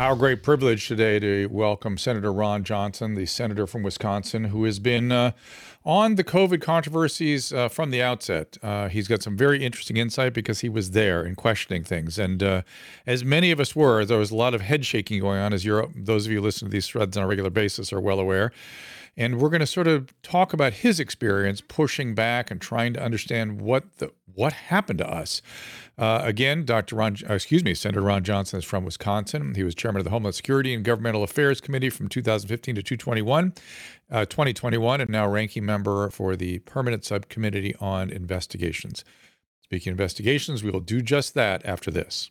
Our 0.00 0.16
great 0.16 0.42
privilege 0.42 0.88
today 0.88 1.18
to 1.18 1.46
welcome 1.48 1.98
Senator 1.98 2.32
Ron 2.32 2.64
Johnson, 2.64 3.16
the 3.16 3.26
senator 3.26 3.66
from 3.66 3.82
Wisconsin, 3.82 4.44
who 4.44 4.64
has 4.64 4.78
been 4.78 5.12
uh, 5.12 5.32
on 5.84 6.14
the 6.14 6.24
COVID 6.24 6.62
controversies 6.62 7.52
uh, 7.52 7.68
from 7.68 7.90
the 7.90 8.00
outset. 8.00 8.56
Uh, 8.62 8.88
he's 8.88 9.08
got 9.08 9.22
some 9.22 9.36
very 9.36 9.62
interesting 9.62 9.98
insight 9.98 10.32
because 10.32 10.60
he 10.60 10.70
was 10.70 10.92
there 10.92 11.20
and 11.20 11.36
questioning 11.36 11.84
things. 11.84 12.18
And 12.18 12.42
uh, 12.42 12.62
as 13.06 13.26
many 13.26 13.50
of 13.50 13.60
us 13.60 13.76
were, 13.76 14.06
there 14.06 14.16
was 14.16 14.30
a 14.30 14.36
lot 14.36 14.54
of 14.54 14.62
head 14.62 14.86
shaking 14.86 15.20
going 15.20 15.38
on, 15.38 15.52
as 15.52 15.66
you're, 15.66 15.86
those 15.94 16.24
of 16.24 16.32
you 16.32 16.38
who 16.38 16.44
listen 16.44 16.68
to 16.68 16.72
these 16.72 16.86
threads 16.88 17.18
on 17.18 17.22
a 17.22 17.26
regular 17.26 17.50
basis 17.50 17.92
are 17.92 18.00
well 18.00 18.20
aware. 18.20 18.52
And 19.16 19.40
we're 19.40 19.48
going 19.50 19.60
to 19.60 19.66
sort 19.66 19.86
of 19.86 20.12
talk 20.22 20.52
about 20.52 20.72
his 20.74 21.00
experience 21.00 21.60
pushing 21.60 22.14
back 22.14 22.50
and 22.50 22.60
trying 22.60 22.94
to 22.94 23.02
understand 23.02 23.60
what 23.60 23.96
the 23.98 24.12
what 24.34 24.52
happened 24.52 24.98
to 24.98 25.08
us. 25.08 25.42
Uh, 25.98 26.20
again, 26.22 26.64
Dr. 26.64 26.96
Ron, 26.96 27.16
uh, 27.28 27.34
excuse 27.34 27.62
me, 27.62 27.74
Senator 27.74 28.00
Ron 28.00 28.24
Johnson 28.24 28.58
is 28.58 28.64
from 28.64 28.84
Wisconsin. 28.84 29.54
He 29.54 29.64
was 29.64 29.74
chairman 29.74 30.00
of 30.00 30.04
the 30.04 30.10
Homeland 30.10 30.34
Security 30.34 30.72
and 30.72 30.84
Governmental 30.84 31.22
Affairs 31.22 31.60
Committee 31.60 31.90
from 31.90 32.08
2015 32.08 32.76
to 32.76 32.82
2021, 32.82 33.52
uh, 34.10 34.24
2021, 34.24 35.00
and 35.00 35.10
now 35.10 35.28
ranking 35.28 35.66
member 35.66 36.08
for 36.10 36.36
the 36.36 36.60
Permanent 36.60 37.04
Subcommittee 37.04 37.74
on 37.80 38.08
Investigations. 38.08 39.04
Speaking 39.62 39.92
of 39.92 39.94
investigations, 40.00 40.64
we 40.64 40.70
will 40.70 40.80
do 40.80 41.02
just 41.02 41.34
that 41.34 41.64
after 41.66 41.90
this. 41.90 42.30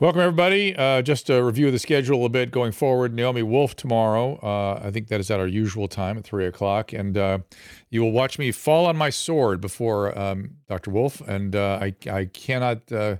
Welcome, 0.00 0.20
everybody. 0.20 0.74
Uh, 0.76 1.02
just 1.02 1.30
a 1.30 1.42
review 1.42 1.66
of 1.66 1.72
the 1.72 1.78
schedule 1.78 2.24
a 2.24 2.28
bit 2.28 2.50
going 2.50 2.72
forward. 2.72 3.14
Naomi 3.14 3.42
Wolf 3.42 3.76
tomorrow. 3.76 4.38
Uh, 4.42 4.80
I 4.84 4.90
think 4.90 5.08
that 5.08 5.20
is 5.20 5.30
at 5.30 5.38
our 5.38 5.46
usual 5.46 5.86
time 5.86 6.18
at 6.18 6.24
3 6.24 6.46
o'clock. 6.46 6.92
And 6.92 7.16
uh, 7.16 7.38
you 7.90 8.02
will 8.02 8.12
watch 8.12 8.38
me 8.38 8.50
fall 8.50 8.86
on 8.86 8.96
my 8.96 9.10
sword 9.10 9.60
before 9.60 10.18
um, 10.18 10.56
Dr. 10.68 10.90
Wolf. 10.90 11.20
And 11.20 11.54
uh, 11.54 11.78
I, 11.80 11.94
I 12.10 12.24
cannot, 12.26 12.90
uh, 12.90 13.16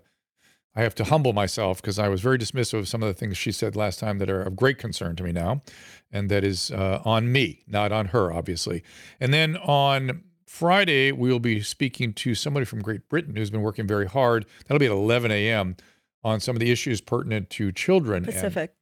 I 0.74 0.82
have 0.82 0.94
to 0.96 1.04
humble 1.04 1.32
myself 1.32 1.80
because 1.80 1.98
I 1.98 2.08
was 2.08 2.20
very 2.20 2.38
dismissive 2.38 2.80
of 2.80 2.88
some 2.88 3.02
of 3.02 3.08
the 3.08 3.14
things 3.14 3.38
she 3.38 3.52
said 3.52 3.76
last 3.76 4.00
time 4.00 4.18
that 4.18 4.28
are 4.28 4.42
of 4.42 4.56
great 4.56 4.78
concern 4.78 5.14
to 5.16 5.22
me 5.22 5.30
now. 5.30 5.62
And 6.10 6.28
that 6.30 6.44
is 6.44 6.70
uh, 6.70 7.00
on 7.04 7.30
me, 7.30 7.62
not 7.66 7.92
on 7.92 8.06
her, 8.06 8.32
obviously. 8.32 8.82
And 9.20 9.32
then 9.32 9.56
on 9.58 10.24
Friday, 10.54 11.10
we 11.10 11.30
will 11.32 11.40
be 11.40 11.60
speaking 11.62 12.12
to 12.12 12.34
somebody 12.34 12.64
from 12.64 12.80
Great 12.80 13.08
Britain 13.08 13.34
who's 13.34 13.50
been 13.50 13.62
working 13.62 13.88
very 13.88 14.06
hard. 14.06 14.46
That'll 14.66 14.78
be 14.78 14.86
at 14.86 14.92
11 14.92 15.32
a.m. 15.32 15.76
on 16.24 16.40
some 16.40 16.56
of 16.56 16.60
the 16.60 16.72
issues 16.72 17.00
pertinent 17.00 17.50
to 17.50 17.70
children. 17.70 18.24
Pacific. 18.24 18.74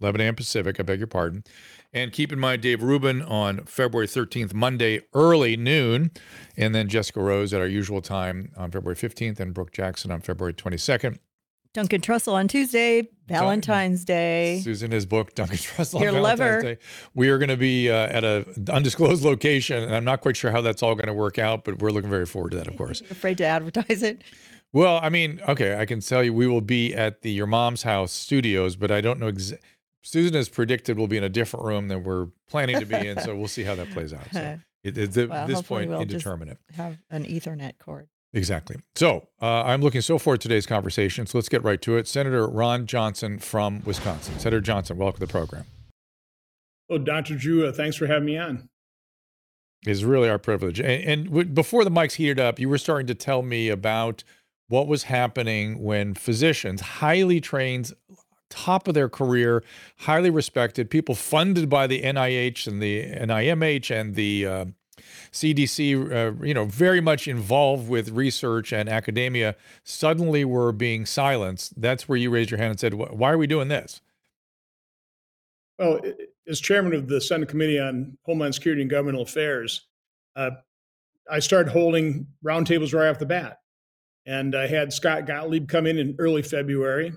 11 0.00 0.20
a.m. 0.20 0.34
Pacific, 0.34 0.78
I 0.78 0.82
beg 0.82 0.98
your 0.98 1.06
pardon. 1.06 1.44
And 1.92 2.12
keep 2.12 2.32
in 2.32 2.38
mind, 2.38 2.60
Dave 2.60 2.82
Rubin 2.82 3.22
on 3.22 3.64
February 3.64 4.06
13th, 4.06 4.52
Monday, 4.52 5.00
early 5.14 5.56
noon. 5.56 6.10
And 6.56 6.74
then 6.74 6.88
Jessica 6.88 7.22
Rose 7.22 7.54
at 7.54 7.60
our 7.60 7.66
usual 7.66 8.02
time 8.02 8.52
on 8.56 8.70
February 8.70 8.96
15th, 8.96 9.40
and 9.40 9.54
Brook 9.54 9.72
Jackson 9.72 10.10
on 10.10 10.20
February 10.20 10.52
22nd. 10.52 11.18
Duncan 11.72 12.00
Trussell 12.00 12.32
on 12.32 12.48
Tuesday, 12.48 13.06
Valentine's 13.28 14.02
Day. 14.06 14.62
Susan 14.64 14.92
has 14.92 15.04
booked 15.04 15.34
Duncan 15.36 15.58
Trussell 15.58 16.00
Your 16.00 16.08
on 16.08 16.14
Valentine's 16.14 16.40
lover. 16.40 16.62
Day. 16.62 16.78
We 17.14 17.28
are 17.28 17.36
going 17.36 17.50
to 17.50 17.56
be 17.58 17.90
uh, 17.90 17.94
at 17.94 18.24
a 18.24 18.46
undisclosed 18.72 19.22
location, 19.22 19.82
and 19.82 19.94
I'm 19.94 20.04
not 20.04 20.22
quite 20.22 20.38
sure 20.38 20.50
how 20.50 20.62
that's 20.62 20.82
all 20.82 20.94
going 20.94 21.08
to 21.08 21.12
work 21.12 21.38
out, 21.38 21.64
but 21.64 21.82
we're 21.82 21.90
looking 21.90 22.08
very 22.08 22.24
forward 22.24 22.52
to 22.52 22.56
that, 22.56 22.66
of 22.66 22.78
course. 22.78 23.02
Afraid 23.10 23.36
to 23.38 23.44
advertise 23.44 24.02
it. 24.02 24.22
Well, 24.76 25.00
I 25.02 25.08
mean, 25.08 25.40
okay, 25.48 25.78
I 25.78 25.86
can 25.86 26.00
tell 26.00 26.22
you 26.22 26.34
we 26.34 26.46
will 26.46 26.60
be 26.60 26.94
at 26.94 27.22
the 27.22 27.30
Your 27.30 27.46
Mom's 27.46 27.82
House 27.82 28.12
studios, 28.12 28.76
but 28.76 28.90
I 28.90 29.00
don't 29.00 29.18
know. 29.18 29.32
Exa- 29.32 29.56
Susan 30.02 30.34
has 30.34 30.50
predicted 30.50 30.98
we'll 30.98 31.06
be 31.06 31.16
in 31.16 31.24
a 31.24 31.30
different 31.30 31.64
room 31.64 31.88
than 31.88 32.04
we're 32.04 32.26
planning 32.46 32.78
to 32.80 32.84
be 32.84 32.94
in, 32.94 33.18
so 33.18 33.34
we'll 33.34 33.48
see 33.48 33.62
how 33.62 33.74
that 33.74 33.90
plays 33.92 34.12
out. 34.12 34.26
So 34.34 34.58
it, 34.84 34.98
it's 34.98 35.16
at 35.16 35.30
Well, 35.30 35.46
this 35.46 35.62
point 35.62 35.88
we'll 35.88 36.00
just 36.00 36.12
indeterminate. 36.12 36.58
Have 36.76 36.98
an 37.08 37.24
Ethernet 37.24 37.78
cord. 37.78 38.08
Exactly. 38.34 38.76
So 38.96 39.28
uh, 39.40 39.62
I'm 39.62 39.80
looking 39.80 40.02
so 40.02 40.18
forward 40.18 40.42
to 40.42 40.48
today's 40.48 40.66
conversation. 40.66 41.24
So 41.24 41.38
let's 41.38 41.48
get 41.48 41.64
right 41.64 41.80
to 41.80 41.96
it. 41.96 42.06
Senator 42.06 42.46
Ron 42.46 42.84
Johnson 42.86 43.38
from 43.38 43.80
Wisconsin. 43.86 44.38
Senator 44.38 44.60
Johnson, 44.60 44.98
welcome 44.98 45.20
to 45.20 45.26
the 45.26 45.32
program. 45.32 45.64
Oh, 46.90 46.98
Dr. 46.98 47.34
Drew, 47.36 47.66
uh, 47.66 47.72
thanks 47.72 47.96
for 47.96 48.06
having 48.08 48.26
me 48.26 48.36
on. 48.36 48.68
It's 49.86 50.02
really 50.02 50.28
our 50.28 50.38
privilege. 50.38 50.80
And, 50.80 51.02
and 51.02 51.24
w- 51.28 51.48
before 51.48 51.82
the 51.82 51.90
mics 51.90 52.16
heated 52.16 52.38
up, 52.38 52.58
you 52.58 52.68
were 52.68 52.76
starting 52.76 53.06
to 53.06 53.14
tell 53.14 53.40
me 53.40 53.70
about 53.70 54.22
what 54.68 54.86
was 54.86 55.04
happening 55.04 55.82
when 55.82 56.14
physicians, 56.14 56.80
highly 56.80 57.40
trained, 57.40 57.92
top 58.48 58.88
of 58.88 58.94
their 58.94 59.08
career, 59.08 59.62
highly 59.98 60.30
respected, 60.30 60.90
people 60.90 61.14
funded 61.14 61.68
by 61.68 61.86
the 61.86 62.02
NIH 62.02 62.66
and 62.66 62.82
the 62.82 63.04
NIMH 63.04 63.90
and 63.90 64.14
the 64.14 64.46
uh, 64.46 64.64
CDC, 65.32 66.12
uh, 66.12 66.44
you 66.44 66.54
know, 66.54 66.64
very 66.64 67.00
much 67.00 67.28
involved 67.28 67.88
with 67.88 68.10
research 68.10 68.72
and 68.72 68.88
academia, 68.88 69.54
suddenly 69.84 70.44
were 70.44 70.72
being 70.72 71.06
silenced. 71.06 71.80
That's 71.80 72.08
where 72.08 72.18
you 72.18 72.30
raised 72.30 72.50
your 72.50 72.58
hand 72.58 72.70
and 72.70 72.80
said, 72.80 72.94
"Why 72.94 73.32
are 73.32 73.38
we 73.38 73.46
doing 73.46 73.68
this?" 73.68 74.00
Well, 75.78 76.00
as 76.48 76.60
chairman 76.60 76.94
of 76.94 77.08
the 77.08 77.20
Senate 77.20 77.48
Committee 77.48 77.78
on 77.78 78.16
Homeland 78.22 78.54
Security 78.54 78.80
and 78.80 78.90
Governmental 78.90 79.22
Affairs, 79.22 79.86
uh, 80.34 80.50
I 81.30 81.40
started 81.40 81.70
holding 81.70 82.26
roundtables 82.44 82.94
right 82.94 83.08
off 83.08 83.18
the 83.18 83.26
bat. 83.26 83.60
And 84.26 84.54
I 84.54 84.66
had 84.66 84.92
Scott 84.92 85.26
Gottlieb 85.26 85.68
come 85.68 85.86
in 85.86 85.98
in 85.98 86.16
early 86.18 86.42
February. 86.42 87.12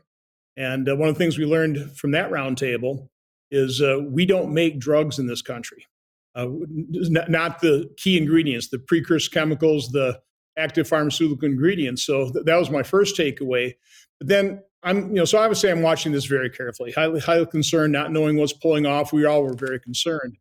And 0.55 0.87
uh, 0.87 0.95
one 0.95 1.09
of 1.09 1.15
the 1.15 1.19
things 1.19 1.37
we 1.37 1.45
learned 1.45 1.97
from 1.97 2.11
that 2.11 2.29
roundtable 2.29 3.09
is 3.51 3.81
uh, 3.81 3.99
we 4.03 4.25
don't 4.25 4.53
make 4.53 4.79
drugs 4.79 5.17
in 5.17 5.27
this 5.27 5.41
country. 5.41 5.87
Uh, 6.35 6.43
n- 6.43 7.25
not 7.27 7.61
the 7.61 7.89
key 7.97 8.17
ingredients, 8.17 8.69
the 8.69 8.77
precursor 8.77 9.31
chemicals, 9.31 9.89
the 9.89 10.19
active 10.57 10.87
pharmaceutical 10.87 11.47
ingredients. 11.47 12.03
So 12.03 12.31
th- 12.31 12.45
that 12.45 12.57
was 12.57 12.69
my 12.69 12.83
first 12.83 13.17
takeaway. 13.17 13.73
But 14.19 14.27
then 14.27 14.63
I'm, 14.83 15.09
you 15.09 15.15
know, 15.15 15.25
so 15.25 15.39
obviously 15.39 15.71
I'm 15.71 15.81
watching 15.81 16.11
this 16.11 16.25
very 16.25 16.49
carefully, 16.49 16.91
highly, 16.91 17.19
highly 17.19 17.45
concerned, 17.47 17.91
not 17.93 18.11
knowing 18.11 18.37
what's 18.37 18.53
pulling 18.53 18.85
off. 18.85 19.11
We 19.11 19.25
all 19.25 19.43
were 19.43 19.55
very 19.55 19.79
concerned. 19.79 20.37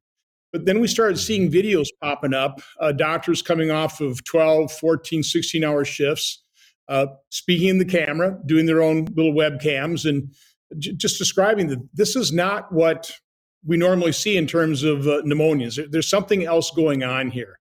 But 0.53 0.65
then 0.65 0.81
we 0.81 0.89
started 0.89 1.19
seeing 1.19 1.51
videos 1.51 1.89
popping 2.01 2.35
up, 2.35 2.61
uh, 2.81 2.93
doctors 2.93 3.43
coming 3.43 3.71
off 3.71 4.01
of 4.01 4.25
12, 4.25 4.73
14, 4.73 5.23
16 5.23 5.65
hour 5.65 5.85
shifts, 5.85 6.43
uh, 6.89 7.07
speaking 7.31 7.69
in 7.69 7.79
the 7.79 7.85
camera, 7.85 8.39
doing 8.47 8.67
their 8.67 8.83
own 8.83 9.07
little 9.15 9.33
webcams. 9.33 10.09
And 10.09 10.33
j- 10.79 10.95
just 10.95 11.19
describing 11.19 11.69
that 11.69 11.87
this 11.95 12.17
is 12.17 12.33
not 12.33 12.73
what 12.73 13.13
we 13.65 13.77
normally 13.77 14.13
see 14.13 14.37
in 14.37 14.47
terms 14.47 14.83
of 14.83 15.07
uh, 15.07 15.23
pneumonias. 15.23 15.79
There's 15.91 16.09
something 16.09 16.45
else 16.45 16.71
going 16.71 17.03
on 17.03 17.31
here, 17.31 17.59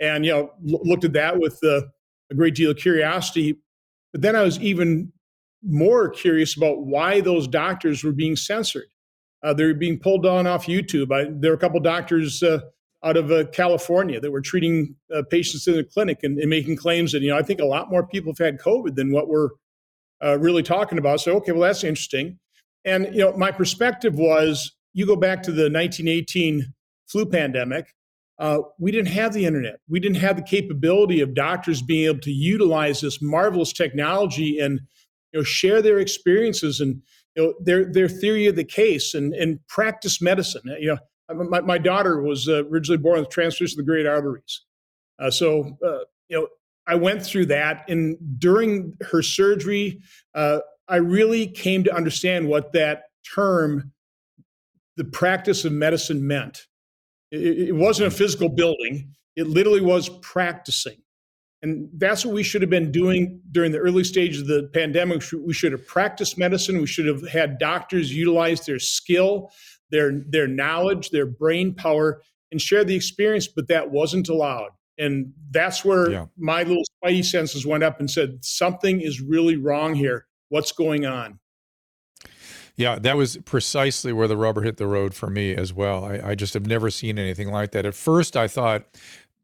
and 0.00 0.24
you 0.24 0.32
know, 0.32 0.50
l- 0.72 0.80
looked 0.82 1.04
at 1.04 1.12
that 1.12 1.38
with 1.38 1.58
uh, 1.62 1.82
a 2.30 2.34
great 2.34 2.54
deal 2.54 2.70
of 2.70 2.76
curiosity. 2.76 3.58
But 4.12 4.22
then 4.22 4.36
I 4.36 4.42
was 4.42 4.58
even 4.60 5.12
more 5.62 6.08
curious 6.08 6.56
about 6.56 6.84
why 6.84 7.20
those 7.20 7.48
doctors 7.48 8.04
were 8.04 8.12
being 8.12 8.36
censored. 8.36 8.86
Uh, 9.42 9.52
they 9.52 9.64
were 9.64 9.74
being 9.74 9.98
pulled 9.98 10.22
down 10.22 10.46
off 10.46 10.66
YouTube. 10.66 11.12
I, 11.12 11.30
there 11.30 11.50
were 11.50 11.56
a 11.56 11.60
couple 11.60 11.80
doctors 11.80 12.42
uh, 12.42 12.60
out 13.04 13.16
of 13.16 13.30
uh, 13.30 13.44
California 13.52 14.18
that 14.18 14.30
were 14.30 14.40
treating 14.40 14.96
uh, 15.14 15.22
patients 15.30 15.66
in 15.66 15.76
the 15.76 15.84
clinic 15.84 16.20
and, 16.22 16.38
and, 16.38 16.48
making 16.48 16.76
claims 16.76 17.12
that, 17.12 17.20
you 17.20 17.30
know, 17.30 17.36
I 17.36 17.42
think 17.42 17.60
a 17.60 17.66
lot 17.66 17.90
more 17.90 18.06
people 18.06 18.32
have 18.32 18.44
had 18.44 18.58
COVID 18.58 18.94
than 18.94 19.12
what 19.12 19.28
we're 19.28 19.50
uh, 20.24 20.38
really 20.38 20.62
talking 20.62 20.96
about. 20.96 21.20
So, 21.20 21.36
okay, 21.36 21.52
well, 21.52 21.60
that's 21.60 21.84
interesting. 21.84 22.38
And, 22.84 23.06
you 23.12 23.20
know, 23.20 23.36
my 23.36 23.52
perspective 23.52 24.14
was 24.14 24.72
you 24.94 25.06
go 25.06 25.16
back 25.16 25.42
to 25.42 25.50
the 25.50 25.64
1918 25.64 26.72
flu 27.06 27.26
pandemic, 27.26 27.94
uh, 28.38 28.60
we 28.78 28.90
didn't 28.90 29.12
have 29.12 29.32
the 29.32 29.44
internet. 29.44 29.80
We 29.88 30.00
didn't 30.00 30.16
have 30.16 30.36
the 30.36 30.42
capability 30.42 31.20
of 31.20 31.34
doctors 31.34 31.82
being 31.82 32.06
able 32.06 32.20
to 32.20 32.32
utilize 32.32 33.00
this 33.00 33.22
marvelous 33.22 33.72
technology 33.72 34.58
and 34.58 34.80
you 35.32 35.40
know 35.40 35.44
share 35.44 35.80
their 35.80 35.98
experiences 35.98 36.80
and 36.80 37.00
you 37.36 37.42
know 37.42 37.54
their 37.60 37.92
their 37.92 38.08
theory 38.08 38.46
of 38.46 38.56
the 38.56 38.64
case 38.64 39.14
and 39.14 39.34
and 39.34 39.60
practice 39.68 40.20
medicine. 40.20 40.62
You 40.80 40.88
know, 40.88 40.98
my, 41.32 41.60
my 41.60 41.78
daughter 41.78 42.22
was 42.22 42.48
uh, 42.48 42.64
originally 42.66 42.98
born 42.98 43.20
with 43.20 43.30
transposition 43.30 43.80
of 43.80 43.86
the 43.86 43.90
great 43.90 44.06
arteries, 44.06 44.62
uh, 45.18 45.30
so 45.30 45.76
uh, 45.84 46.00
you 46.28 46.38
know 46.38 46.48
I 46.86 46.96
went 46.96 47.24
through 47.24 47.46
that, 47.46 47.88
and 47.88 48.16
during 48.38 48.96
her 49.10 49.22
surgery, 49.22 50.00
uh, 50.34 50.60
I 50.88 50.96
really 50.96 51.46
came 51.46 51.84
to 51.84 51.94
understand 51.94 52.48
what 52.48 52.72
that 52.72 53.04
term, 53.34 53.92
the 54.96 55.04
practice 55.04 55.64
of 55.64 55.72
medicine, 55.72 56.26
meant. 56.26 56.66
It, 57.30 57.68
it 57.68 57.74
wasn't 57.74 58.08
a 58.08 58.16
physical 58.16 58.48
building; 58.48 59.14
it 59.36 59.46
literally 59.46 59.80
was 59.80 60.08
practicing. 60.20 60.98
And 61.64 61.88
that's 61.96 62.26
what 62.26 62.34
we 62.34 62.42
should 62.42 62.60
have 62.60 62.70
been 62.70 62.92
doing 62.92 63.40
during 63.50 63.72
the 63.72 63.78
early 63.78 64.04
stages 64.04 64.42
of 64.42 64.48
the 64.48 64.68
pandemic. 64.74 65.22
We 65.32 65.54
should 65.54 65.72
have 65.72 65.86
practiced 65.86 66.36
medicine. 66.36 66.78
We 66.78 66.86
should 66.86 67.06
have 67.06 67.26
had 67.26 67.58
doctors 67.58 68.14
utilize 68.14 68.66
their 68.66 68.78
skill, 68.78 69.50
their, 69.90 70.12
their 70.28 70.46
knowledge, 70.46 71.10
their 71.10 71.26
brain 71.26 71.74
power, 71.74 72.22
and 72.50 72.60
share 72.60 72.84
the 72.84 72.94
experience, 72.94 73.48
but 73.48 73.68
that 73.68 73.90
wasn't 73.90 74.28
allowed. 74.28 74.70
And 74.98 75.32
that's 75.50 75.84
where 75.84 76.10
yeah. 76.10 76.26
my 76.36 76.62
little 76.62 76.84
spidey 77.02 77.24
senses 77.24 77.66
went 77.66 77.82
up 77.82 77.98
and 77.98 78.10
said, 78.10 78.44
something 78.44 79.00
is 79.00 79.20
really 79.20 79.56
wrong 79.56 79.94
here. 79.94 80.26
What's 80.50 80.72
going 80.72 81.04
on? 81.04 81.40
Yeah, 82.76 82.98
that 82.98 83.16
was 83.16 83.36
precisely 83.44 84.12
where 84.12 84.28
the 84.28 84.36
rubber 84.36 84.62
hit 84.62 84.76
the 84.76 84.86
road 84.86 85.14
for 85.14 85.30
me 85.30 85.54
as 85.54 85.72
well. 85.72 86.04
I, 86.04 86.30
I, 86.30 86.34
just 86.34 86.54
have 86.54 86.66
never 86.66 86.90
seen 86.90 87.18
anything 87.20 87.50
like 87.50 87.70
that. 87.70 87.86
At 87.86 87.94
first, 87.94 88.36
I 88.36 88.48
thought 88.48 88.84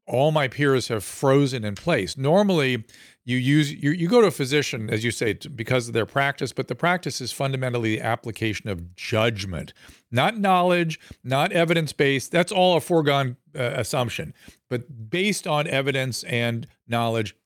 all 0.07 0.33
my 0.33 0.49
peers 0.49 0.89
have 0.89 1.05
frozen 1.05 1.65
in 1.65 1.77
place. 1.77 2.17
Normally, 2.17 2.85
you 3.31 3.39
use 3.39 3.73
you, 3.73 3.93
you 3.93 4.09
go 4.09 4.21
to 4.21 4.27
a 4.27 4.33
physician, 4.33 4.91
as 4.91 5.05
you 5.05 5.11
say, 5.11 5.35
because 5.55 5.87
of 5.89 5.95
their 5.95 6.07
practice, 6.07 6.53
but 6.53 6.69
the 6.69 6.75
practice 6.75 7.21
is 7.21 7.31
fundamentally 7.33 7.97
the 7.97 8.03
application 8.03 8.69
of 8.69 8.97
judgment, 8.97 9.73
not 10.11 10.37
knowledge, 10.37 10.99
not 11.23 11.53
evidence 11.53 11.93
based. 11.93 12.33
That's 12.33 12.51
all 12.51 12.77
a 12.77 12.81
foregone 12.81 13.37
uh, 13.55 13.63
assumption, 13.77 14.35
but 14.69 15.11
based 15.11 15.47
on 15.47 15.67
evidence 15.67 16.25
and 16.25 16.67
knowledge, 16.89 17.37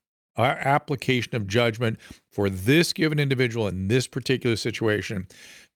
application 0.43 1.35
of 1.35 1.47
judgment 1.47 1.99
for 2.31 2.49
this 2.49 2.93
given 2.93 3.19
individual 3.19 3.67
in 3.67 3.87
this 3.87 4.07
particular 4.07 4.55
situation 4.55 5.27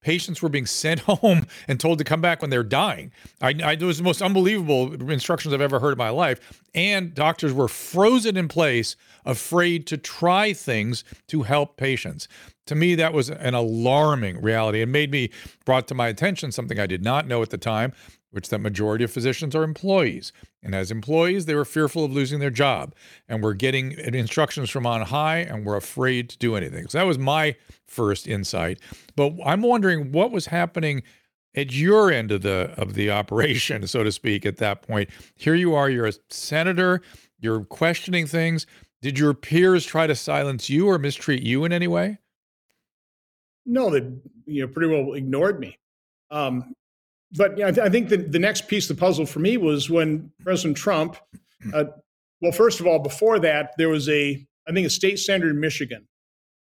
Patients 0.01 0.41
were 0.41 0.49
being 0.49 0.65
sent 0.65 0.99
home 1.01 1.45
and 1.67 1.79
told 1.79 1.97
to 1.97 2.03
come 2.03 2.21
back 2.21 2.41
when 2.41 2.49
they're 2.49 2.63
dying. 2.63 3.11
I, 3.41 3.55
I, 3.63 3.71
it 3.73 3.81
was 3.81 3.97
the 3.97 4.03
most 4.03 4.21
unbelievable 4.21 4.93
instructions 5.11 5.53
I've 5.53 5.61
ever 5.61 5.79
heard 5.79 5.93
in 5.93 5.97
my 5.97 6.09
life. 6.09 6.63
And 6.73 7.13
doctors 7.13 7.53
were 7.53 7.67
frozen 7.67 8.37
in 8.37 8.47
place, 8.47 8.95
afraid 9.25 9.87
to 9.87 9.97
try 9.97 10.53
things 10.53 11.03
to 11.27 11.43
help 11.43 11.77
patients. 11.77 12.27
To 12.67 12.75
me, 12.75 12.95
that 12.95 13.13
was 13.13 13.29
an 13.29 13.55
alarming 13.55 14.41
reality. 14.41 14.81
It 14.81 14.87
made 14.87 15.11
me 15.11 15.31
brought 15.65 15.87
to 15.89 15.95
my 15.95 16.07
attention 16.07 16.51
something 16.51 16.79
I 16.79 16.87
did 16.87 17.03
not 17.03 17.27
know 17.27 17.41
at 17.41 17.49
the 17.49 17.57
time, 17.57 17.93
which 18.31 18.49
that 18.49 18.59
majority 18.59 19.03
of 19.03 19.11
physicians 19.11 19.55
are 19.55 19.63
employees. 19.63 20.31
And 20.61 20.75
as 20.75 20.91
employees, 20.91 21.45
they 21.45 21.55
were 21.55 21.65
fearful 21.65 22.03
of 22.03 22.11
losing 22.11 22.39
their 22.39 22.49
job 22.49 22.93
and 23.27 23.41
were 23.41 23.53
getting 23.53 23.93
instructions 23.93 24.69
from 24.69 24.85
on 24.85 25.01
high 25.01 25.37
and 25.37 25.65
were 25.65 25.77
afraid 25.77 26.29
to 26.29 26.37
do 26.37 26.55
anything. 26.55 26.87
So 26.89 26.97
that 26.97 27.07
was 27.07 27.17
my 27.17 27.55
first 27.87 28.27
insight. 28.27 28.79
But 29.15 29.33
I'm 29.45 29.61
wondering 29.61 30.11
what 30.11 30.31
was 30.31 30.47
happening 30.47 31.03
at 31.55 31.71
your 31.73 32.11
end 32.11 32.31
of 32.31 32.41
the 32.41 32.73
of 32.77 32.93
the 32.93 33.09
operation, 33.19 33.87
so 33.87 34.03
to 34.03 34.11
speak, 34.11 34.45
at 34.45 34.57
that 34.57 34.81
point. 34.81 35.09
Here 35.35 35.55
you 35.55 35.75
are, 35.75 35.89
you're 35.89 36.07
a 36.07 36.13
senator, 36.29 37.01
you're 37.39 37.63
questioning 37.63 38.27
things. 38.27 38.65
Did 39.01 39.17
your 39.17 39.33
peers 39.33 39.85
try 39.85 40.07
to 40.07 40.15
silence 40.15 40.69
you 40.69 40.89
or 40.89 40.99
mistreat 40.99 41.41
you 41.41 41.63
in 41.63 41.71
any 41.71 41.87
way? 41.87 42.17
No, 43.65 43.89
they 43.89 44.11
you 44.45 44.61
know 44.61 44.67
pretty 44.67 44.93
well 44.93 45.13
ignored 45.13 45.59
me. 45.59 45.77
Um, 46.31 46.73
but 47.33 47.57
yeah, 47.57 47.67
I, 47.67 47.71
th- 47.71 47.85
I 47.85 47.89
think 47.89 48.09
the, 48.09 48.17
the 48.17 48.39
next 48.39 48.67
piece 48.67 48.89
of 48.89 48.95
the 48.95 48.99
puzzle 48.99 49.25
for 49.25 49.39
me 49.39 49.57
was 49.57 49.89
when 49.89 50.31
President 50.43 50.77
Trump, 50.77 51.17
uh, 51.73 51.85
well, 52.41 52.51
first 52.51 52.79
of 52.79 52.87
all, 52.87 52.99
before 52.99 53.39
that, 53.39 53.73
there 53.77 53.89
was 53.89 54.09
a, 54.09 54.45
I 54.67 54.71
think, 54.71 54.87
a 54.87 54.89
state 54.89 55.19
senator 55.19 55.49
in 55.49 55.59
Michigan 55.59 56.07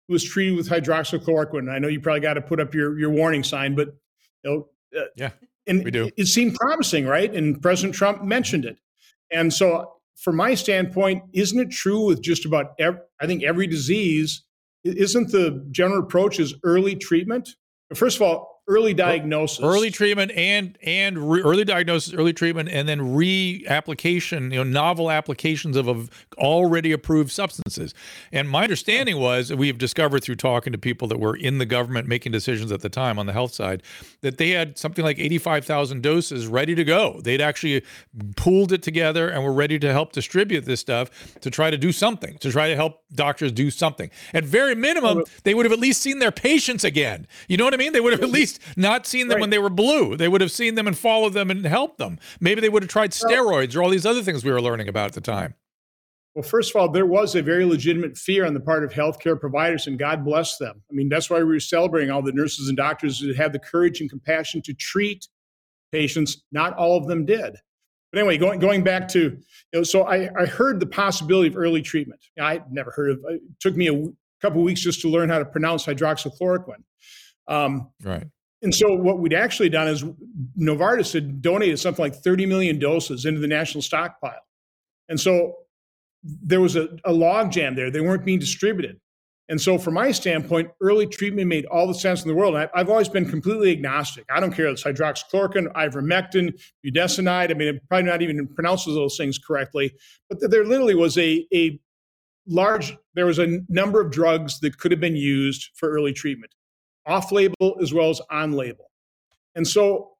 who 0.07 0.13
was 0.13 0.23
treated 0.23 0.55
with 0.57 0.69
hydroxychloroquine. 0.69 1.71
I 1.71 1.79
know 1.79 1.87
you 1.87 2.01
probably 2.01 2.21
got 2.21 2.33
to 2.33 2.41
put 2.41 2.59
up 2.59 2.73
your, 2.73 2.99
your 2.99 3.11
warning 3.11 3.43
sign, 3.43 3.75
but 3.75 3.95
you 4.43 4.49
know, 4.93 4.99
uh, 4.99 5.05
yeah, 5.15 5.31
and 5.67 5.83
we 5.83 5.91
do. 5.91 6.07
It, 6.07 6.13
it 6.17 6.25
seemed 6.25 6.55
promising, 6.55 7.05
right? 7.05 7.33
And 7.33 7.61
President 7.61 7.95
Trump 7.95 8.23
mentioned 8.23 8.65
it. 8.65 8.77
And 9.31 9.53
so, 9.53 9.93
from 10.17 10.35
my 10.35 10.53
standpoint, 10.53 11.23
isn't 11.33 11.59
it 11.59 11.71
true 11.71 12.05
with 12.05 12.21
just 12.21 12.45
about 12.45 12.73
every, 12.77 12.99
I 13.21 13.27
think 13.27 13.43
every 13.43 13.67
disease? 13.67 14.43
Isn't 14.83 15.31
the 15.31 15.65
general 15.71 16.01
approach 16.01 16.39
is 16.39 16.55
early 16.63 16.95
treatment? 16.95 17.49
First 17.93 18.17
of 18.17 18.23
all, 18.23 18.50
early 18.67 18.93
diagnosis, 18.93 19.63
early 19.63 19.91
treatment, 19.91 20.31
and 20.31 20.77
and 20.83 21.31
re- 21.31 21.41
early 21.41 21.65
diagnosis, 21.65 22.13
early 22.13 22.31
treatment, 22.31 22.69
and 22.69 22.87
then 22.87 23.15
re-application, 23.15 24.51
you 24.51 24.57
know, 24.57 24.63
novel 24.63 25.11
applications 25.11 25.75
of, 25.75 25.87
of 25.87 26.09
already 26.37 26.91
approved 26.91 27.31
substances. 27.31 27.93
And 28.31 28.49
my 28.49 28.63
understanding 28.63 29.17
was 29.17 29.51
we 29.51 29.67
have 29.67 29.77
discovered 29.77 30.23
through 30.23 30.35
talking 30.35 30.71
to 30.71 30.77
people 30.77 31.07
that 31.09 31.19
were 31.19 31.35
in 31.35 31.57
the 31.57 31.65
government 31.65 32.07
making 32.07 32.31
decisions 32.31 32.71
at 32.71 32.81
the 32.81 32.89
time 32.89 33.19
on 33.19 33.25
the 33.25 33.33
health 33.33 33.53
side 33.53 33.83
that 34.21 34.37
they 34.37 34.51
had 34.51 34.77
something 34.77 35.03
like 35.03 35.19
eighty-five 35.19 35.65
thousand 35.65 36.01
doses 36.01 36.47
ready 36.47 36.75
to 36.75 36.83
go. 36.83 37.19
They'd 37.23 37.41
actually 37.41 37.83
pooled 38.37 38.71
it 38.71 38.83
together 38.83 39.27
and 39.27 39.43
were 39.43 39.53
ready 39.53 39.79
to 39.79 39.91
help 39.91 40.13
distribute 40.13 40.65
this 40.65 40.79
stuff 40.79 41.09
to 41.41 41.49
try 41.49 41.71
to 41.71 41.77
do 41.77 41.91
something, 41.91 42.37
to 42.37 42.51
try 42.51 42.69
to 42.69 42.75
help 42.75 43.01
doctors 43.13 43.51
do 43.51 43.69
something. 43.71 44.09
At 44.33 44.43
very 44.43 44.75
minimum, 44.75 45.23
they 45.43 45.53
would 45.53 45.65
have 45.65 45.73
at 45.73 45.79
least 45.79 46.01
seen 46.01 46.19
their 46.19 46.31
patients 46.31 46.83
again. 46.83 47.27
You 47.47 47.57
know 47.57 47.65
what 47.65 47.73
I 47.73 47.77
mean? 47.77 47.91
They 47.93 47.99
would 47.99 48.13
have 48.13 48.21
at 48.21 48.29
least 48.29 48.50
not 48.75 49.05
seen 49.05 49.27
them 49.27 49.35
right. 49.35 49.41
when 49.41 49.49
they 49.49 49.59
were 49.59 49.69
blue. 49.69 50.15
They 50.15 50.27
would 50.27 50.41
have 50.41 50.51
seen 50.51 50.75
them 50.75 50.87
and 50.87 50.97
followed 50.97 51.33
them 51.33 51.51
and 51.51 51.65
helped 51.65 51.97
them. 51.97 52.19
Maybe 52.39 52.61
they 52.61 52.69
would 52.69 52.83
have 52.83 52.89
tried 52.89 53.11
steroids 53.11 53.75
or 53.75 53.83
all 53.83 53.89
these 53.89 54.05
other 54.05 54.23
things 54.23 54.43
we 54.43 54.51
were 54.51 54.61
learning 54.61 54.87
about 54.87 55.07
at 55.07 55.13
the 55.13 55.21
time. 55.21 55.55
Well, 56.33 56.43
first 56.43 56.73
of 56.73 56.79
all, 56.79 56.87
there 56.87 57.05
was 57.05 57.35
a 57.35 57.41
very 57.41 57.65
legitimate 57.65 58.17
fear 58.17 58.45
on 58.45 58.53
the 58.53 58.61
part 58.61 58.85
of 58.85 58.91
healthcare 58.91 59.37
providers, 59.37 59.87
and 59.87 59.99
God 59.99 60.23
bless 60.23 60.57
them. 60.57 60.81
I 60.89 60.93
mean, 60.93 61.09
that's 61.09 61.29
why 61.29 61.39
we 61.39 61.43
were 61.43 61.59
celebrating 61.59 62.09
all 62.09 62.21
the 62.21 62.31
nurses 62.31 62.69
and 62.69 62.77
doctors 62.77 63.19
who 63.19 63.33
had 63.33 63.51
the 63.51 63.59
courage 63.59 63.99
and 63.99 64.09
compassion 64.09 64.61
to 64.61 64.73
treat 64.73 65.27
patients. 65.91 66.43
Not 66.53 66.73
all 66.77 66.97
of 66.97 67.07
them 67.07 67.25
did. 67.25 67.57
But 68.11 68.19
anyway, 68.19 68.37
going 68.37 68.59
going 68.59 68.83
back 68.83 69.07
to, 69.09 69.19
you 69.19 69.39
know, 69.73 69.83
so 69.83 70.03
I, 70.03 70.29
I 70.37 70.45
heard 70.45 70.79
the 70.79 70.85
possibility 70.85 71.47
of 71.47 71.57
early 71.57 71.81
treatment. 71.81 72.21
I 72.39 72.61
never 72.69 72.91
heard 72.91 73.11
of. 73.11 73.19
It 73.29 73.41
took 73.59 73.75
me 73.75 73.87
a 73.87 74.03
couple 74.41 74.61
weeks 74.63 74.81
just 74.81 75.01
to 75.01 75.09
learn 75.09 75.29
how 75.29 75.39
to 75.39 75.45
pronounce 75.45 75.85
hydroxychloroquine. 75.85 76.83
Um, 77.47 77.89
right. 78.03 78.27
And 78.61 78.73
so 78.73 78.93
what 78.93 79.19
we'd 79.19 79.33
actually 79.33 79.69
done 79.69 79.87
is 79.87 80.03
Novartis 80.59 81.13
had 81.13 81.41
donated 81.41 81.79
something 81.79 82.03
like 82.03 82.15
30 82.15 82.45
million 82.45 82.77
doses 82.77 83.25
into 83.25 83.39
the 83.39 83.47
national 83.47 83.81
stockpile. 83.81 84.41
And 85.09 85.19
so 85.19 85.55
there 86.23 86.61
was 86.61 86.75
a, 86.75 86.83
a 87.03 87.11
logjam 87.11 87.75
there. 87.75 87.89
They 87.89 88.01
weren't 88.01 88.23
being 88.23 88.39
distributed. 88.39 88.99
And 89.49 89.59
so, 89.59 89.77
from 89.77 89.95
my 89.95 90.11
standpoint, 90.11 90.71
early 90.81 91.05
treatment 91.05 91.49
made 91.49 91.65
all 91.65 91.85
the 91.85 91.93
sense 91.93 92.21
in 92.21 92.29
the 92.29 92.35
world. 92.35 92.55
I, 92.55 92.69
have 92.73 92.89
always 92.89 93.09
been 93.09 93.29
completely 93.29 93.71
agnostic. 93.71 94.23
I 94.29 94.39
don't 94.39 94.53
care 94.53 94.67
if 94.67 94.73
it's 94.73 94.83
hydroxychloroquine, 94.83 95.73
ivermectin, 95.73 96.57
budesonide. 96.85 97.51
I 97.51 97.53
mean, 97.55 97.67
I'm 97.67 97.79
probably 97.89 98.09
not 98.09 98.21
even 98.21 98.47
pronounces 98.47 98.95
those 98.95 99.17
things 99.17 99.37
correctly. 99.37 99.91
But 100.29 100.39
there 100.49 100.63
literally 100.63 100.95
was 100.95 101.17
a, 101.17 101.45
a 101.53 101.81
large, 102.47 102.95
there 103.15 103.25
was 103.25 103.39
a 103.39 103.59
number 103.67 103.99
of 103.99 104.09
drugs 104.09 104.61
that 104.61 104.77
could 104.77 104.91
have 104.91 105.01
been 105.01 105.17
used 105.17 105.71
for 105.75 105.89
early 105.89 106.13
treatment 106.13 106.53
off 107.05 107.31
label 107.31 107.77
as 107.81 107.93
well 107.93 108.09
as 108.09 108.21
on 108.29 108.53
label. 108.53 108.91
And 109.55 109.67
so 109.67 110.11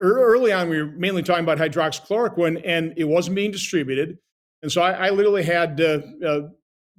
early 0.00 0.52
on, 0.52 0.68
we 0.68 0.82
were 0.82 0.92
mainly 0.92 1.22
talking 1.22 1.44
about 1.44 1.58
hydroxychloroquine 1.58 2.62
and 2.64 2.94
it 2.96 3.04
wasn't 3.04 3.36
being 3.36 3.50
distributed. 3.50 4.18
And 4.62 4.70
so 4.70 4.82
I, 4.82 5.08
I 5.08 5.10
literally 5.10 5.42
had 5.42 5.80
uh, 5.80 6.00
uh, 6.26 6.40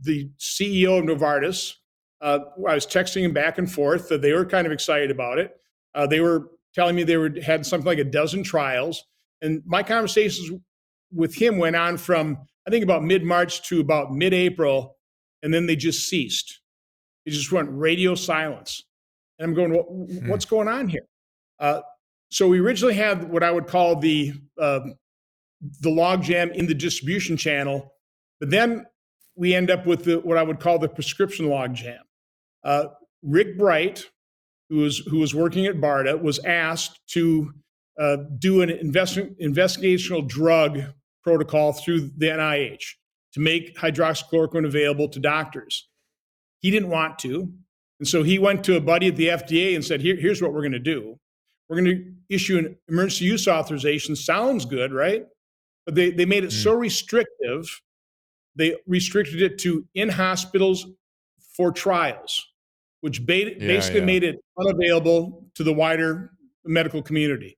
the 0.01 0.29
CEO 0.39 1.00
of 1.00 1.05
Novartis 1.05 1.75
Uh, 2.22 2.39
I 2.67 2.74
was 2.74 2.86
texting 2.86 3.24
him 3.24 3.34
back 3.34 3.58
and 3.58 3.72
forth. 3.72 4.10
they 4.10 4.34
were 4.34 4.46
kind 4.46 4.65
of 4.67 4.74
excited 4.74 5.12
about 5.12 5.39
it. 5.39 5.55
Uh, 5.96 6.08
they 6.08 6.19
were 6.19 6.50
telling 6.74 6.96
me 6.96 7.03
they 7.03 7.17
were 7.17 7.31
had 7.41 7.65
something 7.65 7.88
like 7.88 8.00
a 8.00 8.03
dozen 8.03 8.43
trials, 8.43 9.05
and 9.41 9.62
my 9.65 9.84
conversations 9.84 10.51
with 11.13 11.34
him 11.36 11.58
went 11.58 11.75
on 11.75 11.98
from 11.98 12.38
I 12.67 12.72
think 12.72 12.84
about 12.84 13.03
mid 13.03 13.24
March 13.24 13.67
to 13.69 13.79
about 13.79 14.13
mid 14.13 14.34
April, 14.34 14.98
and 15.41 15.53
then 15.53 15.65
they 15.65 15.75
just 15.75 16.08
ceased. 16.08 16.59
Just 17.29 17.51
went 17.51 17.69
radio 17.71 18.15
silence, 18.15 18.83
and 19.38 19.50
I'm 19.50 19.55
going, 19.55 19.74
hmm. 19.74 20.29
what's 20.29 20.45
going 20.45 20.67
on 20.67 20.88
here? 20.88 21.05
Uh, 21.59 21.81
so 22.29 22.48
we 22.48 22.59
originally 22.59 22.93
had 22.93 23.29
what 23.29 23.43
I 23.43 23.51
would 23.51 23.67
call 23.67 23.95
the 23.95 24.33
uh, 24.59 24.81
the 25.81 25.89
logjam 25.89 26.53
in 26.53 26.67
the 26.67 26.74
distribution 26.74 27.38
channel, 27.38 27.93
but 28.39 28.50
then 28.50 28.86
we 29.36 29.53
end 29.55 29.71
up 29.71 29.86
with 29.86 30.03
the, 30.05 30.19
what 30.19 30.38
I 30.38 30.43
would 30.43 30.59
call 30.59 30.79
the 30.79 30.89
prescription 30.89 31.48
logjam. 31.48 32.00
Uh, 32.63 32.86
Rick 33.24 33.57
Bright, 33.57 34.05
who 34.69 34.77
was 34.77 35.00
who 35.00 35.19
was 35.19 35.33
working 35.33 35.65
at 35.65 35.75
BARDA, 35.75 36.21
was 36.21 36.39
asked 36.39 37.00
to 37.07 37.53
uh, 38.00 38.17
do 38.38 38.62
an 38.62 38.69
investment, 38.69 39.38
investigational 39.39 40.27
drug 40.27 40.79
protocol 41.24 41.74
through 41.74 42.12
the 42.17 42.27
NIH 42.27 42.83
to 43.33 43.39
make 43.39 43.75
hydroxychloroquine 43.77 44.65
available 44.65 45.09
to 45.09 45.19
doctors. 45.19 45.88
He 46.60 46.72
didn't 46.72 46.89
want 46.89 47.20
to, 47.20 47.51
and 48.00 48.08
so 48.08 48.24
he 48.24 48.39
went 48.39 48.63
to 48.66 48.75
a 48.75 48.82
buddy 48.82 49.08
at 49.08 49.16
the 49.16 49.28
FDA 49.28 49.75
and 49.75 49.84
said, 49.84 50.01
Here, 50.01 50.16
"Here's 50.16 50.42
what 50.42 50.54
we're 50.54 50.62
going 50.62 50.72
to 50.74 50.80
do. 50.80 51.18
We're 51.68 51.82
going 51.82 51.98
to 51.98 52.13
issue 52.30 52.58
an 52.58 52.78
emergency 52.88 53.25
use 53.25 53.48
authorization. 53.48 54.16
Sounds 54.16 54.66
good, 54.66 54.92
right? 54.94 55.25
But 55.86 55.96
they 55.96 56.12
they 56.12 56.25
made 56.25 56.44
it 56.44 56.51
mm. 56.51 56.63
so 56.63 56.74
restrictive. 56.74 57.82
They 58.56 58.75
restricted 58.88 59.42
it 59.42 59.58
to 59.60 59.86
in 59.94 60.10
hospitals 60.10 60.86
for 61.56 61.72
trials 61.72 62.50
which 63.01 63.25
ba- 63.25 63.51
yeah, 63.51 63.68
basically 63.68 64.00
yeah. 64.01 64.06
made 64.06 64.24
it 64.24 64.39
unavailable 64.60 65.46
to 65.56 65.63
the 65.63 65.74
wider 65.74 66.32
medical 66.66 67.01
community. 67.01 67.58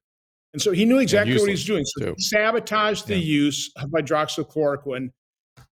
And 0.54 0.62
so 0.62 0.72
he 0.72 0.86
knew 0.86 1.00
exactly 1.00 1.34
what 1.36 1.46
he 1.46 1.52
was 1.52 1.66
doing. 1.66 1.86
So 1.86 2.06
too. 2.06 2.14
he 2.18 2.24
sabotaged 2.24 3.08
the 3.08 3.16
yeah. 3.16 3.24
use 3.24 3.72
of 3.78 3.90
hydroxychloroquine. 3.90 5.10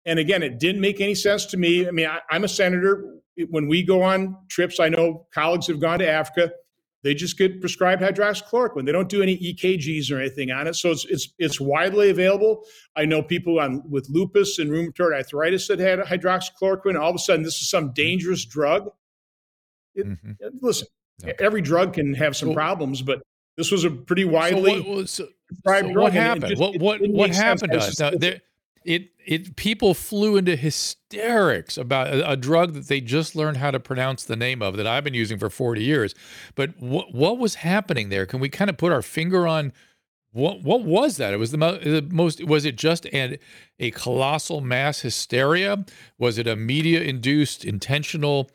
And 0.06 0.18
again, 0.18 0.42
it 0.42 0.58
didn't 0.58 0.80
make 0.80 1.00
any 1.00 1.14
sense 1.14 1.46
to 1.46 1.56
me. 1.56 1.86
I 1.86 1.90
mean, 1.90 2.06
I, 2.06 2.20
I'm 2.30 2.44
a 2.44 2.48
senator. 2.48 3.16
When 3.48 3.68
we 3.68 3.82
go 3.82 4.02
on 4.02 4.36
trips, 4.48 4.80
I 4.80 4.88
know 4.88 5.26
colleagues 5.32 5.66
have 5.68 5.80
gone 5.80 5.98
to 6.00 6.08
Africa. 6.08 6.52
They 7.02 7.14
just 7.14 7.38
get 7.38 7.60
prescribed 7.60 8.02
hydroxychloroquine. 8.02 8.84
They 8.84 8.92
don't 8.92 9.08
do 9.08 9.22
any 9.22 9.38
EKGs 9.38 10.10
or 10.10 10.20
anything 10.20 10.50
on 10.50 10.66
it. 10.66 10.74
So 10.76 10.90
it's 10.90 11.06
it's 11.06 11.32
it's 11.38 11.60
widely 11.60 12.10
available. 12.10 12.64
I 12.94 13.06
know 13.06 13.22
people 13.22 13.58
on 13.58 13.82
with 13.88 14.06
lupus 14.10 14.58
and 14.58 14.70
rheumatoid 14.70 15.14
arthritis 15.14 15.66
that 15.68 15.78
had 15.78 16.00
hydroxychloroquine. 16.00 17.00
All 17.00 17.10
of 17.10 17.16
a 17.16 17.18
sudden, 17.18 17.42
this 17.42 17.60
is 17.60 17.70
some 17.70 17.92
dangerous 17.92 18.44
drug. 18.44 18.90
It, 19.94 20.06
mm-hmm. 20.06 20.32
Listen, 20.60 20.88
okay. 21.22 21.34
every 21.38 21.62
drug 21.62 21.94
can 21.94 22.12
have 22.14 22.36
some 22.36 22.52
problems, 22.52 23.00
but 23.00 23.22
this 23.56 23.70
was 23.70 23.84
a 23.84 23.90
pretty 23.90 24.24
widely 24.24 24.82
so 24.82 24.90
what, 24.90 25.08
so, 25.08 25.28
so 25.66 25.88
what 26.00 26.12
happened? 26.12 26.48
Just, 26.48 26.60
what 26.60 26.78
what 26.80 27.00
what 27.02 27.30
happened 27.30 27.72
to 27.72 27.78
us? 27.78 27.98
Now, 27.98 28.10
there, 28.10 28.40
it 28.84 29.10
it 29.26 29.56
people 29.56 29.94
flew 29.94 30.36
into 30.36 30.56
hysterics 30.56 31.76
about 31.76 32.08
a, 32.08 32.30
a, 32.30 32.36
drug 32.36 32.72
that 32.72 32.88
they 32.88 33.00
just 33.00 33.36
learned 33.36 33.58
how 33.58 33.70
to 33.70 33.78
pronounce 33.78 34.24
the 34.24 34.36
name 34.36 34.62
of 34.62 34.76
that 34.76 34.86
I've 34.86 35.04
been 35.04 35.14
using 35.14 35.38
for 35.38 35.50
40 35.50 35.82
years. 35.82 36.14
But 36.54 36.78
what 36.78 37.14
what 37.14 37.38
was 37.38 37.56
happening 37.56 38.08
there? 38.08 38.26
Can 38.26 38.40
we 38.40 38.48
kind 38.48 38.70
of 38.70 38.78
put 38.78 38.92
our 38.92 39.02
finger 39.02 39.46
on 39.46 39.72
what 40.32 40.62
what 40.62 40.84
was 40.84 41.16
that? 41.16 41.34
It 41.34 41.38
was 41.38 41.50
the, 41.50 41.58
mo- 41.58 41.78
the 41.78 42.02
most. 42.02 42.44
Was 42.44 42.64
it 42.64 42.76
just 42.76 43.06
an, 43.06 43.36
a 43.78 43.90
colossal 43.90 44.60
mass 44.60 45.00
hysteria? 45.00 45.84
Was 46.18 46.38
it 46.38 46.46
a 46.46 46.56
media 46.56 47.02
induced 47.02 47.64
intentional 47.64 48.50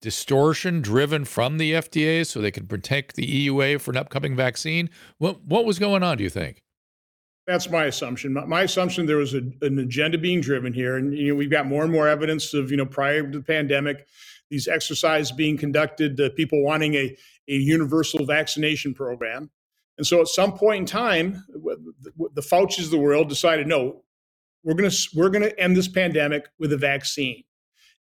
distortion 0.00 0.80
driven 0.80 1.24
from 1.24 1.58
the 1.58 1.72
FDA 1.72 2.26
so 2.26 2.40
they 2.40 2.50
could 2.50 2.68
protect 2.68 3.14
the 3.14 3.48
EUA 3.48 3.80
for 3.80 3.92
an 3.92 3.96
upcoming 3.96 4.34
vaccine? 4.34 4.90
What 5.18 5.44
what 5.44 5.64
was 5.64 5.78
going 5.78 6.02
on? 6.02 6.18
Do 6.18 6.24
you 6.24 6.30
think? 6.30 6.62
That's 7.46 7.68
my 7.68 7.86
assumption. 7.86 8.34
My, 8.46 8.62
assumption 8.62 9.06
there 9.06 9.16
was 9.16 9.34
a, 9.34 9.42
an 9.62 9.78
agenda 9.78 10.16
being 10.16 10.40
driven 10.40 10.72
here, 10.72 10.96
and 10.96 11.16
you 11.16 11.28
know 11.28 11.34
we've 11.34 11.50
got 11.50 11.66
more 11.66 11.82
and 11.82 11.92
more 11.92 12.06
evidence 12.06 12.54
of 12.54 12.70
you 12.70 12.76
know 12.76 12.86
prior 12.86 13.22
to 13.22 13.38
the 13.38 13.44
pandemic, 13.44 14.06
these 14.48 14.68
exercises 14.68 15.32
being 15.32 15.56
conducted, 15.56 16.20
uh, 16.20 16.30
people 16.36 16.62
wanting 16.62 16.94
a 16.94 17.16
a 17.48 17.54
universal 17.54 18.24
vaccination 18.24 18.94
program, 18.94 19.50
and 19.98 20.06
so 20.06 20.20
at 20.20 20.28
some 20.28 20.52
point 20.52 20.80
in 20.80 20.86
time, 20.86 21.44
the, 21.48 22.30
the 22.34 22.42
Fauci's 22.42 22.86
of 22.86 22.90
the 22.92 22.98
world 22.98 23.28
decided 23.28 23.66
no, 23.66 24.04
we're 24.62 24.74
gonna 24.74 24.94
we're 25.14 25.30
gonna 25.30 25.52
end 25.58 25.76
this 25.76 25.88
pandemic 25.88 26.48
with 26.60 26.72
a 26.72 26.76
vaccine. 26.76 27.42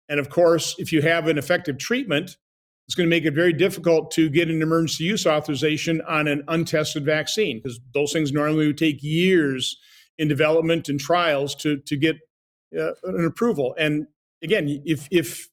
And 0.08 0.20
of 0.20 0.30
course, 0.30 0.76
if 0.78 0.94
you 0.94 1.02
have 1.02 1.28
an 1.28 1.40
effective 1.40 1.80
treatment, 1.80 2.38
it's 2.92 2.96
going 2.98 3.10
to 3.10 3.16
make 3.16 3.24
it 3.24 3.34
very 3.34 3.54
difficult 3.54 4.12
to 4.12 4.30
get 4.30 4.50
an 4.50 4.62
emergency 4.62 5.06
use 5.06 5.26
authorization 5.26 6.02
on 6.10 6.28
an 6.28 6.44
untested 6.50 7.06
vaccine 7.06 7.62
because 7.64 7.80
those 7.94 8.12
things 8.12 8.34
normally 8.34 8.68
would 8.68 8.78
take 8.78 9.02
years 9.02 9.78
in 10.18 10.28
development 10.28 10.90
and 10.90 11.00
trials 11.00 11.56
to 11.56 11.78
to 11.86 11.96
get 11.96 12.18
uh, 12.78 12.92
an 13.06 13.24
approval. 13.24 13.74
And 13.80 14.08
again, 14.44 14.84
if 14.84 15.08
if 15.10 15.48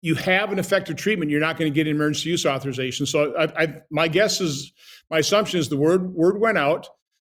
you 0.00 0.14
have 0.14 0.52
an 0.52 0.60
effective 0.60 0.94
treatment, 0.94 1.32
you're 1.32 1.40
not 1.40 1.58
going 1.58 1.68
to 1.68 1.74
get 1.74 1.88
an 1.88 1.96
emergency 1.96 2.30
use 2.30 2.46
authorization. 2.46 3.04
So, 3.04 3.34
I, 3.36 3.64
I, 3.64 3.74
my 3.90 4.06
guess 4.06 4.40
is, 4.40 4.72
my 5.10 5.18
assumption 5.18 5.58
is 5.58 5.70
the 5.70 5.76
word 5.76 6.14
word 6.14 6.40
went 6.40 6.56
out, 6.56 6.86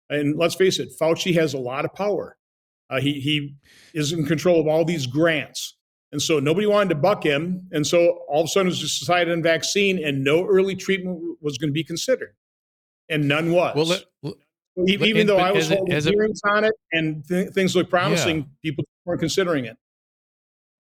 and 0.09 0.39
let's 0.39 0.55
face 0.55 0.79
it, 0.79 0.91
Fauci 1.01 1.35
has 1.35 1.53
a 1.53 1.59
lot 1.59 1.85
of 1.85 1.93
power. 1.95 2.37
Uh, 2.89 3.01
he 3.01 3.15
he 3.15 3.57
is 3.93 4.13
in 4.13 4.25
control 4.25 4.61
of 4.61 4.69
all 4.69 4.85
these 4.85 5.09
grants. 5.09 5.77
And 6.13 6.21
so 6.21 6.39
nobody 6.39 6.67
wanted 6.67 6.91
to 6.91 6.95
buck 6.97 7.25
him. 7.25 7.67
And 7.73 7.87
so 7.87 8.21
all 8.29 8.43
of 8.43 8.45
a 8.45 8.49
sudden 8.49 8.67
it 8.67 8.71
was 8.71 8.81
just 8.81 9.01
decided 9.01 9.33
on 9.33 9.43
vaccine 9.43 10.03
and 10.05 10.23
no 10.23 10.47
early 10.47 10.77
treatment 10.77 11.19
was 11.41 11.57
going 11.59 11.71
to 11.71 11.75
be 11.75 11.85
considered. 11.85 12.35
And 13.09 13.27
none 13.27 13.51
was. 13.51 13.75
Well, 13.75 13.87
let, 13.87 14.37
even 14.87 15.27
though 15.27 15.39
I 15.39 15.53
was 15.53 15.69
holding 15.69 15.95
it, 15.95 16.05
hearings 16.05 16.41
it, 16.45 16.51
on 16.51 16.65
it 16.65 16.75
and 16.93 17.27
th- 17.27 17.51
things 17.51 17.75
looked 17.75 17.91
promising, 17.91 18.39
yeah. 18.39 18.45
people 18.63 18.85
weren't 19.05 19.21
considering 19.21 19.65
it. 19.65 19.77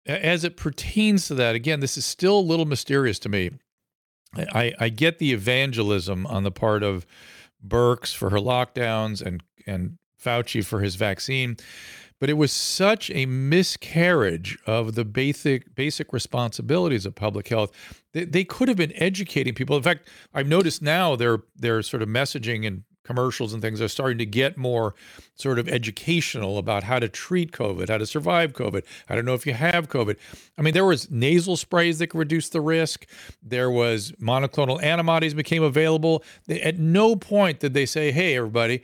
As 0.06 0.44
it 0.44 0.56
pertains 0.56 1.26
to 1.28 1.34
that, 1.34 1.54
again, 1.54 1.80
this 1.80 1.98
is 1.98 2.06
still 2.06 2.38
a 2.38 2.40
little 2.40 2.64
mysterious 2.64 3.18
to 3.20 3.28
me. 3.28 3.50
I, 4.34 4.74
I 4.78 4.88
get 4.88 5.18
the 5.18 5.32
evangelism 5.32 6.26
on 6.26 6.42
the 6.44 6.50
part 6.50 6.82
of 6.82 7.06
Birx 7.66 8.14
for 8.14 8.30
her 8.30 8.38
lockdowns 8.38 9.22
and 9.22 9.42
and 9.66 9.98
Fauci 10.22 10.64
for 10.64 10.80
his 10.80 10.96
vaccine 10.96 11.56
but 12.20 12.28
it 12.30 12.34
was 12.34 12.52
such 12.52 13.10
a 13.10 13.26
miscarriage 13.26 14.58
of 14.66 14.94
the 14.94 15.04
basic 15.04 15.74
basic 15.74 16.12
responsibilities 16.12 17.06
of 17.06 17.14
public 17.14 17.48
health. 17.48 17.70
They, 18.12 18.24
they 18.24 18.44
could 18.44 18.68
have 18.68 18.76
been 18.76 18.92
educating 18.96 19.54
people. 19.54 19.76
In 19.76 19.82
fact, 19.82 20.08
I've 20.34 20.48
noticed 20.48 20.82
now 20.82 21.16
their 21.16 21.40
their 21.56 21.82
sort 21.82 22.02
of 22.02 22.08
messaging 22.08 22.66
and 22.66 22.84
commercials 23.04 23.54
and 23.54 23.62
things 23.62 23.80
are 23.80 23.88
starting 23.88 24.18
to 24.18 24.26
get 24.26 24.58
more 24.58 24.94
sort 25.34 25.58
of 25.58 25.66
educational 25.66 26.58
about 26.58 26.82
how 26.82 26.98
to 26.98 27.08
treat 27.08 27.52
COVID, 27.52 27.88
how 27.88 27.96
to 27.96 28.04
survive 28.04 28.52
COVID. 28.52 28.84
I 29.08 29.14
don't 29.14 29.24
know 29.24 29.32
if 29.32 29.46
you 29.46 29.54
have 29.54 29.88
COVID. 29.88 30.18
I 30.58 30.62
mean, 30.62 30.74
there 30.74 30.84
was 30.84 31.10
nasal 31.10 31.56
sprays 31.56 31.98
that 32.00 32.08
could 32.08 32.18
reduce 32.18 32.50
the 32.50 32.60
risk. 32.60 33.06
There 33.42 33.70
was 33.70 34.12
monoclonal 34.20 34.82
antibodies 34.82 35.32
became 35.32 35.62
available. 35.62 36.22
At 36.50 36.78
no 36.78 37.16
point 37.16 37.60
did 37.60 37.72
they 37.72 37.86
say, 37.86 38.12
"Hey, 38.12 38.36
everybody." 38.36 38.82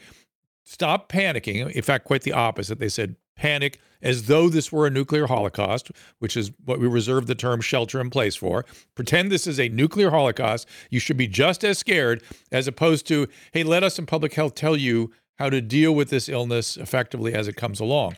Stop 0.67 1.12
panicking. 1.12 1.71
In 1.73 1.83
fact, 1.83 2.07
quite 2.07 2.23
the 2.23 2.33
opposite. 2.33 2.79
They 2.79 2.88
said, 2.88 3.17
panic 3.37 3.81
as 4.03 4.25
though 4.25 4.49
this 4.49 4.71
were 4.71 4.87
a 4.87 4.91
nuclear 4.91 5.26
holocaust, 5.26 5.91
which 6.19 6.37
is 6.37 6.53
what 6.64 6.79
we 6.79 6.87
reserve 6.87 7.26
the 7.26 7.35
term 7.35 7.61
shelter 7.61 8.00
in 8.00 8.11
place 8.11 8.37
for. 8.37 8.64
Pretend 8.95 9.33
this 9.33 9.47
is 9.47 9.59
a 9.59 9.69
nuclear 9.71 10.11
holocaust. 10.11 10.69
You 10.91 11.00
should 11.00 11.17
be 11.17 11.26
just 11.26 11.64
as 11.64 11.79
scared 11.79 12.23
as 12.53 12.69
opposed 12.69 13.07
to, 13.09 13.26
hey, 13.53 13.62
let 13.62 13.83
us 13.83 13.99
in 13.99 14.07
public 14.07 14.35
health 14.35 14.55
tell 14.55 14.76
you 14.76 15.11
how 15.38 15.49
to 15.50 15.61
deal 15.61 15.95
with 15.95 16.11
this 16.11 16.29
illness 16.29 16.76
effectively 16.76 17.35
as 17.35 17.49
it 17.49 17.57
comes 17.57 17.81
along. 17.81 18.17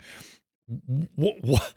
What, 1.14 1.73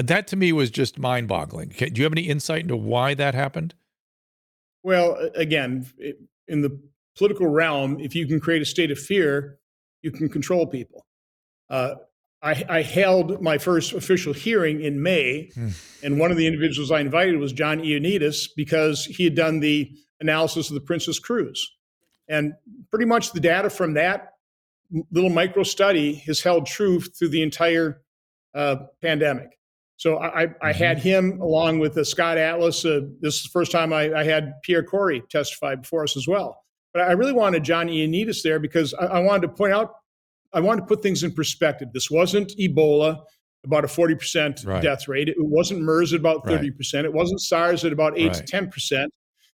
that 0.00 0.26
to 0.28 0.36
me 0.36 0.52
was 0.52 0.70
just 0.70 0.98
mind 0.98 1.28
boggling. 1.28 1.70
Do 1.70 1.90
you 1.94 2.04
have 2.04 2.12
any 2.12 2.22
insight 2.22 2.62
into 2.62 2.76
why 2.76 3.14
that 3.14 3.34
happened? 3.34 3.74
Well, 4.84 5.30
again, 5.34 5.86
in 6.46 6.62
the 6.62 6.80
political 7.16 7.48
realm, 7.48 7.98
if 7.98 8.14
you 8.14 8.26
can 8.26 8.38
create 8.38 8.62
a 8.62 8.64
state 8.64 8.92
of 8.92 8.98
fear, 8.98 9.58
you 10.02 10.12
can 10.12 10.28
control 10.28 10.66
people. 10.66 11.04
Uh, 11.68 11.96
I, 12.42 12.64
I, 12.68 12.82
held 12.82 13.42
my 13.42 13.58
first 13.58 13.92
official 13.92 14.32
hearing 14.32 14.80
in 14.80 15.02
May, 15.02 15.50
hmm. 15.54 15.70
and 16.04 16.20
one 16.20 16.30
of 16.30 16.36
the 16.36 16.46
individuals 16.46 16.92
I 16.92 17.00
invited 17.00 17.38
was 17.38 17.52
John 17.52 17.80
Ioannidis 17.80 18.50
because 18.54 19.04
he 19.04 19.24
had 19.24 19.34
done 19.34 19.58
the 19.60 19.90
analysis 20.20 20.68
of 20.68 20.74
the 20.74 20.80
Princess 20.80 21.18
Cruise. 21.18 21.76
And 22.28 22.52
pretty 22.90 23.06
much 23.06 23.32
the 23.32 23.40
data 23.40 23.70
from 23.70 23.94
that 23.94 24.34
little 25.10 25.30
micro 25.30 25.62
study 25.62 26.14
has 26.26 26.40
held 26.40 26.66
true 26.66 27.00
through 27.00 27.30
the 27.30 27.42
entire 27.42 28.02
uh, 28.54 28.76
pandemic. 29.02 29.58
So 29.96 30.18
I, 30.18 30.42
I 30.42 30.46
mm-hmm. 30.46 30.70
had 30.70 30.98
him 30.98 31.40
along 31.40 31.80
with 31.80 31.96
uh, 31.98 32.04
Scott 32.04 32.38
Atlas. 32.38 32.84
Uh, 32.84 33.00
this 33.20 33.36
is 33.36 33.42
the 33.42 33.48
first 33.48 33.72
time 33.72 33.92
I, 33.92 34.12
I, 34.14 34.24
had 34.24 34.54
Pierre 34.62 34.84
Kory 34.84 35.22
testify 35.28 35.74
before 35.74 36.04
us 36.04 36.16
as 36.16 36.28
well. 36.28 36.64
But 36.94 37.02
I 37.02 37.12
really 37.12 37.32
wanted 37.32 37.64
John 37.64 37.88
Ioannidis 37.88 38.42
there 38.42 38.60
because 38.60 38.94
I, 38.94 39.06
I 39.06 39.18
wanted 39.20 39.42
to 39.42 39.48
point 39.48 39.72
out 39.72 39.96
I 40.52 40.60
want 40.60 40.80
to 40.80 40.86
put 40.86 41.02
things 41.02 41.22
in 41.22 41.32
perspective. 41.32 41.88
This 41.92 42.10
wasn't 42.10 42.52
Ebola. 42.58 43.20
about 43.64 43.84
a 43.84 43.88
40% 43.88 44.64
Right. 44.64 44.80
death 44.80 45.08
rate. 45.08 45.28
It 45.28 45.34
wasn't 45.36 45.82
MERS 45.82 46.12
at 46.14 46.20
about 46.20 46.46
30%. 46.46 47.04
It 47.04 47.12
wasn't 47.12 47.40
SARS 47.42 47.84
at 47.84 47.92
about 47.92 48.16
8 48.16 48.28
Right. 48.28 48.34
to 48.34 48.42
10%. 48.44 49.10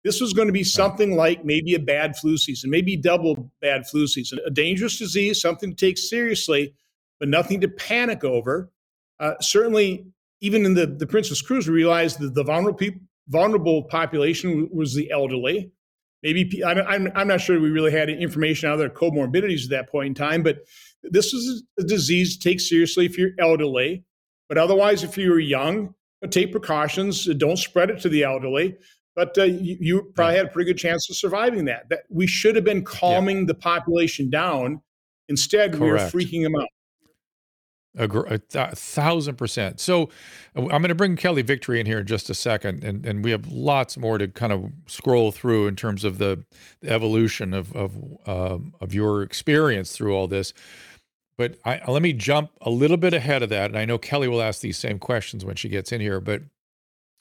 This 0.05 0.21
was 0.21 0.33
going 0.33 0.47
to 0.47 0.53
be 0.53 0.63
something 0.63 1.17
like 1.17 1.45
maybe 1.45 1.75
a 1.75 1.81
bad 1.81 2.17
flu 2.17 2.39
season, 2.39 2.71
maybe 2.71 2.97
double 2.97 3.51
bad 3.61 3.89
flu 3.89 4.07
season, 4.07 4.39
a 4.47 4.51
dangerous 4.51 4.99
disease, 4.99 5.41
something 5.41 5.71
to 5.75 5.77
take 5.87 5.99
seriously, 5.99 6.75
but 7.19 7.29
nothing 7.29 7.61
to 7.61 7.69
panic 7.69 8.23
over. 8.23 8.71
Uh, 9.19 9.33
certainly, 9.41 10.07
even 10.41 10.65
in 10.65 10.75
the, 10.75 10.87
the 10.87 11.07
Princess 11.07 11.43
Cruise, 11.43 11.67
we 11.67 11.75
realized 11.75 12.21
that 12.21 12.35
the 12.35 12.45
vulnerable, 12.45 12.79
peop 12.79 12.95
vulnerable 13.27 13.83
population 13.83 14.69
was 14.73 14.95
the 14.95 15.11
elderly. 15.11 15.73
Maybe 16.23 16.65
I'm, 16.65 16.79
I'm, 16.79 17.13
I'm 17.15 17.29
not 17.29 17.41
sure 17.41 17.61
we 17.61 17.71
really 17.71 17.93
had 17.93 18.09
information 18.09 18.69
out 18.69 18.75
of 18.75 18.79
their 18.81 18.91
comorbidities 18.91 19.65
at 19.65 19.71
that 19.71 19.89
point 19.89 20.09
in 20.09 20.15
time, 20.15 20.43
but 20.43 20.59
this 21.03 21.33
is 21.33 21.63
a 21.79 21.85
disease 21.85 22.37
to 22.37 22.49
take 22.49 22.61
seriously 22.61 23.07
if 23.07 23.17
you're 23.17 23.31
elderly. 23.39 24.05
But 24.49 24.59
otherwise, 24.59 25.05
if 25.05 25.17
you're 25.17 25.39
young, 25.39 25.95
take 26.31 26.51
precautions. 26.51 27.27
Don't 27.37 27.59
spread 27.59 27.91
it 27.91 28.01
to 28.01 28.09
the 28.09 28.25
elderly. 28.25 28.77
But 29.15 29.37
uh, 29.37 29.45
you, 29.45 29.77
you 29.81 30.13
probably 30.15 30.37
had 30.37 30.47
a 30.47 30.49
pretty 30.49 30.71
good 30.71 30.79
chance 30.79 31.09
of 31.11 31.17
surviving 31.17 31.65
that. 31.67 31.89
That 31.91 32.01
we 32.09 32.27
should 32.27 32.57
have 32.57 32.65
been 32.65 32.85
calming 32.85 33.47
the 33.47 33.55
population 33.55 34.31
down. 34.31 34.81
Instead, 35.29 35.75
we 35.75 35.91
were 35.91 35.99
freaking 35.99 36.43
them 36.43 36.55
out. 36.57 36.69
A, 37.99 38.41
a 38.55 38.77
thousand 38.77 39.37
percent. 39.37 39.81
So 39.81 40.05
uh, 40.55 40.63
I'm 40.63 40.83
going 40.83 40.89
to 40.89 40.95
bring 40.95 41.17
Kelly 41.17 41.43
Victory 41.43 41.81
in 41.81 41.87
here 41.87 41.99
in 41.99 42.07
just 42.07 42.31
a 42.31 42.35
second, 42.35 42.85
and, 42.85 43.05
and 43.05 43.25
we 43.25 43.33
have 43.33 43.49
lots 43.49 43.97
more 43.99 44.19
to 44.19 44.29
kind 44.29 44.53
of 44.53 44.71
scroll 44.87 45.33
through 45.33 45.67
in 45.67 45.75
terms 45.75 46.05
of 46.05 46.19
the, 46.19 46.45
the 46.81 46.91
evolution 46.91 47.53
of 47.53 47.75
of 47.75 47.97
um 48.27 48.73
of 48.81 48.95
your 48.95 49.23
experience 49.23 49.93
through 49.93 50.15
all 50.15 50.29
this. 50.29 50.55
But 51.37 51.59
I, 51.65 51.81
let 51.89 52.03
me 52.03 52.13
jump 52.13 52.51
a 52.61 52.71
little 52.71 52.97
bit 52.97 53.15
ahead 53.15 53.43
of 53.43 53.49
that, 53.49 53.71
and 53.71 53.79
I 53.79 53.85
know 53.85 53.99
Kelly 53.99 54.29
will 54.29 54.43
ask 54.43 54.61
these 54.61 54.79
same 54.79 54.99
questions 54.99 55.45
when 55.45 55.57
she 55.57 55.69
gets 55.69 55.93
in 55.93 56.01
here. 56.01 56.21
But 56.21 56.43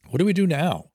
what 0.09 0.19
do 0.19 0.25
we 0.25 0.33
do 0.33 0.47
now? 0.47 0.89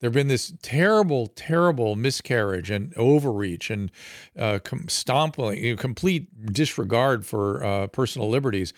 There've 0.00 0.12
been 0.12 0.28
this 0.28 0.52
terrible, 0.60 1.28
terrible 1.28 1.96
miscarriage 1.96 2.70
and 2.70 2.92
overreach 2.96 3.70
and 3.70 3.90
uh, 4.38 4.58
com- 4.58 4.88
stomping, 4.88 5.56
you 5.56 5.70
know, 5.70 5.80
complete 5.80 6.52
disregard 6.52 7.24
for 7.24 7.64
uh, 7.64 7.86
personal 7.86 8.28
liberties. 8.28 8.74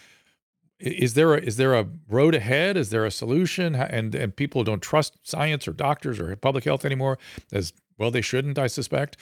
Is 0.78 1.14
there 1.14 1.35
a, 1.35 1.40
is 1.40 1.56
there 1.56 1.75
a 1.75 1.87
road 2.09 2.35
ahead? 2.35 2.76
Is 2.76 2.90
there 2.90 3.04
a 3.06 3.11
solution? 3.11 3.75
And 3.75 4.14
and 4.14 4.37
people 4.37 4.62
don't 4.62 4.83
trust 4.83 5.16
science 5.23 5.66
or 5.66 5.73
doctors 5.73 6.21
or 6.21 6.35
public 6.37 6.64
health 6.64 6.85
anymore, 6.85 7.18
as 7.52 7.73
well 7.99 8.11
they 8.11 8.21
shouldn't, 8.21 8.59
I 8.59 8.66
suspect. 8.66 9.16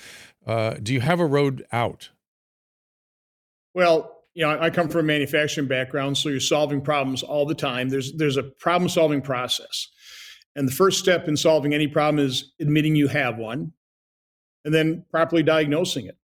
Uh, 0.46 0.74
do 0.82 0.92
you 0.92 1.00
have 1.00 1.20
a 1.20 1.26
road 1.26 1.64
out? 1.72 2.10
Well, 3.72 4.22
you 4.34 4.44
know, 4.44 4.58
I 4.60 4.70
come 4.70 4.88
from 4.88 5.00
a 5.00 5.04
manufacturing 5.04 5.68
background, 5.68 6.18
so 6.18 6.28
you're 6.28 6.40
solving 6.40 6.80
problems 6.80 7.22
all 7.22 7.46
the 7.46 7.54
time. 7.54 7.88
There's 7.88 8.12
there's 8.14 8.36
a 8.36 8.42
problem 8.42 8.88
solving 8.88 9.20
process. 9.20 9.88
And 10.56 10.68
the 10.68 10.72
first 10.72 10.98
step 10.98 11.28
in 11.28 11.36
solving 11.36 11.74
any 11.74 11.88
problem 11.88 12.24
is 12.24 12.52
admitting 12.60 12.94
you 12.94 13.08
have 13.08 13.38
one 13.38 13.72
and 14.64 14.72
then 14.72 15.04
properly 15.10 15.42
diagnosing 15.42 16.06
it. 16.06 16.16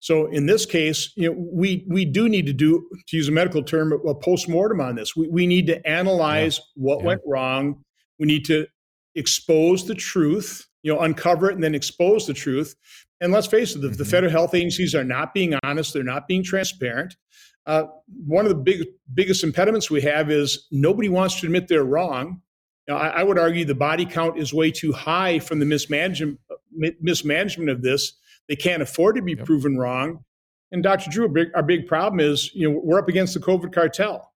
So 0.00 0.26
in 0.26 0.46
this 0.46 0.64
case, 0.64 1.12
you 1.16 1.28
know, 1.28 1.36
we 1.52 1.84
we 1.88 2.04
do 2.04 2.28
need 2.28 2.46
to 2.46 2.52
do, 2.52 2.88
to 3.08 3.16
use 3.16 3.28
a 3.28 3.32
medical 3.32 3.62
term, 3.62 3.92
a 4.06 4.14
postmortem 4.14 4.80
on 4.80 4.94
this. 4.94 5.16
We 5.16 5.28
we 5.28 5.46
need 5.46 5.66
to 5.66 5.86
analyze 5.88 6.60
what 6.74 7.00
Yeah. 7.00 7.06
went 7.06 7.20
wrong. 7.26 7.84
We 8.18 8.26
need 8.26 8.44
to 8.46 8.66
expose 9.14 9.86
the 9.86 9.94
truth, 9.94 10.66
you 10.82 10.92
know, 10.92 11.00
uncover 11.00 11.50
it 11.50 11.54
and 11.54 11.64
then 11.64 11.74
expose 11.74 12.26
the 12.26 12.34
truth. 12.34 12.76
And 13.20 13.32
let's 13.32 13.48
face 13.48 13.74
it, 13.74 13.80
the, 13.80 13.88
the 13.88 14.04
Mhm. 14.04 14.10
federal 14.10 14.30
health 14.32 14.54
agencies 14.54 14.94
are 14.94 15.02
not 15.04 15.34
being 15.34 15.54
honest. 15.64 15.92
They're 15.92 16.04
not 16.04 16.28
being 16.28 16.44
transparent. 16.44 17.16
Uh, 17.66 17.84
one 18.24 18.46
of 18.46 18.50
the 18.50 18.54
big, 18.62 18.84
biggest 19.12 19.42
impediments 19.42 19.90
we 19.90 20.00
have 20.02 20.30
is 20.30 20.68
nobody 20.70 21.08
wants 21.08 21.40
to 21.40 21.46
admit 21.46 21.66
they're 21.68 21.84
wrong. 21.84 22.40
Now, 22.86 22.96
I, 22.96 23.08
I 23.08 23.22
would 23.24 23.38
argue 23.38 23.64
the 23.64 23.74
body 23.74 24.06
count 24.06 24.38
is 24.38 24.54
way 24.54 24.70
too 24.70 24.92
high 24.92 25.40
from 25.40 25.58
the 25.58 25.66
mismanagement 25.66 26.38
mismanagement 27.00 27.68
of 27.70 27.82
this. 27.82 28.12
They 28.48 28.56
can't 28.56 28.82
afford 28.82 29.16
to 29.16 29.22
be 29.22 29.32
Yep. 29.34 29.46
proven 29.46 29.76
wrong. 29.76 30.24
And 30.72 30.82
Dr. 30.82 31.10
Drew, 31.10 31.24
our 31.24 31.28
big, 31.32 31.48
our 31.54 31.62
big 31.62 31.86
problem 31.86 32.20
is, 32.20 32.50
you 32.54 32.68
know, 32.70 32.80
we're 32.82 32.98
up 32.98 33.08
against 33.08 33.34
the 33.34 33.40
COVID 33.40 33.72
cartel. 33.72 34.32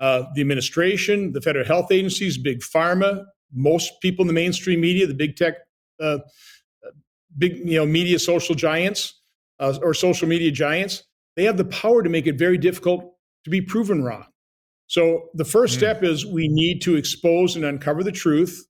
Uh, 0.00 0.24
the 0.34 0.40
administration, 0.40 1.32
the 1.32 1.40
federal 1.40 1.64
health 1.64 1.90
agencies, 1.90 2.38
big 2.38 2.60
pharma, 2.60 3.24
most 3.52 4.00
people 4.00 4.22
in 4.22 4.26
the 4.28 4.32
mainstream 4.32 4.80
media, 4.80 5.06
the 5.06 5.14
big 5.14 5.36
tech, 5.36 5.54
uh, 6.00 6.18
big 7.36 7.58
you 7.58 7.76
know 7.78 7.86
media 7.86 8.18
social 8.18 8.54
giants 8.54 9.20
uh, 9.60 9.76
or 9.82 9.92
social 9.94 10.28
media 10.28 10.50
giants, 10.50 11.02
they 11.36 11.44
have 11.44 11.56
the 11.56 11.64
power 11.64 12.02
to 12.02 12.08
make 12.08 12.26
it 12.26 12.38
very 12.38 12.58
difficult 12.58 13.14
to 13.44 13.50
be 13.50 13.60
proven 13.60 14.02
wrong. 14.04 14.26
So 14.86 15.30
the 15.34 15.44
first 15.44 15.74
Mm. 15.74 15.78
step 15.78 16.02
is 16.04 16.24
we 16.24 16.48
need 16.48 16.80
to 16.82 16.96
expose 16.96 17.56
and 17.56 17.64
uncover 17.64 18.02
the 18.04 18.12
truth, 18.12 18.66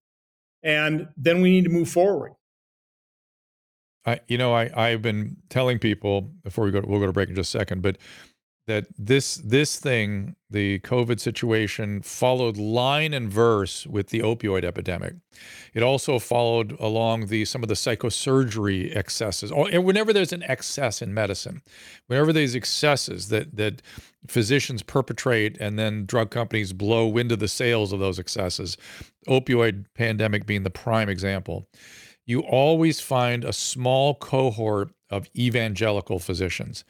and 0.62 1.08
then 1.16 1.40
we 1.42 1.50
need 1.50 1.64
to 1.64 1.70
move 1.70 1.88
forward. 1.90 2.32
I, 4.08 4.20
you 4.28 4.38
know, 4.38 4.54
I, 4.54 4.70
I've 4.74 5.02
been 5.02 5.36
telling 5.50 5.78
people 5.78 6.22
before 6.42 6.64
we 6.64 6.70
go, 6.70 6.82
we'll 6.86 7.00
go 7.00 7.06
to 7.06 7.12
break 7.12 7.28
in 7.28 7.34
just 7.34 7.54
a 7.54 7.58
second, 7.58 7.82
but 7.82 7.98
that 8.68 8.86
this 8.98 9.36
this 9.36 9.78
thing, 9.78 10.36
the 10.50 10.78
COVID 10.80 11.18
situation, 11.18 12.02
followed 12.02 12.58
line 12.58 13.14
and 13.14 13.32
verse 13.32 13.86
with 13.86 14.08
the 14.08 14.20
opioid 14.20 14.62
epidemic. 14.62 15.14
It 15.72 15.82
also 15.82 16.18
followed 16.18 16.78
along 16.78 17.26
the 17.26 17.46
some 17.46 17.62
of 17.62 17.68
the 17.68 17.74
psychosurgery 17.74 18.94
excesses. 18.94 19.50
Or 19.50 19.68
and 19.70 19.84
whenever 19.84 20.12
there's 20.12 20.34
an 20.34 20.42
excess 20.42 21.00
in 21.00 21.14
medicine, 21.14 21.62
whenever 22.08 22.32
there's 22.32 22.54
excesses 22.54 23.30
that 23.30 23.56
that 23.56 23.80
physicians 24.26 24.82
perpetrate 24.82 25.56
and 25.58 25.78
then 25.78 26.04
drug 26.04 26.30
companies 26.30 26.74
blow 26.74 27.16
into 27.16 27.36
the 27.36 27.48
sales 27.48 27.92
of 27.92 28.00
those 28.00 28.18
excesses, 28.18 28.76
opioid 29.26 29.86
pandemic 29.94 30.44
being 30.44 30.62
the 30.62 30.70
prime 30.70 31.08
example 31.08 31.66
you 32.28 32.40
always 32.40 33.00
find 33.00 33.42
a 33.42 33.54
small 33.54 34.14
cohort 34.14 34.90
of 35.08 35.28
evangelical 35.34 36.18
physicians 36.18 36.84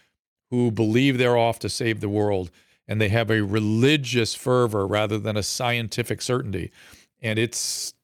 who 0.51 0.73
believe 0.73 1.17
they're 1.17 1.39
off 1.39 1.61
to 1.61 1.69
save 1.69 2.01
the 2.01 2.09
world 2.09 2.51
and 2.89 3.01
they 3.01 3.09
have 3.09 3.31
a 3.31 3.45
religious 3.45 4.35
fervor 4.35 4.85
rather 4.85 5.17
than 5.17 5.37
a 5.37 5.43
scientific 5.43 6.21
certainty. 6.21 6.73
And 7.23 7.39
it's 7.39 7.95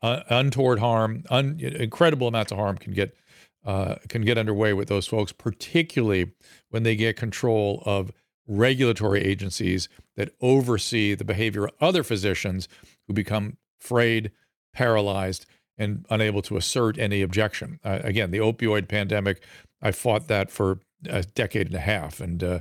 uh, 0.00 0.20
untoward 0.28 0.78
harm 0.78 1.24
un, 1.28 1.58
incredible 1.58 2.28
amounts 2.28 2.52
of 2.52 2.58
harm 2.58 2.78
can 2.78 2.92
get 2.92 3.16
uh, 3.64 3.96
can 4.08 4.22
get 4.22 4.38
underway 4.38 4.72
with 4.72 4.86
those 4.86 5.08
folks 5.08 5.32
particularly 5.32 6.30
when 6.70 6.84
they 6.84 6.94
get 6.94 7.16
control 7.16 7.82
of 7.84 8.12
regulatory 8.46 9.24
agencies 9.24 9.88
that 10.14 10.30
oversee 10.40 11.14
the 11.14 11.24
behavior 11.24 11.64
of 11.64 11.72
other 11.80 12.04
physicians 12.04 12.68
who 13.08 13.12
become 13.12 13.56
frayed 13.80 14.30
paralyzed 14.72 15.46
and 15.78 16.06
unable 16.10 16.42
to 16.42 16.56
assert 16.56 16.98
any 16.98 17.22
objection. 17.22 17.78
Uh, 17.84 18.00
again, 18.02 18.30
the 18.30 18.38
opioid 18.38 18.88
pandemic, 18.88 19.42
I 19.82 19.92
fought 19.92 20.28
that 20.28 20.50
for 20.50 20.80
a 21.08 21.22
decade 21.22 21.66
and 21.66 21.76
a 21.76 21.80
half, 21.80 22.20
and 22.20 22.42
uh, 22.42 22.60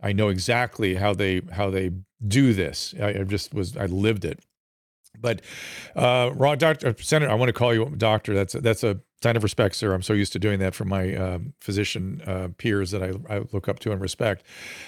I 0.00 0.12
know 0.12 0.28
exactly 0.28 0.96
how 0.96 1.14
they 1.14 1.42
how 1.52 1.70
they 1.70 1.92
do 2.26 2.52
this. 2.52 2.94
I, 3.00 3.08
I 3.08 3.24
just 3.24 3.54
was 3.54 3.76
I 3.76 3.86
lived 3.86 4.24
it. 4.24 4.40
But 5.20 5.42
uh, 5.94 6.30
Ron, 6.34 6.58
Doctor 6.58 6.94
Senator, 6.98 7.30
I 7.30 7.34
want 7.34 7.48
to 7.48 7.52
call 7.52 7.74
you 7.74 7.86
doctor. 7.96 8.34
That's 8.34 8.54
a, 8.54 8.60
that's 8.60 8.84
a 8.84 9.00
sign 9.22 9.36
of 9.36 9.42
respect, 9.42 9.74
sir. 9.74 9.94
I'm 9.94 10.02
so 10.02 10.12
used 10.12 10.32
to 10.34 10.38
doing 10.38 10.58
that 10.60 10.74
from 10.74 10.88
my 10.88 11.14
uh, 11.14 11.38
physician 11.60 12.22
uh, 12.26 12.48
peers 12.58 12.90
that 12.90 13.02
I, 13.02 13.12
I 13.34 13.42
look 13.52 13.68
up 13.68 13.78
to 13.80 13.92
and 13.92 14.00
respect. 14.00 14.44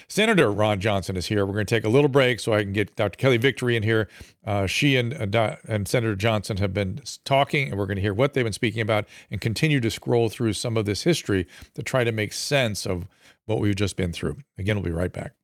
Senator 0.08 0.52
Ron 0.52 0.80
Johnson 0.80 1.16
is 1.16 1.26
here. 1.26 1.46
We're 1.46 1.54
going 1.54 1.66
to 1.66 1.74
take 1.74 1.84
a 1.84 1.88
little 1.88 2.08
break 2.08 2.40
so 2.40 2.52
I 2.52 2.62
can 2.62 2.72
get 2.72 2.94
Dr. 2.94 3.16
Kelly 3.16 3.38
Victory 3.38 3.76
in 3.76 3.82
here. 3.82 4.08
Uh, 4.44 4.66
she 4.66 4.96
and 4.96 5.34
uh, 5.34 5.56
and 5.66 5.88
Senator 5.88 6.14
Johnson 6.14 6.58
have 6.58 6.72
been 6.72 7.00
talking, 7.24 7.70
and 7.70 7.78
we're 7.78 7.86
going 7.86 7.96
to 7.96 8.02
hear 8.02 8.14
what 8.14 8.34
they've 8.34 8.44
been 8.44 8.52
speaking 8.52 8.80
about 8.80 9.06
and 9.30 9.40
continue 9.40 9.80
to 9.80 9.90
scroll 9.90 10.28
through 10.28 10.52
some 10.52 10.76
of 10.76 10.84
this 10.84 11.02
history 11.02 11.46
to 11.74 11.82
try 11.82 12.04
to 12.04 12.12
make 12.12 12.32
sense 12.32 12.86
of 12.86 13.06
what 13.46 13.60
we've 13.60 13.76
just 13.76 13.96
been 13.96 14.12
through. 14.12 14.36
Again, 14.58 14.76
we'll 14.76 14.84
be 14.84 14.90
right 14.90 15.12
back. 15.12 15.37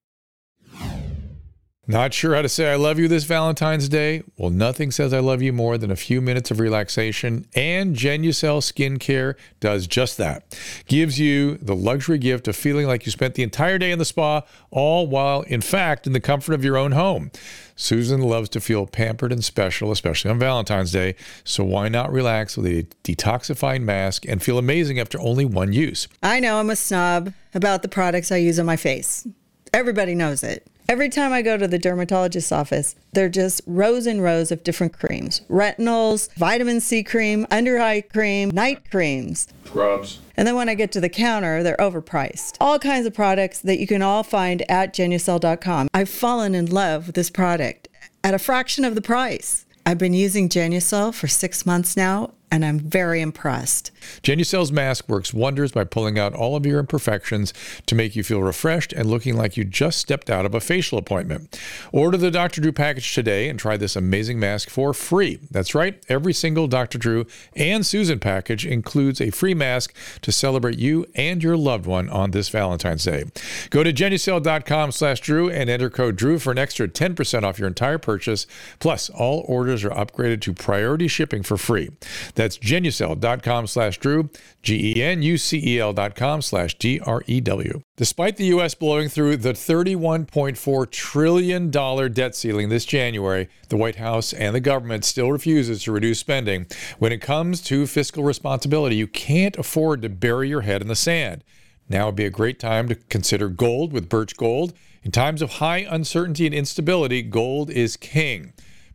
Not 1.87 2.15
sure 2.15 2.35
how 2.35 2.41
to 2.41 2.49
say 2.49 2.73
I 2.73 2.77
love 2.77 2.99
you 2.99 3.09
this 3.09 3.25
Valentine's 3.25 3.91
Day? 3.91 4.23
Well, 4.39 4.49
nothing 4.49 4.91
says 4.91 5.13
I 5.13 5.19
love 5.19 5.43
you 5.43 5.53
more 5.53 5.77
than 5.77 5.91
a 5.91 5.97
few 5.97 6.23
minutes 6.23 6.51
of 6.51 6.59
relaxation, 6.59 7.47
and 7.55 7.95
Genucel 7.95 8.63
Skincare 8.63 9.35
does 9.61 9.87
just 9.87 10.17
that. 10.17 10.59
Gives 10.87 11.21
you 11.21 11.59
the 11.59 11.77
luxury 11.77 12.17
gift 12.17 12.49
of 12.49 12.57
feeling 12.57 12.87
like 12.87 13.05
you 13.05 13.13
spent 13.13 13.35
the 13.35 13.43
entire 13.43 13.77
day 13.77 13.91
in 13.91 13.99
the 13.99 14.07
spa, 14.07 14.43
all 14.71 15.07
while, 15.07 15.43
in 15.43 15.61
fact, 15.61 16.07
in 16.07 16.15
the 16.15 16.21
comfort 16.21 16.55
of 16.55 16.65
your 16.65 16.79
own 16.79 16.93
home. 16.93 17.31
Susan 17.77 18.23
loves 18.23 18.49
to 18.49 18.61
feel 18.61 18.87
pampered 18.87 19.31
and 19.31 19.45
special, 19.45 19.93
especially 19.93 20.31
on 20.31 20.39
Valentine's 20.39 20.93
Day, 20.93 21.17
so 21.45 21.65
why 21.65 21.91
not 21.91 22.11
relax 22.11 22.57
with 22.57 22.65
a 22.65 22.85
detoxifying 23.03 23.83
mask 23.83 24.25
and 24.27 24.43
feel 24.43 24.57
amazing 24.57 24.99
after 24.99 25.21
only 25.21 25.45
one 25.45 25.75
use? 25.75 26.09
I 26.23 26.41
know 26.41 26.61
I'm 26.61 26.71
a 26.71 26.77
snob 26.77 27.35
about 27.53 27.83
the 27.83 27.89
products 27.89 28.33
I 28.33 28.37
use 28.37 28.59
on 28.59 28.65
my 28.65 28.77
face. 28.77 29.27
Everybody 29.75 30.15
knows 30.15 30.43
it. 30.43 30.67
Every 30.87 31.09
time 31.09 31.33
I 31.33 31.41
go 31.41 31.57
to 31.57 31.67
the 31.67 31.79
dermatologist's 31.79 32.53
office, 32.53 32.95
they're 33.13 33.31
just 33.31 33.63
rows 33.67 34.07
and 34.07 34.23
rows 34.23 34.53
of 34.53 34.63
different 34.63 34.93
creams 34.93 35.41
retinols, 35.49 36.33
vitamin 36.35 36.81
C 36.81 37.03
cream, 37.03 37.47
under 37.51 37.81
eye 37.81 38.03
cream, 38.03 38.51
night 38.51 38.91
creams. 38.91 39.49
Scrubs. 39.65 40.21
And 40.37 40.47
then 40.47 40.57
when 40.57 40.69
I 40.69 40.75
get 40.75 40.93
to 40.93 41.01
the 41.01 41.09
counter, 41.09 41.63
they're 41.63 41.77
overpriced. 41.79 42.57
All 42.61 42.79
kinds 42.79 43.07
of 43.07 43.15
products 43.15 43.61
that 43.61 43.79
you 43.79 43.87
can 43.87 44.03
all 44.03 44.23
find 44.23 44.63
at 44.71 44.93
genucel.com. 44.95 45.89
I've 45.95 46.09
fallen 46.11 46.55
in 46.55 46.67
love 46.67 47.07
with 47.07 47.15
this 47.15 47.31
product. 47.31 47.89
at 48.23 48.35
a 48.35 48.39
fraction 48.39 48.85
of 48.85 48.95
the 48.95 49.03
price. 49.03 49.67
I've 49.87 49.99
been 49.99 50.15
using 50.15 50.49
Genucel 50.49 51.13
for 51.13 51.29
six 51.29 51.67
months 51.67 51.95
now, 51.95 52.31
and 52.51 52.65
I'm 52.65 52.79
very 52.79 53.21
impressed. 53.21 53.91
Genucel's 54.23 54.73
mask 54.73 55.09
works 55.09 55.35
wonders 55.35 55.73
by 55.73 55.85
pulling 55.85 56.19
out 56.19 56.35
all 56.35 56.57
of 56.57 56.67
your 56.67 56.81
imperfections 56.81 57.53
to 57.87 57.95
make 57.95 58.17
you 58.17 58.23
feel 58.23 58.43
refreshed 58.43 58.93
and 58.93 59.11
looking 59.11 59.37
like 59.37 59.57
you 59.57 59.65
just 59.65 59.99
stepped 59.99 60.31
out 60.31 60.47
of 60.47 60.55
a 60.55 60.61
facial 60.61 60.99
appointment. 60.99 61.59
Order 61.93 62.17
the 62.17 62.31
Dr. 62.31 62.61
Drew 62.61 62.73
package 62.73 63.15
today 63.15 63.49
and 63.49 63.59
try 63.59 63.77
this 63.77 63.97
amazing 63.97 64.39
mask 64.39 64.71
for 64.71 64.93
free. 64.95 65.39
That's 65.51 65.75
right, 65.75 66.03
every 66.09 66.33
single 66.33 66.67
Dr. 66.67 66.99
Drew 66.99 67.27
and 67.55 67.85
Susan 67.85 68.19
package 68.19 68.67
includes 68.67 69.21
a 69.21 69.31
free 69.31 69.55
mask 69.55 69.95
to 70.23 70.33
celebrate 70.33 70.79
you 70.79 71.07
and 71.15 71.43
your 71.43 71.57
loved 71.57 71.87
one 71.87 72.09
on 72.09 72.31
this 72.31 72.49
Valentine's 72.49 73.05
Day. 73.05 73.25
Go 73.71 73.83
to 73.83 73.93
genucel.com 73.93 74.93
slash 74.93 75.21
Drew 75.21 75.51
and 75.51 75.71
enter 75.71 75.91
code 75.91 76.17
Drew 76.17 76.39
for 76.39 76.51
an 76.51 76.59
extra 76.59 76.89
10% 76.89 77.43
off 77.43 77.59
your 77.59 77.69
entire 77.69 77.99
purchase. 77.99 78.47
Plus, 78.79 79.11
all 79.11 79.45
orders 79.49 79.85
are 79.85 79.91
upgraded 79.91 80.41
to 80.43 80.53
priority 80.53 81.09
shipping 81.09 81.43
for 81.43 81.57
free. 81.57 81.91
That's 82.35 82.59
genucel.com 82.59 83.67
slash 83.67 83.94
Drew, 83.99 84.31
G-E-N-U-C-E-L 84.63 85.93
dot 85.93 86.15
com 86.15 86.43
slash 86.43 86.75
D-R-E-W. 86.79 87.83
Despite 87.97 88.37
the 88.37 88.47
U.S. 88.47 88.75
blowing 88.75 89.09
through 89.09 89.37
the 89.37 89.53
$31.4 89.53 90.91
trillion 90.91 91.71
debt 91.71 92.35
ceiling 92.35 92.69
this 92.69 92.85
January, 92.85 93.49
the 93.69 93.77
White 93.77 93.97
House 93.97 94.33
and 94.33 94.55
the 94.55 94.61
government 94.61 95.05
still 95.05 95.31
refuses 95.31 95.83
to 95.85 95.93
reduce 95.93 96.19
spending. 96.19 96.67
When 96.99 97.13
it 97.13 97.21
comes 97.21 97.61
to 97.63 97.87
fiscal 97.87 98.25
responsibility, 98.25 98.97
you 98.97 99.07
can't 99.07 99.57
afford 99.57 100.03
to 100.03 100.09
bury 100.09 100.49
your 100.49 100.63
head 100.63 100.83
in 100.83 100.89
the 100.89 100.97
sand. 100.97 101.45
Now 101.89 102.07
would 102.07 102.17
be 102.17 102.25
a 102.25 102.31
great 102.31 102.59
time 102.59 102.89
to 102.89 102.95
consider 102.95 103.49
gold 103.49 103.93
with 103.93 104.09
Birch 104.09 104.37
Gold. 104.37 104.73
In 105.03 105.11
times 105.11 105.43
of 105.43 105.55
high 105.55 105.87
uncertainty 105.89 106.47
and 106.47 106.55
instability, 106.55 107.21
gold 107.21 107.71
is 107.71 107.99
king. 107.99 108.54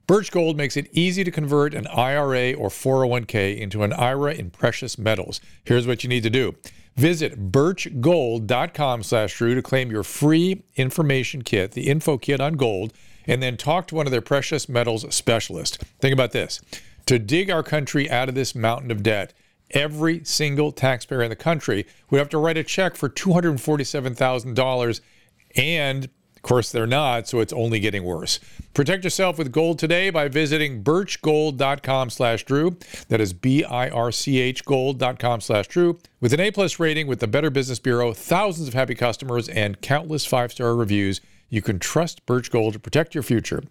Birch 0.10 0.32
Gold 0.32 0.58
makes 0.58 0.76
it 0.76 0.90
easy 0.92 1.24
to 1.24 1.30
convert 1.30 1.76
an 1.76 1.86
IRA 1.86 2.54
or 2.54 2.70
401k 2.70 3.60
into 3.60 3.84
an 3.84 3.94
IRA 3.94 4.34
in 4.34 4.50
precious 4.50 4.98
metals. 4.98 5.40
Here's 5.64 5.86
what 5.86 6.04
you 6.04 6.10
need 6.10 6.24
to 6.24 6.32
do. 6.32 6.56
Visit 6.96 7.52
birchgold.com 7.52 9.04
slash 9.04 9.38
Drew 9.38 9.54
to 9.54 9.62
claim 9.62 9.92
your 9.92 10.02
free 10.02 10.64
information 10.76 11.44
kit, 11.44 11.74
the 11.74 11.88
info 11.88 12.18
kit 12.18 12.42
on 12.42 12.54
gold, 12.56 12.92
and 13.28 13.44
then 13.44 13.56
talk 13.56 13.86
to 13.90 13.96
one 13.96 14.08
of 14.08 14.12
their 14.12 14.20
precious 14.20 14.68
metals 14.68 15.06
specialists. 15.14 15.78
Think 16.00 16.14
about 16.14 16.32
this. 16.32 16.60
To 17.06 17.20
dig 17.20 17.52
our 17.52 17.62
country 17.62 18.10
out 18.10 18.30
of 18.30 18.34
this 18.34 18.56
mountain 18.56 18.90
of 18.90 19.04
debt, 19.04 19.36
every 19.70 20.24
single 20.24 20.72
taxpayer 20.72 21.22
in 21.22 21.30
the 21.30 21.36
country 21.36 21.86
would 22.10 22.18
have 22.18 22.30
to 22.30 22.40
write 22.40 22.58
a 22.58 22.64
check 22.64 22.96
for 22.96 23.10
$247,000 23.10 25.02
and 25.56 26.10
of 26.40 26.44
course, 26.44 26.72
they're 26.72 26.88
not, 26.88 27.28
so 27.28 27.42
it's 27.42 27.52
only 27.52 27.82
getting 27.82 28.06
worse. 28.06 28.40
Protect 28.74 29.04
yourself 29.04 29.38
with 29.38 29.52
gold 29.52 29.78
today 29.78 30.10
by 30.10 30.30
visiting 30.30 30.82
birchgold.com 30.82 32.10
slash 32.10 32.46
Drew. 32.46 32.78
That 33.10 33.20
is 33.20 33.34
B-I-R-C-H 33.34 34.64
gold.com 34.64 35.42
slash 35.42 35.68
Drew. 35.68 36.00
With 36.22 36.32
an 36.32 36.40
A-plus 36.40 36.80
rating 36.80 37.08
with 37.08 37.20
the 37.20 37.28
Better 37.28 37.50
Business 37.50 37.80
Bureau, 37.80 38.14
thousands 38.14 38.70
of 38.70 38.74
happy 38.74 38.96
customers, 38.96 39.50
and 39.50 39.82
countless 39.82 40.26
five-star 40.26 40.78
reviews, 40.78 41.20
you 41.50 41.62
can 41.62 41.78
trust 41.78 42.26
Birch 42.26 42.50
Gold 42.50 42.72
to 42.72 42.80
protect 42.80 43.14
your 43.14 43.24
future. 43.24 43.62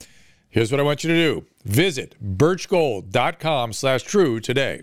Here's 0.51 0.71
what 0.71 0.79
I 0.79 0.85
want 0.85 1.05
you 1.05 1.09
to 1.09 1.17
do. 1.17 1.47
Visit 1.65 2.17
birchgold.com 2.23 3.73
slash 3.73 4.03
Drew 4.03 4.41
today. 4.41 4.83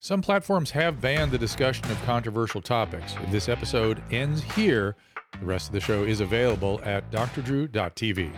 Some 0.00 0.22
platforms 0.22 0.70
have 0.70 1.00
banned 1.00 1.32
the 1.32 1.38
discussion 1.38 1.90
of 1.90 2.00
controversial 2.04 2.62
topics. 2.62 3.16
If 3.20 3.32
this 3.32 3.48
episode 3.48 4.00
ends 4.12 4.42
here, 4.42 4.94
the 5.40 5.44
rest 5.44 5.66
of 5.66 5.72
the 5.72 5.80
show 5.80 6.04
is 6.04 6.20
available 6.20 6.80
at 6.84 7.10
drdrew.tv. 7.10 8.32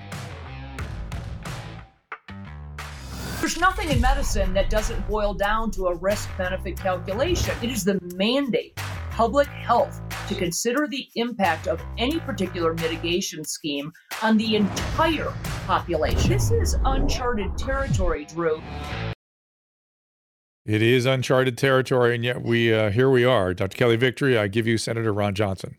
There's 3.40 3.58
nothing 3.58 3.90
in 3.90 4.00
medicine 4.00 4.54
that 4.54 4.70
doesn't 4.70 5.06
boil 5.06 5.34
down 5.34 5.70
to 5.72 5.88
a 5.88 5.94
risk 5.96 6.30
benefit 6.38 6.78
calculation. 6.78 7.54
It 7.62 7.68
is 7.68 7.84
the 7.84 8.00
mandate, 8.14 8.72
of 8.78 9.10
public 9.10 9.46
health, 9.48 10.00
to 10.28 10.34
consider 10.34 10.86
the 10.86 11.08
impact 11.16 11.68
of 11.68 11.82
any 11.98 12.20
particular 12.20 12.72
mitigation 12.72 13.44
scheme 13.44 13.92
on 14.22 14.38
the 14.38 14.56
entire 14.56 15.30
population. 15.66 16.30
This 16.30 16.50
is 16.50 16.76
uncharted 16.86 17.58
territory, 17.58 18.24
Drew. 18.24 18.62
It 20.70 20.82
is 20.82 21.04
uncharted 21.04 21.58
territory, 21.58 22.14
and 22.14 22.22
yet 22.22 22.42
we 22.42 22.72
uh, 22.72 22.90
here 22.90 23.10
we 23.10 23.24
are. 23.24 23.52
Dr. 23.52 23.76
Kelly 23.76 23.96
Victory, 23.96 24.38
I 24.38 24.46
give 24.46 24.68
you 24.68 24.78
Senator 24.78 25.12
Ron 25.12 25.34
Johnson. 25.34 25.78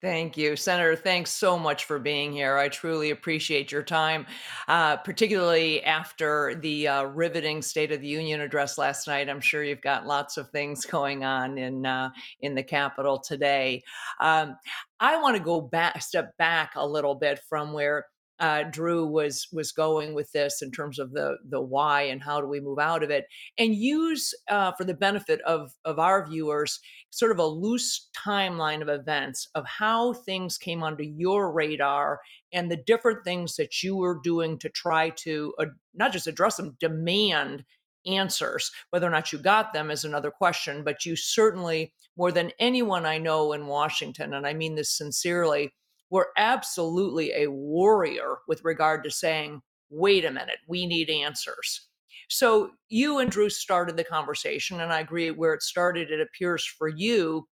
Thank 0.00 0.36
you, 0.36 0.54
Senator. 0.54 0.94
Thanks 0.94 1.32
so 1.32 1.58
much 1.58 1.86
for 1.86 1.98
being 1.98 2.30
here. 2.32 2.56
I 2.56 2.68
truly 2.68 3.10
appreciate 3.10 3.72
your 3.72 3.82
time, 3.82 4.26
uh, 4.68 4.98
particularly 4.98 5.82
after 5.82 6.54
the 6.54 6.86
uh, 6.86 7.02
riveting 7.06 7.62
State 7.62 7.90
of 7.90 8.00
the 8.00 8.06
Union 8.06 8.40
address 8.42 8.78
last 8.78 9.08
night. 9.08 9.28
I'm 9.28 9.40
sure 9.40 9.64
you've 9.64 9.82
got 9.82 10.06
lots 10.06 10.36
of 10.36 10.48
things 10.50 10.86
going 10.86 11.24
on 11.24 11.58
in 11.58 11.84
uh, 11.84 12.10
in 12.42 12.54
the 12.54 12.62
Capitol 12.62 13.18
today. 13.18 13.82
Um, 14.20 14.56
I 15.00 15.20
want 15.20 15.36
to 15.36 15.42
go 15.42 15.60
back, 15.60 16.00
step 16.00 16.36
back 16.36 16.74
a 16.76 16.86
little 16.86 17.16
bit 17.16 17.40
from 17.48 17.72
where 17.72 18.06
uh, 18.40 18.64
Drew 18.64 19.06
was 19.06 19.46
was 19.52 19.70
going 19.70 20.14
with 20.14 20.32
this 20.32 20.62
in 20.62 20.70
terms 20.70 20.98
of 20.98 21.12
the 21.12 21.36
the 21.48 21.60
why 21.60 22.02
and 22.02 22.22
how 22.22 22.40
do 22.40 22.46
we 22.46 22.60
move 22.60 22.78
out 22.78 23.02
of 23.02 23.10
it, 23.10 23.26
and 23.58 23.74
use 23.74 24.34
uh, 24.48 24.72
for 24.72 24.84
the 24.84 24.94
benefit 24.94 25.40
of 25.42 25.72
of 25.84 25.98
our 25.98 26.26
viewers 26.26 26.80
sort 27.10 27.32
of 27.32 27.38
a 27.38 27.46
loose 27.46 28.08
timeline 28.16 28.82
of 28.82 28.88
events 28.88 29.48
of 29.54 29.66
how 29.66 30.12
things 30.12 30.56
came 30.56 30.82
onto 30.82 31.04
your 31.04 31.52
radar 31.52 32.20
and 32.52 32.70
the 32.70 32.76
different 32.76 33.24
things 33.24 33.56
that 33.56 33.82
you 33.82 33.96
were 33.96 34.20
doing 34.22 34.58
to 34.58 34.68
try 34.68 35.10
to 35.10 35.54
uh, 35.58 35.66
not 35.94 36.12
just 36.12 36.26
address 36.26 36.56
them, 36.56 36.76
demand 36.80 37.64
answers. 38.06 38.70
Whether 38.90 39.06
or 39.06 39.10
not 39.10 39.32
you 39.32 39.38
got 39.38 39.72
them 39.72 39.90
is 39.90 40.04
another 40.04 40.30
question, 40.30 40.82
but 40.84 41.04
you 41.04 41.16
certainly, 41.16 41.92
more 42.16 42.32
than 42.32 42.52
anyone 42.58 43.04
I 43.04 43.18
know 43.18 43.52
in 43.52 43.66
Washington, 43.66 44.32
and 44.32 44.46
I 44.46 44.54
mean 44.54 44.74
this 44.74 44.90
sincerely 44.90 45.74
were 46.10 46.28
absolutely 46.36 47.32
a 47.32 47.50
warrior 47.50 48.38
with 48.48 48.64
regard 48.64 49.04
to 49.04 49.10
saying, 49.10 49.62
wait 49.90 50.24
a 50.24 50.30
minute, 50.30 50.58
we 50.66 50.86
need 50.86 51.08
answers. 51.08 51.88
So 52.28 52.70
you 52.88 53.18
and 53.18 53.30
Drew 53.30 53.48
started 53.48 53.96
the 53.96 54.04
conversation, 54.04 54.80
and 54.80 54.92
I 54.92 55.00
agree 55.00 55.30
where 55.30 55.54
it 55.54 55.62
started, 55.62 56.10
it 56.10 56.20
appears 56.20 56.64
for 56.64 56.88
you 56.88 57.48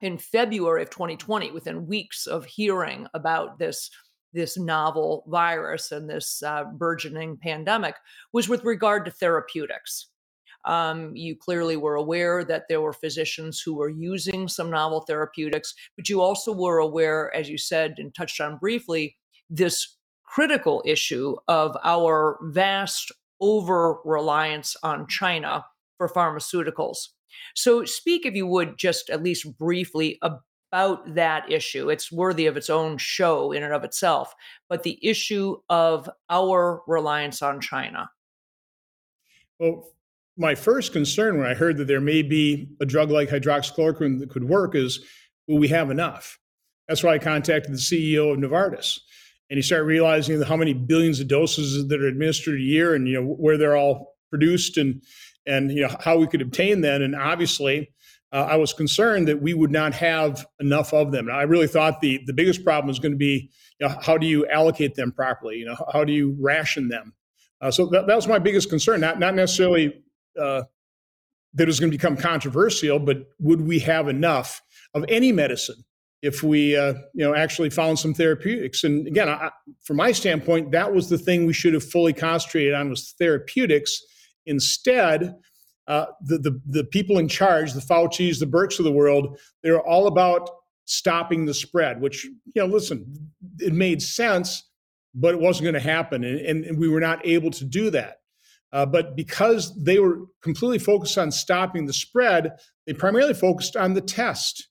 in 0.00 0.18
February 0.18 0.82
of 0.82 0.90
2020, 0.90 1.50
within 1.52 1.86
weeks 1.86 2.26
of 2.26 2.44
hearing 2.44 3.06
about 3.14 3.58
this 3.58 3.90
this 4.34 4.56
novel 4.56 5.24
virus 5.28 5.92
and 5.92 6.08
this 6.08 6.42
uh, 6.42 6.64
burgeoning 6.64 7.36
pandemic 7.36 7.94
was 8.32 8.48
with 8.48 8.64
regard 8.64 9.04
to 9.04 9.10
therapeutics. 9.10 10.08
Um, 10.64 11.14
you 11.16 11.36
clearly 11.36 11.76
were 11.76 11.96
aware 11.96 12.44
that 12.44 12.64
there 12.68 12.80
were 12.80 12.92
physicians 12.92 13.60
who 13.60 13.74
were 13.74 13.88
using 13.88 14.48
some 14.48 14.70
novel 14.70 15.00
therapeutics, 15.00 15.74
but 15.96 16.08
you 16.08 16.20
also 16.20 16.52
were 16.52 16.78
aware, 16.78 17.34
as 17.34 17.48
you 17.48 17.58
said 17.58 17.94
and 17.98 18.14
touched 18.14 18.40
on 18.40 18.58
briefly, 18.58 19.16
this 19.50 19.96
critical 20.24 20.82
issue 20.86 21.36
of 21.48 21.76
our 21.84 22.38
vast 22.42 23.12
over 23.40 23.98
reliance 24.04 24.76
on 24.82 25.06
China 25.06 25.64
for 25.98 26.08
pharmaceuticals. 26.08 27.08
So, 27.54 27.84
speak, 27.84 28.24
if 28.24 28.34
you 28.34 28.46
would, 28.46 28.78
just 28.78 29.10
at 29.10 29.22
least 29.22 29.58
briefly 29.58 30.18
about 30.22 31.14
that 31.14 31.50
issue. 31.50 31.90
It's 31.90 32.10
worthy 32.10 32.46
of 32.46 32.56
its 32.56 32.70
own 32.70 32.96
show 32.98 33.52
in 33.52 33.62
and 33.62 33.74
of 33.74 33.84
itself, 33.84 34.34
but 34.68 34.82
the 34.82 34.98
issue 35.02 35.56
of 35.68 36.08
our 36.30 36.82
reliance 36.86 37.42
on 37.42 37.60
China. 37.60 38.10
Well, 39.58 39.92
my 40.36 40.54
first 40.54 40.92
concern 40.92 41.38
when 41.38 41.46
I 41.46 41.54
heard 41.54 41.76
that 41.76 41.86
there 41.86 42.00
may 42.00 42.22
be 42.22 42.68
a 42.80 42.86
drug 42.86 43.10
like 43.10 43.28
hydroxychloroquine 43.28 44.20
that 44.20 44.30
could 44.30 44.44
work 44.44 44.74
is 44.74 45.00
will 45.46 45.58
we 45.58 45.68
have 45.68 45.90
enough? 45.90 46.38
That's 46.88 47.02
why 47.02 47.14
I 47.14 47.18
contacted 47.18 47.72
the 47.72 47.78
CEO 47.78 48.32
of 48.32 48.38
Novartis. 48.38 48.98
And 49.50 49.58
he 49.58 49.62
started 49.62 49.84
realizing 49.84 50.40
how 50.42 50.56
many 50.56 50.72
billions 50.72 51.20
of 51.20 51.28
doses 51.28 51.86
that 51.86 52.00
are 52.00 52.06
administered 52.06 52.58
a 52.58 52.62
year 52.62 52.94
and 52.94 53.06
you 53.06 53.14
know 53.14 53.26
where 53.26 53.58
they're 53.58 53.76
all 53.76 54.16
produced 54.30 54.78
and 54.78 55.02
and 55.46 55.70
you 55.70 55.82
know 55.82 55.94
how 56.00 56.16
we 56.16 56.26
could 56.26 56.40
obtain 56.40 56.80
them. 56.80 57.02
And 57.02 57.14
obviously, 57.14 57.90
uh, 58.32 58.46
I 58.48 58.56
was 58.56 58.72
concerned 58.72 59.28
that 59.28 59.42
we 59.42 59.52
would 59.52 59.70
not 59.70 59.92
have 59.94 60.46
enough 60.58 60.94
of 60.94 61.12
them. 61.12 61.28
And 61.28 61.36
I 61.36 61.42
really 61.42 61.66
thought 61.66 62.00
the 62.00 62.20
the 62.26 62.32
biggest 62.32 62.64
problem 62.64 62.88
was 62.88 62.98
going 62.98 63.12
to 63.12 63.18
be 63.18 63.50
you 63.78 63.88
know, 63.88 63.94
how 64.00 64.16
do 64.16 64.26
you 64.26 64.46
allocate 64.48 64.94
them 64.94 65.12
properly? 65.12 65.56
You 65.56 65.66
know, 65.66 65.76
how 65.92 66.04
do 66.04 66.12
you 66.12 66.36
ration 66.40 66.88
them? 66.88 67.12
Uh, 67.60 67.70
so 67.70 67.86
that, 67.86 68.06
that 68.06 68.16
was 68.16 68.26
my 68.26 68.38
biggest 68.38 68.70
concern. 68.70 69.00
Not 69.00 69.18
not 69.18 69.34
necessarily 69.34 70.02
uh, 70.40 70.62
that 71.54 71.66
was 71.66 71.80
going 71.80 71.90
to 71.90 71.96
become 71.96 72.16
controversial, 72.16 72.98
but 72.98 73.24
would 73.38 73.60
we 73.60 73.78
have 73.80 74.08
enough 74.08 74.62
of 74.94 75.04
any 75.08 75.32
medicine 75.32 75.84
if 76.22 76.42
we 76.42 76.76
uh, 76.76 76.94
you 77.14 77.24
know 77.24 77.34
actually 77.34 77.70
found 77.70 77.98
some 77.98 78.14
therapeutics? 78.14 78.84
And 78.84 79.06
again, 79.06 79.28
I, 79.28 79.50
from 79.82 79.98
my 79.98 80.12
standpoint, 80.12 80.72
that 80.72 80.92
was 80.92 81.08
the 81.08 81.18
thing 81.18 81.46
we 81.46 81.52
should 81.52 81.74
have 81.74 81.84
fully 81.84 82.12
concentrated 82.12 82.74
on 82.74 82.90
was 82.90 83.14
therapeutics. 83.18 84.00
Instead, 84.46 85.34
uh, 85.88 86.06
the, 86.22 86.38
the, 86.38 86.60
the 86.66 86.84
people 86.84 87.18
in 87.18 87.28
charge, 87.28 87.72
the 87.72 87.80
Fauci's, 87.80 88.40
the 88.40 88.46
Birx 88.46 88.78
of 88.78 88.84
the 88.84 88.92
world, 88.92 89.38
they're 89.62 89.80
all 89.80 90.06
about 90.06 90.48
stopping 90.84 91.44
the 91.44 91.54
spread. 91.54 92.00
Which 92.00 92.24
you 92.24 92.52
know, 92.56 92.66
listen, 92.66 93.30
it 93.58 93.72
made 93.72 94.00
sense, 94.00 94.68
but 95.14 95.34
it 95.34 95.40
wasn't 95.40 95.64
going 95.64 95.74
to 95.74 95.80
happen, 95.80 96.24
and, 96.24 96.64
and, 96.64 96.78
we 96.78 96.88
were 96.88 97.00
not 97.00 97.24
able 97.26 97.50
to 97.50 97.64
do 97.64 97.90
that. 97.90 98.21
Uh, 98.72 98.86
but 98.86 99.16
because 99.16 99.74
they 99.82 99.98
were 99.98 100.20
completely 100.42 100.78
focused 100.78 101.18
on 101.18 101.30
stopping 101.30 101.86
the 101.86 101.92
spread, 101.92 102.52
they 102.86 102.94
primarily 102.94 103.34
focused 103.34 103.76
on 103.76 103.92
the 103.94 104.00
test. 104.00 104.68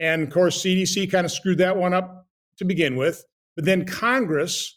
And 0.00 0.22
of 0.22 0.30
course, 0.30 0.62
CDC 0.62 1.10
kind 1.10 1.24
of 1.24 1.32
screwed 1.32 1.58
that 1.58 1.76
one 1.76 1.92
up 1.92 2.26
to 2.58 2.64
begin 2.64 2.96
with. 2.96 3.24
But 3.54 3.66
then 3.66 3.84
Congress, 3.84 4.76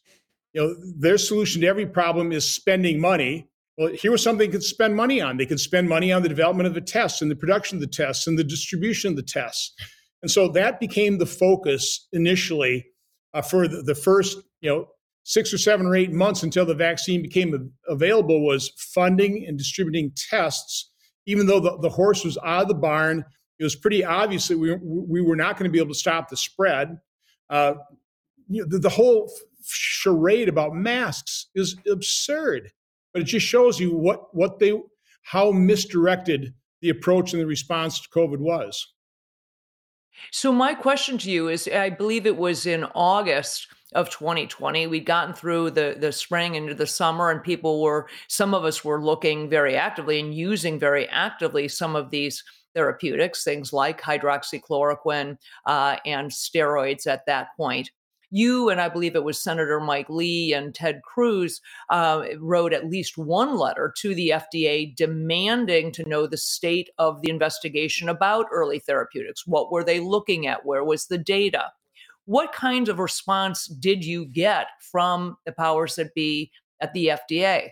you 0.53 0.61
know, 0.61 0.75
their 0.97 1.17
solution 1.17 1.61
to 1.61 1.67
every 1.67 1.85
problem 1.85 2.31
is 2.31 2.43
spending 2.45 2.99
money. 2.99 3.49
Well, 3.77 3.89
here 3.89 4.11
was 4.11 4.23
something 4.23 4.47
they 4.47 4.51
could 4.51 4.63
spend 4.63 4.95
money 4.95 5.21
on. 5.21 5.37
They 5.37 5.45
could 5.45 5.59
spend 5.59 5.89
money 5.89 6.11
on 6.11 6.21
the 6.21 6.29
development 6.29 6.67
of 6.67 6.73
the 6.73 6.81
tests 6.81 7.21
and 7.21 7.31
the 7.31 7.35
production 7.35 7.77
of 7.77 7.81
the 7.81 7.87
tests 7.87 8.27
and 8.27 8.37
the 8.37 8.43
distribution 8.43 9.11
of 9.11 9.15
the 9.15 9.23
tests. 9.23 9.73
And 10.21 10.31
so 10.31 10.47
that 10.49 10.79
became 10.79 11.17
the 11.17 11.25
focus 11.25 12.07
initially 12.11 12.87
uh, 13.33 13.41
for 13.41 13.67
the, 13.67 13.81
the, 13.81 13.95
first, 13.95 14.37
you 14.61 14.69
know, 14.69 14.87
six 15.25 15.53
or 15.53 15.57
seven 15.57 15.85
or 15.85 15.95
eight 15.95 16.13
months 16.13 16.43
until 16.43 16.65
the 16.65 16.73
vaccine 16.73 17.21
became 17.21 17.71
available 17.87 18.45
was 18.45 18.71
funding 18.77 19.45
and 19.45 19.57
distributing 19.57 20.11
tests. 20.15 20.91
Even 21.25 21.47
though 21.47 21.59
the, 21.59 21.77
the 21.81 21.89
horse 21.89 22.23
was 22.23 22.37
out 22.45 22.63
of 22.63 22.67
the 22.69 22.73
barn, 22.73 23.25
it 23.59 23.63
was 23.63 23.75
pretty 23.75 24.05
obvious 24.05 24.47
that 24.47 24.57
we, 24.57 24.73
we 24.81 25.21
were 25.21 25.35
not 25.35 25.57
going 25.57 25.69
to 25.69 25.71
be 25.71 25.79
able 25.79 25.93
to 25.93 25.99
stop 25.99 26.29
the 26.29 26.37
spread. 26.37 26.97
Uh, 27.49 27.73
you 28.47 28.61
know, 28.61 28.67
the, 28.69 28.79
the 28.79 28.89
whole 28.89 29.31
charade 29.63 30.47
about 30.47 30.75
masks 30.75 31.47
is 31.55 31.75
absurd 31.91 32.71
but 33.15 33.21
it 33.21 33.25
just 33.27 33.47
shows 33.47 33.79
you 33.79 33.95
what 33.95 34.35
what 34.35 34.59
they 34.59 34.73
how 35.21 35.49
misdirected 35.49 36.53
the 36.81 36.89
approach 36.89 37.31
and 37.31 37.41
the 37.41 37.47
response 37.47 38.01
to 38.01 38.09
COVID 38.09 38.39
was. 38.39 38.93
So 40.31 40.51
my 40.51 40.73
question 40.73 41.17
to 41.19 41.31
you 41.31 41.47
is 41.47 41.69
I 41.69 41.89
believe 41.91 42.25
it 42.25 42.35
was 42.35 42.65
in 42.65 42.83
August 42.93 43.67
of 43.95 44.09
2020 44.09 44.87
we'd 44.87 45.05
gotten 45.05 45.33
through 45.33 45.71
the 45.71 45.95
the 45.99 46.11
spring 46.11 46.55
into 46.55 46.75
the 46.75 46.85
summer 46.85 47.31
and 47.31 47.41
people 47.41 47.81
were 47.81 48.07
some 48.27 48.53
of 48.53 48.65
us 48.65 48.83
were 48.83 49.03
looking 49.03 49.49
very 49.49 49.75
actively 49.75 50.19
and 50.19 50.35
using 50.35 50.77
very 50.77 51.07
actively 51.09 51.67
some 51.67 51.95
of 51.95 52.11
these 52.11 52.43
therapeutics 52.75 53.43
things 53.43 53.71
like 53.71 54.01
hydroxychloroquine 54.01 55.37
uh, 55.65 55.95
and 56.05 56.29
steroids 56.29 57.07
at 57.07 57.25
that 57.25 57.47
point 57.55 57.89
you 58.31 58.69
and 58.69 58.81
I 58.81 58.89
believe 58.89 59.15
it 59.15 59.23
was 59.23 59.41
Senator 59.41 59.79
Mike 59.79 60.09
Lee 60.09 60.53
and 60.53 60.75
Ted 60.75 61.01
Cruz 61.03 61.61
uh, 61.89 62.23
wrote 62.39 62.73
at 62.73 62.89
least 62.89 63.17
one 63.17 63.57
letter 63.57 63.93
to 63.99 64.13
the 64.13 64.29
FDA 64.35 64.93
demanding 64.93 65.91
to 65.93 66.09
know 66.09 66.27
the 66.27 66.35
state 66.35 66.89
of 66.97 67.21
the 67.21 67.29
investigation 67.29 68.09
about 68.09 68.47
early 68.51 68.79
therapeutics. 68.79 69.47
What 69.47 69.71
were 69.71 69.85
they 69.85 70.01
looking 70.01 70.47
at? 70.47 70.65
Where 70.65 70.83
was 70.83 71.05
the 71.05 71.17
data? 71.17 71.71
What 72.25 72.53
kind 72.53 72.89
of 72.89 72.99
response 72.99 73.67
did 73.67 74.03
you 74.03 74.25
get 74.25 74.67
from 74.91 75.37
the 75.45 75.51
powers 75.51 75.95
that 75.95 76.13
be 76.13 76.51
at 76.81 76.93
the 76.93 77.07
FDA? 77.07 77.69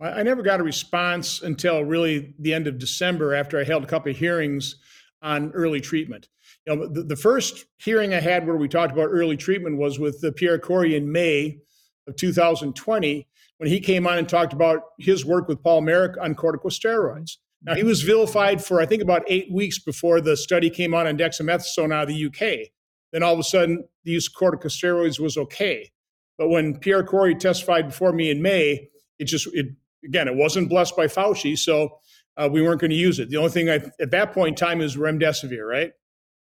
I 0.00 0.22
never 0.22 0.42
got 0.42 0.60
a 0.60 0.62
response 0.62 1.42
until 1.42 1.84
really 1.84 2.34
the 2.38 2.54
end 2.54 2.68
of 2.68 2.78
December 2.78 3.34
after 3.34 3.58
I 3.60 3.64
held 3.64 3.82
a 3.82 3.86
couple 3.86 4.12
of 4.12 4.16
hearings 4.16 4.76
on 5.22 5.50
early 5.52 5.80
treatment. 5.80 6.28
You 6.66 6.76
know, 6.76 6.86
the, 6.86 7.02
the, 7.02 7.16
first 7.16 7.64
hearing 7.78 8.14
I 8.14 8.20
had 8.20 8.46
where 8.46 8.56
we 8.56 8.68
talked 8.68 8.92
about 8.92 9.08
early 9.08 9.36
treatment 9.36 9.76
was 9.76 9.98
with 9.98 10.22
uh, 10.22 10.30
Pierre 10.36 10.58
Kory 10.58 10.94
in 10.94 11.10
May 11.10 11.58
of 12.06 12.14
2020 12.14 13.26
when 13.56 13.68
he 13.68 13.80
came 13.80 14.06
on 14.06 14.18
and 14.18 14.28
talked 14.28 14.52
about 14.52 14.82
his 14.98 15.24
work 15.24 15.48
with 15.48 15.62
Paul 15.62 15.80
Marik 15.80 16.16
on 16.20 16.36
corticosteroids. 16.36 17.38
Now, 17.62 17.74
he 17.74 17.82
was 17.82 18.02
vilified 18.02 18.64
for, 18.64 18.80
I 18.80 18.86
think, 18.86 19.02
about 19.02 19.24
eight 19.26 19.50
weeks 19.52 19.80
before 19.80 20.20
the 20.20 20.36
study 20.36 20.70
came 20.70 20.94
out 20.94 21.08
on 21.08 21.18
dexamethasone 21.18 21.92
out 21.92 22.02
of 22.04 22.08
the 22.08 22.26
UK. 22.26 22.68
Then 23.12 23.22
all 23.22 23.32
of 23.32 23.38
a 23.38 23.44
sudden, 23.44 23.84
the 24.04 24.12
use 24.12 24.26
of 24.26 24.34
corticosteroids 24.34 25.18
was 25.18 25.36
okay. 25.36 25.90
But 26.36 26.48
when 26.48 26.78
Pierre 26.78 27.02
Kory 27.02 27.34
testified 27.34 27.88
before 27.88 28.12
me 28.12 28.30
in 28.30 28.42
May, 28.42 28.88
it 29.18 29.24
just, 29.24 29.48
it 29.54 29.66
again, 30.04 30.28
it 30.28 30.36
wasn't 30.36 30.68
blessed 30.68 30.96
by 30.96 31.06
Fauci. 31.06 31.58
So 31.58 31.98
uh, 32.36 32.48
we 32.50 32.62
weren't 32.62 32.80
going 32.80 32.90
to 32.90 32.96
use 32.96 33.18
it. 33.18 33.30
The 33.30 33.36
only 33.36 33.50
thing 33.50 33.68
I, 33.68 33.80
at 34.00 34.10
that 34.12 34.32
point 34.32 34.50
in 34.50 34.54
time 34.54 34.80
is 34.80 34.96
remdesivir, 34.96 35.68
right? 35.68 35.92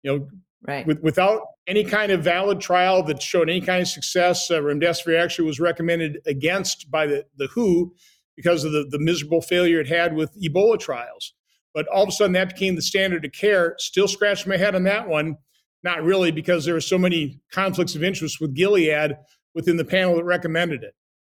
You 0.04 0.12
know, 0.12 0.28
right. 0.68 0.86
With, 0.86 1.02
without 1.02 1.42
any 1.68 1.84
kind 1.84 2.12
of 2.12 2.24
valid 2.24 2.62
trial 2.62 3.04
that 3.04 3.22
showed 3.22 3.50
any 3.50 3.62
kind 3.62 3.82
of 3.82 3.88
success, 3.88 4.52
uh, 4.52 4.60
remdesivir 4.60 5.20
actually 5.20 5.46
was 5.46 5.60
recommended 5.60 6.20
against 6.26 6.92
by 6.92 7.08
the, 7.08 7.26
the 7.38 7.48
WHO 7.48 7.94
because 8.36 8.64
of 8.64 8.72
the, 8.72 8.86
the 8.90 9.00
miserable 9.00 9.42
failure 9.42 9.80
it 9.80 9.88
had 9.88 10.16
with 10.16 10.32
Ebola 10.42 10.80
trials. 10.80 11.34
But 11.74 11.88
all 11.88 12.04
of 12.04 12.10
a 12.10 12.12
sudden, 12.12 12.34
that 12.34 12.50
became 12.50 12.76
the 12.76 12.82
standard 12.82 13.24
of 13.26 13.32
care. 13.32 13.76
Still 13.78 14.08
scratching 14.08 14.50
my 14.50 14.58
head 14.58 14.76
on 14.76 14.84
that 14.84 15.08
one. 15.08 15.38
Not 15.84 16.04
really, 16.04 16.32
because 16.32 16.66
there 16.66 16.76
were 16.76 16.82
so 16.82 16.98
many 16.98 17.42
conflicts 17.52 17.96
of 17.96 18.04
interest 18.04 18.40
with 18.40 18.54
Gilead 18.54 19.18
within 19.56 19.78
the 19.78 19.86
panel 19.86 20.16
that 20.16 20.24
recommended 20.24 20.84
it. 20.84 20.94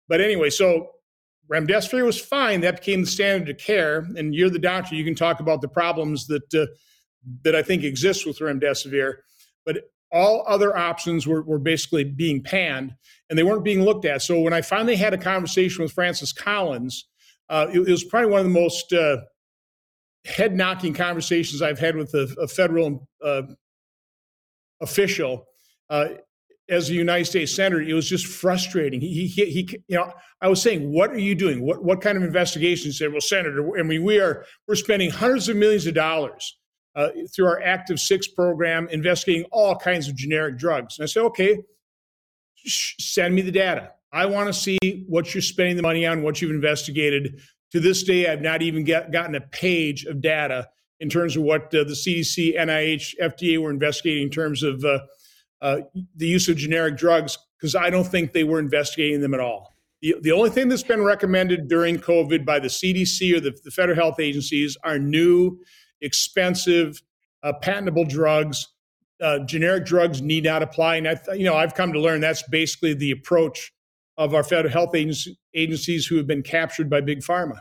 But 0.08 0.22
anyway, 0.22 0.50
so 0.50 0.90
remdesivir 1.50 2.06
was 2.06 2.20
fine. 2.20 2.62
That 2.62 2.78
became 2.78 3.02
the 3.02 3.08
standard 3.08 3.50
of 3.50 3.58
care. 3.58 4.08
And 4.18 4.36
you're 4.36 4.50
the 4.50 4.60
doctor. 4.60 4.96
You 4.96 5.06
can 5.06 5.16
talk 5.16 5.40
about 5.40 5.62
the 5.62 5.70
problems 5.70 6.28
that 6.28 6.54
uh, 6.54 6.68
that 7.44 7.56
I 7.56 7.64
think 7.64 7.84
exists 7.84 8.26
with 8.26 8.40
remdesivir. 8.40 9.16
But 9.66 9.84
all 10.12 10.44
other 10.48 10.78
options 10.78 11.26
were, 11.26 11.42
were 11.42 11.60
basically 11.60 12.04
being 12.04 12.44
panned 12.44 12.94
and 13.30 13.40
they 13.40 13.44
weren't 13.44 13.64
being 13.64 13.82
looked 13.82 14.06
at. 14.06 14.22
So 14.22 14.40
when 14.42 14.54
I 14.54 14.62
finally 14.62 14.96
had 14.96 15.14
a 15.14 15.18
conversation 15.18 15.82
with 15.84 15.92
Francis 15.92 16.32
Collins, 16.32 17.08
uh, 17.50 17.68
it, 17.74 17.80
it, 17.80 17.92
was 17.92 18.04
probably 18.04 18.30
one 18.30 18.42
of 18.42 18.46
the 18.46 18.60
most 18.60 18.94
uh, 18.94 19.18
head 20.26 20.56
knocking 20.56 20.94
conversations 20.94 21.62
I've 21.62 21.80
had 21.80 21.96
with 21.96 22.14
a, 22.14 22.34
a 22.40 22.48
federal 22.48 23.08
uh, 23.24 23.44
official. 24.82 25.46
Uh, 25.90 26.10
as 26.70 26.90
a 26.90 26.94
United 26.94 27.26
States 27.26 27.54
senator, 27.54 27.82
it 27.82 27.94
was 27.94 28.08
just 28.08 28.26
frustrating. 28.26 29.02
He, 29.02 29.28
he, 29.28 29.46
he, 29.46 29.80
you 29.88 29.98
know, 29.98 30.14
I 30.42 30.48
was 30.48 30.62
saying, 30.62 30.94
what 30.94 31.12
are 31.12 31.20
you 31.20 31.36
doing? 31.36 31.62
What, 31.62 31.84
what 31.84 32.00
kind 32.02 32.18
of 32.18 32.24
investigation? 32.24 32.86
He 32.86 32.94
said, 32.94 33.12
well, 33.12 33.22
Senator, 33.22 33.78
I 33.78 33.84
mean, 33.84 34.04
we 34.04 34.20
are, 34.20 34.46
we're 34.68 34.76
spending 34.76 35.10
hundreds 35.10 35.50
of 35.50 35.58
millions 35.58 35.86
of 35.88 35.94
dollars 35.94 36.58
uh, 36.96 37.10
through 37.36 37.48
our 37.48 37.60
ACTIV 37.62 38.00
Six 38.00 38.30
program, 38.30 38.88
investigating 38.90 39.46
all 39.52 39.76
kinds 39.76 40.08
of 40.08 40.16
generic 40.16 40.58
drugs. 40.58 40.98
And 40.98 41.04
I 41.04 41.08
said, 41.08 41.24
okay, 41.24 41.60
sh- 42.56 42.96
send 43.00 43.36
me 43.36 43.42
the 43.42 43.52
data. 43.52 43.92
I 44.14 44.26
want 44.28 44.48
to 44.48 44.54
see 44.54 45.06
what 45.08 45.34
you're 45.34 45.42
spending 45.42 45.76
the 45.76 45.82
money 45.82 46.06
on, 46.06 46.24
what 46.24 46.42
you've 46.42 46.52
investigated. 46.52 47.42
To 47.72 47.80
this 47.80 48.04
day, 48.04 48.28
I've 48.28 48.42
not 48.42 48.62
even 48.62 48.84
get, 48.84 49.12
gotten 49.12 49.36
a 49.36 49.42
page 49.42 50.06
of 50.06 50.22
data 50.22 50.70
in 51.04 51.10
terms 51.10 51.36
of 51.36 51.44
what 51.44 51.64
uh, 51.76 51.84
the 51.84 51.94
CDC, 51.94 52.58
NIH, 52.58 53.16
FDA 53.22 53.58
were 53.58 53.70
investigating 53.70 54.24
in 54.24 54.30
terms 54.30 54.64
of 54.64 54.86
uh, 54.86 55.00
uh, 55.62 55.82
the 56.16 56.28
use 56.28 56.48
of 56.48 56.56
generic 56.56 56.96
drugs 56.96 57.38
because 57.58 57.76
I 57.76 57.90
don't 57.90 58.08
think 58.08 58.32
they 58.32 58.46
were 58.46 58.58
investigating 58.58 59.20
them 59.20 59.34
at 59.34 59.42
all. 59.42 59.76
The, 60.02 60.16
the 60.22 60.32
only 60.32 60.50
thing 60.50 60.70
that's 60.70 60.82
been 60.82 61.04
recommended 61.04 61.68
during 61.68 61.98
COVID 61.98 62.46
by 62.46 62.60
the 62.60 62.70
CDC 62.70 63.36
or 63.36 63.42
the, 63.42 63.52
the 63.66 63.72
federal 63.72 63.98
health 63.98 64.22
agencies 64.22 64.78
are 64.86 64.98
new, 64.98 65.60
expensive, 66.00 67.02
patentable 67.62 68.06
drugs. 68.06 68.70
Uh, 69.22 69.40
generic 69.40 69.86
drugs 69.86 70.22
need 70.22 70.46
not 70.46 70.64
apply. 70.64 70.96
And 70.96 71.10
I, 71.10 71.20
you 71.34 71.44
know, 71.44 71.56
I've 71.56 71.74
come 71.74 71.92
to 71.92 72.00
learn 72.00 72.22
that's 72.22 72.48
basically 72.48 72.94
the 72.94 73.12
approach 73.12 73.74
of 74.16 74.34
our 74.34 74.44
federal 74.44 74.72
health 74.72 74.96
agency, 74.96 75.38
agencies 75.54 76.06
who 76.06 76.16
have 76.16 76.28
been 76.28 76.44
captured 76.44 76.90
by 76.90 77.02
big 77.02 77.20
pharma. 77.20 77.60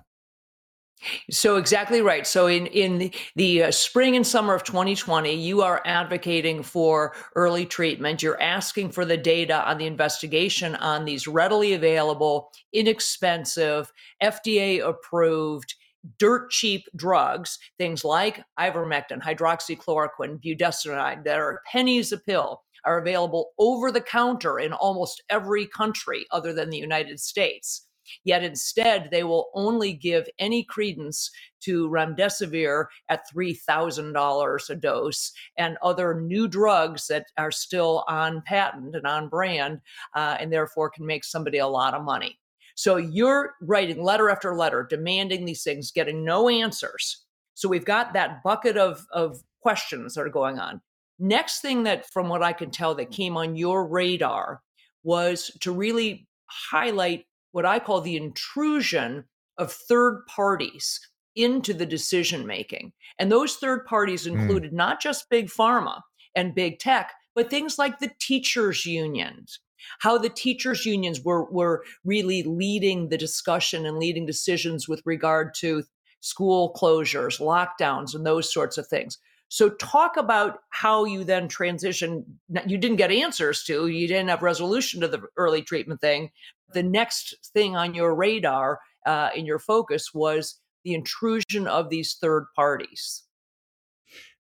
So 1.30 1.56
exactly 1.56 2.00
right. 2.00 2.26
So 2.26 2.46
in 2.46 2.66
in 2.66 3.10
the 3.36 3.64
uh, 3.64 3.70
spring 3.70 4.16
and 4.16 4.26
summer 4.26 4.54
of 4.54 4.64
2020, 4.64 5.34
you 5.34 5.62
are 5.62 5.82
advocating 5.84 6.62
for 6.62 7.14
early 7.34 7.66
treatment. 7.66 8.22
You're 8.22 8.40
asking 8.40 8.90
for 8.92 9.04
the 9.04 9.16
data 9.16 9.68
on 9.68 9.78
the 9.78 9.86
investigation 9.86 10.74
on 10.76 11.04
these 11.04 11.26
readily 11.26 11.72
available, 11.74 12.50
inexpensive, 12.72 13.92
FDA 14.22 14.86
approved 14.86 15.74
dirt 16.18 16.50
cheap 16.50 16.84
drugs, 16.96 17.58
things 17.78 18.04
like 18.04 18.42
ivermectin, 18.58 19.22
hydroxychloroquine, 19.22 20.42
budesonide 20.42 21.24
that 21.24 21.38
are 21.38 21.62
pennies 21.70 22.12
a 22.12 22.18
pill 22.18 22.62
are 22.84 22.98
available 22.98 23.52
over 23.58 23.92
the 23.92 24.00
counter 24.00 24.58
in 24.58 24.72
almost 24.72 25.22
every 25.30 25.66
country 25.66 26.26
other 26.30 26.52
than 26.52 26.70
the 26.70 26.78
United 26.78 27.20
States. 27.20 27.86
Yet 28.24 28.42
instead, 28.42 29.08
they 29.10 29.24
will 29.24 29.50
only 29.54 29.92
give 29.92 30.28
any 30.38 30.64
credence 30.64 31.30
to 31.62 31.88
remdesivir 31.88 32.86
at 33.08 33.22
$3,000 33.34 34.70
a 34.70 34.74
dose 34.76 35.32
and 35.56 35.76
other 35.82 36.20
new 36.20 36.48
drugs 36.48 37.06
that 37.08 37.26
are 37.38 37.50
still 37.50 38.04
on 38.08 38.42
patent 38.46 38.94
and 38.96 39.06
on 39.06 39.28
brand 39.28 39.80
uh, 40.14 40.36
and 40.40 40.52
therefore 40.52 40.90
can 40.90 41.06
make 41.06 41.24
somebody 41.24 41.58
a 41.58 41.66
lot 41.66 41.94
of 41.94 42.04
money. 42.04 42.38
So 42.74 42.96
you're 42.96 43.54
writing 43.60 44.02
letter 44.02 44.30
after 44.30 44.56
letter, 44.56 44.86
demanding 44.88 45.44
these 45.44 45.62
things, 45.62 45.92
getting 45.92 46.24
no 46.24 46.48
answers. 46.48 47.24
So 47.54 47.68
we've 47.68 47.84
got 47.84 48.14
that 48.14 48.42
bucket 48.42 48.76
of, 48.76 49.06
of 49.12 49.42
questions 49.60 50.14
that 50.14 50.22
are 50.22 50.30
going 50.30 50.58
on. 50.58 50.80
Next 51.18 51.60
thing 51.60 51.84
that, 51.84 52.10
from 52.10 52.28
what 52.28 52.42
I 52.42 52.52
can 52.52 52.70
tell, 52.70 52.94
that 52.96 53.10
came 53.10 53.36
on 53.36 53.56
your 53.56 53.86
radar 53.86 54.60
was 55.04 55.50
to 55.60 55.72
really 55.72 56.26
highlight 56.46 57.26
what 57.52 57.66
I 57.66 57.78
call 57.78 58.00
the 58.00 58.16
intrusion 58.16 59.24
of 59.58 59.72
third 59.72 60.22
parties 60.26 61.00
into 61.34 61.72
the 61.72 61.86
decision 61.86 62.46
making. 62.46 62.92
And 63.18 63.30
those 63.30 63.56
third 63.56 63.86
parties 63.86 64.26
hmm. 64.26 64.38
included 64.38 64.72
mm. 64.72 64.76
not 64.76 65.00
just 65.00 65.30
big 65.30 65.48
pharma 65.48 66.00
and 66.34 66.54
big 66.54 66.78
tech, 66.78 67.12
but 67.34 67.50
things 67.50 67.78
like 67.78 67.98
the 67.98 68.10
teachers' 68.20 68.84
unions, 68.84 69.60
how 70.00 70.18
the 70.18 70.28
teachers' 70.28 70.84
unions 70.84 71.22
were, 71.22 71.50
were 71.50 71.84
really 72.04 72.42
leading 72.42 73.08
the 73.08 73.16
discussion 73.16 73.86
and 73.86 73.98
leading 73.98 74.26
decisions 74.26 74.88
with 74.88 75.02
regard 75.06 75.54
to 75.60 75.84
school 76.20 76.72
closures, 76.74 77.40
lockdowns, 77.40 78.14
and 78.14 78.26
those 78.26 78.52
sorts 78.52 78.78
of 78.78 78.86
things. 78.86 79.18
So, 79.48 79.68
talk 79.68 80.16
about 80.16 80.60
how 80.70 81.04
you 81.04 81.24
then 81.24 81.46
transition. 81.46 82.24
You 82.66 82.78
didn't 82.78 82.96
get 82.96 83.10
answers 83.10 83.62
to, 83.64 83.86
you 83.86 84.08
didn't 84.08 84.28
have 84.28 84.40
resolution 84.40 85.02
to 85.02 85.08
the 85.08 85.24
early 85.36 85.60
treatment 85.60 86.00
thing. 86.00 86.30
The 86.72 86.82
next 86.82 87.50
thing 87.52 87.76
on 87.76 87.94
your 87.94 88.14
radar, 88.14 88.78
uh, 89.06 89.30
in 89.34 89.46
your 89.46 89.58
focus, 89.58 90.10
was 90.14 90.60
the 90.84 90.94
intrusion 90.94 91.66
of 91.66 91.90
these 91.90 92.16
third 92.20 92.46
parties. 92.56 93.24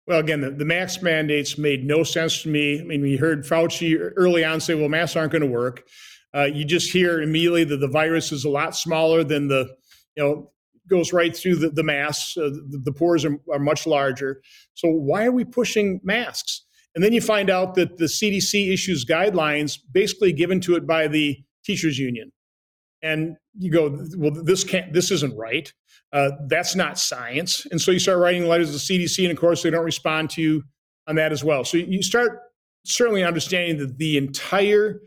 Well, 0.08 0.20
again, 0.20 0.42
the, 0.42 0.52
the 0.52 0.66
mask 0.66 1.04
mandates 1.04 1.58
made 1.58 1.86
no 1.86 2.04
sense 2.04 2.42
to 2.44 2.50
me. 2.50 2.80
I 2.80 2.84
mean, 2.84 3.02
we 3.02 3.18
heard 3.18 3.46
Fauci 3.46 4.12
early 4.16 4.44
on 4.44 4.60
say, 4.60 4.74
well, 4.74 4.90
masks 4.90 5.16
aren't 5.16 5.32
going 5.32 5.44
to 5.44 5.48
work. 5.48 5.84
Uh, 6.36 6.44
you 6.44 6.66
just 6.66 6.92
hear 6.92 7.22
immediately 7.22 7.64
that 7.66 7.78
the 7.78 7.88
virus 7.88 8.32
is 8.32 8.46
a 8.46 8.50
lot 8.50 8.76
smaller 8.76 9.24
than 9.24 9.48
the, 9.48 9.68
you 10.16 10.24
know, 10.24 10.52
goes 10.90 11.14
right 11.14 11.36
through 11.36 11.56
the, 11.56 11.70
the 11.70 11.84
masks. 11.84 12.36
Uh, 12.36 12.50
the, 12.70 12.82
the, 12.84 12.92
pores 12.92 13.24
are, 13.26 13.38
are 13.52 13.60
much 13.60 13.86
larger. 13.86 14.42
So 14.74 14.90
why 14.90 15.26
are 15.26 15.32
we 15.32 15.46
pushing 15.46 16.00
masks? 16.04 16.66
And 16.96 17.04
then 17.04 17.14
you 17.14 17.22
find 17.22 17.50
out 17.50 17.76
that 17.76 17.98
the 17.98 18.06
CDC 18.06 18.74
issues 18.74 19.06
guidelines 19.06 19.78
basically 19.92 20.34
given 20.34 20.60
to 20.62 20.76
it 20.76 20.86
by 20.86 21.08
the 21.08 21.38
teachers 21.64 21.98
union. 21.98 22.32
And 23.04 23.38
you 23.58 23.72
go, 23.72 24.06
well, 24.18 24.32
this 24.32 24.64
can't, 24.64 24.94
this 24.94 25.12
isn't 25.12 25.36
right. 25.36 25.72
Uh, 26.14 26.32
that's 26.48 26.76
not 26.76 27.00
science. 27.00 27.66
And 27.72 27.82
so 27.82 27.92
you 27.92 28.00
start 28.00 28.20
writing 28.20 28.46
letters 28.46 28.68
to 28.68 28.74
the 28.74 29.06
CDC, 29.06 29.24
and 29.24 29.32
of 29.32 29.40
course, 29.40 29.64
they 29.64 29.70
don't 29.70 29.86
respond 29.86 30.30
to 30.32 30.42
you 30.42 30.64
on 31.08 31.16
that 31.16 31.32
as 31.32 31.44
well. 31.44 31.64
So 31.64 31.78
you 31.78 32.04
start 32.04 32.40
certainly 32.86 33.24
understanding 33.24 33.78
that 33.78 33.98
the 33.98 34.18
entire 34.18 35.02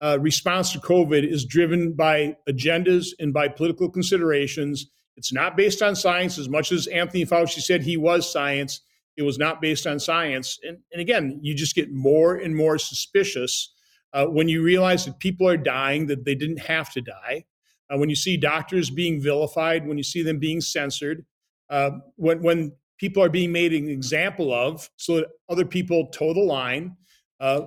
uh, 0.00 0.18
response 0.20 0.72
to 0.72 0.78
COVID 0.78 1.26
is 1.26 1.44
driven 1.44 1.92
by 1.92 2.36
agendas 2.48 3.08
and 3.18 3.32
by 3.32 3.48
political 3.48 3.90
considerations. 3.90 4.86
It's 5.16 5.32
not 5.32 5.56
based 5.56 5.82
on 5.82 5.96
science 5.96 6.38
as 6.38 6.48
much 6.48 6.70
as 6.70 6.86
Anthony 6.88 7.24
Fauci 7.24 7.60
said 7.60 7.82
he 7.82 7.96
was 7.96 8.30
science. 8.30 8.80
It 9.16 9.22
was 9.22 9.38
not 9.38 9.60
based 9.60 9.86
on 9.86 9.98
science. 9.98 10.58
And, 10.62 10.78
and 10.92 11.00
again, 11.00 11.40
you 11.42 11.54
just 11.54 11.74
get 11.74 11.92
more 11.92 12.36
and 12.36 12.54
more 12.54 12.78
suspicious 12.78 13.74
uh, 14.12 14.26
when 14.26 14.48
you 14.48 14.62
realize 14.62 15.04
that 15.04 15.18
people 15.18 15.46
are 15.46 15.56
dying, 15.56 16.06
that 16.06 16.24
they 16.24 16.34
didn't 16.34 16.60
have 16.60 16.92
to 16.92 17.00
die 17.00 17.44
uh, 17.90 17.96
when 17.96 18.08
you 18.08 18.16
see 18.16 18.36
doctors 18.36 18.90
being 18.90 19.20
vilified, 19.20 19.86
when 19.86 19.96
you 19.96 20.04
see 20.04 20.22
them 20.22 20.38
being 20.38 20.60
censored, 20.60 21.24
uh, 21.70 21.90
when, 22.16 22.42
when 22.42 22.72
people 22.98 23.22
are 23.22 23.28
being 23.28 23.52
made 23.52 23.72
an 23.72 23.88
example 23.88 24.52
of 24.52 24.90
so 24.96 25.16
that 25.16 25.28
other 25.48 25.64
people 25.64 26.06
toe 26.08 26.34
the 26.34 26.40
line 26.40 26.96
uh, 27.40 27.62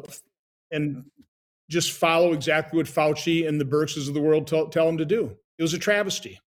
and 0.71 1.04
just 1.69 1.93
follow 1.93 2.34
exactly 2.34 2.77
what 2.77 2.86
Fauci 2.86 3.47
and 3.47 3.60
the 3.60 3.65
Birxes 3.65 4.08
of 4.08 4.13
the 4.13 4.21
world 4.21 4.45
tell, 4.47 4.67
tell 4.67 4.86
them 4.86 4.97
to 4.97 5.06
do. 5.06 5.36
It 5.58 5.62
was 5.62 5.73
a 5.73 5.80
travesty. 5.80 6.39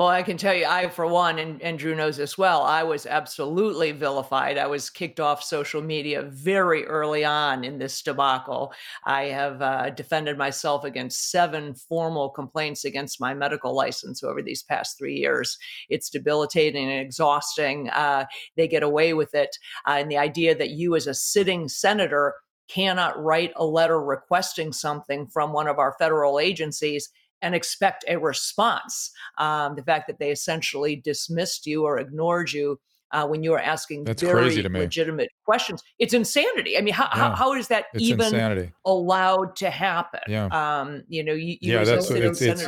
Well, 0.00 0.08
I 0.08 0.22
can 0.22 0.38
tell 0.38 0.54
you, 0.54 0.64
I, 0.64 0.88
for 0.88 1.06
one, 1.06 1.38
and, 1.38 1.60
and 1.60 1.78
Drew 1.78 1.94
knows 1.94 2.16
this 2.16 2.38
well, 2.38 2.62
I 2.62 2.82
was 2.84 3.04
absolutely 3.04 3.92
vilified. 3.92 4.56
I 4.56 4.66
was 4.66 4.88
kicked 4.88 5.20
off 5.20 5.42
social 5.42 5.82
media 5.82 6.22
very 6.22 6.86
early 6.86 7.22
on 7.22 7.64
in 7.64 7.78
this 7.78 8.00
debacle. 8.00 8.72
I 9.04 9.24
have 9.24 9.60
uh, 9.60 9.90
defended 9.90 10.38
myself 10.38 10.84
against 10.84 11.30
seven 11.30 11.74
formal 11.74 12.30
complaints 12.30 12.86
against 12.86 13.20
my 13.20 13.34
medical 13.34 13.74
license 13.74 14.24
over 14.24 14.40
these 14.40 14.62
past 14.62 14.96
three 14.96 15.18
years. 15.18 15.58
It's 15.90 16.08
debilitating 16.08 16.90
and 16.90 17.02
exhausting. 17.02 17.90
Uh, 17.90 18.24
they 18.56 18.68
get 18.68 18.82
away 18.82 19.12
with 19.12 19.34
it. 19.34 19.54
Uh, 19.86 19.96
and 19.98 20.10
the 20.10 20.16
idea 20.16 20.54
that 20.54 20.70
you, 20.70 20.96
as 20.96 21.08
a 21.08 21.12
sitting 21.12 21.68
senator, 21.68 22.32
cannot 22.70 23.22
write 23.22 23.52
a 23.56 23.66
letter 23.66 24.00
requesting 24.00 24.72
something 24.72 25.26
from 25.26 25.52
one 25.52 25.68
of 25.68 25.78
our 25.78 25.94
federal 25.98 26.38
agencies 26.38 27.10
and 27.42 27.54
expect 27.54 28.04
a 28.08 28.16
response. 28.16 29.10
Um, 29.38 29.74
the 29.74 29.82
fact 29.82 30.06
that 30.08 30.18
they 30.18 30.30
essentially 30.30 30.96
dismissed 30.96 31.66
you 31.66 31.84
or 31.84 31.98
ignored 31.98 32.52
you 32.52 32.78
uh, 33.12 33.26
when 33.26 33.42
you 33.42 33.50
were 33.50 33.58
asking 33.58 34.04
That's 34.04 34.22
very 34.22 34.62
legitimate 34.62 35.30
questions. 35.44 35.82
It's 35.98 36.14
insanity. 36.14 36.78
I 36.78 36.80
mean, 36.80 36.94
how, 36.94 37.08
yeah. 37.12 37.30
how, 37.30 37.34
how 37.34 37.54
is 37.54 37.68
that 37.68 37.86
it's 37.94 38.04
even 38.04 38.26
insanity. 38.26 38.72
allowed 38.84 39.56
to 39.56 39.70
happen? 39.70 40.20
Yeah. 40.28 40.46
Um, 40.46 41.02
you 41.08 41.24
know, 41.24 41.32
you, 41.32 41.56
you 41.60 41.72
yeah, 41.72 41.84
that's 41.84 42.08
what 42.08 42.20
it's, 42.20 42.40
it's, 42.40 42.66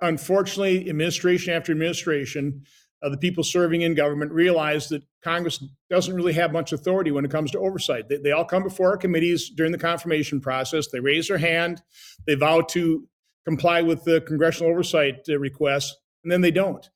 unfortunately, 0.00 0.88
administration 0.88 1.52
after 1.52 1.72
administration, 1.72 2.62
uh, 3.02 3.10
the 3.10 3.18
people 3.18 3.44
serving 3.44 3.82
in 3.82 3.94
government 3.94 4.32
realize 4.32 4.88
that 4.88 5.02
Congress 5.22 5.62
doesn't 5.90 6.14
really 6.14 6.32
have 6.32 6.52
much 6.52 6.72
authority 6.72 7.10
when 7.10 7.24
it 7.24 7.30
comes 7.30 7.50
to 7.50 7.58
oversight. 7.58 8.08
They, 8.08 8.16
they 8.16 8.32
all 8.32 8.44
come 8.44 8.62
before 8.62 8.90
our 8.90 8.96
committees 8.96 9.50
during 9.50 9.70
the 9.70 9.78
confirmation 9.78 10.40
process. 10.40 10.88
They 10.88 11.00
raise 11.00 11.28
their 11.28 11.38
hand. 11.38 11.82
They 12.26 12.36
vow 12.36 12.62
to 12.62 13.06
comply 13.46 13.80
with 13.80 14.04
the 14.04 14.20
congressional 14.22 14.70
oversight 14.70 15.20
uh, 15.28 15.38
requests, 15.38 15.96
and 16.24 16.32
then 16.32 16.40
they 16.40 16.50
don't. 16.50 16.90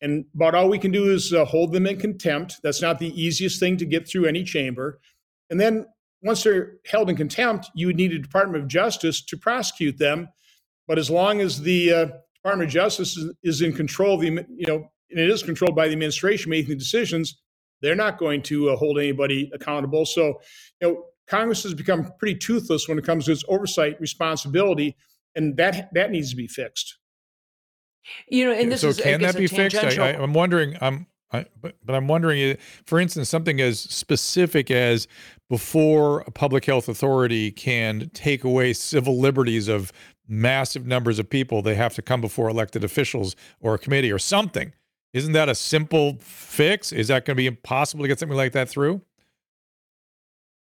And 0.00 0.24
about 0.34 0.54
all 0.54 0.68
we 0.68 0.78
can 0.78 0.92
do 0.92 1.10
is 1.10 1.32
uh, 1.32 1.44
hold 1.44 1.72
them 1.72 1.86
in 1.86 1.98
contempt. 1.98 2.60
That's 2.62 2.82
not 2.82 2.98
the 2.98 3.20
easiest 3.20 3.58
thing 3.58 3.76
to 3.78 3.86
get 3.86 4.08
through 4.08 4.26
any 4.26 4.44
chamber. 4.44 5.00
And 5.50 5.58
then 5.58 5.86
once 6.22 6.42
they're 6.42 6.74
held 6.86 7.10
in 7.10 7.16
contempt, 7.16 7.70
you 7.74 7.86
would 7.86 7.96
need 7.96 8.12
a 8.12 8.18
Department 8.18 8.62
of 8.62 8.68
Justice 8.68 9.22
to 9.24 9.36
prosecute 9.36 9.98
them. 9.98 10.28
But 10.86 10.98
as 10.98 11.10
long 11.10 11.40
as 11.40 11.60
the 11.60 11.92
uh, 11.92 12.06
Department 12.34 12.68
of 12.68 12.72
Justice 12.72 13.16
is, 13.16 13.32
is, 13.42 13.62
in 13.62 13.72
control 13.72 14.14
of 14.14 14.20
the, 14.20 14.46
you 14.54 14.66
know, 14.66 14.88
and 15.10 15.20
it 15.20 15.30
is 15.30 15.42
controlled 15.42 15.74
by 15.74 15.86
the 15.86 15.92
administration 15.92 16.50
making 16.50 16.70
the 16.70 16.76
decisions, 16.76 17.40
they're 17.80 17.96
not 17.96 18.18
going 18.18 18.42
to 18.42 18.70
uh, 18.70 18.76
hold 18.76 18.98
anybody 18.98 19.50
accountable. 19.54 20.06
So, 20.06 20.40
you 20.80 20.88
know, 20.88 21.04
Congress 21.26 21.62
has 21.64 21.74
become 21.74 22.12
pretty 22.18 22.38
toothless 22.38 22.88
when 22.88 22.98
it 22.98 23.04
comes 23.04 23.24
to 23.24 23.32
its 23.32 23.44
oversight 23.48 24.00
responsibility 24.00 24.96
and 25.36 25.56
that 25.56 25.90
that 25.92 26.10
needs 26.10 26.30
to 26.30 26.36
be 26.36 26.48
fixed. 26.48 26.98
You 28.28 28.46
know, 28.46 28.52
and 28.52 28.70
this 28.70 28.80
so 28.80 28.88
is 28.88 29.00
can 29.00 29.20
that 29.20 29.36
be 29.36 29.46
fixed? 29.46 29.76
I, 29.76 30.12
am 30.12 30.32
wondering. 30.32 30.76
I'm, 30.80 31.06
I, 31.32 31.46
but, 31.60 31.76
but 31.84 31.94
I'm 31.94 32.06
wondering, 32.06 32.52
uh, 32.52 32.54
for 32.84 33.00
instance, 33.00 33.28
something 33.28 33.60
as 33.60 33.80
specific 33.80 34.70
as 34.70 35.08
before 35.48 36.20
a 36.20 36.30
public 36.30 36.64
health 36.64 36.88
authority 36.88 37.50
can 37.50 38.10
take 38.14 38.44
away 38.44 38.72
civil 38.72 39.18
liberties 39.18 39.68
of 39.68 39.92
massive 40.28 40.86
numbers 40.86 41.18
of 41.18 41.28
people, 41.28 41.62
they 41.62 41.74
have 41.74 41.94
to 41.94 42.02
come 42.02 42.20
before 42.20 42.48
elected 42.48 42.84
officials 42.84 43.36
or 43.60 43.74
a 43.74 43.78
committee 43.78 44.12
or 44.12 44.18
something. 44.18 44.72
Isn't 45.12 45.32
that 45.32 45.48
a 45.48 45.54
simple 45.54 46.18
fix? 46.20 46.92
Is 46.92 47.08
that 47.08 47.24
going 47.24 47.36
to 47.36 47.40
be 47.40 47.46
impossible 47.46 48.04
to 48.04 48.08
get 48.08 48.18
something 48.18 48.36
like 48.36 48.52
that 48.52 48.68
through? 48.68 49.00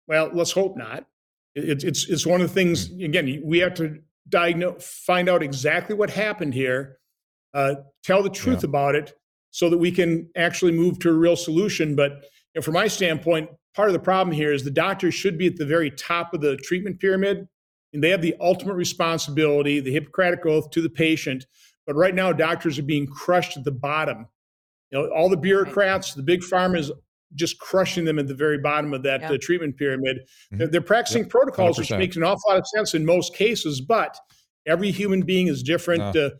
Well, 0.06 0.30
let's 0.32 0.52
hope 0.52 0.76
not. 0.76 1.06
It, 1.54 1.84
it's 1.84 2.08
it's 2.08 2.24
one 2.24 2.40
of 2.40 2.48
the 2.48 2.54
things. 2.54 2.88
Hmm. 2.88 3.02
Again, 3.02 3.42
we 3.44 3.58
have 3.58 3.74
to 3.74 4.00
diagnose, 4.28 4.86
find 5.06 5.28
out 5.28 5.42
exactly 5.42 5.94
what 5.94 6.10
happened 6.10 6.54
here, 6.54 6.98
uh, 7.54 7.76
tell 8.02 8.22
the 8.22 8.30
truth 8.30 8.62
yeah. 8.62 8.68
about 8.68 8.94
it, 8.94 9.14
so 9.50 9.70
that 9.70 9.78
we 9.78 9.90
can 9.90 10.28
actually 10.36 10.72
move 10.72 10.98
to 11.00 11.10
a 11.10 11.14
real 11.14 11.36
solution. 11.36 11.96
But 11.96 12.12
you 12.12 12.56
know, 12.56 12.62
from 12.62 12.74
my 12.74 12.88
standpoint, 12.88 13.50
part 13.74 13.88
of 13.88 13.92
the 13.92 14.00
problem 14.00 14.34
here 14.34 14.52
is 14.52 14.64
the 14.64 14.70
doctors 14.70 15.14
should 15.14 15.38
be 15.38 15.46
at 15.46 15.56
the 15.56 15.66
very 15.66 15.90
top 15.90 16.34
of 16.34 16.40
the 16.40 16.56
treatment 16.56 17.00
pyramid, 17.00 17.48
and 17.92 18.02
they 18.02 18.10
have 18.10 18.22
the 18.22 18.36
ultimate 18.40 18.74
responsibility, 18.74 19.80
the 19.80 19.92
Hippocratic 19.92 20.44
oath 20.46 20.70
to 20.70 20.82
the 20.82 20.90
patient. 20.90 21.46
But 21.86 21.96
right 21.96 22.14
now, 22.14 22.32
doctors 22.32 22.78
are 22.78 22.82
being 22.82 23.06
crushed 23.06 23.56
at 23.56 23.64
the 23.64 23.72
bottom. 23.72 24.26
You 24.90 24.98
know, 24.98 25.10
all 25.10 25.28
the 25.28 25.36
bureaucrats, 25.36 26.14
the 26.14 26.22
big 26.22 26.40
pharmas 26.40 26.90
just 27.34 27.58
crushing 27.58 28.04
them 28.04 28.18
at 28.18 28.26
the 28.26 28.34
very 28.34 28.58
bottom 28.58 28.94
of 28.94 29.02
that 29.02 29.20
yeah. 29.20 29.32
uh, 29.32 29.38
treatment 29.40 29.76
pyramid. 29.76 30.18
Mm-hmm. 30.18 30.58
They're, 30.58 30.68
they're, 30.68 30.80
practicing 30.80 31.22
yep. 31.22 31.30
protocols, 31.30 31.76
100%. 31.76 31.80
which 31.80 31.90
makes 31.92 32.16
an 32.16 32.22
awful 32.22 32.42
lot 32.48 32.58
of 32.58 32.66
sense 32.66 32.94
in 32.94 33.04
most 33.04 33.34
cases, 33.34 33.80
but 33.80 34.16
every 34.66 34.90
human 34.90 35.22
being 35.22 35.48
is 35.48 35.62
different. 35.62 36.16
Uh, 36.16 36.30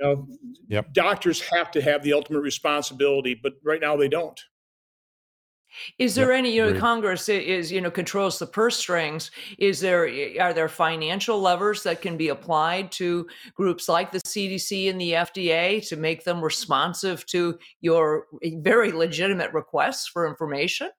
you 0.00 0.06
know, 0.06 0.28
yep. 0.68 0.92
Doctors 0.92 1.40
have 1.40 1.70
to 1.72 1.82
have 1.82 2.02
the 2.02 2.12
ultimate 2.12 2.40
responsibility, 2.40 3.38
but 3.40 3.54
right 3.64 3.80
now 3.80 3.96
they 3.96 4.08
don't. 4.08 4.40
Is 5.98 6.14
there 6.14 6.30
yep, 6.30 6.38
any, 6.38 6.54
you 6.54 6.62
know, 6.62 6.70
great. 6.70 6.80
Congress 6.80 7.28
is, 7.28 7.70
you 7.70 7.80
know, 7.80 7.90
controls 7.90 8.38
the 8.38 8.46
purse 8.46 8.76
strings. 8.76 9.30
Is 9.58 9.80
there, 9.80 10.08
are 10.40 10.52
there 10.52 10.68
financial 10.68 11.40
levers 11.40 11.82
that 11.82 12.00
can 12.00 12.16
be 12.16 12.28
applied 12.28 12.90
to 12.92 13.26
groups 13.54 13.88
like 13.88 14.10
the 14.10 14.20
CDC 14.20 14.90
and 14.90 15.00
the 15.00 15.12
FDA 15.12 15.86
to 15.88 15.96
make 15.96 16.24
them 16.24 16.42
responsive 16.42 17.24
to 17.26 17.58
your 17.80 18.26
very 18.42 18.92
legitimate 18.92 19.52
requests 19.52 20.08
for 20.08 20.26
information? 20.26 20.90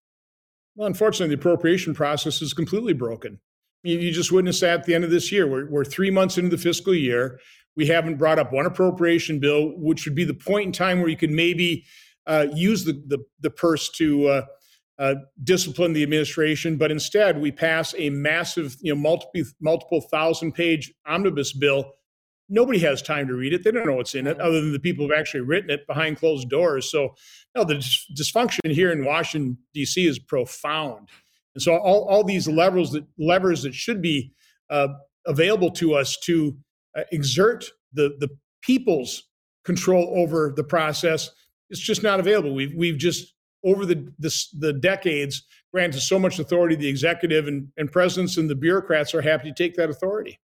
Well, 0.76 0.88
unfortunately, 0.88 1.36
the 1.36 1.40
appropriation 1.40 1.94
process 1.94 2.42
is 2.42 2.54
completely 2.54 2.94
broken. 2.94 3.40
You, 3.84 3.98
you 3.98 4.12
just 4.12 4.32
witnessed 4.32 4.62
that 4.62 4.82
at 4.82 4.86
the 4.86 4.96
end 4.96 5.04
of 5.04 5.12
this 5.12 5.32
year. 5.32 5.48
We're, 5.48 5.70
we're 5.70 5.86
three 5.86 6.12
months 6.12 6.38
into 6.38 6.50
the 6.50 6.62
fiscal 6.62 6.94
year. 6.94 7.40
We 7.76 7.88
haven't 7.88 8.18
brought 8.18 8.40
up 8.40 8.52
one 8.52 8.66
appropriation 8.66 9.40
bill, 9.40 9.74
which 9.78 10.06
would 10.06 10.16
be 10.16 10.26
the 10.26 10.34
point 10.34 10.68
in 10.68 10.72
time 10.72 11.00
where 11.00 11.10
you 11.10 11.18
could 11.18 11.32
maybe 11.32 11.86
uh, 12.28 12.48
use 12.54 12.84
the, 12.84 12.94
the, 12.94 13.20
the 13.40 13.50
purse 13.50 13.90
to 13.90 14.28
uh, 14.28 14.46
uh, 15.00 15.16
discipline 15.46 15.94
the 15.94 16.04
administration, 16.04 16.76
but 16.76 16.92
instead 16.92 17.40
we 17.40 17.52
pass 17.52 17.96
a 17.98 18.10
massive, 18.10 18.76
you 18.82 18.94
know, 18.94 19.00
multiple 19.00 19.42
multiple 19.62 20.02
thousand 20.02 20.52
page 20.52 20.94
omnibus 21.08 21.54
bill. 21.54 21.94
Nobody 22.50 22.80
has 22.80 23.02
time 23.02 23.28
to 23.28 23.34
read 23.34 23.54
it. 23.54 23.64
They 23.64 23.72
don't 23.72 23.86
know 23.86 23.94
what's 23.94 24.16
in 24.16 24.28
it, 24.28 24.40
other 24.42 24.60
than 24.60 24.74
the 24.74 24.80
people 24.80 25.06
who've 25.06 25.18
actually 25.18 25.42
written 25.42 25.70
it 25.70 25.88
behind 25.88 26.18
closed 26.18 26.50
doors. 26.50 26.92
So, 26.92 27.16
no, 27.56 27.64
the 27.64 27.76
dysfunction 27.76 28.72
here 28.72 28.92
in 28.92 29.06
Washington 29.06 29.58
D.C. 29.74 30.06
is 30.06 30.20
profound, 30.20 31.08
and 31.56 31.62
so 31.62 31.78
all, 31.78 32.06
all 32.10 32.24
these 32.24 32.48
levers 32.48 32.92
that 32.92 33.06
levers 33.18 33.64
that 33.64 33.74
should 33.74 34.02
be 34.02 34.34
uh, 34.70 34.90
available 35.26 35.72
to 35.72 35.94
us 35.94 36.18
to 36.26 36.58
uh, 36.98 37.04
exert 37.14 37.72
the 37.94 38.16
the 38.20 38.30
people's 38.62 39.24
control 39.64 40.14
over 40.18 40.52
the 40.54 40.64
process, 40.64 41.30
it's 41.70 41.80
just 41.80 42.04
not 42.04 42.20
available. 42.20 42.54
We've 42.54 42.74
we've 42.76 42.98
just 42.98 43.34
over 43.64 43.86
the, 43.86 44.12
the, 44.20 44.46
the 44.58 44.74
decades 44.74 45.44
granted 45.72 46.02
so 46.02 46.18
much 46.18 46.40
authority 46.40 46.76
to 46.76 46.82
the 46.82 46.88
executive 46.88 47.48
and, 47.48 47.70
and 47.78 47.92
presidents 47.92 48.38
and 48.38 48.50
the 48.50 48.56
bureaucrats 48.56 49.14
are 49.14 49.22
happy 49.22 49.50
to 49.52 49.56
take 49.56 49.76
that 49.76 49.90
authority. 49.90 50.40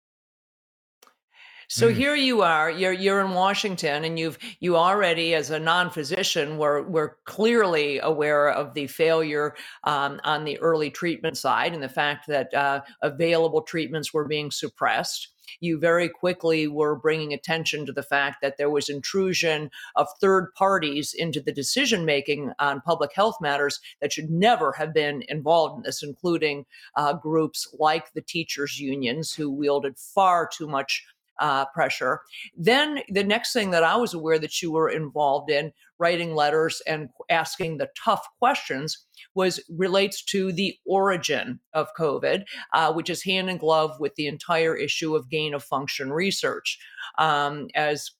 So 1.69 1.91
mm. 1.91 1.95
here 1.95 2.15
you 2.15 2.43
are, 2.43 2.71
you're 2.71 2.93
you're 2.93 3.21
in 3.21 3.31
Washington 3.31 4.05
and 4.05 4.19
you've 4.19 4.39
you 4.61 4.77
already 4.77 5.35
as 5.35 5.51
a 5.51 5.59
non-physician 5.59 6.59
were 6.59 6.83
were 6.83 7.17
clearly 7.25 7.99
aware 8.01 8.51
of 8.51 8.75
the 8.75 8.87
failure 8.87 9.55
um, 9.85 10.21
on 10.25 10.45
the 10.45 10.59
early 10.61 10.91
treatment 10.91 11.39
side 11.39 11.73
and 11.73 11.83
the 11.83 11.89
fact 11.89 12.27
that 12.29 12.53
uh, 12.53 12.81
available 13.03 13.62
treatments 13.62 14.12
were 14.12 14.27
being 14.27 14.51
suppressed 14.51 15.34
you 15.61 15.79
very 15.79 16.09
quickly 16.09 16.67
were 16.69 16.97
bringing 16.97 17.33
attention 17.33 17.87
to 17.87 17.93
the 17.93 18.03
fact 18.03 18.39
that 18.43 18.57
there 18.57 18.71
was 18.71 18.89
intrusion 18.89 19.71
of 19.97 20.09
third 20.21 20.53
parties 20.55 21.15
into 21.15 21.41
the 21.41 21.53
decision 21.53 22.05
making 22.05 22.53
on 22.59 22.81
public 22.81 23.13
health 23.15 23.37
matters 23.41 23.81
that 24.01 24.13
should 24.13 24.31
never 24.31 24.73
have 24.73 24.93
been 24.93 25.23
involved 25.29 25.79
in 25.79 25.83
this, 25.83 26.03
including 26.03 26.67
uh, 26.97 27.13
groups 27.13 27.75
like 27.79 28.13
the 28.13 28.23
teachers' 28.23 28.81
unions 28.81 29.35
who 29.35 29.51
wielded 29.51 29.99
far 29.99 30.49
too 30.53 30.67
much 30.67 31.05
uh, 31.39 31.67
pressure. 31.67 32.21
Then 32.57 33.01
the 33.09 33.25
next 33.25 33.53
thing 33.53 33.71
that 33.71 33.85
I 33.85 33.97
was 33.97 34.15
aware 34.15 34.39
that 34.39 34.63
you 34.63 34.73
were 34.73 34.89
involved 34.89 35.51
in, 35.51 35.73
writing 35.99 36.35
letters 36.35 36.83
and 36.87 37.09
asking 37.31 37.79
the 37.79 37.89
tough 38.03 38.27
questions, 38.39 39.07
was 39.35 39.61
relates 39.69 40.23
to 40.25 40.53
the 40.53 40.77
origin 40.87 41.61
of 41.73 41.89
COVID, 41.99 42.45
uh, 42.73 42.93
which 42.93 43.11
is 43.11 43.25
hand 43.25 43.51
in 43.51 43.57
glove 43.57 43.99
with 44.01 44.15
the 44.17 44.27
entire 44.27 44.77
issue 44.77 45.15
of 45.17 45.31
gain 45.31 45.55
of 45.55 45.63
function 45.63 46.13
research. 46.13 46.79
Um, 47.19 47.69
as 47.75 48.11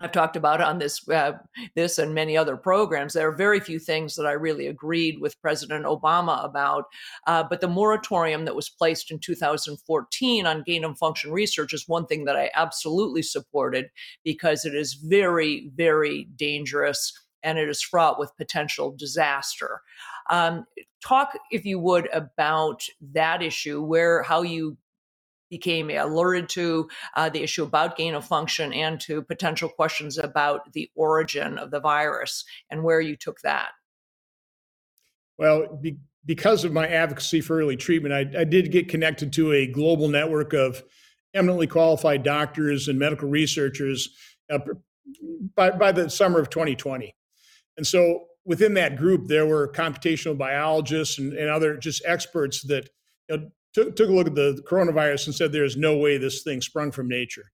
I've 0.00 0.12
talked 0.12 0.36
about 0.36 0.62
on 0.62 0.78
this 0.78 1.06
uh, 1.08 1.32
this 1.74 1.98
and 1.98 2.14
many 2.14 2.36
other 2.36 2.56
programs. 2.56 3.12
There 3.12 3.28
are 3.28 3.36
very 3.36 3.60
few 3.60 3.78
things 3.78 4.16
that 4.16 4.26
I 4.26 4.32
really 4.32 4.66
agreed 4.66 5.20
with 5.20 5.40
President 5.42 5.84
Obama 5.84 6.42
about, 6.44 6.84
uh, 7.26 7.44
but 7.44 7.60
the 7.60 7.68
moratorium 7.68 8.46
that 8.46 8.56
was 8.56 8.70
placed 8.70 9.10
in 9.10 9.18
2014 9.18 10.46
on 10.46 10.62
gain 10.66 10.84
of 10.84 10.96
function 10.96 11.32
research 11.32 11.74
is 11.74 11.86
one 11.86 12.06
thing 12.06 12.24
that 12.24 12.36
I 12.36 12.50
absolutely 12.54 13.22
supported 13.22 13.90
because 14.24 14.64
it 14.64 14.74
is 14.74 14.94
very 14.94 15.70
very 15.74 16.28
dangerous 16.36 17.12
and 17.42 17.58
it 17.58 17.68
is 17.68 17.82
fraught 17.82 18.18
with 18.18 18.36
potential 18.36 18.94
disaster. 18.96 19.80
Um, 20.30 20.66
talk, 21.04 21.38
if 21.50 21.64
you 21.64 21.78
would, 21.78 22.08
about 22.12 22.84
that 23.12 23.42
issue, 23.42 23.82
where 23.82 24.22
how 24.22 24.42
you 24.42 24.76
became 25.50 25.90
alerted 25.90 26.48
to 26.50 26.88
uh, 27.16 27.28
the 27.28 27.42
issue 27.42 27.64
about 27.64 27.96
gain 27.96 28.14
of 28.14 28.24
function 28.24 28.72
and 28.72 29.00
to 29.00 29.22
potential 29.22 29.68
questions 29.68 30.16
about 30.16 30.72
the 30.72 30.90
origin 30.94 31.58
of 31.58 31.70
the 31.70 31.80
virus 31.80 32.44
and 32.70 32.82
where 32.82 33.00
you 33.00 33.16
took 33.16 33.40
that. 33.40 33.70
Well, 35.36 35.78
be, 35.80 35.96
because 36.24 36.64
of 36.64 36.72
my 36.72 36.86
advocacy 36.86 37.40
for 37.40 37.58
early 37.58 37.76
treatment, 37.76 38.14
I, 38.14 38.40
I, 38.40 38.44
did 38.44 38.70
get 38.70 38.88
connected 38.88 39.32
to 39.34 39.52
a 39.52 39.66
global 39.66 40.08
network 40.08 40.52
of 40.52 40.82
eminently 41.34 41.66
qualified 41.66 42.22
doctors 42.22 42.88
and 42.88 42.98
medical 42.98 43.28
researchers 43.28 44.10
uh, 44.50 44.58
by, 45.56 45.70
by 45.70 45.92
the 45.92 46.10
summer 46.10 46.38
of 46.38 46.50
2020. 46.50 47.14
And 47.76 47.86
so 47.86 48.26
within 48.44 48.74
that 48.74 48.96
group, 48.96 49.28
there 49.28 49.46
were 49.46 49.72
computational 49.72 50.36
biologists 50.36 51.18
and, 51.18 51.32
and 51.32 51.48
other 51.48 51.76
just 51.76 52.02
experts 52.04 52.62
that 52.64 52.90
you 53.28 53.36
know, 53.36 53.50
took, 53.72 53.96
took 53.96 54.08
a 54.08 54.12
look 54.12 54.26
at 54.26 54.34
the 54.34 54.62
coronavirus 54.68 55.26
and 55.26 55.34
said 55.34 55.52
there's 55.52 55.76
no 55.76 55.96
way 55.96 56.18
this 56.18 56.42
thing 56.42 56.60
sprung 56.60 56.90
from 56.90 57.08
nature. 57.08 57.52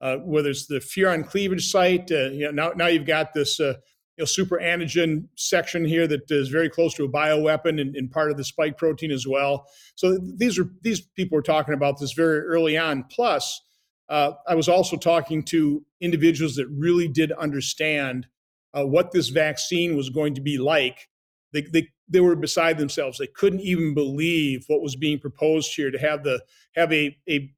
Uh, 0.00 0.18
whether 0.18 0.50
it's 0.50 0.66
the 0.66 0.78
furin 0.78 1.26
cleavage 1.26 1.70
site, 1.70 2.10
uh, 2.12 2.30
you 2.30 2.44
know, 2.44 2.50
now, 2.50 2.72
now 2.76 2.86
you've 2.86 3.06
got 3.06 3.34
this 3.34 3.58
uh, 3.58 3.74
you 4.16 4.22
know, 4.22 4.24
super 4.24 4.58
antigen 4.58 5.28
section 5.36 5.84
here 5.84 6.06
that 6.06 6.30
is 6.30 6.48
very 6.48 6.68
close 6.68 6.94
to 6.94 7.04
a 7.04 7.08
bioweapon 7.08 7.80
and, 7.80 7.96
and, 7.96 8.10
part 8.10 8.30
of 8.30 8.36
the 8.36 8.44
spike 8.44 8.76
protein 8.76 9.10
as 9.10 9.26
well. 9.26 9.66
So 9.96 10.18
these 10.36 10.58
are 10.58 10.68
these 10.82 11.00
people 11.00 11.36
were 11.36 11.42
talking 11.42 11.74
about 11.74 11.98
this 11.98 12.12
very 12.12 12.40
early 12.40 12.76
on. 12.76 13.04
Plus, 13.10 13.60
uh, 14.08 14.32
I 14.46 14.54
was 14.54 14.68
also 14.68 14.96
talking 14.96 15.42
to 15.44 15.84
individuals 16.00 16.56
that 16.56 16.66
really 16.68 17.08
did 17.08 17.32
understand 17.32 18.26
uh, 18.74 18.84
what 18.84 19.12
this 19.12 19.28
vaccine 19.28 19.96
was 19.96 20.10
going 20.10 20.34
to 20.34 20.40
be 20.40 20.58
like. 20.58 21.08
They, 21.52 21.62
they 21.62 21.88
they 22.08 22.20
were 22.20 22.36
beside 22.36 22.78
themselves. 22.78 23.18
They 23.18 23.26
couldn't 23.26 23.60
even 23.60 23.94
believe 23.94 24.64
what 24.66 24.82
was 24.82 24.96
being 24.96 25.18
proposed 25.18 25.74
here 25.74 25.90
to 25.90 25.98
have 25.98 26.22
the 26.22 26.42
have 26.74 26.92
a 26.92 27.16
a, 27.28 27.52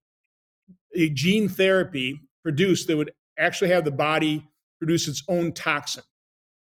a 0.95 1.09
gene 1.11 1.49
therapy 1.49 2.21
produced 2.43 2.89
that 2.89 2.97
would 2.97 3.13
actually 3.39 3.71
have 3.71 3.85
the 3.85 3.91
body 3.91 4.47
produce 4.79 5.09
its 5.09 5.23
own 5.29 5.53
toxin. 5.53 6.03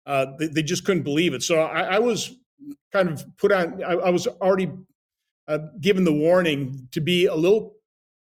Uh, 0.05 0.27
they, 0.37 0.47
they, 0.47 0.63
just 0.63 0.85
couldn't 0.85 1.03
believe 1.03 1.33
it. 1.33 1.41
So 1.41 1.61
I, 1.61 1.95
I 1.95 1.99
was 1.99 2.35
kind 2.91 3.09
of 3.09 3.25
put 3.37 3.51
on. 3.51 3.81
I, 3.83 3.93
I 3.93 4.09
was 4.09 4.27
already 4.27 4.69
uh, 5.47 5.59
given 5.79 6.03
the 6.03 6.13
warning 6.13 6.87
to 6.91 7.01
be 7.01 7.25
a 7.25 7.35
little 7.35 7.75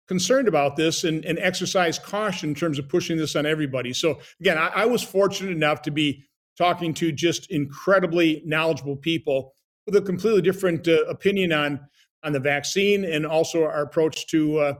concerned 0.07 0.47
about 0.47 0.75
this 0.75 1.05
and, 1.05 1.23
and, 1.23 1.39
exercise 1.39 1.97
caution 1.97 2.49
in 2.49 2.55
terms 2.55 2.77
of 2.77 2.89
pushing 2.89 3.15
this 3.15 3.35
on 3.37 3.45
everybody. 3.45 3.93
So 3.93 4.19
again, 4.41 4.57
I, 4.57 4.67
I 4.67 4.85
was 4.85 5.01
fortunate 5.01 5.51
enough 5.51 5.81
to 5.83 5.91
be 5.91 6.25
talking 6.57 6.93
to 6.95 7.11
just 7.11 7.49
incredibly 7.51 8.41
knowledgeable 8.45 8.95
people 8.95 9.55
with 9.85 9.95
a 9.95 10.01
completely 10.01 10.41
different 10.41 10.87
uh, 10.87 11.03
opinion 11.05 11.51
on 11.51 11.79
on 12.23 12.33
the 12.33 12.39
vaccine 12.39 13.03
and 13.03 13.25
also 13.25 13.63
our 13.63 13.81
approach 13.81 14.27
to 14.27 14.59
uh, 14.59 14.73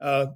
uh, 0.00 0.26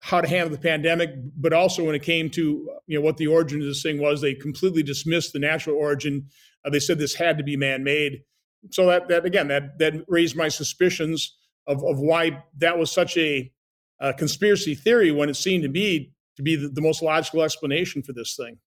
how 0.00 0.20
to 0.20 0.28
handle 0.28 0.50
the 0.50 0.60
pandemic. 0.60 1.10
But 1.36 1.52
also 1.52 1.84
when 1.84 1.94
it 1.94 2.02
came 2.02 2.30
to 2.30 2.40
you 2.86 2.98
know 2.98 3.04
what 3.04 3.16
the 3.16 3.26
origin 3.26 3.60
of 3.60 3.66
this 3.66 3.82
thing 3.82 4.00
was, 4.00 4.20
they 4.20 4.34
completely 4.34 4.82
dismissed 4.82 5.32
the 5.32 5.38
natural 5.38 5.76
origin. 5.76 6.28
Uh, 6.64 6.70
they 6.70 6.80
said 6.80 6.98
this 6.98 7.14
had 7.14 7.38
to 7.38 7.44
be 7.44 7.56
man 7.56 7.84
made. 7.84 8.22
So 8.70 8.86
that 8.86 9.08
that 9.08 9.24
again 9.24 9.48
that 9.48 9.78
that 9.78 10.04
raised 10.08 10.36
my 10.36 10.48
suspicions 10.48 11.36
of 11.66 11.84
of 11.84 11.98
why 11.98 12.42
that 12.58 12.78
was 12.78 12.90
such 12.90 13.16
a, 13.16 13.52
a 14.00 14.14
conspiracy 14.14 14.74
theory 14.74 15.10
when 15.10 15.28
it 15.28 15.34
seemed 15.34 15.62
to 15.64 15.68
me 15.68 16.12
to 16.36 16.42
be 16.42 16.56
the, 16.56 16.68
the 16.68 16.80
most 16.80 17.02
logical 17.02 17.42
explanation 17.42 18.02
for 18.02 18.12
this 18.12 18.36
thing. 18.36 18.58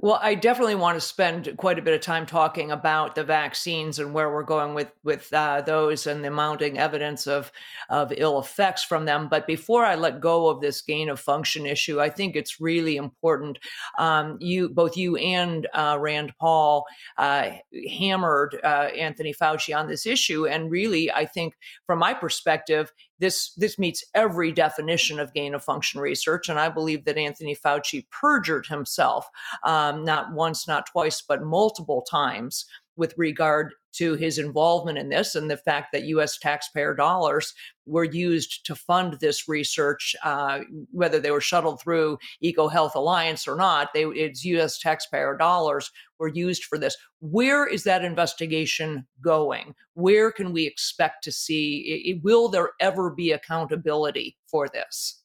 Well, 0.00 0.20
I 0.22 0.36
definitely 0.36 0.76
want 0.76 0.94
to 0.94 1.00
spend 1.00 1.52
quite 1.56 1.76
a 1.76 1.82
bit 1.82 1.92
of 1.92 2.00
time 2.00 2.24
talking 2.24 2.70
about 2.70 3.16
the 3.16 3.24
vaccines 3.24 3.98
and 3.98 4.14
where 4.14 4.32
we're 4.32 4.44
going 4.44 4.74
with 4.74 4.92
with 5.02 5.32
uh, 5.32 5.60
those 5.62 6.06
and 6.06 6.24
the 6.24 6.30
mounting 6.30 6.78
evidence 6.78 7.26
of 7.26 7.50
of 7.90 8.12
ill 8.16 8.38
effects 8.38 8.84
from 8.84 9.06
them. 9.06 9.26
But 9.28 9.48
before 9.48 9.84
I 9.84 9.96
let 9.96 10.20
go 10.20 10.46
of 10.48 10.60
this 10.60 10.82
gain 10.82 11.08
of 11.08 11.18
function 11.18 11.66
issue, 11.66 12.00
I 12.00 12.10
think 12.10 12.36
it's 12.36 12.60
really 12.60 12.96
important. 12.96 13.58
Um, 13.98 14.36
you, 14.40 14.68
both 14.68 14.96
you 14.96 15.16
and 15.16 15.66
uh, 15.74 15.98
Rand 16.00 16.32
Paul, 16.38 16.86
uh, 17.16 17.50
hammered 17.88 18.56
uh, 18.62 18.90
Anthony 18.96 19.34
Fauci 19.34 19.76
on 19.76 19.88
this 19.88 20.06
issue, 20.06 20.46
and 20.46 20.70
really, 20.70 21.10
I 21.10 21.26
think, 21.26 21.54
from 21.86 21.98
my 21.98 22.14
perspective, 22.14 22.92
this 23.18 23.52
this 23.54 23.78
meets 23.78 24.04
every 24.14 24.52
definition 24.52 25.18
of 25.18 25.34
gain 25.34 25.54
of 25.54 25.64
function 25.64 26.00
research, 26.00 26.48
and 26.48 26.58
I 26.58 26.68
believe 26.68 27.04
that 27.04 27.18
Anthony 27.18 27.56
Fauci 27.56 28.06
perjured 28.10 28.66
himself, 28.66 29.26
um, 29.64 29.87
not 29.92 30.32
once, 30.32 30.66
not 30.66 30.86
twice, 30.86 31.22
but 31.26 31.42
multiple 31.42 32.02
times 32.02 32.64
with 32.96 33.14
regard 33.16 33.72
to 33.94 34.14
his 34.14 34.38
involvement 34.38 34.98
in 34.98 35.08
this 35.08 35.34
and 35.34 35.50
the 35.50 35.56
fact 35.56 35.88
that 35.92 36.04
U.S. 36.04 36.38
taxpayer 36.38 36.94
dollars 36.94 37.54
were 37.86 38.04
used 38.04 38.66
to 38.66 38.74
fund 38.74 39.16
this 39.20 39.48
research, 39.48 40.14
uh, 40.24 40.60
whether 40.92 41.18
they 41.18 41.30
were 41.30 41.40
shuttled 41.40 41.80
through 41.80 42.18
EcoHealth 42.44 42.94
Alliance 42.94 43.48
or 43.48 43.56
not. 43.56 43.88
They, 43.94 44.04
it's 44.04 44.44
U.S. 44.44 44.78
taxpayer 44.78 45.36
dollars 45.36 45.90
were 46.18 46.28
used 46.28 46.64
for 46.64 46.76
this. 46.76 46.96
Where 47.20 47.66
is 47.66 47.84
that 47.84 48.04
investigation 48.04 49.06
going? 49.22 49.74
Where 49.94 50.30
can 50.30 50.52
we 50.52 50.66
expect 50.66 51.24
to 51.24 51.32
see? 51.32 52.04
It, 52.04 52.22
will 52.22 52.48
there 52.48 52.70
ever 52.80 53.10
be 53.10 53.32
accountability 53.32 54.36
for 54.50 54.68
this? 54.68 55.22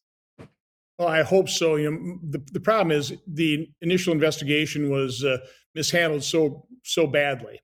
Well, 1.04 1.12
I 1.12 1.22
hope 1.24 1.49
so. 1.49 1.76
You 1.76 1.91
know, 1.91 2.18
the, 2.30 2.41
the 2.54 2.60
problem 2.62 2.97
is 2.97 3.12
the 3.28 3.70
initial 3.82 4.14
investigation 4.14 4.89
was 4.89 5.22
uh, 5.24 5.39
mishandled 5.76 6.24
so 6.24 6.66
so 6.84 7.08
badly. 7.08 7.60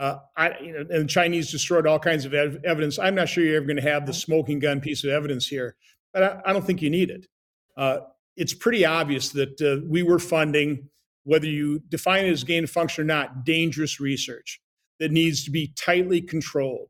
Uh, 0.00 0.18
I, 0.36 0.58
you 0.58 0.72
know, 0.72 0.80
and 0.80 1.04
the 1.04 1.06
Chinese 1.06 1.52
destroyed 1.52 1.86
all 1.86 2.00
kinds 2.00 2.24
of 2.24 2.34
ev- 2.34 2.58
evidence. 2.64 2.98
I'm 2.98 3.14
not 3.14 3.28
sure 3.28 3.44
you're 3.44 3.58
ever 3.58 3.66
going 3.66 3.76
to 3.76 3.82
have 3.82 4.04
the 4.04 4.12
smoking 4.12 4.58
gun 4.58 4.80
piece 4.80 5.04
of 5.04 5.10
evidence 5.10 5.46
here, 5.46 5.76
but 6.12 6.22
I, 6.24 6.40
I 6.46 6.52
don't 6.52 6.66
think 6.66 6.82
you 6.82 6.90
need 6.90 7.10
it. 7.10 7.28
Uh, 7.76 7.98
it's 8.36 8.52
pretty 8.52 8.84
obvious 8.84 9.28
that 9.30 9.60
uh, 9.60 9.86
we 9.88 10.02
were 10.02 10.18
funding, 10.18 10.88
whether 11.22 11.46
you 11.46 11.82
define 11.88 12.26
it 12.26 12.32
as 12.32 12.42
gain 12.42 12.64
of 12.64 12.70
function 12.70 13.02
or 13.02 13.06
not, 13.06 13.44
dangerous 13.44 14.00
research 14.00 14.60
that 14.98 15.12
needs 15.12 15.44
to 15.44 15.52
be 15.52 15.72
tightly 15.76 16.20
controlled. 16.20 16.88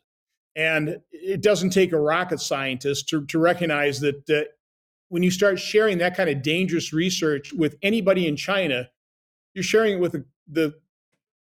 And 0.56 1.00
it 1.10 1.42
doesn't 1.42 1.70
take 1.70 1.92
a 1.92 2.00
rocket 2.00 2.40
scientist 2.40 3.10
to, 3.10 3.26
to 3.26 3.38
recognize 3.38 4.00
that 4.00 4.30
uh, 4.30 4.44
when 5.12 5.22
you 5.22 5.30
start 5.30 5.58
sharing 5.58 5.98
that 5.98 6.16
kind 6.16 6.30
of 6.30 6.40
dangerous 6.40 6.90
research 6.90 7.52
with 7.52 7.76
anybody 7.82 8.26
in 8.26 8.34
China, 8.34 8.88
you're 9.52 9.62
sharing 9.62 9.92
it 9.92 10.00
with 10.00 10.12
the, 10.12 10.24
the 10.50 10.72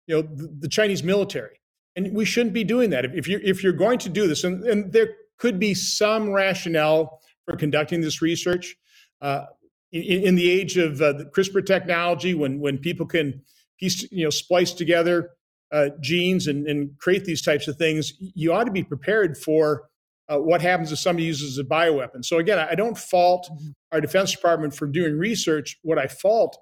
you 0.07 0.15
know 0.15 0.23
the, 0.23 0.47
the, 0.61 0.69
Chinese 0.69 1.03
military, 1.03 1.61
and 1.97 2.15
we 2.15 2.25
shouldn't 2.25 2.53
be 2.53 2.63
doing 2.63 2.91
that. 2.91 3.05
If, 3.05 3.15
if 3.15 3.27
you're 3.27 3.41
if 3.41 3.65
you're 3.65 3.73
going 3.73 3.99
to 3.99 4.09
do 4.09 4.29
this, 4.29 4.45
and, 4.45 4.63
and, 4.63 4.93
there 4.93 5.09
could 5.39 5.59
be 5.59 5.75
some 5.75 6.31
rationale 6.31 7.21
for 7.45 7.57
conducting 7.57 8.03
this 8.03 8.23
research. 8.23 8.77
Uh, 9.21 9.47
in, 9.91 10.23
in, 10.23 10.35
the 10.37 10.49
age 10.49 10.77
of 10.77 11.03
uh, 11.03 11.15
the 11.15 11.25
CRISPR 11.25 11.67
technology, 11.67 12.35
when 12.35 12.61
when 12.61 12.79
people 12.79 13.05
can 13.05 13.43
piece 13.81 14.09
you 14.13 14.23
know 14.23 14.31
splice 14.31 14.75
together 14.75 15.31
uh, 15.73 15.89
genes 16.01 16.47
and, 16.47 16.69
and 16.69 16.97
create 16.99 17.25
these 17.25 17.43
types 17.43 17.67
of 17.67 17.75
things, 17.79 18.13
you 18.21 18.53
ought 18.53 18.65
to 18.65 18.71
be 18.71 18.85
prepared 18.85 19.37
for 19.37 19.89
uh, 20.29 20.39
what 20.39 20.61
happens 20.61 20.93
if 20.93 20.99
somebody 20.99 21.27
uses 21.27 21.59
a 21.59 21.65
bioweapon. 21.65 22.25
So 22.25 22.39
again, 22.39 22.59
I 22.59 22.75
don't 22.75 22.99
fault 22.99 23.49
mm-hmm. 23.53 23.71
our 23.93 24.01
Defense 24.01 24.33
Department 24.33 24.75
for 24.75 24.87
doing 24.87 25.17
research. 25.17 25.79
What 25.83 25.99
I 25.99 26.07
fault 26.07 26.59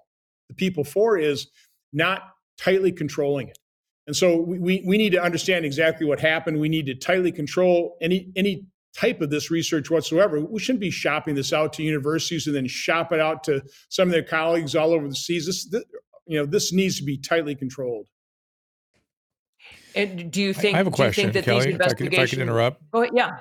the 0.48 0.54
people 0.54 0.84
for 0.84 1.16
is 1.16 1.48
not 1.92 2.22
tightly 2.58 2.92
controlling 2.92 3.48
it. 3.48 3.58
And 4.06 4.14
so 4.14 4.36
we, 4.36 4.58
we, 4.58 4.84
we 4.86 4.98
need 4.98 5.12
to 5.12 5.22
understand 5.22 5.64
exactly 5.64 6.06
what 6.06 6.20
happened. 6.20 6.60
We 6.60 6.68
need 6.68 6.86
to 6.86 6.94
tightly 6.94 7.32
control 7.32 7.96
any 8.02 8.30
any 8.36 8.66
type 8.94 9.20
of 9.20 9.30
this 9.30 9.50
research 9.50 9.90
whatsoever. 9.90 10.40
We 10.40 10.60
shouldn't 10.60 10.80
be 10.80 10.90
shopping 10.90 11.34
this 11.34 11.52
out 11.52 11.72
to 11.74 11.82
universities 11.82 12.46
and 12.46 12.54
then 12.54 12.68
shop 12.68 13.12
it 13.12 13.18
out 13.18 13.42
to 13.44 13.62
some 13.88 14.08
of 14.08 14.12
their 14.12 14.22
colleagues 14.22 14.76
all 14.76 14.92
over 14.92 15.08
the 15.08 15.16
seas. 15.16 15.46
This, 15.46 15.68
this 15.68 15.82
you 16.26 16.38
know, 16.38 16.46
this 16.46 16.72
needs 16.72 16.98
to 16.98 17.04
be 17.04 17.18
tightly 17.18 17.54
controlled. 17.54 18.08
And 19.94 20.30
do 20.30 20.40
you 20.42 20.52
think? 20.52 20.74
I 20.74 20.78
have 20.78 20.86
a 20.86 20.90
question, 20.90 21.32
Kelly. 21.32 21.72
If 21.72 21.80
I, 21.80 21.88
could, 21.94 22.12
if 22.12 22.18
I 22.18 22.26
could 22.26 22.40
interrupt. 22.40 22.82
Go 22.90 23.02
ahead. 23.02 23.12
Yeah. 23.14 23.38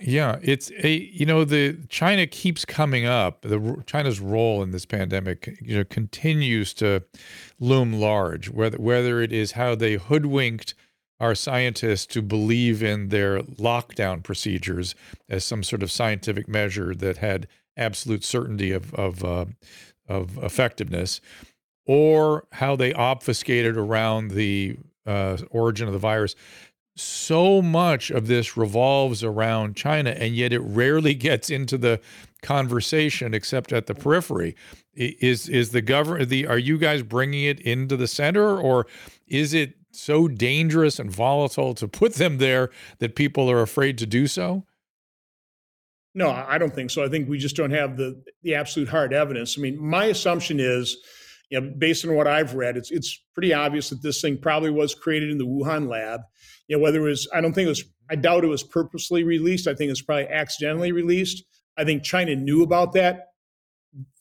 Yeah, 0.00 0.38
it's 0.42 0.70
a 0.82 0.90
you 0.90 1.26
know 1.26 1.44
the 1.44 1.78
China 1.88 2.26
keeps 2.26 2.64
coming 2.64 3.06
up. 3.06 3.42
The 3.42 3.82
China's 3.86 4.20
role 4.20 4.62
in 4.62 4.70
this 4.70 4.84
pandemic, 4.84 5.58
you 5.60 5.78
know, 5.78 5.84
continues 5.84 6.74
to 6.74 7.04
loom 7.58 7.94
large. 7.94 8.50
Whether 8.50 8.78
whether 8.78 9.20
it 9.20 9.32
is 9.32 9.52
how 9.52 9.74
they 9.74 9.94
hoodwinked 9.94 10.74
our 11.20 11.34
scientists 11.34 12.06
to 12.06 12.22
believe 12.22 12.82
in 12.82 13.08
their 13.08 13.40
lockdown 13.40 14.22
procedures 14.22 14.94
as 15.28 15.44
some 15.44 15.62
sort 15.62 15.82
of 15.82 15.90
scientific 15.90 16.46
measure 16.46 16.94
that 16.94 17.16
had 17.16 17.48
absolute 17.76 18.24
certainty 18.24 18.72
of 18.72 18.94
of 18.94 19.24
uh, 19.24 19.46
of 20.06 20.38
effectiveness, 20.38 21.20
or 21.86 22.46
how 22.52 22.76
they 22.76 22.92
obfuscated 22.92 23.76
around 23.76 24.32
the 24.32 24.76
uh, 25.06 25.38
origin 25.50 25.86
of 25.86 25.92
the 25.92 25.98
virus 25.98 26.34
so 27.00 27.62
much 27.62 28.10
of 28.10 28.26
this 28.26 28.56
revolves 28.56 29.22
around 29.22 29.76
China, 29.76 30.10
and 30.10 30.34
yet 30.34 30.52
it 30.52 30.60
rarely 30.60 31.14
gets 31.28 31.50
into 31.50 31.78
the 31.78 32.00
conversation 32.42 33.34
except 33.34 33.72
at 33.72 33.86
the 33.86 33.94
periphery. 33.94 34.54
Is 34.94 35.48
is 35.48 35.70
the 35.70 35.82
government 35.82 36.28
the 36.28 36.46
are 36.46 36.58
you 36.58 36.76
guys 36.76 37.02
bringing 37.02 37.44
it 37.44 37.60
into 37.60 37.96
the 37.96 38.08
center, 38.08 38.58
or 38.58 38.86
is 39.26 39.54
it 39.54 39.74
so 39.92 40.28
dangerous 40.28 40.98
and 40.98 41.10
volatile 41.10 41.74
to 41.74 41.88
put 41.88 42.14
them 42.14 42.38
there 42.38 42.70
that 42.98 43.14
people 43.14 43.50
are 43.50 43.62
afraid 43.62 43.98
to 43.98 44.06
do 44.06 44.26
so? 44.26 44.64
No, 46.14 46.30
I 46.30 46.58
don't 46.58 46.74
think 46.74 46.90
so. 46.90 47.04
I 47.04 47.08
think 47.08 47.28
we 47.28 47.38
just 47.38 47.54
don't 47.54 47.70
have 47.70 47.96
the 47.96 48.20
the 48.42 48.56
absolute 48.56 48.88
hard 48.88 49.12
evidence. 49.12 49.56
I 49.56 49.60
mean, 49.60 49.78
my 49.80 50.06
assumption 50.06 50.58
is 50.58 50.96
you 51.50 51.60
know, 51.60 51.72
based 51.78 52.04
on 52.04 52.14
what 52.14 52.26
I've 52.26 52.54
read, 52.54 52.76
it's 52.76 52.90
it's 52.90 53.22
pretty 53.34 53.54
obvious 53.54 53.90
that 53.90 54.02
this 54.02 54.20
thing 54.20 54.38
probably 54.38 54.70
was 54.70 54.94
created 54.94 55.30
in 55.30 55.38
the 55.38 55.46
Wuhan 55.46 55.88
lab. 55.88 56.20
You 56.68 56.76
know, 56.76 56.82
whether 56.82 57.00
it 57.00 57.10
was, 57.10 57.28
I 57.34 57.40
don't 57.40 57.54
think 57.54 57.66
it 57.66 57.70
was, 57.70 57.84
I 58.10 58.16
doubt 58.16 58.44
it 58.44 58.48
was 58.48 58.62
purposely 58.62 59.24
released. 59.24 59.66
I 59.66 59.74
think 59.74 59.90
it's 59.90 60.02
probably 60.02 60.28
accidentally 60.28 60.92
released. 60.92 61.44
I 61.78 61.84
think 61.84 62.02
China 62.02 62.34
knew 62.36 62.62
about 62.62 62.92
that 62.92 63.28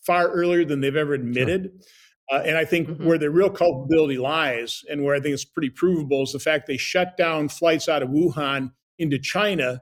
far 0.06 0.30
earlier 0.30 0.64
than 0.64 0.80
they've 0.80 0.96
ever 0.96 1.14
admitted. 1.14 1.64
Sure. 1.64 2.40
Uh, 2.40 2.44
and 2.44 2.58
I 2.58 2.66
think 2.66 2.90
mm-hmm. 2.90 3.06
where 3.06 3.18
the 3.18 3.30
real 3.30 3.50
culpability 3.50 4.18
lies, 4.18 4.84
and 4.90 5.04
where 5.04 5.16
I 5.16 5.20
think 5.20 5.34
it's 5.34 5.46
pretty 5.46 5.70
provable, 5.70 6.24
is 6.24 6.34
the 6.34 6.40
fact 6.40 6.68
they 6.68 6.78
shut 6.78 7.18
down 7.18 7.50
flights 7.50 7.88
out 7.90 8.04
of 8.04 8.10
Wuhan 8.10 8.72
into 8.98 9.18
China 9.18 9.82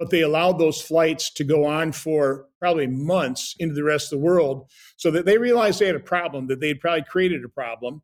but 0.00 0.08
they 0.08 0.22
allowed 0.22 0.58
those 0.58 0.80
flights 0.80 1.30
to 1.34 1.44
go 1.44 1.66
on 1.66 1.92
for 1.92 2.46
probably 2.58 2.86
months 2.86 3.54
into 3.58 3.74
the 3.74 3.84
rest 3.84 4.06
of 4.06 4.18
the 4.18 4.24
world 4.24 4.68
so 4.96 5.10
that 5.10 5.26
they 5.26 5.36
realized 5.36 5.78
they 5.78 5.86
had 5.86 5.94
a 5.94 6.00
problem, 6.00 6.46
that 6.46 6.58
they 6.58 6.68
had 6.68 6.80
probably 6.80 7.04
created 7.04 7.44
a 7.44 7.48
problem. 7.48 8.02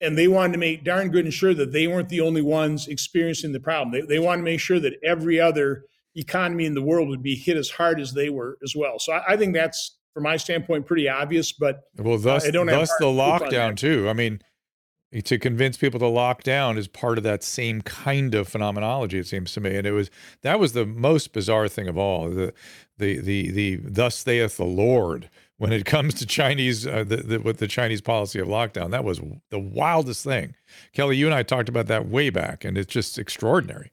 And 0.00 0.18
they 0.18 0.26
wanted 0.26 0.54
to 0.54 0.58
make 0.58 0.82
darn 0.82 1.10
good 1.10 1.24
and 1.24 1.32
sure 1.32 1.54
that 1.54 1.70
they 1.70 1.86
weren't 1.86 2.08
the 2.08 2.20
only 2.20 2.42
ones 2.42 2.88
experiencing 2.88 3.52
the 3.52 3.60
problem. 3.60 3.92
They, 3.92 4.00
they 4.00 4.18
wanted 4.18 4.38
to 4.38 4.44
make 4.46 4.58
sure 4.58 4.80
that 4.80 4.94
every 5.04 5.38
other 5.38 5.84
economy 6.16 6.66
in 6.66 6.74
the 6.74 6.82
world 6.82 7.08
would 7.08 7.22
be 7.22 7.36
hit 7.36 7.56
as 7.56 7.70
hard 7.70 8.00
as 8.00 8.12
they 8.12 8.28
were 8.28 8.58
as 8.64 8.74
well. 8.74 8.98
So 8.98 9.12
I, 9.12 9.34
I 9.34 9.36
think 9.36 9.54
that's, 9.54 9.96
from 10.12 10.24
my 10.24 10.36
standpoint, 10.36 10.86
pretty 10.86 11.08
obvious. 11.08 11.52
But 11.52 11.82
well, 11.96 12.18
thus, 12.18 12.44
uh, 12.46 12.50
thus 12.50 12.90
the 12.98 13.06
lockdown 13.06 13.76
too. 13.76 14.08
I 14.08 14.12
mean, 14.12 14.40
to 15.20 15.38
convince 15.38 15.76
people 15.76 16.00
to 16.00 16.06
lock 16.06 16.42
down 16.42 16.78
is 16.78 16.88
part 16.88 17.18
of 17.18 17.24
that 17.24 17.44
same 17.44 17.82
kind 17.82 18.34
of 18.34 18.48
phenomenology 18.48 19.18
it 19.18 19.26
seems 19.26 19.52
to 19.52 19.60
me. 19.60 19.76
And 19.76 19.86
it 19.86 19.92
was 19.92 20.10
that 20.40 20.58
was 20.58 20.72
the 20.72 20.86
most 20.86 21.32
bizarre 21.32 21.68
thing 21.68 21.86
of 21.88 21.98
all 21.98 22.30
the 22.30 22.54
the 22.96 23.18
the 23.20 23.50
the 23.50 23.76
thus 23.76 24.16
saith 24.16 24.56
the 24.56 24.64
lord 24.64 25.28
when 25.58 25.72
it 25.72 25.84
comes 25.84 26.14
to 26.14 26.26
chinese 26.26 26.86
uh, 26.86 27.04
the, 27.04 27.16
the, 27.18 27.38
with 27.38 27.58
the 27.58 27.68
chinese 27.68 28.00
policy 28.00 28.38
of 28.38 28.48
lockdown. 28.48 28.90
That 28.90 29.04
was 29.04 29.20
the 29.50 29.60
wildest 29.60 30.24
thing. 30.24 30.54
Kelly 30.94 31.16
you 31.18 31.26
and 31.26 31.34
i 31.34 31.42
talked 31.42 31.68
about 31.68 31.88
that 31.88 32.08
way 32.08 32.30
back 32.30 32.64
and 32.64 32.78
it's 32.78 32.92
just 32.92 33.18
extraordinary. 33.18 33.92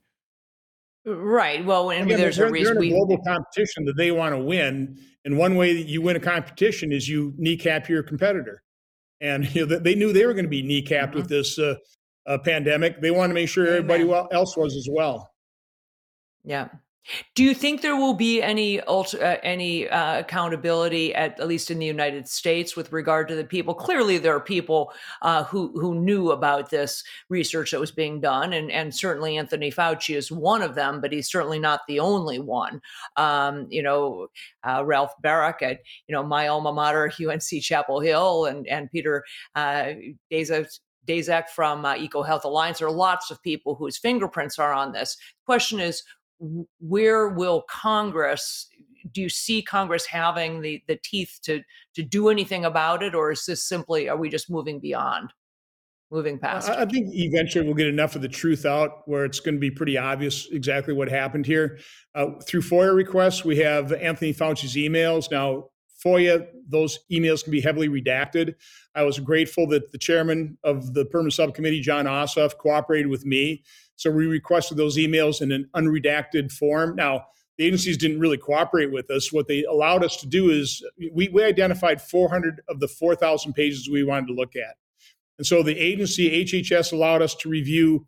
Right. 1.06 1.66
Well 1.66 1.92
and 1.92 2.06
Again, 2.06 2.20
there's 2.20 2.40
a 2.40 2.50
reason 2.50 2.78
a 2.78 2.90
global 2.90 3.18
competition 3.24 3.84
that 3.86 3.98
they 3.98 4.12
want 4.12 4.34
to 4.36 4.40
win 4.40 4.98
and 5.26 5.38
one 5.38 5.56
way 5.56 5.74
that 5.74 5.90
you 5.90 6.02
win 6.02 6.16
a 6.16 6.20
competition 6.20 6.94
is 6.94 7.10
you 7.10 7.34
kneecap 7.38 7.90
your 7.90 8.04
competitor 8.04 8.64
and 9.22 9.54
you 9.56 9.66
know, 9.66 9.80
they 9.80 9.96
knew 9.96 10.14
they 10.14 10.26
were 10.26 10.34
going 10.34 10.46
to 10.46 10.50
be 10.50 10.64
kneecapped 10.64 11.10
mm-hmm. 11.10 11.18
with 11.18 11.30
this 11.30 11.58
uh, 11.60 11.76
uh, 12.26 12.38
pandemic. 12.38 13.02
They 13.02 13.12
wanted 13.12 13.30
to 13.30 13.34
make 13.36 13.50
sure 13.50 13.68
everybody 13.68 14.10
else 14.32 14.56
was 14.56 14.76
as 14.76 14.88
well. 14.90 15.32
Yeah. 16.44 16.70
Do 17.34 17.44
you 17.44 17.54
think 17.54 17.82
there 17.82 17.96
will 17.96 18.14
be 18.14 18.42
any 18.42 18.82
uh, 18.82 19.04
any 19.42 19.90
uh, 19.90 20.20
accountability 20.20 21.16
at 21.16 21.40
at 21.40 21.48
least 21.48 21.72
in 21.72 21.80
the 21.80 21.86
United 21.86 22.28
States 22.28 22.76
with 22.76 22.92
regard 22.92 23.28
to 23.30 23.36
the 23.36 23.44
people? 23.44 23.74
Clearly, 23.74 24.18
there 24.18 24.36
are 24.36 24.42
people 24.42 24.94
uh, 25.22 25.44
who 25.46 25.72
who 25.80 25.96
knew 25.96 26.32
about 26.32 26.70
this 26.70 27.04
research 27.30 27.72
that 27.72 27.80
was 27.80 27.92
being 27.92 28.22
done, 28.22 28.54
and 28.54 28.72
and 28.72 28.94
certainly 28.94 29.38
Anthony 29.38 29.72
Fauci 29.72 30.16
is 30.16 30.32
one 30.32 30.62
of 30.62 30.76
them, 30.76 31.02
but 31.02 31.12
he's 31.12 31.32
certainly 31.32 31.60
not 31.60 31.82
the 31.88 32.00
only 32.00 32.40
one. 32.40 32.82
Um, 33.16 33.68
you 33.70 33.82
know, 33.82 34.28
uh, 34.64 34.84
Ralph 34.86 35.14
Baric 35.24 35.62
at 35.62 35.80
you 36.08 36.14
know 36.14 36.24
my 36.24 36.48
alma 36.48 36.74
mater, 36.74 37.12
UNC 37.20 37.62
Chapel 37.62 38.02
Hill, 38.02 38.46
and 38.46 38.68
and 38.68 38.92
Peter 38.92 39.24
uh, 39.56 39.94
Daszak 41.10 41.50
from 41.50 41.86
uh, 41.86 41.96
EcoHealth 41.96 42.44
Alliance. 42.44 42.80
There 42.80 42.88
are 42.88 42.92
lots 42.92 43.32
of 43.32 43.42
people 43.42 43.74
whose 43.74 43.98
fingerprints 43.98 44.60
are 44.60 44.74
on 44.74 44.92
this. 44.92 45.16
The 45.16 45.46
question 45.46 45.80
is 45.80 46.04
where 46.80 47.30
will 47.30 47.64
Congress 47.70 48.68
do 49.14 49.22
you 49.22 49.30
see 49.30 49.62
Congress 49.62 50.06
having 50.06 50.62
the 50.62 50.84
the 50.88 51.00
teeth 51.04 51.40
to 51.44 51.62
to 51.96 52.04
do 52.04 52.30
anything 52.30 52.66
about 52.66 53.04
it, 53.04 53.16
or 53.16 53.32
is 53.32 53.46
this 53.46 53.64
simply 53.64 54.10
are 54.10 54.18
we 54.18 54.30
just 54.30 54.50
moving 54.50 54.80
beyond, 54.80 55.34
moving 56.12 56.40
past? 56.40 56.70
I, 56.70 56.86
think 56.86 57.14
eventually 57.14 57.66
we'll 57.66 57.76
get 57.76 57.88
enough 57.88 58.16
of 58.16 58.22
the 58.22 58.28
truth 58.28 58.66
out 58.66 59.08
where 59.08 59.26
it's 59.26 59.40
going 59.40 59.56
to 59.56 59.60
be 59.60 59.72
pretty 59.72 59.98
obvious 59.98 60.48
exactly 60.52 60.94
what 60.94 61.10
happened 61.10 61.46
here. 61.46 61.80
Uh, 62.16 62.32
through 62.46 62.62
FOIA 62.62 62.94
requests, 62.94 63.46
we 63.46 63.58
have 63.58 63.94
Anthony 63.94 64.34
Fauci's 64.34 64.76
emails 64.76 65.32
now. 65.32 65.70
FOIA, 66.04 66.48
those 66.68 67.00
emails 67.12 67.44
can 67.44 67.52
be 67.52 67.62
heavily 67.62 67.90
redacted. 67.90 68.56
I 68.96 69.04
was 69.04 69.20
grateful 69.20 69.68
that 69.68 69.92
the 69.92 69.98
chairman 69.98 70.58
of 70.64 70.94
the 70.94 71.06
permanent 71.06 71.34
subcommittee, 71.34 71.82
Jon 71.82 72.06
Ossoff, 72.06 72.58
cooperated 72.58 73.08
with 73.08 73.26
me. 73.26 73.64
So 73.96 74.10
we 74.10 74.26
requested 74.28 74.78
those 74.78 74.98
emails 74.98 75.42
in 75.42 75.52
an 75.52 75.70
unredacted 75.76 76.52
form. 76.52 76.96
Now, 76.96 77.26
the 77.58 77.66
agencies 77.66 77.98
didn't 77.98 78.22
really 78.22 78.38
cooperate 78.38 78.92
with 78.92 79.12
us. 79.12 79.34
What 79.34 79.50
they 79.50 79.66
allowed 79.66 80.04
us 80.04 80.16
to 80.18 80.28
do 80.28 80.50
is 80.50 80.82
we, 81.14 81.28
we 81.28 81.44
identified 81.44 82.02
400 82.02 82.62
of 82.70 82.80
the 82.80 82.88
4,000 82.88 83.52
pages 83.52 83.90
we 83.90 84.04
wanted 84.04 84.28
to 84.28 84.34
look 84.34 84.56
at. 84.56 84.78
And 85.38 85.46
so 85.46 85.62
the 85.62 85.78
agency, 85.78 86.46
HHS, 86.46 86.94
allowed 86.94 87.22
us 87.22 87.36
to 87.36 87.50
review 87.50 88.08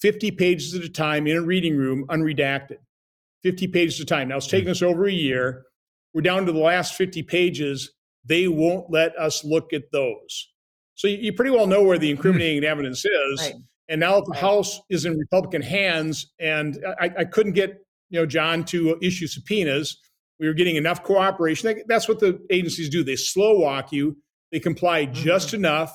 50 0.00 0.30
pages 0.32 0.74
at 0.74 0.84
a 0.84 0.88
time 0.88 1.26
in 1.26 1.36
a 1.36 1.42
reading 1.42 1.76
room, 1.76 2.04
unredacted. 2.08 2.78
50 3.42 3.66
pages 3.68 4.00
at 4.00 4.04
a 4.04 4.06
time. 4.06 4.28
Now 4.28 4.36
it's 4.36 4.46
taken 4.46 4.70
us 4.70 4.82
over 4.82 5.06
a 5.06 5.12
year. 5.12 5.64
We're 6.14 6.22
down 6.22 6.46
to 6.46 6.52
the 6.52 6.58
last 6.58 6.94
50 6.94 7.22
pages. 7.22 7.92
They 8.24 8.48
won't 8.48 8.90
let 8.90 9.16
us 9.18 9.44
look 9.44 9.72
at 9.72 9.90
those. 9.92 10.52
So 10.94 11.08
you, 11.08 11.18
you 11.18 11.32
pretty 11.32 11.50
well 11.50 11.66
know 11.66 11.82
where 11.82 11.98
the 11.98 12.08
hmm. 12.08 12.16
incriminating 12.16 12.64
evidence 12.64 13.04
is. 13.04 13.40
Right. 13.40 13.54
And 13.88 14.00
now 14.00 14.20
the 14.20 14.30
right. 14.30 14.40
House 14.40 14.80
is 14.90 15.04
in 15.04 15.18
Republican 15.18 15.62
hands, 15.62 16.32
and 16.38 16.78
I, 17.00 17.10
I, 17.18 17.24
couldn't 17.24 17.52
get 17.52 17.84
you 18.10 18.20
know 18.20 18.26
Jon 18.26 18.64
to 18.66 18.96
issue 19.02 19.26
subpoenas. 19.26 19.98
We 20.38 20.46
were 20.46 20.54
getting 20.54 20.76
enough 20.76 21.02
cooperation. 21.02 21.82
That's 21.88 22.08
what 22.08 22.20
the 22.20 22.38
agencies 22.50 22.88
do. 22.88 23.04
They 23.04 23.16
slow 23.16 23.58
walk 23.58 23.92
you. 23.92 24.16
They 24.50 24.60
comply 24.60 25.04
mm-hmm. 25.04 25.14
just 25.14 25.52
enough. 25.52 25.92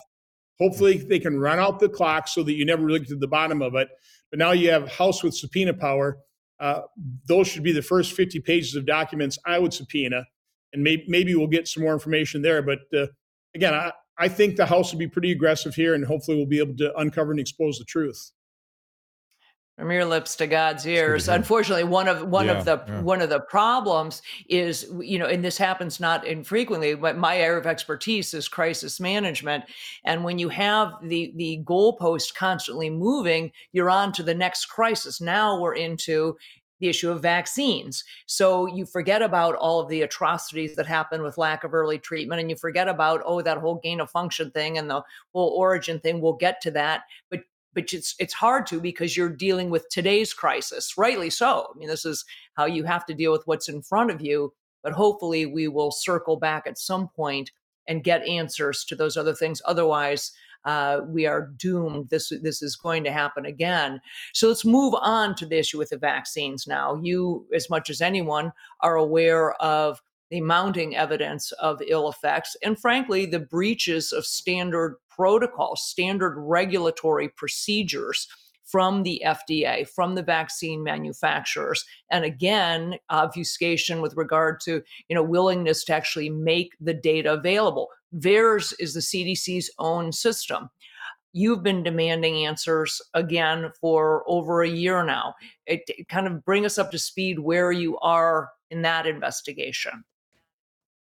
Hopefully, 0.59 0.97
they 0.97 1.19
can 1.19 1.39
run 1.39 1.59
out 1.59 1.79
the 1.79 1.89
clock 1.89 2.27
so 2.27 2.43
that 2.43 2.53
you 2.53 2.65
never 2.65 2.83
really 2.83 2.99
get 2.99 3.09
to 3.09 3.15
the 3.15 3.27
bottom 3.27 3.61
of 3.61 3.73
it. 3.75 3.87
But 4.29 4.39
now 4.39 4.51
you 4.51 4.69
have 4.71 4.91
House 4.91 5.23
with 5.23 5.33
subpoena 5.33 5.73
power. 5.73 6.19
Uh, 6.59 6.81
those 7.27 7.47
should 7.47 7.63
be 7.63 7.71
the 7.71 7.81
first 7.81 8.13
50 8.13 8.39
pages 8.41 8.75
of 8.75 8.85
documents 8.85 9.37
I 9.45 9.59
would 9.59 9.73
subpoena, 9.73 10.25
and 10.73 10.83
maybe, 10.83 11.05
maybe 11.07 11.35
we'll 11.35 11.47
get 11.47 11.67
some 11.67 11.83
more 11.83 11.93
information 11.93 12.41
there. 12.41 12.61
But 12.61 12.79
uh, 12.95 13.07
again, 13.55 13.73
I, 13.73 13.91
I 14.17 14.27
think 14.27 14.55
the 14.55 14.65
House 14.65 14.91
will 14.91 14.99
be 14.99 15.07
pretty 15.07 15.31
aggressive 15.31 15.75
here, 15.75 15.93
and 15.93 16.03
hopefully 16.03 16.37
we'll 16.37 16.47
be 16.47 16.59
able 16.59 16.75
to 16.77 16.95
uncover 16.97 17.31
and 17.31 17.39
expose 17.39 17.77
the 17.77 17.85
truth. 17.85 18.31
From 19.77 19.91
your 19.91 20.05
lips 20.05 20.35
to 20.37 20.47
God's 20.47 20.87
ears. 20.87 21.29
Unfortunately, 21.29 21.83
one 21.83 22.07
of 22.07 22.27
one 22.27 22.47
yeah, 22.47 22.53
of 22.53 22.65
the 22.65 22.83
yeah. 22.87 23.01
one 23.01 23.21
of 23.21 23.29
the 23.29 23.41
problems 23.41 24.23
is 24.49 24.87
you 24.99 25.19
know, 25.19 25.27
and 25.27 25.45
this 25.45 25.55
happens 25.55 25.99
not 25.99 26.25
infrequently. 26.25 26.95
But 26.95 27.15
my 27.15 27.37
area 27.37 27.59
of 27.59 27.67
expertise 27.67 28.33
is 28.33 28.47
crisis 28.47 28.99
management, 28.99 29.65
and 30.03 30.23
when 30.23 30.39
you 30.39 30.49
have 30.49 30.93
the 31.03 31.31
the 31.35 31.61
goalpost 31.63 32.33
constantly 32.33 32.89
moving, 32.89 33.51
you're 33.71 33.91
on 33.91 34.11
to 34.13 34.23
the 34.23 34.33
next 34.33 34.65
crisis. 34.65 35.21
Now 35.21 35.61
we're 35.61 35.75
into 35.75 36.37
the 36.79 36.89
issue 36.89 37.11
of 37.11 37.21
vaccines. 37.21 38.03
So 38.25 38.65
you 38.65 38.83
forget 38.87 39.21
about 39.21 39.53
all 39.55 39.79
of 39.79 39.89
the 39.89 40.01
atrocities 40.01 40.75
that 40.75 40.87
happen 40.87 41.21
with 41.21 41.37
lack 41.37 41.63
of 41.63 41.75
early 41.75 41.99
treatment, 41.99 42.41
and 42.41 42.49
you 42.49 42.55
forget 42.55 42.87
about 42.87 43.21
oh 43.25 43.43
that 43.43 43.59
whole 43.59 43.79
gain 43.83 43.99
of 43.99 44.09
function 44.09 44.49
thing 44.49 44.79
and 44.79 44.89
the 44.89 45.03
whole 45.35 45.49
origin 45.49 45.99
thing. 45.99 46.19
We'll 46.19 46.33
get 46.33 46.61
to 46.61 46.71
that, 46.71 47.03
but 47.29 47.41
but 47.77 47.93
it's 47.93 48.15
it's 48.17 48.33
hard 48.33 48.65
to 48.65 48.81
because 48.81 49.15
you're 49.15 49.29
dealing 49.29 49.69
with 49.69 49.87
today's 49.89 50.33
crisis 50.33 50.97
rightly 50.97 51.29
so 51.29 51.67
i 51.73 51.77
mean 51.77 51.87
this 51.87 52.05
is 52.05 52.25
how 52.55 52.65
you 52.65 52.83
have 52.83 53.05
to 53.05 53.13
deal 53.13 53.31
with 53.31 53.45
what's 53.45 53.69
in 53.69 53.83
front 53.83 54.09
of 54.09 54.19
you 54.19 54.51
but 54.81 54.93
hopefully 54.93 55.45
we 55.45 55.67
will 55.67 55.91
circle 55.91 56.37
back 56.37 56.65
at 56.65 56.79
some 56.79 57.07
point 57.07 57.51
and 57.87 58.03
get 58.03 58.27
answers 58.27 58.83
to 58.83 58.95
those 58.95 59.15
other 59.15 59.33
things 59.33 59.61
otherwise 59.65 60.31
uh, 60.65 61.01
we 61.07 61.25
are 61.25 61.51
doomed. 61.55 62.09
This 62.09 62.33
this 62.41 62.61
is 62.61 62.75
going 62.75 63.05
to 63.05 63.11
happen 63.11 63.45
again. 63.45 64.01
So 64.33 64.49
let's 64.49 64.65
move 64.65 64.93
on 64.99 65.33
to 65.35 65.45
the 65.45 65.57
issue 65.59 65.77
with 65.77 65.91
the 65.91 65.97
vaccines 65.97 66.67
now. 66.67 66.99
You, 67.01 67.45
as 67.55 67.69
much 67.69 67.89
as 67.89 68.01
anyone, 68.01 68.51
are 68.81 68.97
aware 68.97 69.53
of 69.61 70.01
the 70.29 70.41
mounting 70.41 70.97
evidence 70.97 71.53
of 71.53 71.81
ill 71.87 72.09
effects, 72.09 72.57
and 72.61 72.77
frankly, 72.77 73.25
the 73.25 73.39
breaches 73.39 74.11
of 74.11 74.25
standard 74.25 74.97
protocols, 75.17 75.83
standard 75.83 76.35
regulatory 76.37 77.29
procedures 77.29 78.27
from 78.63 79.03
the 79.03 79.21
FDA, 79.25 79.87
from 79.87 80.15
the 80.15 80.21
vaccine 80.21 80.83
manufacturers, 80.83 81.85
and 82.11 82.25
again, 82.25 82.95
obfuscation 83.09 84.01
with 84.01 84.15
regard 84.15 84.59
to 84.61 84.81
you 85.09 85.15
know 85.15 85.23
willingness 85.23 85.83
to 85.85 85.93
actually 85.93 86.29
make 86.29 86.73
the 86.79 86.93
data 86.93 87.33
available. 87.33 87.87
VAERS 88.15 88.73
is 88.79 88.93
the 88.93 88.99
CDC's 88.99 89.71
own 89.79 90.11
system. 90.11 90.69
You've 91.33 91.63
been 91.63 91.83
demanding 91.83 92.45
answers 92.45 93.01
again 93.13 93.71
for 93.79 94.23
over 94.27 94.61
a 94.61 94.69
year 94.69 95.03
now. 95.03 95.35
It, 95.65 95.81
it 95.87 96.07
kind 96.09 96.27
of 96.27 96.43
bring 96.43 96.65
us 96.65 96.77
up 96.77 96.91
to 96.91 96.99
speed 96.99 97.39
where 97.39 97.71
you 97.71 97.97
are 97.99 98.49
in 98.71 98.81
that 98.81 99.05
investigation. 99.05 100.03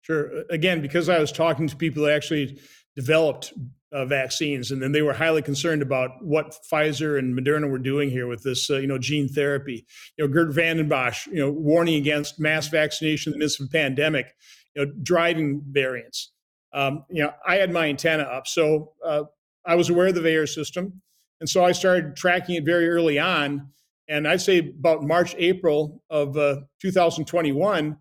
Sure. 0.02 0.44
Again, 0.50 0.82
because 0.82 1.08
I 1.08 1.18
was 1.18 1.32
talking 1.32 1.66
to 1.66 1.76
people 1.76 2.02
who 2.02 2.10
actually 2.10 2.58
developed 2.94 3.52
uh, 3.94 4.04
vaccines, 4.04 4.72
and 4.72 4.82
then 4.82 4.92
they 4.92 5.02
were 5.02 5.12
highly 5.12 5.40
concerned 5.40 5.80
about 5.80 6.10
what 6.20 6.56
Pfizer 6.70 7.16
and 7.18 7.38
Moderna 7.38 7.70
were 7.70 7.78
doing 7.78 8.10
here 8.10 8.26
with 8.26 8.42
this, 8.42 8.68
uh, 8.68 8.78
you 8.78 8.88
know, 8.88 8.98
gene 8.98 9.28
therapy. 9.28 9.86
You 10.18 10.26
know, 10.26 10.32
Geert 10.32 10.52
Vanden 10.52 10.88
Bossche, 10.88 11.28
you 11.28 11.36
know, 11.36 11.50
warning 11.50 11.94
against 11.94 12.40
mass 12.40 12.68
vaccination 12.68 13.32
in 13.32 13.38
the 13.38 13.44
midst 13.44 13.60
of 13.60 13.66
a 13.66 13.70
pandemic, 13.70 14.34
you 14.74 14.84
know, 14.84 14.92
driving 15.02 15.62
variants. 15.70 16.32
Um, 16.72 17.04
you 17.08 17.22
know, 17.22 17.32
I 17.46 17.56
had 17.56 17.70
my 17.70 17.88
antenna 17.88 18.24
up, 18.24 18.48
so 18.48 18.92
uh, 19.04 19.24
I 19.64 19.76
was 19.76 19.88
aware 19.90 20.08
of 20.08 20.16
the 20.16 20.20
VAERS 20.20 20.52
system, 20.52 21.00
and 21.40 21.48
so 21.48 21.64
I 21.64 21.70
started 21.70 22.16
tracking 22.16 22.56
it 22.56 22.64
very 22.64 22.88
early 22.88 23.20
on. 23.20 23.68
And 24.08 24.26
I'd 24.26 24.42
say 24.42 24.58
about 24.58 25.04
March, 25.04 25.36
April 25.38 26.02
of 26.10 26.36
uh, 26.36 26.56
2021 26.82 27.96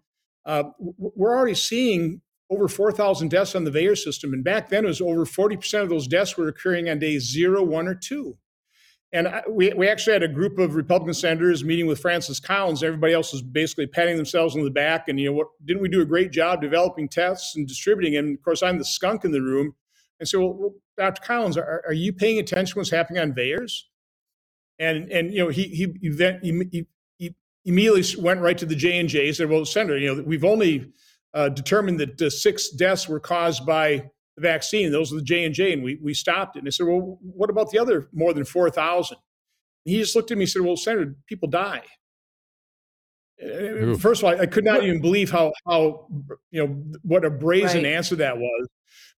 uh, 0.45 0.63
we're 0.77 1.35
already 1.35 1.55
seeing 1.55 2.21
over 2.53 2.67
4,000 2.67 3.29
deaths 3.29 3.55
on 3.55 3.63
the 3.63 3.71
VAERS 3.71 4.03
system. 4.03 4.33
And 4.33 4.43
back 4.43 4.69
then, 4.69 4.85
it 4.85 4.87
was 4.87 5.01
over 5.01 5.25
40% 5.25 5.81
of 5.81 5.89
those 5.89 6.07
deaths 6.07 6.37
were 6.37 6.47
occurring 6.47 6.89
on 6.89 6.99
days 6.99 7.29
zero, 7.29 7.63
one, 7.63 7.87
or 7.87 7.95
two. 7.95 8.37
And 9.11 9.27
we, 9.47 9.71
we 9.73 9.87
actually 9.87 10.13
had 10.13 10.23
a 10.23 10.27
group 10.27 10.57
of 10.57 10.75
Republican 10.75 11.13
senators 11.13 11.63
meeting 11.63 11.85
with 11.85 11.99
Francis 11.99 12.39
Collins. 12.39 12.81
Everybody 12.81 13.13
else 13.13 13.31
was 13.31 13.43
basically 13.43 13.85
patting 13.85 14.17
themselves 14.17 14.55
on 14.55 14.63
the 14.63 14.71
back. 14.71 15.07
And, 15.07 15.19
you 15.19 15.27
know, 15.27 15.33
what, 15.33 15.47
didn't 15.63 15.83
we 15.83 15.89
do 15.89 16.01
a 16.01 16.05
great 16.05 16.31
job 16.31 16.61
developing 16.61 17.07
tests 17.07 17.55
and 17.55 17.67
distributing? 17.67 18.15
And 18.17 18.35
of 18.35 18.43
course, 18.43 18.63
I'm 18.63 18.79
the 18.79 18.85
skunk 18.85 19.23
in 19.23 19.31
the 19.31 19.41
room. 19.41 19.75
And 20.19 20.27
so, 20.27 20.47
well, 20.47 20.73
Dr. 20.97 21.21
Collins, 21.21 21.57
are, 21.57 21.83
are 21.85 21.93
you 21.93 22.11
paying 22.11 22.39
attention 22.39 22.73
to 22.73 22.79
what's 22.79 22.89
happening 22.89 23.21
on 23.21 23.33
VAERS? 23.33 23.81
And, 24.79 25.11
and 25.11 25.31
you 25.31 25.43
know, 25.43 25.49
he, 25.49 25.63
he, 25.65 25.93
he, 26.01 26.61
he, 26.71 26.87
immediately 27.65 28.03
went 28.21 28.41
right 28.41 28.57
to 28.57 28.65
the 28.65 28.75
J 28.75 28.99
and 28.99 29.09
J. 29.09 29.27
and 29.27 29.35
Said, 29.35 29.49
"Well, 29.49 29.65
Senator, 29.65 29.97
you 29.97 30.15
know, 30.15 30.23
we've 30.23 30.43
only 30.43 30.91
uh, 31.33 31.49
determined 31.49 31.99
that 31.99 32.21
uh, 32.21 32.29
six 32.29 32.69
deaths 32.69 33.07
were 33.07 33.19
caused 33.19 33.65
by 33.65 34.09
the 34.35 34.41
vaccine. 34.41 34.91
Those 34.91 35.11
were 35.11 35.19
the 35.19 35.23
J 35.23 35.45
and 35.45 35.53
J, 35.53 35.73
and 35.73 35.83
we 35.83 35.99
we 36.01 36.13
stopped 36.13 36.55
it." 36.55 36.59
And 36.59 36.67
I 36.67 36.71
said, 36.71 36.87
"Well, 36.87 37.19
what 37.21 37.49
about 37.49 37.71
the 37.71 37.79
other 37.79 38.09
more 38.13 38.33
than 38.33 38.45
four 38.45 38.69
thousand? 38.69 39.17
He 39.85 39.99
just 39.99 40.15
looked 40.15 40.31
at 40.31 40.37
me 40.37 40.43
and 40.43 40.49
said, 40.49 40.61
"Well, 40.61 40.77
Senator, 40.77 41.15
people 41.27 41.49
die." 41.49 41.83
Oof. 43.43 43.99
First 43.99 44.21
of 44.21 44.25
all, 44.25 44.39
I 44.39 44.45
could 44.45 44.63
not 44.63 44.83
even 44.83 45.01
believe 45.01 45.31
how 45.31 45.51
how 45.67 46.07
you 46.51 46.65
know 46.65 46.83
what 47.01 47.25
a 47.25 47.29
brazen 47.29 47.83
right. 47.83 47.93
answer 47.93 48.15
that 48.17 48.37
was. 48.37 48.67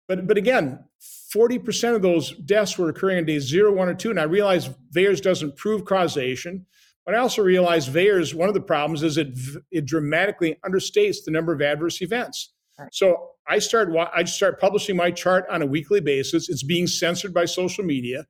But 0.07 0.27
but 0.27 0.37
again, 0.37 0.83
forty 1.31 1.59
percent 1.59 1.95
of 1.95 2.01
those 2.01 2.31
deaths 2.31 2.77
were 2.77 2.89
occurring 2.89 3.17
on 3.17 3.25
days 3.25 3.43
zero, 3.43 3.73
one, 3.73 3.89
or 3.89 3.93
two, 3.93 4.09
and 4.09 4.19
I 4.19 4.23
realized 4.23 4.71
VAERS 4.93 5.21
doesn't 5.21 5.57
prove 5.57 5.85
causation. 5.85 6.65
But 7.05 7.15
I 7.15 7.19
also 7.19 7.43
realized 7.43 7.93
VAERS, 7.93 8.33
one 8.33 8.47
of 8.47 8.55
the 8.55 8.61
problems 8.61 9.03
is 9.03 9.17
it, 9.17 9.37
it 9.71 9.85
dramatically 9.85 10.57
understates 10.65 11.17
the 11.23 11.31
number 11.31 11.53
of 11.53 11.61
adverse 11.61 12.01
events. 12.01 12.53
Right. 12.79 12.89
So 12.91 13.29
I 13.47 13.59
started 13.59 13.95
I 14.13 14.23
start 14.23 14.59
publishing 14.59 14.95
my 14.95 15.11
chart 15.11 15.45
on 15.49 15.61
a 15.61 15.65
weekly 15.65 16.01
basis. 16.01 16.49
It's 16.49 16.63
being 16.63 16.87
censored 16.87 17.33
by 17.33 17.45
social 17.45 17.83
media. 17.83 18.25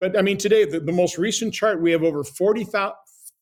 But 0.00 0.16
I 0.16 0.22
mean, 0.22 0.38
today, 0.38 0.64
the, 0.64 0.80
the 0.80 0.92
most 0.92 1.18
recent 1.18 1.52
chart, 1.52 1.82
we 1.82 1.92
have 1.92 2.02
over 2.02 2.24
40, 2.24 2.66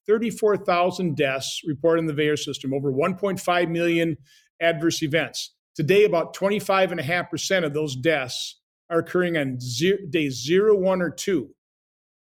34,000 0.06 1.16
deaths 1.16 1.60
reported 1.66 2.00
in 2.00 2.06
the 2.06 2.12
VAERS 2.14 2.40
system, 2.40 2.74
over 2.74 2.90
1.5 2.92 3.70
million 3.70 4.16
adverse 4.60 5.02
events. 5.02 5.54
Today, 5.74 6.04
about 6.04 6.34
25.5% 6.34 7.64
of 7.64 7.72
those 7.72 7.96
deaths 7.96 8.60
are 8.90 8.98
occurring 8.98 9.36
on 9.36 9.58
zero, 9.60 9.98
day 10.10 10.28
zero, 10.30 10.76
one, 10.76 11.00
or 11.00 11.10
two. 11.10 11.50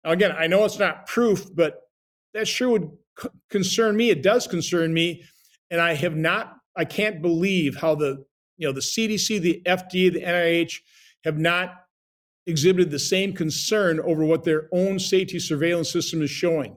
Now, 0.02 0.12
again, 0.12 0.32
I 0.36 0.46
know 0.46 0.64
it's 0.64 0.78
not 0.78 1.06
proof, 1.06 1.46
but 1.54 1.83
that 2.34 2.46
sure 2.46 2.68
would 2.68 2.90
c- 3.18 3.28
concern 3.50 3.96
me. 3.96 4.10
It 4.10 4.22
does 4.22 4.46
concern 4.46 4.92
me, 4.92 5.24
and 5.70 5.80
I 5.80 5.94
have 5.94 6.16
not. 6.16 6.56
I 6.76 6.84
can't 6.84 7.22
believe 7.22 7.76
how 7.76 7.94
the 7.94 8.24
you 8.56 8.66
know 8.66 8.72
the 8.72 8.80
CDC, 8.80 9.40
the 9.40 9.62
FDA, 9.64 10.12
the 10.12 10.22
NIH 10.22 10.80
have 11.24 11.38
not 11.38 11.74
exhibited 12.46 12.90
the 12.90 12.98
same 12.98 13.32
concern 13.32 14.00
over 14.00 14.24
what 14.24 14.44
their 14.44 14.68
own 14.72 14.98
safety 14.98 15.38
surveillance 15.38 15.90
system 15.90 16.20
is 16.20 16.30
showing. 16.30 16.76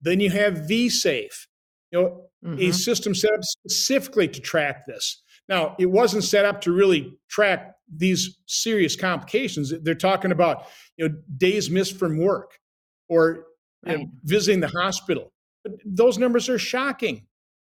Then 0.00 0.20
you 0.20 0.30
have 0.30 0.54
VSafe, 0.54 1.46
you 1.92 2.00
know, 2.00 2.26
mm-hmm. 2.44 2.60
a 2.60 2.72
system 2.72 3.14
set 3.14 3.32
up 3.32 3.44
specifically 3.44 4.28
to 4.28 4.40
track 4.40 4.84
this. 4.86 5.22
Now, 5.48 5.76
it 5.78 5.86
wasn't 5.86 6.24
set 6.24 6.44
up 6.44 6.60
to 6.62 6.72
really 6.72 7.16
track 7.28 7.76
these 7.94 8.38
serious 8.46 8.96
complications. 8.96 9.72
They're 9.82 9.94
talking 9.94 10.32
about, 10.32 10.66
you 10.96 11.08
know, 11.08 11.14
days 11.36 11.70
missed 11.70 11.96
from 11.96 12.18
work 12.18 12.58
or 13.08 13.44
right. 13.84 13.98
know, 13.98 14.06
visiting 14.24 14.60
the 14.60 14.68
hospital. 14.68 15.32
But 15.64 15.72
those 15.84 16.18
numbers 16.18 16.48
are 16.48 16.58
shocking. 16.58 17.26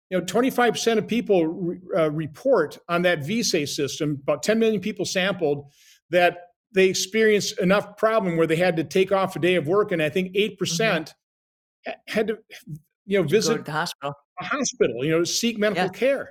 you 0.09 0.19
know, 0.19 0.25
25% 0.25 0.97
of 0.97 1.07
people 1.07 1.47
re, 1.47 1.79
uh, 1.95 2.11
report 2.11 2.77
on 2.89 3.03
that 3.03 3.19
VSAE 3.19 3.67
system, 3.69 4.19
about 4.23 4.43
10 4.43 4.59
million 4.59 4.81
people 4.81 5.05
sampled, 5.05 5.71
that 6.09 6.39
they 6.73 6.87
experienced 6.87 7.59
enough 7.59 7.97
problem 7.97 8.37
where 8.37 8.47
they 8.47 8.55
had 8.55 8.75
to 8.77 8.83
take 8.83 9.11
off 9.11 9.35
a 9.35 9.39
day 9.39 9.55
of 9.55 9.67
work. 9.67 9.91
And 9.91 10.01
I 10.01 10.09
think 10.09 10.33
8% 10.33 10.57
mm 10.57 11.07
hmm 11.07 11.11
had 12.07 12.27
to, 12.27 12.37
you 13.05 13.21
know, 13.21 13.27
visit 13.27 13.65
the 13.65 13.71
hospital, 13.73 14.13
a 14.39 14.45
hospital, 14.45 15.03
you 15.03 15.11
know, 15.11 15.25
seek 15.25 15.57
medical 15.57 15.83
yeah. 15.83 15.89
care. 15.89 16.29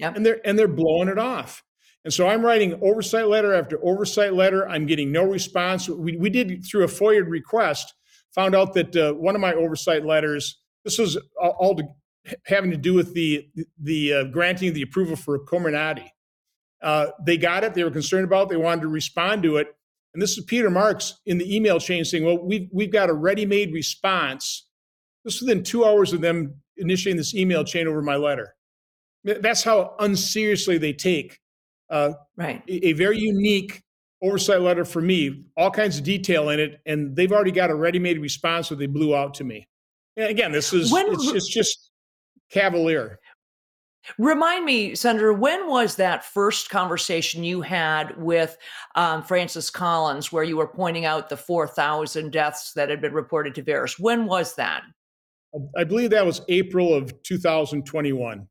Yep. 0.00 0.16
And 0.16 0.26
they're, 0.26 0.40
and 0.44 0.58
they're 0.58 0.66
blowing 0.66 1.08
it 1.08 1.16
off. 1.16 1.62
And 2.04 2.12
so 2.12 2.26
I'm 2.26 2.44
writing 2.44 2.80
oversight 2.82 3.28
letter 3.28 3.54
after 3.54 3.78
oversight 3.84 4.34
letter. 4.34 4.68
I'm 4.68 4.86
getting 4.86 5.12
no 5.12 5.24
response. 5.24 5.88
We, 5.88 6.16
we 6.16 6.30
did 6.30 6.64
through 6.64 6.84
a 6.84 6.88
FOIA 6.88 7.28
request, 7.28 7.94
found 8.34 8.54
out 8.54 8.74
that 8.74 8.96
uh, 8.96 9.12
one 9.14 9.34
of 9.34 9.40
my 9.40 9.54
oversight 9.54 10.04
letters, 10.04 10.60
this 10.84 10.98
was 10.98 11.18
all, 11.40 11.74
to, 11.76 11.84
having 12.46 12.70
to 12.70 12.76
do 12.76 12.94
with 12.94 13.14
the 13.14 13.48
the 13.82 14.12
uh, 14.12 14.24
granting 14.24 14.68
of 14.68 14.74
the 14.74 14.82
approval 14.82 15.16
for 15.16 15.38
Comirnaty. 15.38 16.08
Uh, 16.82 17.08
they 17.24 17.36
got 17.36 17.64
it. 17.64 17.74
They 17.74 17.84
were 17.84 17.90
concerned 17.90 18.24
about. 18.24 18.44
It, 18.44 18.50
they 18.50 18.56
wanted 18.56 18.82
to 18.82 18.88
respond 18.88 19.42
to 19.42 19.56
it. 19.56 19.68
And 20.14 20.22
this 20.22 20.36
is 20.36 20.44
Peter 20.44 20.70
Marks 20.70 21.20
in 21.26 21.38
the 21.38 21.54
email 21.54 21.78
chain 21.78 22.04
saying, 22.04 22.24
"Well, 22.24 22.44
we've 22.44 22.68
we've 22.72 22.92
got 22.92 23.10
a 23.10 23.14
ready-made 23.14 23.72
response." 23.72 24.66
This 25.24 25.40
within 25.40 25.62
two 25.62 25.84
hours 25.84 26.12
of 26.12 26.20
them 26.22 26.54
initiating 26.78 27.18
this 27.18 27.34
email 27.34 27.62
chain 27.64 27.86
over 27.86 28.00
my 28.00 28.16
letter. 28.16 28.54
That's 29.22 29.62
how 29.62 29.94
unseriously 29.98 30.78
they 30.78 30.94
take 30.94 31.38
uh, 31.90 32.12
right. 32.36 32.62
a, 32.66 32.88
a 32.88 32.92
very 32.94 33.18
unique 33.18 33.82
oversight 34.22 34.60
letter 34.60 34.84
for 34.84 35.00
me, 35.00 35.44
all 35.56 35.70
kinds 35.70 35.98
of 35.98 36.04
detail 36.04 36.50
in 36.50 36.60
it, 36.60 36.80
and 36.86 37.16
they've 37.16 37.32
already 37.32 37.50
got 37.50 37.70
a 37.70 37.74
ready-made 37.74 38.20
response 38.20 38.68
that 38.68 38.78
they 38.78 38.86
blew 38.86 39.14
out 39.14 39.34
to 39.34 39.44
me. 39.44 39.66
And 40.16 40.26
again, 40.26 40.52
this 40.52 40.72
is 40.72 40.92
when, 40.92 41.06
it's, 41.12 41.28
it's 41.28 41.48
just 41.48 41.90
cavalier. 42.50 43.18
Remind 44.18 44.64
me, 44.64 44.94
Senator, 44.94 45.32
when 45.32 45.68
was 45.68 45.96
that 45.96 46.24
first 46.24 46.70
conversation 46.70 47.44
you 47.44 47.60
had 47.60 48.16
with 48.20 48.56
um, 48.96 49.22
Francis 49.22 49.70
Collins, 49.70 50.32
where 50.32 50.44
you 50.44 50.56
were 50.56 50.66
pointing 50.66 51.04
out 51.04 51.28
the 51.28 51.36
4,000 51.36 52.32
deaths 52.32 52.72
that 52.74 52.88
had 52.88 53.00
been 53.00 53.12
reported 53.12 53.54
to 53.54 53.62
VAERS? 53.62 54.00
When 54.00 54.26
was 54.26 54.54
that? 54.56 54.82
I 55.76 55.84
believe 55.84 56.10
that 56.10 56.24
was 56.24 56.42
April 56.48 56.94
of 56.94 57.22
2021. 57.22 58.48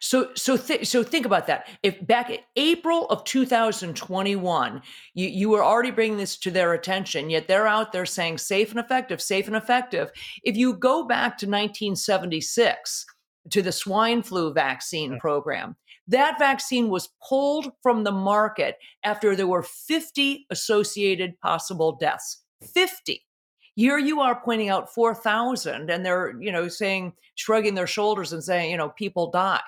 So 0.00 0.30
so 0.34 0.56
th- 0.56 0.86
so 0.86 1.02
think 1.02 1.26
about 1.26 1.46
that. 1.46 1.68
If 1.82 2.04
back 2.06 2.30
in 2.30 2.38
April 2.56 3.06
of 3.06 3.24
2021, 3.24 4.82
you, 5.14 5.28
you 5.28 5.48
were 5.48 5.64
already 5.64 5.90
bringing 5.90 6.18
this 6.18 6.36
to 6.38 6.50
their 6.50 6.72
attention, 6.74 7.30
yet 7.30 7.48
they're 7.48 7.66
out 7.66 7.92
there 7.92 8.06
saying 8.06 8.38
safe 8.38 8.70
and 8.70 8.80
effective, 8.80 9.20
safe 9.20 9.46
and 9.46 9.56
effective. 9.56 10.10
If 10.42 10.56
you 10.56 10.74
go 10.74 11.06
back 11.06 11.38
to 11.38 11.46
1976 11.46 13.06
to 13.50 13.62
the 13.62 13.72
swine 13.72 14.22
flu 14.22 14.52
vaccine 14.52 15.18
program, 15.20 15.76
that 16.08 16.38
vaccine 16.38 16.88
was 16.88 17.10
pulled 17.26 17.72
from 17.82 18.04
the 18.04 18.12
market 18.12 18.76
after 19.04 19.34
there 19.34 19.46
were 19.46 19.62
50 19.62 20.46
associated 20.50 21.38
possible 21.40 21.96
deaths. 21.96 22.42
50. 22.74 23.24
Here 23.76 23.98
you 23.98 24.20
are 24.20 24.40
pointing 24.40 24.68
out 24.68 24.92
4,000 24.94 25.90
and 25.90 26.06
they're, 26.06 26.40
you 26.40 26.52
know, 26.52 26.68
saying, 26.68 27.12
shrugging 27.34 27.74
their 27.74 27.86
shoulders 27.86 28.32
and 28.32 28.42
saying, 28.42 28.70
you 28.70 28.76
know, 28.76 28.90
people 28.90 29.30
die. 29.30 29.60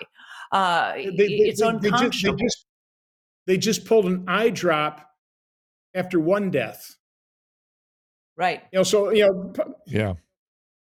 Uh, 0.52 0.92
they, 0.94 1.10
they, 1.10 1.24
it's 1.24 1.60
they, 1.60 1.66
unconscionable. 1.66 2.38
They 2.38 2.44
just, 2.44 2.56
just, 2.56 2.66
they 3.46 3.58
just 3.58 3.84
pulled 3.84 4.06
an 4.06 4.24
eye 4.28 4.50
drop 4.50 5.10
after 5.94 6.20
one 6.20 6.50
death. 6.50 6.96
Right. 8.36 8.62
You 8.72 8.80
know, 8.80 8.82
so, 8.84 9.10
you 9.10 9.26
know, 9.26 9.74
yeah. 9.86 10.14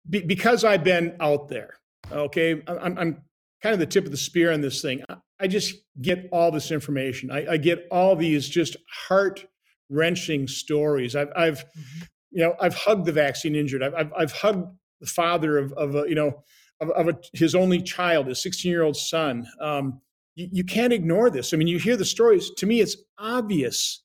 Be, 0.08 0.20
because 0.20 0.64
I've 0.64 0.84
been 0.84 1.16
out 1.20 1.48
there, 1.48 1.74
okay, 2.10 2.62
I'm, 2.66 2.98
I'm 2.98 3.22
kind 3.62 3.74
of 3.74 3.78
the 3.78 3.86
tip 3.86 4.06
of 4.06 4.10
the 4.10 4.16
spear 4.16 4.52
on 4.52 4.62
this 4.62 4.80
thing. 4.80 5.04
I 5.38 5.48
just 5.48 5.74
get 6.00 6.28
all 6.32 6.50
this 6.50 6.70
information. 6.70 7.30
I, 7.30 7.52
I 7.52 7.56
get 7.58 7.86
all 7.90 8.16
these 8.16 8.48
just 8.48 8.76
heart 8.88 9.44
wrenching 9.90 10.48
stories. 10.48 11.14
I've, 11.14 11.30
I've 11.36 11.58
mm-hmm 11.58 12.04
you 12.32 12.42
know, 12.42 12.54
I've 12.60 12.74
hugged 12.74 13.06
the 13.06 13.12
vaccine 13.12 13.54
injured. 13.54 13.82
I've, 13.82 13.94
I've, 13.94 14.12
I've 14.16 14.32
hugged 14.32 14.66
the 15.00 15.06
father 15.06 15.58
of, 15.58 15.72
of 15.74 15.94
a, 15.94 16.04
you 16.08 16.14
know, 16.14 16.42
of, 16.80 16.90
of 16.90 17.08
a, 17.08 17.18
his 17.32 17.54
only 17.54 17.82
child, 17.82 18.26
his 18.26 18.42
16 18.42 18.70
year 18.70 18.82
old 18.82 18.96
son. 18.96 19.46
Um, 19.60 20.00
you, 20.34 20.48
you 20.50 20.64
can't 20.64 20.92
ignore 20.92 21.30
this. 21.30 21.52
I 21.52 21.56
mean, 21.56 21.68
you 21.68 21.78
hear 21.78 21.96
the 21.96 22.04
stories. 22.04 22.50
To 22.56 22.66
me, 22.66 22.80
it's 22.80 22.96
obvious 23.18 24.02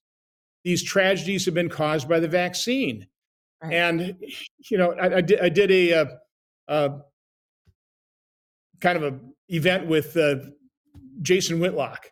these 0.64 0.84
tragedies 0.84 1.46
have 1.46 1.54
been 1.54 1.70
caused 1.70 2.10
by 2.10 2.20
the 2.20 2.28
vaccine. 2.28 3.08
Right. 3.64 3.74
And, 3.74 4.16
you 4.70 4.78
know, 4.78 4.92
I, 4.92 5.18
I, 5.18 5.22
did, 5.22 5.40
I 5.40 5.50
did 5.50 5.72
a, 5.72 5.92
a, 5.92 6.02
uh, 6.02 6.90
a, 6.90 7.00
kind 8.82 9.02
of 9.02 9.14
a 9.14 9.20
event 9.48 9.88
with 9.88 10.16
uh, 10.18 10.36
Jason 11.22 11.60
Whitlock 11.60 12.12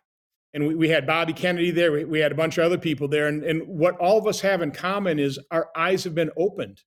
and 0.54 0.66
we, 0.66 0.74
we 0.74 0.88
had 0.88 1.06
Bobby 1.06 1.32
Kennedy 1.32 1.70
there. 1.70 1.92
We, 1.92 2.04
we, 2.04 2.20
had 2.20 2.32
a 2.32 2.36
bunch 2.36 2.58
of 2.58 2.64
other 2.64 2.78
people 2.78 3.08
there. 3.08 3.26
And, 3.26 3.44
and 3.44 3.62
what 3.66 3.96
all 3.98 4.18
of 4.18 4.26
us 4.26 4.40
have 4.40 4.62
in 4.62 4.70
common 4.70 5.18
is 5.18 5.38
our 5.50 5.68
eyes 5.76 6.04
have 6.04 6.14
been 6.14 6.30
opened. 6.36 6.82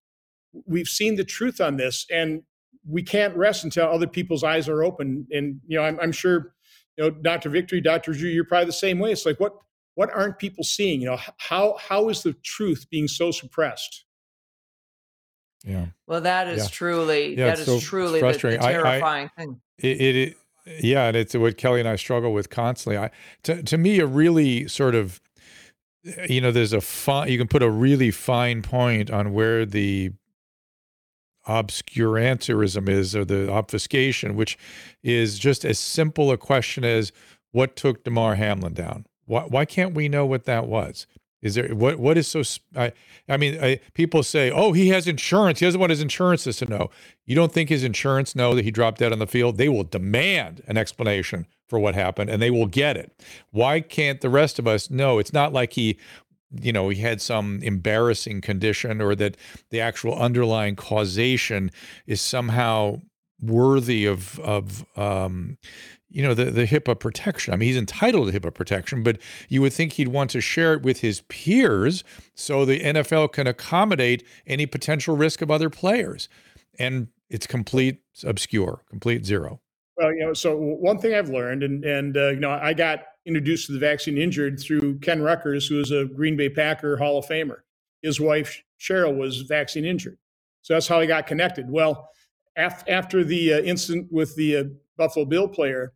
We've 0.65 0.87
seen 0.87 1.15
the 1.15 1.23
truth 1.23 1.61
on 1.61 1.77
this, 1.77 2.05
and 2.11 2.41
we 2.87 3.03
can't 3.03 3.35
rest 3.35 3.63
until 3.63 3.87
other 3.87 4.07
people's 4.07 4.43
eyes 4.43 4.67
are 4.67 4.83
open. 4.83 5.27
And 5.31 5.59
you 5.67 5.77
know, 5.77 5.83
I'm, 5.83 5.99
I'm 5.99 6.11
sure, 6.11 6.53
you 6.97 7.03
know, 7.03 7.09
Dr. 7.11 7.49
Victory, 7.49 7.81
Dr. 7.81 8.13
Drew, 8.13 8.29
you're 8.29 8.45
probably 8.45 8.65
the 8.65 8.73
same 8.73 8.99
way. 8.99 9.11
It's 9.11 9.25
like 9.25 9.39
what 9.39 9.53
what 9.95 10.09
aren't 10.13 10.39
people 10.39 10.63
seeing? 10.63 11.01
You 11.01 11.11
know, 11.11 11.19
how 11.37 11.77
how 11.79 12.09
is 12.09 12.23
the 12.23 12.33
truth 12.43 12.87
being 12.89 13.07
so 13.07 13.31
suppressed? 13.31 14.05
Yeah. 15.65 15.87
Well, 16.07 16.21
that 16.21 16.47
is 16.47 16.63
yeah. 16.63 16.69
truly 16.69 17.37
yeah, 17.37 17.47
that 17.47 17.59
is 17.59 17.65
so 17.65 17.79
truly 17.79 18.21
the, 18.21 18.31
the 18.31 18.37
terrifying 18.37 19.29
I, 19.37 19.41
I, 19.41 19.43
thing. 19.43 19.61
It, 19.77 20.01
it, 20.01 20.37
yeah, 20.81 21.07
and 21.07 21.17
it's 21.17 21.35
what 21.35 21.57
Kelly 21.57 21.79
and 21.79 21.89
I 21.89 21.95
struggle 21.95 22.33
with 22.33 22.49
constantly. 22.49 22.97
I 22.97 23.11
to 23.43 23.63
to 23.63 23.77
me 23.77 23.99
a 23.99 24.05
really 24.05 24.67
sort 24.67 24.95
of 24.95 25.19
eh, 26.05 26.27
you 26.29 26.41
know 26.41 26.51
there's 26.51 26.73
a 26.73 26.81
fine 26.81 27.29
you 27.29 27.37
can 27.37 27.47
put 27.47 27.63
a 27.63 27.69
really 27.69 28.11
fine 28.11 28.61
point 28.61 29.09
on 29.11 29.33
where 29.33 29.65
the 29.65 30.11
obscurantism 31.47 32.87
is 32.87 33.15
or 33.15 33.25
the 33.25 33.51
obfuscation, 33.51 34.35
which 34.35 34.57
is 35.01 35.39
just 35.39 35.65
as 35.65 35.79
simple 35.79 36.31
a 36.31 36.37
question 36.37 36.83
as 36.85 37.11
what 37.51 37.75
took 37.75 38.03
Damar 38.03 38.35
Hamlin 38.35 38.73
down. 38.73 39.05
Why, 39.25 39.41
why 39.43 39.65
can't 39.65 39.95
we 39.95 40.09
know 40.09 40.25
what 40.25 40.45
that 40.45 40.67
was? 40.67 41.07
Is 41.41 41.55
there 41.55 41.73
what 41.73 41.99
what 41.99 42.17
is 42.17 42.27
so? 42.27 42.43
I 42.75 42.91
I 43.27 43.37
mean, 43.37 43.57
I, 43.63 43.79
people 43.93 44.23
say, 44.23 44.51
"Oh, 44.51 44.73
he 44.73 44.89
has 44.89 45.07
insurance. 45.07 45.59
He 45.59 45.65
doesn't 45.65 45.79
want 45.79 45.89
his 45.91 46.01
insurance 46.01 46.43
to 46.43 46.65
know." 46.65 46.89
You 47.25 47.35
don't 47.35 47.51
think 47.51 47.69
his 47.69 47.83
insurance 47.83 48.35
know 48.35 48.55
that 48.55 48.65
he 48.65 48.71
dropped 48.71 48.99
dead 48.99 49.13
on 49.13 49.19
the 49.19 49.27
field? 49.27 49.57
They 49.57 49.69
will 49.69 49.83
demand 49.83 50.61
an 50.67 50.77
explanation 50.77 51.45
for 51.67 51.79
what 51.79 51.95
happened, 51.95 52.29
and 52.29 52.41
they 52.41 52.51
will 52.51 52.65
get 52.65 52.97
it. 52.97 53.13
Why 53.51 53.79
can't 53.79 54.19
the 54.21 54.29
rest 54.29 54.59
of 54.59 54.67
us 54.67 54.89
know? 54.89 55.19
It's 55.19 55.31
not 55.31 55.53
like 55.53 55.73
he, 55.73 55.97
you 56.51 56.73
know, 56.73 56.89
he 56.89 56.99
had 56.99 57.21
some 57.21 57.61
embarrassing 57.61 58.41
condition, 58.41 58.99
or 58.99 59.15
that 59.15 59.37
the 59.69 59.79
actual 59.79 60.15
underlying 60.15 60.75
causation 60.75 61.71
is 62.05 62.19
somehow 62.19 62.99
worthy 63.41 64.05
of 64.05 64.39
of 64.39 64.85
um, 64.97 65.57
you 66.09 66.23
know 66.23 66.33
the 66.33 66.45
the 66.45 66.65
HIPAA 66.65 66.99
protection. 66.99 67.53
I 67.53 67.57
mean, 67.57 67.67
he's 67.67 67.77
entitled 67.77 68.31
to 68.31 68.39
HIPAA 68.39 68.53
protection, 68.53 69.03
but 69.03 69.17
you 69.47 69.61
would 69.61 69.73
think 69.73 69.93
he'd 69.93 70.09
want 70.09 70.31
to 70.31 70.41
share 70.41 70.73
it 70.73 70.81
with 70.81 71.01
his 71.01 71.21
peers 71.21 72.03
so 72.35 72.65
the 72.65 72.79
NFL 72.79 73.31
can 73.31 73.47
accommodate 73.47 74.23
any 74.47 74.65
potential 74.65 75.15
risk 75.15 75.41
of 75.41 75.51
other 75.51 75.69
players. 75.69 76.29
And 76.77 77.09
it's 77.29 77.45
complete 77.45 78.01
obscure, 78.23 78.83
complete 78.89 79.25
zero. 79.25 79.61
Well, 79.97 80.13
you 80.13 80.25
know, 80.25 80.33
so 80.33 80.55
one 80.55 80.97
thing 80.97 81.13
I've 81.13 81.29
learned, 81.29 81.63
and 81.63 81.83
and 81.83 82.17
uh, 82.17 82.29
you 82.29 82.39
know, 82.39 82.51
I 82.51 82.73
got 82.73 83.03
introduced 83.25 83.67
to 83.67 83.73
the 83.73 83.79
vaccine 83.79 84.17
injured 84.17 84.59
through 84.59 84.99
Ken 84.99 85.19
Ruettgers, 85.19 85.67
who 85.67 85.79
is 85.79 85.91
a 85.91 86.05
Green 86.05 86.37
Bay 86.37 86.49
Packer 86.49 86.97
Hall 86.97 87.19
of 87.19 87.25
Famer. 87.25 87.57
His 88.01 88.19
wife 88.19 88.63
Cheryl 88.79 89.17
was 89.17 89.41
vaccine 89.41 89.85
injured, 89.85 90.17
so 90.61 90.73
that's 90.73 90.87
how 90.87 90.99
I 90.99 91.05
got 91.05 91.27
connected. 91.27 91.69
Well, 91.69 92.09
af- 92.59 92.83
after 92.87 93.23
the 93.23 93.53
uh, 93.53 93.59
incident 93.61 94.07
with 94.11 94.35
the 94.35 94.57
uh, 94.57 94.63
Buffalo 94.97 95.25
Bill 95.25 95.47
player, 95.47 95.93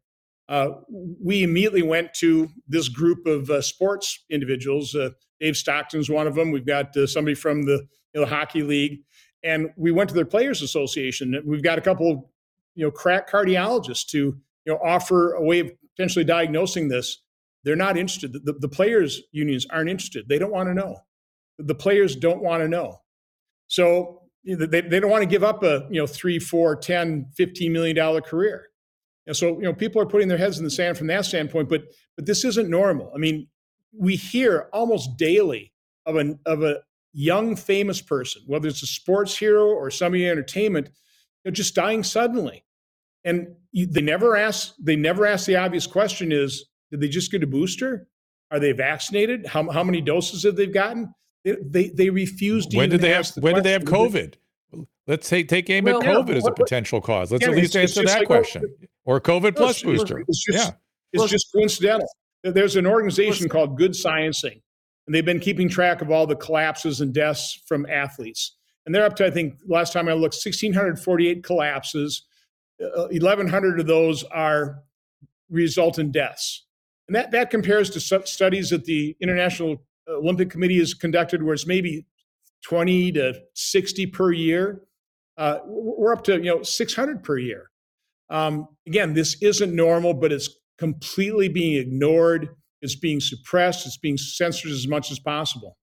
uh, 0.49 0.70
we 0.89 1.43
immediately 1.43 1.84
went 1.84 2.14
to 2.16 2.49
this 2.68 2.89
group 2.89 3.26
of 3.26 3.49
uh, 3.49 3.61
sports 3.61 4.24
individuals. 4.30 4.95
Dave 5.39 5.57
Stockton's 5.57 6.09
one 6.09 6.28
of 6.28 6.36
them. 6.36 6.51
We've 6.51 6.66
got 6.66 6.95
somebody 7.05 7.36
from 7.36 7.64
the 7.64 7.86
you 8.14 8.22
know, 8.22 8.28
hockey 8.28 8.64
league, 8.64 8.99
and 9.43 9.70
we 9.78 9.91
went 9.91 10.09
to 10.09 10.16
their 10.16 10.26
players 10.26 10.61
association. 10.61 11.41
We've 11.45 11.64
got 11.64 11.78
a 11.78 11.82
couple, 11.82 12.32
you 12.76 12.86
know, 12.86 12.91
crack 12.91 13.30
cardiologists 13.30 14.07
to 14.07 14.18
you 14.18 14.74
know 14.74 14.80
offer 14.84 15.34
a 15.34 15.43
way 15.43 15.59
of 15.59 15.72
potentially 15.95 16.26
diagnosing 16.26 16.88
this. 16.88 17.22
They're 17.64 17.76
not 17.76 17.97
interested. 17.97 18.34
The, 18.34 18.53
the 18.59 18.70
players 18.70 19.22
unions 19.32 19.66
aren't 19.70 19.89
interested. 19.89 20.28
They 20.28 20.39
don't 20.39 20.51
want 20.51 20.68
to 20.70 20.74
know. 20.74 20.99
The 21.57 21.76
players 21.76 22.16
don't 22.16 22.41
want 22.41 22.61
to 22.61 22.68
know. 22.68 22.97
So 23.68 24.22
they, 24.46 24.82
they 24.82 25.00
don't 25.00 25.10
want 25.10 25.24
to 25.24 25.30
give 25.30 25.44
up 25.44 25.64
a 25.64 25.88
you 25.89 26.00
know 26.00 26.08
three, 26.08 26.39
four, 26.39 26.76
10, 26.76 27.28
15 27.36 27.72
million 27.72 27.96
dollar 27.96 28.22
career. 28.22 28.70
And 29.26 29.36
so, 29.36 29.56
you 29.56 29.64
know, 29.64 29.74
people 29.74 30.02
are 30.02 30.06
putting 30.06 30.28
their 30.28 30.38
heads 30.38 30.58
in 30.58 30.66
the 30.66 30.70
sand 30.70 30.98
from 30.98 31.08
that 31.08 31.26
standpoint, 31.26 31.70
but 31.70 31.84
but 32.16 32.26
this 32.26 32.44
isn't 32.44 32.70
normal. 32.70 33.12
I 33.16 33.18
mean, 33.18 33.48
we 33.98 34.16
hear 34.16 34.70
almost 34.74 35.18
daily 35.18 35.72
of 36.06 36.16
an 36.18 36.39
of 36.46 36.64
a 36.64 36.82
young 37.14 37.56
famous 37.56 38.02
person, 38.02 38.41
whether 38.48 38.68
it's 38.68 38.84
a 38.84 38.88
sports 38.88 39.38
hero 39.38 39.68
or 39.68 39.89
somebody 39.89 40.26
in 40.26 40.32
entertainment, 40.32 40.88
you 41.44 41.52
know, 41.52 41.52
just 41.52 41.76
dying 41.76 42.04
suddenly. 42.04 42.66
And 43.24 43.56
you, 43.72 43.86
they 43.86 44.02
never 44.02 44.36
ask. 44.36 44.74
They 44.80 44.98
never 44.98 45.26
ask 45.26 45.46
the 45.46 45.56
obvious 45.56 45.88
question: 45.88 46.32
Is 46.32 46.66
did 46.91 47.00
they 47.00 47.08
just 47.08 47.32
get 47.32 47.44
a 47.44 47.48
booster? 47.48 48.08
Are 48.52 48.60
they 48.60 48.74
vaccinated? 48.74 49.46
How 49.48 49.70
how 49.72 49.84
many 49.84 50.02
doses 50.02 50.44
have 50.44 50.58
they 50.58 50.68
gotten? 50.68 51.14
They 51.44 51.56
they, 51.62 51.88
they 51.89 52.10
refuse 52.10 52.66
to. 52.68 52.78
When 52.78 52.89
did 52.89 53.02
they 53.02 53.10
have? 53.12 53.34
the 53.34 53.41
when 53.41 53.56
did 53.56 53.64
they 53.64 53.72
have. 53.72 53.84
COVID? 53.84 54.36
Let's 55.06 55.28
take 55.28 55.50
take 55.50 55.70
aim 55.70 55.84
Well, 55.86 56.00
at 56.02 56.06
yeah, 56.06 56.14
COVID 56.14 56.36
as 56.36 56.44
a 56.44 56.46
what- 56.46 56.56
potential 56.56 57.02
cause. 57.02 57.32
Let's 57.32 57.44
Yeah, 57.46 57.52
at 57.52 57.58
least 57.58 57.76
answer 57.76 58.04
that 58.06 58.20
like- 58.20 58.28
question. 58.28 58.74
Or 59.06 59.20
COVID 59.20 59.56
plus 59.58 59.82
It's- 59.82 59.84
booster. 59.98 60.24
It's 60.28 60.46
just, 60.46 60.58
yeah. 60.70 60.72
it's 61.12 61.30
just 61.30 61.52
coincidental. 61.52 62.08
There's 62.44 62.78
an 62.78 62.88
organization 62.88 63.50
called 63.50 63.78
Good 63.78 63.91
Sciencing, 63.91 64.62
and 65.06 65.14
they've 65.14 65.26
been 65.26 65.39
keeping 65.41 65.68
track 65.68 66.02
of 66.02 66.10
all 66.10 66.26
the 66.26 66.36
collapses 66.38 67.02
and 67.02 67.14
deaths 67.14 67.62
from 67.68 67.86
athletes. 67.88 68.56
And 68.86 68.94
they're 68.96 69.06
up 69.06 69.16
to, 69.18 69.26
I 69.26 69.32
think, 69.32 69.56
last 69.66 69.94
time 69.94 70.08
I 70.10 70.14
looked, 70.14 70.36
1,648 70.36 71.44
collapses. 71.44 72.24
Uh, 72.82 73.08
1,100 73.12 73.80
of 73.80 73.88
those 73.88 74.24
are 74.26 74.84
result 75.50 76.00
in 76.00 76.12
deaths. 76.12 76.66
And 77.08 77.16
that, 77.16 77.32
that 77.32 77.50
compares 77.50 77.89
to 77.91 78.00
studies 78.26 78.70
that 78.72 78.86
the 78.86 79.16
International 79.22 79.82
Olympic 80.08 80.49
Committee 80.49 80.80
has 80.80 80.93
conducted, 80.93 81.43
where 81.43 81.54
it's 81.54 81.68
maybe 81.68 82.06
20 82.66 83.12
to 83.14 83.34
60 83.54 84.08
per 84.08 84.32
year. 84.32 84.82
Uh, 85.38 85.60
we're 85.66 86.14
up 86.14 86.24
to 86.24 86.36
you 86.36 86.56
know 86.56 86.64
600 86.64 87.24
per 87.24 87.38
year. 87.38 87.70
Um, 88.30 88.68
again, 88.88 89.14
this 89.14 89.41
isn't 89.41 89.76
normal, 89.76 90.14
but 90.14 90.32
it's 90.32 90.49
completely 90.78 91.49
being 91.49 91.76
ignored. 91.76 92.49
It's 92.82 92.95
being 92.95 93.20
suppressed. 93.20 93.86
It's 93.86 93.97
being 93.97 94.18
censored 94.18 94.72
as 94.72 94.88
much 94.88 95.12
as 95.12 95.20
possible. 95.20 95.78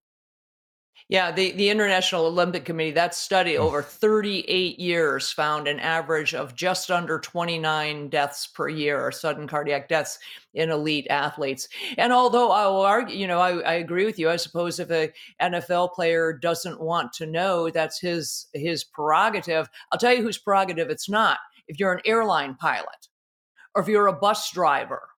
Yeah, 1.10 1.32
the, 1.32 1.50
the 1.50 1.70
International 1.70 2.26
Olympic 2.26 2.64
Committee, 2.64 2.92
that 2.92 3.16
study 3.16 3.58
over 3.58 3.82
38 3.82 4.78
years 4.78 5.32
found 5.32 5.66
an 5.66 5.80
average 5.80 6.36
of 6.36 6.54
just 6.54 6.88
under 6.88 7.18
29 7.18 8.08
deaths 8.10 8.46
per 8.46 8.68
year, 8.68 9.04
or 9.04 9.10
sudden 9.10 9.48
cardiac 9.48 9.88
deaths 9.88 10.20
in 10.54 10.70
elite 10.70 11.08
athletes. 11.10 11.66
And 11.98 12.12
although 12.12 12.52
I 12.52 12.64
will 12.68 12.82
argue, 12.82 13.16
you 13.16 13.26
know, 13.26 13.40
I, 13.40 13.58
I 13.58 13.72
agree 13.74 14.06
with 14.06 14.20
you. 14.20 14.30
I 14.30 14.36
suppose 14.36 14.78
if 14.78 14.92
a 14.92 15.12
NFL 15.42 15.94
player 15.94 16.32
doesn't 16.32 16.80
want 16.80 17.12
to 17.14 17.26
know, 17.26 17.70
that's 17.70 17.98
his 17.98 18.46
his 18.54 18.84
prerogative. 18.84 19.68
I'll 19.90 19.98
tell 19.98 20.14
you 20.14 20.22
whose 20.22 20.38
prerogative 20.38 20.90
it's 20.90 21.08
not. 21.08 21.38
If 21.66 21.80
you're 21.80 21.92
an 21.92 22.02
airline 22.04 22.54
pilot, 22.54 23.08
or 23.74 23.82
if 23.82 23.88
you're 23.88 24.06
a 24.06 24.12
bus 24.12 24.52
driver, 24.52 25.09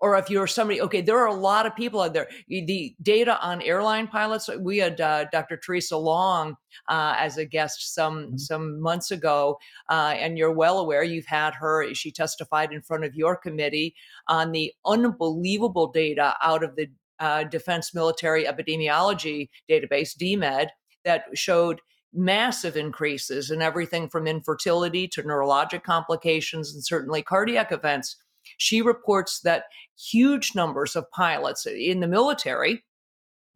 or 0.00 0.16
if 0.16 0.30
you're 0.30 0.46
somebody, 0.46 0.80
okay, 0.80 1.00
there 1.00 1.18
are 1.18 1.26
a 1.26 1.34
lot 1.34 1.66
of 1.66 1.74
people 1.74 2.00
out 2.00 2.14
there. 2.14 2.28
The 2.48 2.94
data 3.02 3.38
on 3.40 3.62
airline 3.62 4.06
pilots, 4.06 4.48
we 4.60 4.78
had 4.78 5.00
uh, 5.00 5.26
Dr. 5.32 5.56
Theresa 5.56 5.96
Long 5.96 6.56
uh, 6.88 7.14
as 7.18 7.36
a 7.36 7.44
guest 7.44 7.94
some 7.94 8.38
some 8.38 8.80
months 8.80 9.10
ago, 9.10 9.58
uh, 9.90 10.14
and 10.16 10.38
you're 10.38 10.52
well 10.52 10.78
aware 10.78 11.02
you've 11.02 11.26
had 11.26 11.54
her. 11.54 11.92
She 11.94 12.12
testified 12.12 12.72
in 12.72 12.82
front 12.82 13.04
of 13.04 13.14
your 13.14 13.36
committee 13.36 13.94
on 14.28 14.52
the 14.52 14.72
unbelievable 14.86 15.88
data 15.88 16.34
out 16.42 16.62
of 16.62 16.76
the 16.76 16.88
uh, 17.18 17.44
Defense 17.44 17.94
Military 17.94 18.44
Epidemiology 18.44 19.48
Database 19.68 20.16
(DMED) 20.16 20.68
that 21.04 21.24
showed 21.34 21.80
massive 22.14 22.76
increases 22.76 23.50
in 23.50 23.60
everything 23.60 24.08
from 24.08 24.26
infertility 24.26 25.06
to 25.08 25.22
neurologic 25.22 25.82
complications 25.82 26.72
and 26.72 26.84
certainly 26.84 27.22
cardiac 27.22 27.70
events. 27.72 28.16
She 28.56 28.82
reports 28.82 29.40
that 29.40 29.64
huge 29.98 30.54
numbers 30.54 30.96
of 30.96 31.10
pilots 31.10 31.66
in 31.66 32.00
the 32.00 32.08
military, 32.08 32.84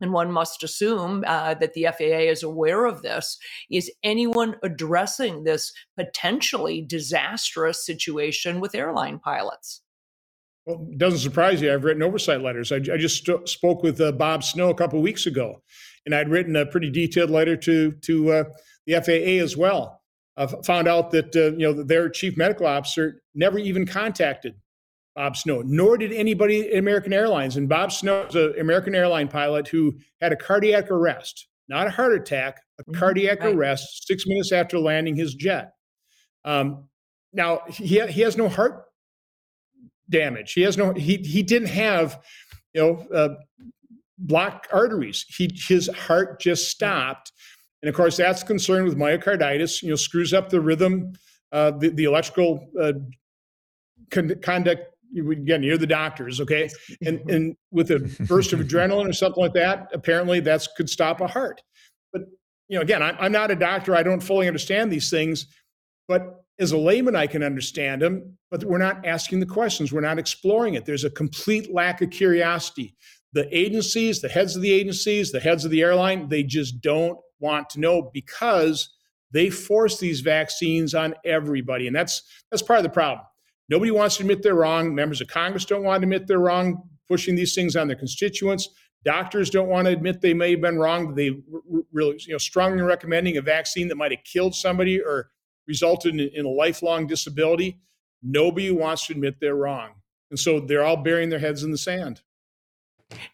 and 0.01 0.13
one 0.13 0.33
must 0.33 0.63
assume 0.63 1.25
uh, 1.27 1.55
that 1.55 1.75
the 1.75 1.87
FAA 1.97 2.31
is 2.31 2.43
aware 2.43 2.85
of 2.87 3.03
this, 3.03 3.39
is 3.71 3.91
anyone 4.03 4.57
addressing 4.63 5.45
this 5.45 5.73
potentially 5.97 6.83
disastrous 6.83 7.87
situation 7.87 8.61
with 8.61 8.75
airline 8.75 9.19
pilots? 9.21 9.83
Well, 10.67 10.87
it 10.91 10.99
doesn't 10.99 11.21
surprise 11.21 11.61
you. 11.61 11.73
I've 11.73 11.85
written 11.85 12.03
oversight 12.03 12.41
letters. 12.41 12.71
I, 12.71 12.77
I 12.77 12.97
just 12.97 13.25
st- 13.25 13.49
spoke 13.49 13.83
with 13.83 14.01
uh, 14.01 14.13
Bob 14.13 14.45
Snow 14.45 14.71
a 14.71 14.75
couple 14.75 15.01
weeks 15.03 15.27
ago, 15.27 15.63
and 16.07 16.15
I'd 16.15 16.29
written 16.29 16.55
a 16.55 16.67
pretty 16.67 16.91
detailed 16.91 17.31
letter 17.31 17.57
to 17.57 17.93
to 17.93 18.33
uh, 18.33 18.45
the 18.87 18.95
FAA 18.95 19.43
as 19.43 19.57
well. 19.57 20.03
I 20.37 20.47
found 20.47 20.87
out 20.87 21.11
that 21.11 21.35
uh, 21.35 21.57
you 21.57 21.67
know 21.67 21.83
their 21.83 22.09
chief 22.09 22.37
medical 22.37 22.67
officer 22.67 23.23
never 23.35 23.59
even 23.59 23.87
contacted 23.87 24.55
Bob 25.15 25.37
Snow, 25.37 25.63
nor 25.65 25.99
did 25.99 26.13
anybody 26.13 26.71
at 26.73 26.79
American 26.79 27.13
Airlines. 27.13 27.57
And 27.57 27.69
Bob 27.69 27.93
Snow 27.93 28.25
is 28.25 28.35
an 28.35 28.55
American 28.59 28.95
airline 28.95 29.29
pilot 29.29 29.69
who 29.69 29.99
had 30.21 30.33
a 30.33 30.37
cardiac 30.37 30.91
arrest, 30.91 31.49
not 31.69 31.87
a 31.87 31.91
heart 31.91 32.15
attack, 32.15 32.61
a 32.79 32.85
Mhm, 32.85 32.95
cardiac 32.95 33.41
right. 33.41 33.55
arrest 33.55 34.07
six 34.07 34.27
minutes 34.27 34.53
after 34.53 34.79
landing 34.79 35.15
his 35.15 35.35
jet. 35.35 35.73
Um, 36.45 36.89
now 37.33 37.61
he 37.69 38.01
he 38.09 38.21
has 38.23 38.37
no 38.37 38.49
heart 38.49 38.85
damage. 40.09 40.53
He 40.55 40.63
has 40.63 40.77
no 40.77 40.93
he 40.95 41.17
he 41.19 41.43
didn't 41.43 41.69
have 41.69 42.23
you 42.75 42.81
know 42.81 43.07
uh, 43.15 43.35
blocked 44.19 44.69
arteries. 44.73 45.25
He 45.29 45.51
his 45.55 45.89
heart 45.89 46.41
just 46.41 46.71
stopped, 46.71 47.33
and 47.83 47.89
of 47.89 47.95
course 47.95 48.17
that's 48.17 48.43
concerned 48.43 48.87
with 48.87 48.97
myocarditis. 48.97 49.83
You 49.83 49.91
know, 49.91 49.97
screws 49.97 50.33
up 50.33 50.49
the 50.49 50.61
rhythm, 50.61 51.13
uh, 51.53 51.73
the 51.73 51.91
the 51.91 52.05
electrical 52.05 52.67
uh, 52.81 52.95
con- 54.11 54.39
conduct. 54.43 54.87
Again, 55.17 55.63
you're 55.63 55.79
the 55.79 55.87
doctors, 55.87 56.41
okay? 56.41 56.71
And 57.05 57.21
and 57.31 57.57
with 57.71 57.91
a 57.91 57.99
burst 58.27 58.53
of 58.53 58.61
adrenaline 58.67 59.09
or 59.09 59.13
something 59.13 59.43
like 59.43 59.55
that, 59.55 59.89
apparently 59.93 60.41
that's 60.41 60.69
could 60.77 60.89
stop 60.89 61.21
a 61.21 61.27
heart. 61.27 61.63
But 62.13 62.23
you 62.69 62.79
know, 62.79 62.83
again, 62.83 63.03
I'm, 63.03 63.17
I'm 63.21 63.33
not 63.33 63.51
a 63.51 63.57
doctor. 63.57 63.95
I 63.95 64.03
don't 64.03 64.23
fully 64.23 64.47
understand 64.47 64.91
these 64.91 65.11
things, 65.11 65.47
but 66.09 66.45
as 66.59 66.73
a 66.73 66.79
layman, 66.79 67.17
I 67.17 67.27
can 67.27 67.43
understand 67.43 68.03
them. 68.03 68.39
But 68.51 68.65
we're 68.65 68.79
not 68.79 69.05
asking 69.07 69.41
the 69.41 69.47
questions. 69.47 69.93
We're 69.93 70.01
not 70.01 70.19
exploring 70.19 70.75
it. 70.75 70.87
There's 70.87 71.05
a 71.05 71.11
complete 71.11 71.73
lack 71.73 72.03
of 72.03 72.11
curiosity. 72.11 72.95
The 73.33 73.49
agencies, 73.57 74.21
the 74.21 74.29
heads 74.29 74.57
of 74.57 74.63
the 74.63 74.73
agencies, 74.73 75.33
the 75.33 75.41
heads 75.41 75.65
of 75.65 75.71
the 75.71 75.83
airline, 75.83 76.29
they 76.29 76.43
just 76.43 76.81
don't 76.81 77.19
want 77.41 77.71
to 77.71 77.81
know 77.81 78.11
because 78.13 78.91
they 79.33 79.49
force 79.51 79.99
these 79.99 80.21
vaccines 80.21 80.95
on 80.95 81.15
everybody, 81.25 81.87
and 81.87 81.97
that's 81.97 82.23
that's 82.51 82.63
part 82.63 82.79
of 82.79 82.85
the 82.85 82.91
problem. 82.91 83.25
Nobody 83.69 83.91
wants 83.91 84.17
to 84.17 84.23
admit 84.23 84.43
they're 84.43 84.55
wrong. 84.55 84.95
Members 84.95 85.21
of 85.21 85.29
Congress 85.29 85.65
don't 85.65 85.85
want 85.85 86.03
to 86.03 86.07
admit 86.07 86.27
they're 86.27 86.39
wrong, 86.39 86.83
pushing 87.09 87.35
these 87.35 87.55
things 87.55 87.77
on 87.77 87.87
their 87.87 87.97
constituents. 87.97 88.69
Doctors 89.05 89.51
don't 89.51 89.69
want 89.69 89.87
to 89.87 89.93
admit 89.93 90.21
they 90.21 90.35
may 90.35 90.53
have 90.53 90.61
been 90.61 90.79
wrong. 90.79 91.15
They 91.15 91.31
really, 91.93 92.17
you 92.27 92.33
know, 92.33 92.39
strongly 92.39 92.83
recommending 92.83 93.37
a 93.37 93.43
vaccine 93.43 93.89
that 93.89 93.97
might 93.97 94.13
have 94.13 94.25
killed 94.25 94.55
somebody 94.55 95.01
or 95.01 95.31
resulted 95.67 96.15
in, 96.15 96.31
in 96.35 96.45
a 96.45 96.49
lifelong 96.49 97.07
disability. 97.07 97.81
Nobody 98.23 98.71
wants 98.71 99.07
to 99.07 99.15
admit 99.15 99.37
they're 99.41 99.57
wrong, 99.57 99.95
and 100.31 100.39
so 100.39 100.61
they're 100.61 100.85
all 100.85 100.99
burying 100.99 101.31
their 101.31 101.41
heads 101.41 101.65
in 101.65 101.73
the 101.73 101.79
sand. 101.79 102.23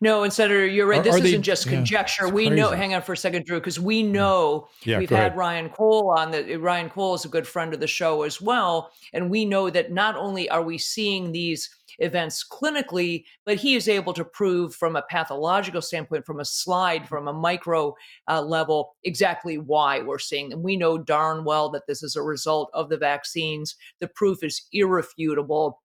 No, 0.00 0.22
and 0.22 0.32
Senator, 0.32 0.66
you're 0.66 0.86
right. 0.86 1.00
Are- 1.00 1.02
this 1.02 1.14
are 1.16 1.24
isn't 1.24 1.42
just 1.42 1.68
conjecture. 1.68 2.24
it's 2.24 2.32
we 2.32 2.50
know. 2.50 2.70
Hang 2.70 2.94
on 2.94 3.02
for 3.02 3.12
a 3.12 3.16
second, 3.16 3.44
Drew, 3.46 3.58
because 3.58 3.80
we 3.80 4.02
know 4.02 4.68
Yeah, 4.84 4.98
we've 4.98 5.10
had 5.10 5.18
ahead. 5.18 5.36
Ryan 5.36 5.68
Cole 5.70 6.14
on. 6.16 6.30
The 6.30 6.56
Ryan 6.56 6.90
Cole 6.90 7.14
is 7.14 7.24
a 7.24 7.28
good 7.28 7.46
friend 7.46 7.74
of 7.74 7.80
the 7.80 7.86
show 7.86 8.22
as 8.22 8.40
well, 8.40 8.90
and 9.12 9.30
we 9.30 9.44
know 9.44 9.70
that 9.70 9.92
not 9.92 10.16
only 10.16 10.48
are 10.50 10.62
we 10.62 10.78
seeing 10.78 11.32
these 11.32 11.70
events 12.00 12.44
clinically, 12.48 13.24
but 13.44 13.56
he 13.56 13.74
is 13.74 13.88
able 13.88 14.12
to 14.12 14.24
prove 14.24 14.74
from 14.74 14.94
a 14.94 15.02
pathological 15.10 15.82
standpoint, 15.82 16.24
from 16.24 16.38
a 16.38 16.44
slide, 16.44 17.08
from 17.08 17.26
a 17.26 17.32
micro 17.32 17.94
uh, 18.28 18.40
level, 18.40 18.94
exactly 19.04 19.58
why 19.58 20.00
we're 20.00 20.18
seeing 20.18 20.48
them. 20.48 20.62
We 20.62 20.76
know 20.76 20.98
darn 20.98 21.44
well 21.44 21.70
that 21.70 21.86
this 21.88 22.02
is 22.02 22.14
a 22.14 22.22
result 22.22 22.70
of 22.72 22.88
the 22.88 22.98
vaccines. 22.98 23.74
The 24.00 24.08
proof 24.08 24.44
is 24.44 24.62
irrefutable. 24.72 25.80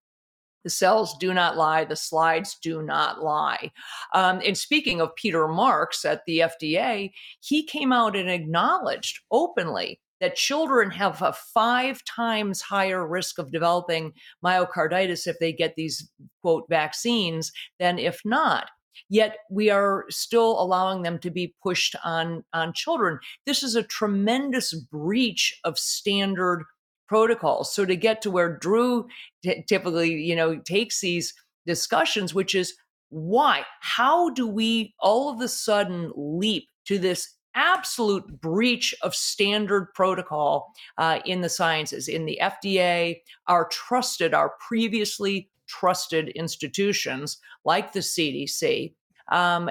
The 0.64 0.70
cells 0.70 1.16
do 1.18 1.34
not 1.34 1.56
lie. 1.56 1.84
The 1.84 1.94
slides 1.94 2.56
do 2.60 2.82
not 2.82 3.22
lie. 3.22 3.70
Um, 4.14 4.40
and 4.44 4.56
speaking 4.56 5.00
of 5.00 5.14
Peter 5.14 5.46
Marks 5.46 6.04
at 6.04 6.22
the 6.26 6.38
FDA, 6.38 7.12
he 7.40 7.64
came 7.64 7.92
out 7.92 8.16
and 8.16 8.30
acknowledged 8.30 9.20
openly 9.30 10.00
that 10.20 10.36
children 10.36 10.90
have 10.90 11.20
a 11.20 11.32
five 11.32 12.02
times 12.04 12.62
higher 12.62 13.06
risk 13.06 13.38
of 13.38 13.52
developing 13.52 14.12
myocarditis 14.44 15.26
if 15.26 15.38
they 15.38 15.52
get 15.52 15.74
these, 15.76 16.10
quote, 16.40 16.64
vaccines 16.70 17.52
than 17.78 17.98
if 17.98 18.20
not. 18.24 18.70
Yet 19.10 19.36
we 19.50 19.70
are 19.70 20.06
still 20.08 20.60
allowing 20.62 21.02
them 21.02 21.18
to 21.18 21.30
be 21.30 21.54
pushed 21.62 21.96
on, 22.04 22.44
on 22.52 22.72
children. 22.72 23.18
This 23.44 23.62
is 23.62 23.74
a 23.74 23.82
tremendous 23.82 24.72
breach 24.72 25.60
of 25.64 25.78
standard 25.78 26.64
protocols. 27.06 27.74
So 27.74 27.84
to 27.84 27.96
get 27.96 28.22
to 28.22 28.30
where 28.30 28.56
Drew 28.56 29.06
t- 29.42 29.64
typically, 29.68 30.12
you 30.12 30.36
know, 30.36 30.56
takes 30.56 31.00
these 31.00 31.34
discussions, 31.66 32.34
which 32.34 32.54
is 32.54 32.74
why? 33.10 33.64
How 33.80 34.30
do 34.30 34.46
we 34.46 34.94
all 34.98 35.30
of 35.30 35.40
a 35.40 35.48
sudden 35.48 36.12
leap 36.16 36.68
to 36.86 36.98
this 36.98 37.34
absolute 37.54 38.40
breach 38.40 38.94
of 39.02 39.14
standard 39.14 39.92
protocol 39.94 40.72
uh, 40.98 41.20
in 41.24 41.40
the 41.40 41.48
sciences, 41.48 42.08
in 42.08 42.26
the 42.26 42.38
FDA, 42.42 43.20
our 43.46 43.68
trusted, 43.68 44.34
our 44.34 44.54
previously 44.66 45.48
trusted 45.68 46.30
institutions 46.30 47.38
like 47.64 47.92
the 47.92 48.00
CDC? 48.00 48.94
Um, 49.30 49.70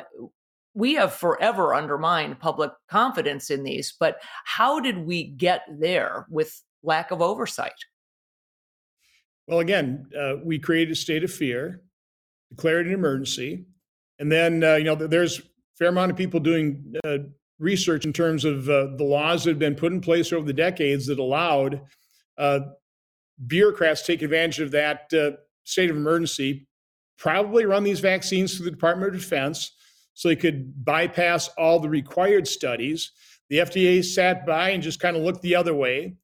we 0.74 0.94
have 0.96 1.14
forever 1.14 1.76
undermined 1.76 2.40
public 2.40 2.72
confidence 2.88 3.52
in 3.52 3.64
these, 3.64 3.94
but 4.00 4.18
how 4.46 4.80
did 4.80 5.06
we 5.06 5.26
get 5.26 5.62
there 5.70 6.26
with 6.30 6.64
lack 6.84 7.12
of 7.12 7.22
oversight? 7.22 7.74
Well, 9.48 9.60
again, 9.60 10.08
uh, 10.18 10.36
we 10.44 10.60
created 10.60 10.92
a 10.92 10.96
state 10.96 11.24
of 11.24 11.32
fear, 11.32 11.82
declared 12.50 12.88
an 12.88 12.94
emergency, 12.94 13.66
and 14.20 14.32
then 14.32 14.64
uh, 14.64 14.76
you 14.76 14.86
know 14.86 14.96
there's 14.96 15.40
a 15.40 15.44
fair 15.78 15.90
amount 15.90 16.12
of 16.12 16.18
people 16.18 16.40
doing 16.40 16.94
uh, 17.04 17.18
research 17.60 18.06
in 18.06 18.14
terms 18.14 18.46
of 18.46 18.70
uh, 18.70 18.88
the 18.98 19.04
laws 19.04 19.44
that 19.44 19.52
have 19.52 19.60
been 19.60 19.76
put 19.76 19.92
in 19.92 20.02
place 20.02 20.32
over 20.32 20.46
the 20.46 20.54
decades 20.54 21.08
that 21.08 21.20
allowed 21.20 21.82
uh, 22.38 22.60
bureaucrats 23.48 24.06
take 24.06 24.22
advantage 24.22 24.60
of 24.60 24.72
that 24.72 25.12
uh, 25.14 25.32
state 25.64 25.90
of 25.90 25.98
emergency, 25.98 26.68
probably 27.18 27.66
run 27.66 27.84
these 27.84 28.00
vaccines 28.00 28.56
through 28.56 28.66
the 28.66 28.72
Department 28.72 29.14
of 29.14 29.20
Defense 29.20 29.72
so 30.14 30.28
they 30.28 30.36
could 30.36 30.86
bypass 30.86 31.48
all 31.58 31.80
the 31.80 31.90
required 31.90 32.48
studies. 32.48 33.12
The 33.50 33.58
FDA 33.58 34.04
sat 34.04 34.46
by 34.46 34.70
and 34.70 34.84
just 34.84 35.00
kind 35.00 35.18
of 35.18 35.24
looked 35.24 35.42
the 35.42 35.56
other 35.56 35.74
way. 35.74 36.16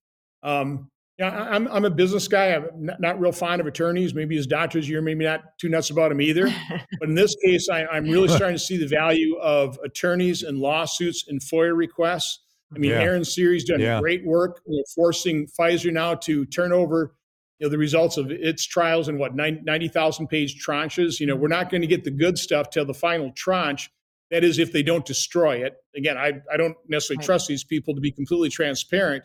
Um, 0.43 0.89
yeah, 1.17 1.47
I'm 1.51 1.67
I'm 1.67 1.83
a 1.83 1.89
business 1.89 2.29
guy. 2.29 2.55
I'm 2.55 2.69
not, 2.77 3.01
not, 3.01 3.19
real 3.19 3.33
fond 3.33 3.59
of 3.59 3.67
attorneys. 3.67 4.13
Maybe 4.13 4.37
as 4.37 4.47
doctors, 4.47 4.87
you're 4.87 5.01
maybe 5.01 5.25
not 5.25 5.57
too 5.59 5.67
nuts 5.67 5.89
about 5.89 6.09
them 6.09 6.21
either. 6.21 6.45
but 6.99 7.09
in 7.09 7.15
this 7.15 7.35
case, 7.43 7.67
I, 7.67 7.97
am 7.97 8.05
really 8.05 8.29
starting 8.29 8.55
to 8.55 8.63
see 8.63 8.77
the 8.77 8.87
value 8.87 9.35
of 9.35 9.77
attorneys 9.83 10.43
and 10.43 10.59
lawsuits 10.59 11.25
and 11.27 11.41
FOIA 11.41 11.75
requests. 11.75 12.39
I 12.73 12.79
mean, 12.79 12.91
yeah. 12.91 13.01
Aaron 13.01 13.25
Siri's 13.25 13.65
done 13.65 13.81
yeah. 13.81 13.99
great 13.99 14.25
work 14.25 14.61
forcing 14.95 15.47
Pfizer 15.47 15.91
now 15.91 16.15
to 16.15 16.45
turn 16.45 16.71
over 16.71 17.15
you 17.59 17.67
know, 17.67 17.71
the 17.71 17.77
results 17.77 18.17
of 18.17 18.31
its 18.31 18.65
trials 18.65 19.09
in 19.09 19.17
what 19.17 19.35
90,000 19.35 20.27
page 20.27 20.63
tranches. 20.65 21.19
You 21.19 21.27
know, 21.27 21.35
we're 21.35 21.49
not 21.49 21.69
going 21.69 21.81
to 21.81 21.87
get 21.87 22.05
the 22.05 22.11
good 22.11 22.37
stuff 22.37 22.69
till 22.69 22.85
the 22.85 22.93
final 22.93 23.31
tranche. 23.31 23.89
That 24.31 24.43
is, 24.43 24.59
if 24.59 24.71
they 24.71 24.83
don't 24.83 25.05
destroy 25.05 25.65
it. 25.65 25.75
Again, 25.95 26.17
I, 26.17 26.33
I 26.51 26.55
don't 26.55 26.77
necessarily 26.87 27.25
trust 27.25 27.47
these 27.47 27.63
people 27.63 27.95
to 27.95 28.01
be 28.01 28.11
completely 28.11 28.49
transparent. 28.49 29.23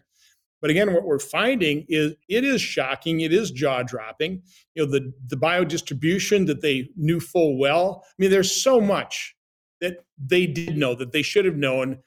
But 0.60 0.70
again, 0.70 0.94
what 0.94 1.04
we're 1.04 1.18
finding 1.18 1.84
is 1.88 2.14
it 2.28 2.44
is 2.44 2.60
shocking. 2.60 3.20
It 3.20 3.32
is 3.32 3.50
jaw 3.50 3.82
dropping. 3.82 4.42
You 4.74 4.84
know, 4.84 4.90
the 4.90 5.12
the 5.26 5.36
biodistribution 5.36 6.46
that 6.46 6.62
they 6.62 6.88
knew 6.96 7.20
full 7.20 7.58
well. 7.58 8.04
I 8.06 8.12
mean, 8.18 8.30
there's 8.30 8.62
so 8.62 8.80
much 8.80 9.34
that 9.80 10.04
they 10.18 10.46
did 10.46 10.76
know 10.76 10.94
that 10.94 11.12
they 11.12 11.22
should 11.22 11.44
have 11.44 11.56
known. 11.56 11.98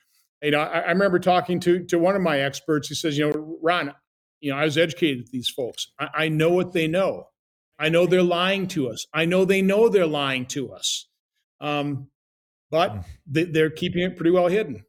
You 0.42 0.52
know, 0.52 0.60
I, 0.60 0.80
I 0.80 0.90
remember 0.90 1.20
talking 1.20 1.60
to 1.62 1.84
to 1.86 2.00
one 2.00 2.16
of 2.16 2.22
my 2.22 2.40
experts. 2.40 2.88
He 2.88 2.96
says, 2.96 3.18
you 3.18 3.30
know, 3.30 3.58
Ron, 3.62 3.94
you 4.40 4.52
know, 4.52 4.58
I 4.58 4.66
was 4.66 4.78
educated 4.78 5.20
with 5.20 5.32
these 5.32 5.50
folks. 5.50 5.92
I, 6.00 6.10
I 6.14 6.30
know 6.30 6.50
what 6.50 6.74
they 6.74 6.88
know. 6.88 7.28
I 7.80 7.90
know 7.90 8.08
they're 8.08 8.24
lying 8.24 8.68
to 8.70 8.90
us. 8.90 9.06
I 9.14 9.26
know 9.26 9.46
they 9.46 9.62
know 9.62 9.90
they're 9.90 10.08
lying 10.08 10.46
to 10.48 10.72
us. 10.72 11.08
Um, 11.62 12.08
but 12.70 12.92
hmm. 12.92 13.00
they, 13.26 13.44
they're 13.46 13.70
keeping 13.70 14.04
it 14.04 14.16
pretty 14.16 14.32
well 14.32 14.48
hidden. 14.48 14.84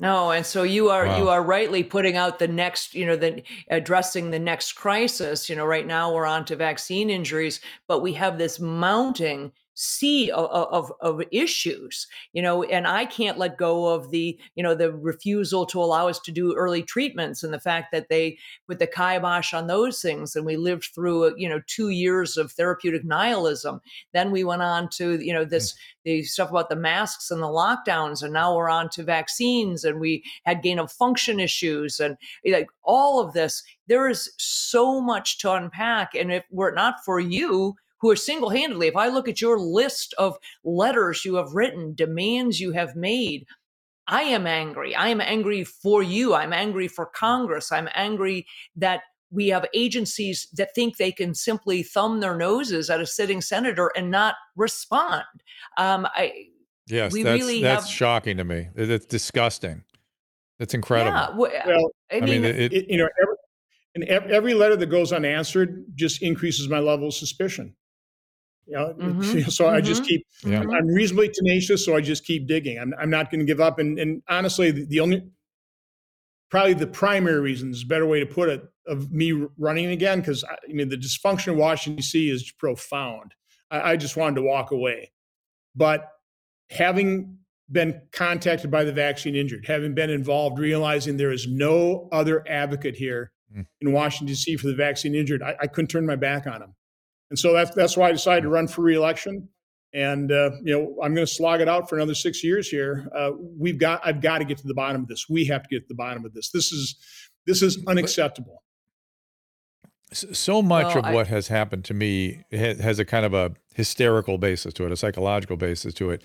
No, 0.00 0.32
and 0.32 0.44
so 0.44 0.64
you 0.64 0.90
are 0.90 1.06
wow. 1.06 1.18
you 1.18 1.28
are 1.28 1.42
rightly 1.42 1.84
putting 1.84 2.16
out 2.16 2.40
the 2.40 2.48
next, 2.48 2.94
you 2.94 3.06
know, 3.06 3.16
the 3.16 3.42
addressing 3.70 4.30
the 4.30 4.38
next 4.40 4.72
crisis. 4.72 5.48
You 5.48 5.54
know, 5.54 5.64
right 5.64 5.86
now 5.86 6.12
we're 6.12 6.26
on 6.26 6.44
to 6.46 6.56
vaccine 6.56 7.10
injuries, 7.10 7.60
but 7.86 8.00
we 8.00 8.12
have 8.14 8.36
this 8.36 8.58
mounting 8.58 9.52
sea 9.74 10.30
of, 10.30 10.46
of, 10.50 10.92
of, 11.00 11.20
issues 11.32 12.06
you 12.32 12.40
know 12.40 12.62
and 12.64 12.86
i 12.86 13.04
can't 13.04 13.38
let 13.38 13.58
go 13.58 13.88
of 13.88 14.10
the 14.10 14.38
you 14.54 14.62
know 14.62 14.74
the 14.74 14.92
refusal 14.92 15.66
to 15.66 15.80
allow 15.80 16.06
us 16.06 16.20
to 16.20 16.30
do 16.30 16.54
early 16.54 16.82
treatments 16.82 17.42
and 17.42 17.52
the 17.52 17.58
fact 17.58 17.90
that 17.90 18.08
they 18.08 18.38
put 18.68 18.78
the 18.78 18.86
kibosh 18.86 19.52
on 19.52 19.66
those 19.66 20.00
things 20.00 20.36
and 20.36 20.46
we 20.46 20.56
lived 20.56 20.90
through 20.94 21.36
you 21.36 21.48
know 21.48 21.60
two 21.66 21.88
years 21.88 22.36
of 22.36 22.52
therapeutic 22.52 23.04
nihilism 23.04 23.80
then 24.12 24.30
we 24.30 24.44
went 24.44 24.62
on 24.62 24.88
to 24.88 25.18
you 25.20 25.32
know 25.32 25.44
this 25.44 25.72
mm. 25.72 25.76
the 26.04 26.22
stuff 26.22 26.50
about 26.50 26.68
the 26.68 26.76
masks 26.76 27.30
and 27.30 27.42
the 27.42 27.46
lockdowns 27.46 28.22
and 28.22 28.32
now 28.32 28.54
we're 28.54 28.70
on 28.70 28.88
to 28.88 29.02
vaccines 29.02 29.84
and 29.84 29.98
we 29.98 30.22
had 30.44 30.62
gain 30.62 30.78
of 30.78 30.92
function 30.92 31.40
issues 31.40 31.98
and 31.98 32.16
like 32.46 32.68
all 32.84 33.20
of 33.20 33.32
this 33.32 33.62
there 33.88 34.08
is 34.08 34.30
so 34.38 35.00
much 35.00 35.38
to 35.38 35.52
unpack 35.52 36.14
and 36.14 36.32
if 36.32 36.44
we're 36.50 36.74
not 36.74 37.04
for 37.04 37.18
you 37.18 37.74
who 38.04 38.10
are 38.10 38.16
single 38.16 38.50
handedly, 38.50 38.86
if 38.86 38.96
I 38.96 39.08
look 39.08 39.28
at 39.28 39.40
your 39.40 39.58
list 39.58 40.12
of 40.18 40.36
letters 40.62 41.24
you 41.24 41.36
have 41.36 41.54
written, 41.54 41.94
demands 41.94 42.60
you 42.60 42.72
have 42.72 42.94
made, 42.94 43.46
I 44.06 44.24
am 44.24 44.46
angry. 44.46 44.94
I 44.94 45.08
am 45.08 45.22
angry 45.22 45.64
for 45.64 46.02
you. 46.02 46.34
I'm 46.34 46.52
angry 46.52 46.86
for 46.86 47.06
Congress. 47.06 47.72
I'm 47.72 47.88
angry 47.94 48.46
that 48.76 49.00
we 49.30 49.48
have 49.48 49.64
agencies 49.72 50.46
that 50.52 50.74
think 50.74 50.98
they 50.98 51.12
can 51.12 51.34
simply 51.34 51.82
thumb 51.82 52.20
their 52.20 52.36
noses 52.36 52.90
at 52.90 53.00
a 53.00 53.06
sitting 53.06 53.40
senator 53.40 53.90
and 53.96 54.10
not 54.10 54.34
respond. 54.54 55.24
Um, 55.78 56.06
I 56.14 56.48
yes, 56.86 57.10
we 57.10 57.22
that's, 57.22 57.40
really 57.40 57.62
that's 57.62 57.86
have, 57.86 57.90
shocking 57.90 58.36
to 58.36 58.44
me. 58.44 58.68
It's 58.74 59.06
disgusting. 59.06 59.82
It's 60.58 60.74
incredible. 60.74 61.48
Yeah, 61.50 61.66
well, 61.66 61.90
I, 62.12 62.16
mean, 62.16 62.22
I 62.22 62.26
mean 62.26 62.44
it, 62.44 62.72
it, 62.74 62.90
you 62.90 62.98
know, 62.98 63.08
every, 63.22 63.34
and 63.94 64.04
every 64.30 64.52
letter 64.52 64.76
that 64.76 64.86
goes 64.88 65.10
unanswered 65.10 65.86
just 65.94 66.20
increases 66.20 66.68
my 66.68 66.80
level 66.80 67.08
of 67.08 67.14
suspicion. 67.14 67.74
You 68.66 68.74
know, 68.74 68.94
mm-hmm. 68.98 69.40
so 69.50 69.64
mm-hmm. 69.64 69.74
I 69.76 69.80
just 69.80 70.02
mm-hmm. 70.02 70.08
keep. 70.08 70.26
Yeah. 70.44 70.60
I'm 70.60 70.88
reasonably 70.88 71.30
tenacious, 71.32 71.84
so 71.84 71.96
I 71.96 72.00
just 72.00 72.24
keep 72.24 72.46
digging. 72.46 72.78
I'm 72.78 72.94
I'm 72.98 73.10
not 73.10 73.30
going 73.30 73.40
to 73.40 73.46
give 73.46 73.60
up. 73.60 73.78
And 73.78 73.98
and 73.98 74.22
honestly, 74.28 74.70
the, 74.70 74.86
the, 74.86 75.00
only 75.00 75.22
probably 76.50 76.74
the 76.74 76.86
primary 76.86 77.40
reason 77.40 77.70
is 77.70 77.82
a 77.82 77.86
better 77.86 78.06
way 78.06 78.20
to 78.20 78.26
put 78.26 78.48
it 78.48 78.62
of 78.86 79.10
me 79.10 79.32
running 79.58 79.86
again 79.86 80.20
because 80.20 80.44
I, 80.44 80.54
I, 80.68 80.72
mean 80.72 80.88
the 80.88 80.96
dysfunction 80.96 81.48
in 81.48 81.58
Washington 81.58 81.96
D.C. 81.96 82.30
is 82.30 82.52
profound. 82.52 83.34
I, 83.70 83.92
I 83.92 83.96
just 83.96 84.16
wanted 84.16 84.36
to 84.36 84.42
walk 84.42 84.70
away, 84.70 85.12
but 85.74 86.08
having 86.70 87.38
been 87.70 88.00
contacted 88.12 88.70
by 88.70 88.84
the 88.84 88.92
vaccine 88.92 89.34
injured, 89.34 89.64
having 89.66 89.94
been 89.94 90.10
involved, 90.10 90.58
realizing 90.58 91.16
there 91.16 91.32
is 91.32 91.46
no 91.48 92.08
other 92.12 92.44
advocate 92.46 92.94
here 92.94 93.32
mm. 93.54 93.66
in 93.80 93.92
Washington 93.92 94.26
D.C. 94.26 94.56
for 94.56 94.66
the 94.66 94.74
vaccine 94.74 95.14
injured, 95.14 95.42
I, 95.42 95.56
I 95.62 95.66
couldn't 95.66 95.88
turn 95.88 96.06
my 96.06 96.16
back 96.16 96.46
on 96.46 96.62
him. 96.62 96.74
And 97.34 97.38
so 97.40 97.52
that's 97.52 97.74
that's 97.74 97.96
why 97.96 98.10
I 98.10 98.12
decided 98.12 98.42
to 98.42 98.48
run 98.48 98.68
for 98.68 98.82
reelection. 98.82 99.48
And 99.92 100.30
uh, 100.30 100.52
you 100.62 100.72
know, 100.72 100.96
I'm 101.02 101.16
going 101.16 101.26
to 101.26 101.32
slog 101.32 101.60
it 101.60 101.68
out 101.68 101.88
for 101.88 101.96
another 101.96 102.14
six 102.14 102.44
years 102.44 102.68
here. 102.68 103.08
Uh, 103.12 103.32
we've 103.58 103.76
got 103.76 104.00
I've 104.04 104.20
got 104.20 104.38
to 104.38 104.44
get 104.44 104.58
to 104.58 104.68
the 104.68 104.74
bottom 104.74 105.02
of 105.02 105.08
this. 105.08 105.26
We 105.28 105.44
have 105.46 105.64
to 105.64 105.68
get 105.68 105.80
to 105.80 105.86
the 105.88 105.96
bottom 105.96 106.24
of 106.24 106.32
this. 106.32 106.50
This 106.50 106.70
is 106.70 106.94
this 107.44 107.60
is 107.60 107.84
unacceptable. 107.88 108.62
So 110.14 110.62
much 110.62 110.94
well, 110.94 111.06
of 111.06 111.14
what 111.14 111.26
has 111.26 111.48
happened 111.48 111.84
to 111.86 111.94
me 111.94 112.44
has 112.52 112.98
a 112.98 113.04
kind 113.04 113.26
of 113.26 113.34
a 113.34 113.52
hysterical 113.74 114.38
basis 114.38 114.72
to 114.72 114.86
it, 114.86 114.92
a 114.92 114.96
psychological 114.96 115.56
basis 115.56 115.92
to 115.94 116.10
it. 116.10 116.22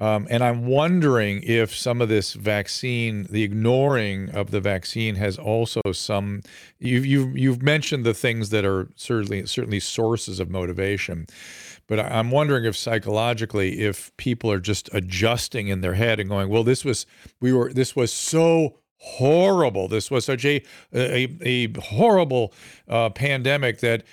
Um, 0.00 0.26
and 0.30 0.42
I'm 0.42 0.66
wondering 0.66 1.42
if 1.42 1.74
some 1.74 2.00
of 2.00 2.08
this 2.08 2.32
vaccine, 2.32 3.26
the 3.30 3.42
ignoring 3.42 4.30
of 4.30 4.50
the 4.50 4.60
vaccine, 4.60 5.16
has 5.16 5.38
also 5.38 5.80
some. 5.92 6.42
You've 6.78 7.04
you've, 7.04 7.36
you've 7.36 7.62
mentioned 7.62 8.04
the 8.04 8.14
things 8.14 8.50
that 8.50 8.64
are 8.64 8.88
certainly 8.96 9.44
certainly 9.46 9.80
sources 9.80 10.40
of 10.40 10.50
motivation, 10.50 11.26
but 11.88 12.00
I'm 12.00 12.30
wondering 12.30 12.64
if 12.64 12.76
psychologically, 12.76 13.80
if 13.80 14.16
people 14.16 14.50
are 14.52 14.60
just 14.60 14.88
adjusting 14.92 15.68
in 15.68 15.80
their 15.80 15.94
head 15.94 16.20
and 16.20 16.28
going, 16.28 16.48
"Well, 16.48 16.64
this 16.64 16.84
was 16.84 17.04
we 17.40 17.52
were 17.52 17.72
this 17.72 17.96
was 17.96 18.12
so 18.12 18.77
horrible. 18.98 19.88
This 19.88 20.10
was 20.10 20.24
such 20.24 20.44
a 20.44 20.62
a, 20.92 21.36
a 21.42 21.72
horrible 21.80 22.52
uh, 22.88 23.10
pandemic 23.10 23.80
that 23.80 24.04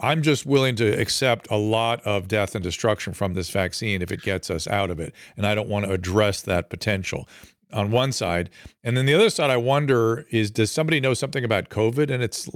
I'm 0.00 0.22
just 0.22 0.46
willing 0.46 0.76
to 0.76 0.88
accept 1.00 1.48
a 1.50 1.56
lot 1.56 2.00
of 2.02 2.28
death 2.28 2.54
and 2.54 2.62
destruction 2.62 3.14
from 3.14 3.34
this 3.34 3.50
vaccine 3.50 4.00
if 4.00 4.12
it 4.12 4.22
gets 4.22 4.48
us 4.48 4.68
out 4.68 4.90
of 4.90 5.00
it. 5.00 5.12
And 5.36 5.44
I 5.44 5.56
don't 5.56 5.68
want 5.68 5.86
to 5.86 5.92
address 5.92 6.40
that 6.42 6.70
potential 6.70 7.28
on 7.72 7.90
one 7.90 8.12
side. 8.12 8.48
And 8.84 8.96
then 8.96 9.06
the 9.06 9.14
other 9.14 9.28
side, 9.28 9.50
I 9.50 9.56
wonder 9.56 10.26
is 10.30 10.50
does 10.50 10.70
somebody 10.70 11.00
know 11.00 11.14
something 11.14 11.44
about 11.44 11.68
COVID 11.68 12.10
and 12.10 12.22
its 12.22 12.48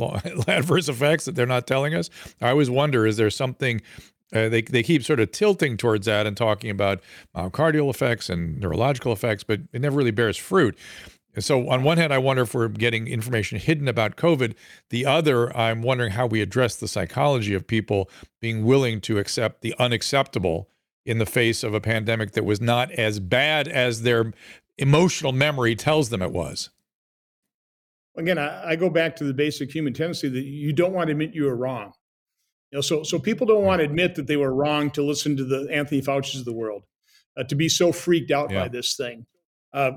adverse 0.49 0.89
effects 0.89 1.25
that 1.25 1.35
they're 1.35 1.47
not 1.47 1.67
telling 1.67 1.95
us? 1.95 2.11
I 2.41 2.51
always 2.51 2.71
wonder 2.71 3.07
is 3.07 3.17
there 3.17 3.31
something. 3.31 3.83
Uh, 4.35 4.49
they, 4.49 4.63
they 4.63 4.83
keep 4.83 5.05
sort 5.05 5.21
of 5.21 5.31
tilting 5.31 5.77
towards 5.77 6.07
that 6.07 6.27
and 6.27 6.35
talking 6.35 6.71
about 6.71 7.03
myocardial 7.37 7.91
effects 7.91 8.31
and 8.31 8.59
neurological 8.59 9.13
effects, 9.13 9.45
but 9.45 9.61
it 9.75 9.83
never 9.83 9.95
really 9.95 10.11
bears 10.11 10.39
fruit. 10.39 10.79
And 11.35 11.43
so, 11.43 11.69
on 11.71 11.83
one 11.83 11.97
hand, 11.97 12.13
I 12.13 12.19
wonder 12.19 12.43
if 12.43 12.55
we're 12.55 12.69
getting 12.69 13.07
information 13.07 13.59
hidden 13.59 13.89
about 13.89 14.17
COVID. 14.17 14.55
The 14.91 15.07
other, 15.07 15.55
I'm 15.57 15.83
wondering 15.83 16.13
how 16.13 16.27
we 16.27 16.43
address 16.43 16.77
the 16.77 16.89
psychology 16.89 17.55
of 17.55 17.67
people 17.67 18.11
being 18.41 18.65
willing 18.65 19.01
to 19.03 19.19
accept 19.19 19.63
the 19.63 19.75
unacceptable 19.79 20.69
in 21.07 21.19
the 21.19 21.27
face 21.27 21.65
of 21.65 21.75
a 21.75 21.81
pandemic 21.81 22.33
that 22.33 22.45
was 22.45 22.61
not 22.61 22.91
as 22.93 23.19
bad 23.19 23.67
as 23.67 24.03
their 24.03 24.33
emotional 24.79 25.33
memory 25.33 25.75
tells 25.75 26.11
them 26.11 26.23
it 26.23 26.33
was. 26.33 26.71
Again, 28.17 28.39
I, 28.39 28.71
I 28.71 28.77
go 28.77 28.91
back 28.91 29.17
to 29.17 29.25
the 29.25 29.35
basic 29.35 29.73
human 29.73 29.95
tendency 29.95 30.29
that 30.29 30.45
you 30.45 30.73
don't 30.73 30.93
want 30.93 31.09
to 31.09 31.13
admit 31.13 31.35
you 31.35 31.45
were 31.45 31.57
wrong. 31.57 31.93
You 32.71 32.79
know, 32.79 32.83
so 32.83 33.03
so 33.03 33.19
people 33.19 33.47
don't 33.47 33.65
want 33.65 33.81
to 33.81 33.85
admit 33.85 34.15
that 34.17 34.27
they 34.27 34.37
were 34.37 34.55
wrong 34.55 34.91
to 34.93 35.03
listen 35.03 35.37
to 35.37 35.45
the 35.45 35.69
Anthony 35.71 36.03
Fauci's 36.03 36.41
of 36.41 36.45
the 36.45 36.53
world, 36.53 36.85
uh, 37.37 37.45
to 37.45 37.55
be 37.55 37.69
so 37.69 37.93
freaked 37.93 38.31
out 38.31 38.51
yeah. 38.51 38.63
by 38.63 38.69
this 38.69 38.97
thing. 38.97 39.27
Uh, 39.73 39.93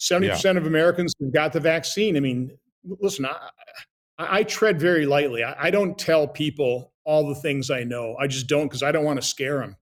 70% 0.00 0.44
yeah. 0.44 0.50
of 0.52 0.66
Americans 0.66 1.14
have 1.20 1.32
got 1.32 1.52
the 1.52 1.60
vaccine. 1.60 2.16
I 2.16 2.20
mean, 2.20 2.56
listen, 2.84 3.26
I, 3.26 3.36
I 4.18 4.42
tread 4.44 4.80
very 4.80 5.06
lightly. 5.06 5.42
I, 5.44 5.66
I, 5.66 5.70
don't 5.70 5.98
tell 5.98 6.26
people 6.28 6.92
all 7.04 7.28
the 7.28 7.34
things 7.34 7.70
I 7.70 7.84
know. 7.84 8.16
I 8.18 8.26
just 8.26 8.46
don't 8.46 8.66
because 8.66 8.82
I 8.82 8.92
don't 8.92 9.04
want 9.04 9.20
to 9.20 9.26
scare 9.26 9.58
them. 9.58 9.76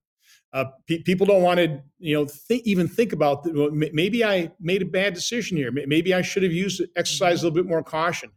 Uh, 0.53 0.65
pe- 0.87 1.03
people 1.03 1.27
don't 1.27 1.43
want 1.43 1.59
to, 1.59 1.83
you 1.99 2.15
know, 2.15 2.27
th- 2.49 2.63
even 2.65 2.89
think 2.89 3.13
about 3.13 3.45
the, 3.45 3.53
well, 3.53 3.71
maybe 3.71 4.25
I 4.25 4.53
made 4.61 4.83
a 4.83 4.87
bad 4.87 5.13
decision 5.13 5.57
here. 5.57 5.71
Maybe 5.71 6.15
I 6.15 6.23
should 6.23 6.43
have 6.43 6.53
used 6.53 6.83
exercise 6.97 7.43
a 7.43 7.47
little 7.47 7.63
bit 7.63 7.69
more 7.69 7.83
caution. 7.83 8.31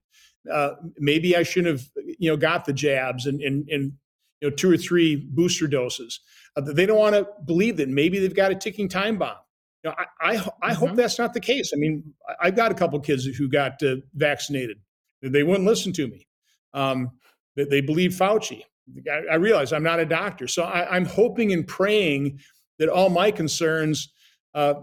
Uh, 0.52 0.72
maybe 0.98 1.36
I 1.36 1.44
shouldn't 1.44 1.80
have, 1.80 1.90
you 2.18 2.30
know, 2.30 2.38
got 2.38 2.66
the 2.66 2.74
jabs 2.74 3.26
and, 3.26 3.42
and, 3.42 3.70
and 3.70 3.94
you 4.42 4.50
know, 4.50 4.56
two 4.56 4.72
or 4.72 4.78
three 4.78 5.16
booster 5.16 5.68
doses. 5.68 6.20
Uh, 6.56 6.62
they 6.62 6.86
don't 6.86 6.98
want 6.98 7.16
to 7.16 7.28
believe 7.46 7.78
that 7.78 7.90
maybe 7.90 8.20
they've 8.20 8.36
got 8.36 8.52
a 8.52 8.56
ticking 8.56 8.90
time 8.90 9.18
bomb. 9.18 9.38
You 9.84 9.90
know, 9.90 9.96
I, 9.98 10.04
I, 10.04 10.32
I 10.32 10.36
mm-hmm. 10.36 10.74
hope 10.74 10.96
that's 10.96 11.18
not 11.18 11.34
the 11.34 11.40
case. 11.40 11.72
I 11.74 11.78
mean, 11.78 12.14
I've 12.42 12.56
got 12.56 12.72
a 12.72 12.76
couple 12.76 13.00
kids 13.00 13.26
who 13.26 13.50
got 13.50 13.82
uh, 13.84 13.98
vaccinated. 14.14 14.78
They 15.22 15.44
wouldn't 15.44 15.66
listen 15.66 15.94
to 15.94 16.08
me. 16.08 16.28
Um, 16.74 17.12
they, 17.56 17.66
they 17.66 17.82
believe 17.82 18.12
Fauci. 18.12 18.64
I, 19.10 19.34
I, 19.34 19.36
realize 19.36 19.72
I'm 19.72 19.84
not 19.84 20.00
a 20.00 20.06
doctor. 20.06 20.48
So 20.48 20.64
I, 20.64 20.96
am 20.96 21.06
hoping 21.06 21.54
and 21.54 21.68
praying 21.68 22.40
that 22.80 22.90
all 22.90 23.10
my 23.10 23.32
concerns 23.32 24.12
uh, 24.54 24.76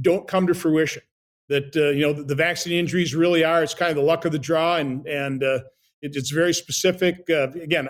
don't 0.00 0.26
come 0.26 0.46
to 0.46 0.54
fruition. 0.54 1.02
That, 1.48 1.76
uh, 1.76 1.90
you 1.90 2.02
know, 2.06 2.12
the, 2.14 2.24
the, 2.24 2.34
vaccine 2.34 2.72
injuries 2.72 3.14
really 3.14 3.44
are, 3.44 3.62
it's 3.62 3.74
kind 3.74 3.90
of 3.90 3.96
the 3.96 4.02
luck 4.02 4.24
of 4.24 4.32
the 4.32 4.38
draw 4.38 4.76
and, 4.76 5.06
and 5.06 5.42
uh, 5.42 5.58
it, 6.00 6.16
it's 6.16 6.30
very 6.30 6.54
specific. 6.54 7.28
Uh, 7.28 7.48
again, 7.62 7.88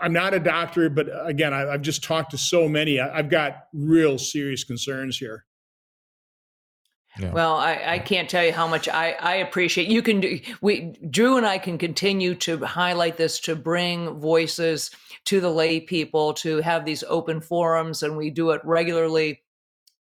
I'm 0.00 0.12
not 0.12 0.34
a 0.34 0.40
doctor, 0.40 0.88
but 0.90 1.08
uh, 1.08 1.24
again, 1.24 1.52
I, 1.52 1.72
have 1.72 1.82
just 1.82 2.02
talked 2.02 2.32
to 2.32 2.38
so 2.38 2.68
many. 2.68 3.00
I, 3.00 3.16
have 3.16 3.30
got 3.30 3.64
real 3.72 4.18
serious 4.18 4.64
concerns 4.64 5.18
here. 5.18 5.44
Yeah. 7.18 7.32
Well, 7.32 7.56
I, 7.56 7.82
I, 7.86 7.98
can't 7.98 8.28
tell 8.28 8.44
you 8.44 8.52
how 8.52 8.68
much 8.68 8.88
I, 8.88 9.12
I 9.12 9.34
appreciate. 9.36 9.88
You 9.88 10.02
can 10.02 10.20
do. 10.20 10.38
We 10.60 10.94
Drew 11.10 11.36
and 11.36 11.46
I 11.46 11.58
can 11.58 11.76
continue 11.76 12.34
to 12.36 12.58
highlight 12.58 13.16
this 13.16 13.40
to 13.40 13.56
bring 13.56 14.20
voices 14.20 14.90
to 15.24 15.40
the 15.40 15.50
lay 15.50 15.80
people 15.80 16.34
to 16.34 16.58
have 16.58 16.84
these 16.84 17.02
open 17.08 17.40
forums, 17.40 18.02
and 18.02 18.16
we 18.16 18.30
do 18.30 18.50
it 18.50 18.60
regularly 18.62 19.40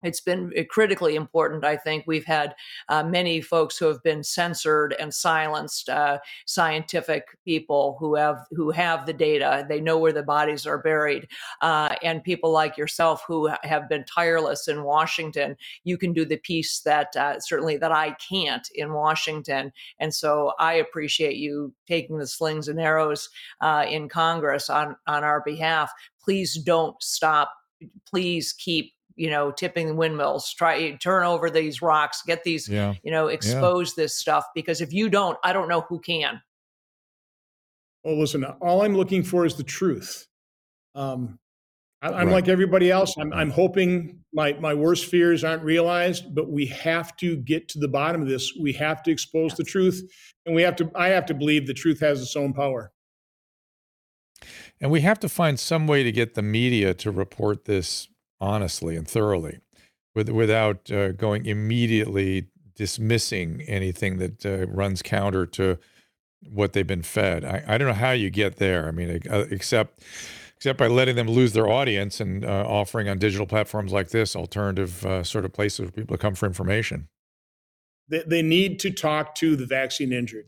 it's 0.03 0.21
been 0.21 0.51
eh, 0.55 0.63
critically 0.69 1.15
important. 1.15 1.65
I 1.65 1.75
think 1.77 2.03
we've 2.05 2.25
had 2.25 2.55
uh, 2.89 3.03
many 3.03 3.41
folks 3.41 3.77
who 3.77 3.87
have 3.87 4.01
been 4.03 4.23
censored 4.23 4.95
and 4.99 5.13
silenced, 5.13 5.89
uh, 5.89 6.19
scientific 6.45 7.25
people 7.43 7.97
who 7.99 8.15
have 8.15 8.45
who 8.51 8.71
have 8.71 9.05
the 9.05 9.13
data. 9.13 9.65
They 9.67 9.81
know 9.81 9.97
where 9.97 10.13
the 10.13 10.23
bodies 10.23 10.65
are 10.65 10.77
buried, 10.77 11.27
uh, 11.61 11.95
and 12.03 12.23
people 12.23 12.51
like 12.51 12.77
yourself 12.77 13.23
who 13.27 13.49
have 13.63 13.89
been 13.89 14.05
tireless 14.05 14.67
in 14.67 14.83
Washington. 14.83 15.57
You 15.83 15.97
can 15.97 16.13
do 16.13 16.25
the 16.25 16.37
piece 16.37 16.81
that 16.81 17.15
uh, 17.15 17.39
certainly 17.39 17.77
that 17.77 17.91
I 17.91 18.11
can't 18.29 18.67
in 18.75 18.93
Washington, 18.93 19.71
and 19.99 20.13
so 20.13 20.53
I 20.59 20.73
appreciate 20.73 21.37
you 21.37 21.73
taking 21.87 22.17
the 22.17 22.27
slings 22.27 22.67
and 22.67 22.79
arrows 22.79 23.29
uh, 23.61 23.85
in 23.89 24.09
Congress 24.09 24.69
on 24.69 24.95
on 25.07 25.23
our 25.23 25.41
behalf. 25.41 25.91
Please 26.21 26.55
don't 26.55 27.01
stop. 27.01 27.53
Please 28.05 28.53
keep 28.53 28.93
you 29.17 29.29
know, 29.29 29.51
tipping 29.51 29.87
the 29.87 29.95
windmills, 29.95 30.53
try 30.53 30.91
turn 30.91 31.25
over 31.25 31.49
these 31.49 31.81
rocks, 31.81 32.21
get 32.25 32.43
these, 32.43 32.69
yeah. 32.69 32.93
you 33.03 33.11
know, 33.11 33.27
expose 33.27 33.93
yeah. 33.97 34.03
this 34.03 34.15
stuff. 34.15 34.45
Because 34.55 34.79
if 34.79 34.93
you 34.93 35.09
don't, 35.09 35.37
I 35.43 35.51
don't 35.51 35.67
know 35.67 35.81
who 35.81 35.99
can. 35.99 36.41
Well, 38.03 38.17
listen, 38.17 38.45
all 38.45 38.83
I'm 38.83 38.95
looking 38.95 39.23
for 39.23 39.45
is 39.45 39.55
the 39.55 39.63
truth. 39.63 40.27
Um, 40.95 41.39
I, 42.01 42.09
am 42.09 42.13
right. 42.13 42.27
like 42.27 42.47
everybody 42.47 42.91
else. 42.91 43.15
I'm, 43.17 43.33
I'm 43.33 43.49
hoping 43.49 44.19
my, 44.31 44.53
my 44.53 44.73
worst 44.73 45.05
fears 45.05 45.43
aren't 45.43 45.63
realized, 45.63 46.33
but 46.33 46.49
we 46.49 46.67
have 46.67 47.17
to 47.17 47.37
get 47.37 47.67
to 47.69 47.79
the 47.79 47.87
bottom 47.87 48.21
of 48.21 48.27
this. 48.27 48.53
We 48.59 48.71
have 48.73 49.01
to 49.03 49.11
expose 49.11 49.55
the 49.55 49.63
truth, 49.63 50.01
and 50.45 50.55
we 50.55 50.61
have 50.61 50.75
to. 50.77 50.91
I 50.93 51.09
have 51.09 51.25
to 51.25 51.33
believe 51.33 51.65
the 51.65 51.73
truth 51.73 51.99
has 52.01 52.21
its 52.21 52.35
own 52.35 52.53
power. 52.53 52.91
And 54.79 54.91
we 54.91 55.01
have 55.01 55.19
to 55.21 55.29
find 55.29 55.59
some 55.59 55.87
way 55.87 56.03
to 56.03 56.11
get 56.11 56.35
the 56.35 56.43
media 56.43 56.93
to 56.93 57.09
report 57.09 57.65
this 57.65 58.07
honestly 58.39 58.95
and 58.95 59.07
thoroughly 59.07 59.59
with, 60.15 60.29
without 60.29 60.91
uh, 60.91 61.11
going 61.11 61.45
immediately 61.45 62.47
dismissing 62.75 63.61
anything 63.67 64.17
that 64.17 64.45
uh, 64.45 64.67
runs 64.67 65.01
counter 65.01 65.45
to 65.45 65.77
what 66.49 66.73
they've 66.73 66.87
been 66.87 67.03
fed. 67.03 67.43
I, 67.43 67.63
I 67.67 67.77
don't 67.77 67.87
know 67.87 67.93
how 67.93 68.11
you 68.11 68.29
get 68.29 68.57
there. 68.57 68.87
I 68.87 68.91
mean, 68.91 69.21
uh, 69.29 69.45
except 69.49 70.03
except 70.55 70.79
by 70.79 70.87
letting 70.87 71.15
them 71.15 71.27
lose 71.27 71.53
their 71.53 71.69
audience 71.69 72.19
and 72.19 72.43
uh, 72.43 72.65
offering 72.67 73.07
on 73.07 73.19
digital 73.19 73.45
platforms 73.45 73.93
like 73.93 74.09
this 74.09 74.35
alternative 74.35 75.05
uh, 75.05 75.23
sort 75.23 75.45
of 75.45 75.53
places 75.53 75.85
for 75.85 75.91
people 75.91 76.17
come 76.17 76.33
for 76.33 76.47
information. 76.47 77.07
They, 78.09 78.23
they 78.25 78.41
need 78.41 78.79
to 78.79 78.89
talk 78.89 79.35
to 79.35 79.55
the 79.55 79.67
vaccine 79.67 80.11
injured. 80.11 80.45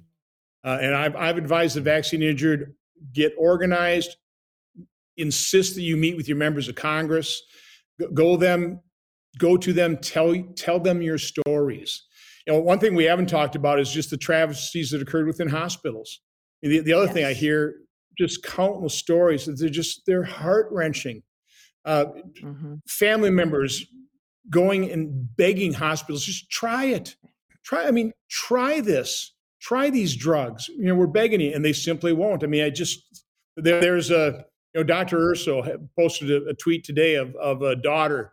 Uh, 0.63 0.79
and 0.81 0.95
I've, 0.95 1.15
I've 1.15 1.37
advised 1.37 1.75
the 1.75 1.81
vaccine 1.81 2.23
injured 2.23 2.73
get 3.13 3.33
organized, 3.37 4.15
insist 5.15 5.75
that 5.75 5.83
you 5.83 5.95
meet 5.95 6.17
with 6.17 6.27
your 6.27 6.37
members 6.37 6.67
of 6.67 6.75
Congress, 6.75 7.41
go 8.13 8.37
them 8.37 8.81
go 9.37 9.57
to 9.57 9.73
them 9.73 9.97
tell 9.97 10.35
tell 10.55 10.79
them 10.79 11.01
your 11.01 11.17
stories. 11.17 12.03
You 12.47 12.53
know 12.53 12.59
one 12.59 12.79
thing 12.79 12.95
we 12.95 13.05
haven't 13.05 13.27
talked 13.27 13.55
about 13.55 13.79
is 13.79 13.91
just 13.91 14.09
the 14.09 14.17
travesties 14.17 14.91
that 14.91 15.01
occurred 15.01 15.27
within 15.27 15.49
hospitals. 15.49 16.21
The, 16.61 16.79
the 16.79 16.93
other 16.93 17.05
yes. 17.05 17.13
thing 17.13 17.25
i 17.25 17.33
hear 17.33 17.75
just 18.17 18.43
countless 18.43 18.95
stories 18.95 19.45
that 19.45 19.57
they're 19.59 19.69
just 19.69 20.01
they're 20.05 20.23
heart-wrenching. 20.23 21.23
Uh, 21.85 22.05
mm-hmm. 22.43 22.75
family 22.87 23.29
members 23.29 23.85
going 24.49 24.91
and 24.91 25.35
begging 25.37 25.73
hospitals 25.73 26.25
just 26.25 26.49
try 26.49 26.85
it. 26.85 27.15
Try 27.63 27.87
i 27.87 27.91
mean 27.91 28.11
try 28.29 28.81
this. 28.81 29.33
Try 29.61 29.89
these 29.89 30.15
drugs. 30.15 30.67
You 30.69 30.85
know 30.85 30.95
we're 30.95 31.07
begging 31.07 31.41
you 31.41 31.53
and 31.53 31.63
they 31.63 31.73
simply 31.73 32.13
won't. 32.13 32.43
I 32.43 32.47
mean 32.47 32.63
i 32.63 32.69
just 32.69 33.23
there, 33.55 33.79
there's 33.81 34.11
a 34.11 34.45
you 34.73 34.81
know, 34.81 34.83
Dr. 34.83 35.17
Urso 35.17 35.63
posted 35.97 36.31
a, 36.31 36.49
a 36.49 36.53
tweet 36.53 36.83
today 36.83 37.15
of, 37.15 37.35
of 37.35 37.61
a 37.61 37.75
daughter 37.75 38.31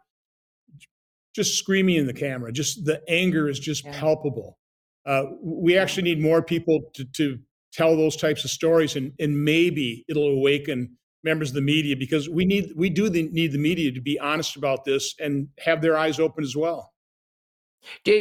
just 1.34 1.58
screaming 1.58 1.96
in 1.96 2.06
the 2.06 2.14
camera. 2.14 2.50
Just 2.50 2.84
the 2.84 3.02
anger 3.08 3.48
is 3.48 3.58
just 3.58 3.84
yeah. 3.84 3.98
palpable. 3.98 4.58
Uh, 5.04 5.24
we 5.42 5.76
actually 5.76 6.02
need 6.02 6.20
more 6.20 6.42
people 6.42 6.90
to, 6.94 7.04
to 7.04 7.38
tell 7.72 7.96
those 7.96 8.16
types 8.16 8.44
of 8.44 8.50
stories, 8.50 8.96
and, 8.96 9.12
and 9.20 9.44
maybe 9.44 10.04
it'll 10.08 10.28
awaken 10.28 10.96
members 11.22 11.50
of 11.50 11.54
the 11.54 11.60
media 11.60 11.96
because 11.96 12.28
we 12.28 12.44
need 12.44 12.72
we 12.76 12.88
do 12.88 13.10
need 13.10 13.52
the 13.52 13.58
media 13.58 13.90
to 13.92 14.00
be 14.00 14.18
honest 14.18 14.56
about 14.56 14.84
this 14.84 15.14
and 15.18 15.48
have 15.58 15.82
their 15.82 15.96
eyes 15.96 16.18
open 16.18 16.42
as 16.42 16.56
well. 16.56 16.92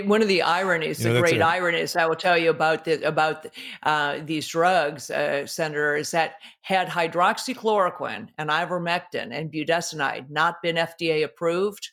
One 0.06 0.22
of 0.22 0.28
the 0.28 0.42
ironies, 0.42 1.00
the 1.00 1.20
great 1.20 1.42
a- 1.42 1.46
ironies 1.46 1.96
I 1.96 2.06
will 2.06 2.16
tell 2.16 2.38
you 2.38 2.50
about 2.50 2.86
the, 2.86 3.02
about 3.08 3.46
uh, 3.84 4.20
these 4.24 4.48
drugs, 4.48 5.10
uh, 5.10 5.46
Senator, 5.46 5.96
is 5.96 6.12
that 6.12 6.36
had 6.62 6.88
hydroxychloroquine 6.88 8.30
and 8.38 8.50
ivermectin 8.50 9.30
and 9.32 9.52
budesonide 9.52 10.30
not 10.30 10.62
been 10.62 10.76
FDA 10.76 11.24
approved, 11.24 11.92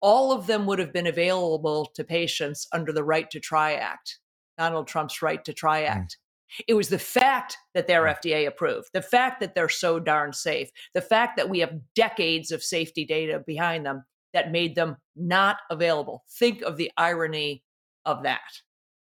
all 0.00 0.32
of 0.32 0.46
them 0.46 0.66
would 0.66 0.78
have 0.78 0.92
been 0.92 1.06
available 1.06 1.86
to 1.94 2.04
patients 2.04 2.66
under 2.72 2.92
the 2.92 3.04
Right 3.04 3.30
to 3.30 3.40
Try 3.40 3.74
Act, 3.74 4.18
Donald 4.58 4.86
Trump's 4.86 5.22
Right 5.22 5.44
to 5.44 5.52
Try 5.52 5.82
hmm. 5.82 5.88
Act. 5.88 6.12
Mm. 6.12 6.64
It 6.66 6.74
was 6.74 6.88
the 6.88 6.98
fact 6.98 7.56
that 7.74 7.86
they're 7.86 8.04
mm. 8.04 8.16
FDA 8.18 8.46
approved, 8.46 8.90
the 8.92 9.02
fact 9.02 9.40
that 9.40 9.54
they're 9.54 9.68
so 9.68 10.00
darn 10.00 10.32
safe, 10.32 10.70
the 10.94 11.00
fact 11.00 11.36
that 11.36 11.48
we 11.48 11.60
have 11.60 11.78
decades 11.94 12.50
of 12.50 12.62
safety 12.62 13.04
data 13.04 13.42
behind 13.46 13.86
them 13.86 14.04
that 14.32 14.52
made 14.52 14.74
them 14.74 14.96
not 15.16 15.58
available. 15.70 16.24
Think 16.38 16.62
of 16.62 16.76
the 16.76 16.90
irony 16.96 17.62
of 18.04 18.22
that. 18.22 18.40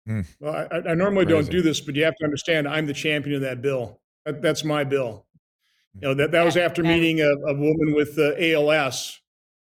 Mm. 0.08 0.26
Well, 0.40 0.68
I, 0.72 0.92
I 0.92 0.94
normally 0.94 1.26
Crazy. 1.26 1.42
don't 1.42 1.52
do 1.52 1.62
this, 1.62 1.82
but 1.82 1.96
you 1.96 2.04
have 2.06 2.16
to 2.16 2.24
understand 2.24 2.68
I'm 2.68 2.86
the 2.86 2.94
champion 2.94 3.36
of 3.36 3.42
that 3.42 3.62
bill. 3.62 4.00
That, 4.26 4.42
that's 4.42 4.64
my 4.64 4.84
bill. 4.84 5.26
You 5.96 6.10
know 6.10 6.14
that 6.14 6.32
that 6.32 6.46
was 6.46 6.58
after 6.58 6.84
meeting 6.84 7.22
a, 7.22 7.30
a 7.30 7.54
woman 7.54 7.96
with 7.96 8.18
uh, 8.20 8.34
ALS 8.40 9.20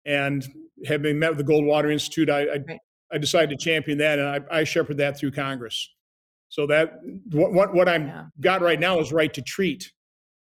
and 0.06 0.46
having 0.86 1.18
met 1.18 1.36
with 1.36 1.46
the 1.46 1.52
Goldwater 1.52 1.92
Institute. 1.92 2.30
I 2.30 2.40
I, 2.40 2.44
right. 2.66 2.80
I 3.12 3.18
decided 3.18 3.50
to 3.58 3.62
champion 3.62 3.98
that, 3.98 4.18
and 4.18 4.28
I, 4.28 4.60
I 4.60 4.64
shepherd 4.64 4.96
that 4.96 5.18
through 5.18 5.32
Congress. 5.32 5.90
So 6.48 6.66
that 6.68 6.94
what 7.30 7.52
what, 7.52 7.74
what 7.74 7.88
I'm 7.88 8.06
yeah. 8.06 8.24
got 8.40 8.62
right 8.62 8.80
now 8.80 8.98
is 8.98 9.12
right 9.12 9.32
to 9.34 9.42
treat, 9.42 9.92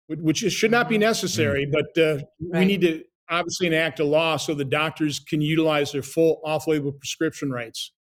which 0.07 0.37
should 0.37 0.71
not 0.71 0.87
be 0.87 0.95
mm-hmm. 0.95 1.01
necessary, 1.01 1.65
mm. 1.65 1.71
but 1.71 2.01
uh, 2.01 2.13
right. 2.51 2.59
we 2.59 2.65
need 2.65 2.81
to 2.81 3.03
obviously 3.29 3.67
enact 3.67 3.99
a 3.99 4.05
law 4.05 4.37
so 4.37 4.53
the 4.53 4.65
doctors 4.65 5.19
can 5.19 5.41
utilize 5.41 5.91
their 5.91 6.03
full 6.03 6.41
off-label 6.45 6.91
prescription 6.91 7.51
rights 7.51 7.91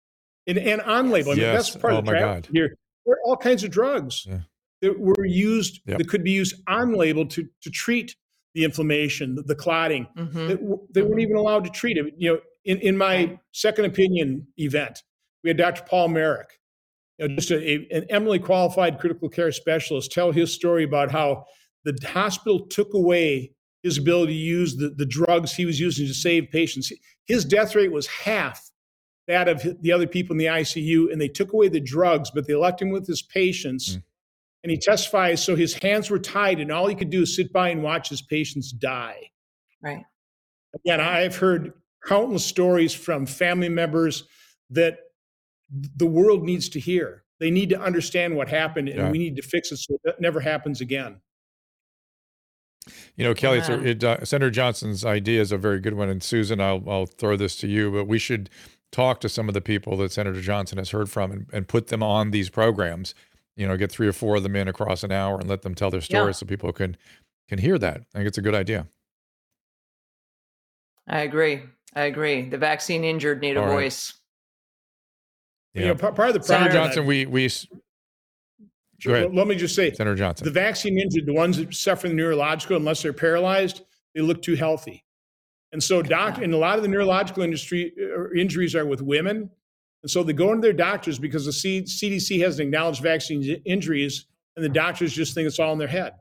and, 0.46 0.58
and 0.58 0.80
on-label. 0.82 1.32
I 1.32 1.34
mean, 1.34 1.42
yes. 1.42 1.72
that's 1.72 1.80
part 1.80 1.94
oh 1.94 1.98
of 1.98 2.04
the 2.06 2.12
God. 2.12 2.48
here. 2.52 2.76
There 3.06 3.14
are 3.14 3.20
all 3.24 3.36
kinds 3.36 3.64
of 3.64 3.70
drugs 3.70 4.24
yeah. 4.26 4.40
that 4.82 4.98
were 4.98 5.24
used 5.24 5.80
yep. 5.86 5.98
that 5.98 6.08
could 6.08 6.24
be 6.24 6.30
used 6.30 6.54
on-label 6.66 7.26
to 7.26 7.48
to 7.62 7.70
treat 7.70 8.16
the 8.54 8.64
inflammation, 8.64 9.34
the, 9.34 9.42
the 9.42 9.54
clotting. 9.54 10.06
Mm-hmm. 10.16 10.46
That, 10.46 10.58
they 10.92 11.02
weren't 11.02 11.14
mm-hmm. 11.14 11.20
even 11.20 11.36
allowed 11.36 11.64
to 11.64 11.70
treat 11.70 11.96
it. 11.96 12.14
You 12.16 12.34
know, 12.34 12.40
in, 12.64 12.78
in 12.78 12.96
my 12.96 13.38
second 13.52 13.84
opinion 13.84 14.46
event, 14.56 15.02
we 15.42 15.50
had 15.50 15.56
Dr. 15.56 15.82
Paul 15.82 16.08
Marik, 16.08 16.48
you 17.18 17.28
know, 17.28 17.34
just 17.34 17.50
a, 17.50 17.56
a, 17.56 17.74
an 17.90 18.06
eminently 18.10 18.38
qualified 18.38 18.98
critical 18.98 19.28
care 19.28 19.52
specialist, 19.52 20.12
tell 20.12 20.32
his 20.32 20.52
story 20.52 20.84
about 20.84 21.10
how 21.10 21.44
the 21.84 21.94
hospital 22.06 22.66
took 22.66 22.94
away 22.94 23.53
his 23.84 23.98
ability 23.98 24.32
to 24.32 24.38
use 24.38 24.76
the, 24.76 24.88
the 24.88 25.06
drugs 25.06 25.54
he 25.54 25.66
was 25.66 25.78
using 25.78 26.06
to 26.06 26.14
save 26.14 26.50
patients. 26.50 26.90
His 27.26 27.44
death 27.44 27.76
rate 27.76 27.92
was 27.92 28.08
half 28.08 28.70
that 29.28 29.46
of 29.46 29.62
the 29.80 29.92
other 29.92 30.06
people 30.06 30.34
in 30.34 30.38
the 30.38 30.46
ICU, 30.46 31.12
and 31.12 31.20
they 31.20 31.28
took 31.28 31.52
away 31.52 31.68
the 31.68 31.80
drugs, 31.80 32.30
but 32.34 32.46
they 32.46 32.54
left 32.54 32.80
him 32.80 32.90
with 32.90 33.06
his 33.06 33.22
patients. 33.22 33.96
Mm. 33.96 34.02
And 34.64 34.70
he 34.70 34.78
testifies 34.78 35.42
so 35.44 35.56
his 35.56 35.74
hands 35.74 36.10
were 36.10 36.18
tied, 36.18 36.60
and 36.60 36.72
all 36.72 36.86
he 36.86 36.94
could 36.94 37.10
do 37.10 37.22
is 37.22 37.36
sit 37.36 37.52
by 37.52 37.68
and 37.68 37.82
watch 37.82 38.08
his 38.08 38.22
patients 38.22 38.72
die. 38.72 39.30
Right. 39.82 40.04
Again, 40.74 41.00
I've 41.00 41.36
heard 41.36 41.72
countless 42.06 42.44
stories 42.44 42.94
from 42.94 43.26
family 43.26 43.68
members 43.68 44.24
that 44.70 44.98
the 45.96 46.06
world 46.06 46.42
needs 46.42 46.68
to 46.70 46.80
hear. 46.80 47.24
They 47.40 47.50
need 47.50 47.68
to 47.70 47.80
understand 47.80 48.36
what 48.36 48.48
happened, 48.48 48.88
and 48.88 48.98
Yeah. 48.98 49.10
we 49.10 49.18
need 49.18 49.36
to 49.36 49.42
fix 49.42 49.70
it 49.72 49.78
so 49.78 49.98
that 50.04 50.20
never 50.20 50.40
happens 50.40 50.80
again. 50.80 51.20
You 53.16 53.24
know, 53.24 53.34
Kelly, 53.34 53.58
it's 53.58 53.68
a, 53.68 53.74
Amen. 53.74 53.86
it, 53.86 54.04
uh, 54.04 54.24
Senator 54.24 54.50
Johnson's 54.50 55.04
idea 55.04 55.40
is 55.40 55.52
a 55.52 55.58
very 55.58 55.80
good 55.80 55.94
one. 55.94 56.08
And 56.08 56.22
Susan, 56.22 56.60
I'll, 56.60 56.82
I'll 56.88 57.06
throw 57.06 57.36
this 57.36 57.56
to 57.56 57.66
you, 57.68 57.90
but 57.90 58.06
we 58.06 58.18
should 58.18 58.50
talk 58.92 59.20
to 59.20 59.28
some 59.28 59.48
of 59.48 59.54
the 59.54 59.60
people 59.60 59.96
that 59.98 60.12
Senator 60.12 60.40
Johnson 60.40 60.78
has 60.78 60.90
heard 60.90 61.10
from 61.10 61.32
and, 61.32 61.46
and 61.52 61.66
put 61.68 61.88
them 61.88 62.02
on 62.02 62.30
these 62.30 62.50
programs. 62.50 63.14
You 63.56 63.66
know, 63.68 63.76
get 63.76 63.90
three 63.92 64.08
or 64.08 64.12
four 64.12 64.36
of 64.36 64.42
them 64.42 64.56
in 64.56 64.66
across 64.68 65.02
an 65.04 65.12
hour 65.12 65.38
and 65.38 65.48
let 65.48 65.62
them 65.62 65.74
tell 65.74 65.90
their 65.90 66.00
stories 66.00 66.36
Yeah. 66.36 66.40
so 66.40 66.46
people 66.46 66.72
can 66.72 66.96
can 67.48 67.58
hear 67.58 67.78
that. 67.78 68.02
I 68.14 68.18
think 68.18 68.28
it's 68.28 68.38
a 68.38 68.42
good 68.42 68.54
idea. 68.54 68.86
I 71.06 71.20
agree. 71.20 71.62
I 71.94 72.02
agree. 72.04 72.48
The 72.48 72.58
vaccine 72.58 73.04
injured 73.04 73.40
need 73.40 73.56
a 73.56 73.60
All 73.60 73.66
right. 73.66 73.72
voice. 73.84 74.14
You 75.74 75.86
know, 75.86 75.94
part, 75.96 76.14
part 76.14 76.28
of 76.28 76.34
the 76.34 76.42
Senator 76.42 76.70
problem. 76.70 76.86
Johnson, 76.88 77.06
we 77.06 77.26
we 77.26 77.50
s- 79.00 79.06
go 79.06 79.30
Let- 79.32 79.46
me 79.46 79.54
just 79.56 79.74
say, 79.74 79.92
Senator 79.92 80.16
Johnson. 80.16 80.44
the 80.44 80.50
vaccine 80.50 80.98
injured, 80.98 81.26
the 81.26 81.32
ones 81.32 81.56
that 81.58 81.74
suffer 81.74 82.08
the 82.08 82.14
neurological, 82.14 82.76
unless 82.76 83.02
they're 83.02 83.12
paralyzed, 83.12 83.82
they 84.14 84.20
look 84.20 84.42
too 84.42 84.54
healthy. 84.54 85.04
And 85.72 85.82
so, 85.82 86.02
doc, 86.02 86.38
and 86.38 86.54
a 86.54 86.56
lot 86.56 86.76
of 86.76 86.82
the 86.82 86.88
neurological 86.88 87.42
industry 87.42 87.92
uh, 88.00 88.30
injuries 88.38 88.74
are 88.76 88.86
with 88.86 89.02
women. 89.02 89.50
And 90.02 90.10
so 90.10 90.22
they 90.22 90.32
go 90.32 90.50
into 90.52 90.60
their 90.60 90.72
doctors 90.72 91.18
because 91.18 91.46
the 91.46 91.52
C- 91.52 91.82
CDC 91.82 92.40
hasn't 92.42 92.66
acknowledged 92.68 93.02
vaccine 93.02 93.42
injuries, 93.64 94.26
and 94.54 94.64
the 94.64 94.68
doctors 94.68 95.12
just 95.12 95.34
think 95.34 95.46
it's 95.48 95.58
all 95.58 95.72
in 95.72 95.78
their 95.78 95.88
head. 95.88 96.12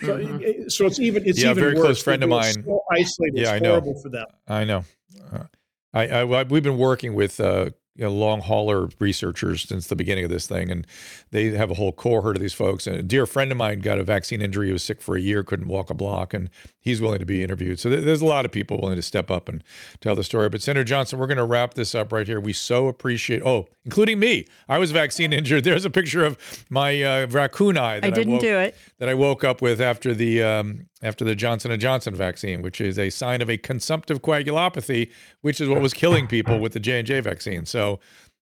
So, 0.00 0.16
Mhm. 0.18 0.72
so 0.72 0.86
it's 0.86 0.98
even 1.00 1.26
it's 1.26 1.38
Yeah, 1.42 1.48
a 1.48 1.50
even 1.50 1.62
very 1.62 1.74
worse. 1.74 1.82
close 1.84 2.02
friend 2.02 2.22
of 2.22 2.30
mine- 2.30 2.64
So 2.64 2.82
isolated. 2.92 3.36
Yeah, 3.36 3.42
it's 3.42 3.50
I 3.50 3.58
know. 3.58 3.68
horrible 3.72 4.00
for 4.00 4.08
them. 4.08 4.26
I 4.48 4.64
know. 4.64 4.84
Uh, 5.30 5.44
I, 5.92 6.06
I 6.08 6.44
we've 6.44 6.62
been 6.62 6.78
working 6.78 7.12
with 7.14 7.38
uh, 7.40 7.70
you 7.94 8.04
know, 8.04 8.10
long 8.10 8.40
hauler 8.40 8.88
researchers 8.98 9.62
since 9.68 9.86
the 9.88 9.94
beginning 9.96 10.24
of 10.24 10.30
this 10.30 10.46
thing, 10.46 10.70
and 10.70 10.86
they 11.30 11.50
have 11.50 11.70
a 11.70 11.74
whole 11.74 11.92
cohort 11.92 12.36
of 12.36 12.40
these 12.42 12.54
folks. 12.54 12.86
And 12.86 12.96
a 12.96 13.02
dear 13.02 13.26
friend 13.26 13.52
of 13.52 13.58
mine 13.58 13.80
got 13.80 13.98
a 13.98 14.02
vaccine 14.02 14.40
injury. 14.40 14.68
He 14.68 14.72
was 14.72 14.82
sick 14.82 15.02
for 15.02 15.14
a 15.14 15.20
year, 15.20 15.42
couldn't 15.42 15.68
walk 15.68 15.90
a 15.90 15.94
block, 15.94 16.32
and 16.32 16.48
he's 16.80 17.02
willing 17.02 17.18
to 17.18 17.26
be 17.26 17.42
interviewed. 17.42 17.78
So 17.78 17.90
there- 17.90 18.00
there's 18.00 18.22
a 18.22 18.26
lot 18.26 18.46
of 18.46 18.50
people 18.52 18.78
willing 18.80 18.96
to 18.96 19.02
step 19.02 19.30
up 19.30 19.46
and 19.48 19.62
tell 20.00 20.14
the 20.16 20.24
story. 20.24 20.48
But 20.48 20.62
Senator 20.62 20.84
Johnson, 20.84 21.18
we're 21.18 21.26
going 21.26 21.36
to 21.36 21.44
wrap 21.44 21.74
this 21.74 21.94
up 21.94 22.12
right 22.12 22.26
here. 22.26 22.40
We 22.40 22.54
so 22.54 22.88
appreciate. 22.88 23.42
Oh, 23.44 23.68
including 23.84 24.18
me. 24.18 24.46
I 24.70 24.78
was 24.78 24.90
vaccine 24.90 25.32
injured. 25.34 25.64
There's 25.64 25.84
a 25.84 25.90
picture 25.90 26.24
of 26.24 26.38
my 26.70 27.02
uh, 27.02 27.26
raccoon 27.26 27.76
eye. 27.76 28.00
That 28.00 28.06
I 28.06 28.10
didn't 28.10 28.32
woke- 28.34 28.40
do 28.42 28.56
it. 28.58 28.74
that 29.00 29.08
I 29.10 29.14
woke 29.14 29.44
up 29.44 29.60
with 29.60 29.80
after 29.82 30.14
the 30.14 30.42
um, 30.42 30.86
after 31.02 31.24
the 31.24 31.34
Johnson 31.34 31.70
and 31.70 31.80
Johnson 31.80 32.14
vaccine, 32.14 32.62
which 32.62 32.80
is 32.80 32.98
a 32.98 33.10
sign 33.10 33.42
of 33.42 33.50
a 33.50 33.58
consumptive 33.58 34.22
coagulopathy, 34.22 35.10
which 35.40 35.60
is 35.60 35.68
what 35.68 35.80
was 35.82 35.92
killing 35.92 36.26
people 36.26 36.58
with 36.58 36.72
the 36.72 36.80
J 36.80 36.98
and 36.98 37.06
J 37.06 37.20
vaccine. 37.20 37.66
So 37.66 37.98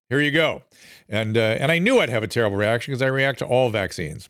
here 0.08 0.20
you 0.20 0.30
go, 0.30 0.62
and 1.08 1.36
uh, 1.36 1.56
and 1.58 1.72
I 1.72 1.78
knew 1.78 2.00
I'd 2.00 2.10
have 2.10 2.22
a 2.22 2.28
terrible 2.28 2.56
reaction 2.56 2.92
because 2.92 3.02
I 3.02 3.06
react 3.06 3.38
to 3.40 3.46
all 3.46 3.70
vaccines. 3.70 4.28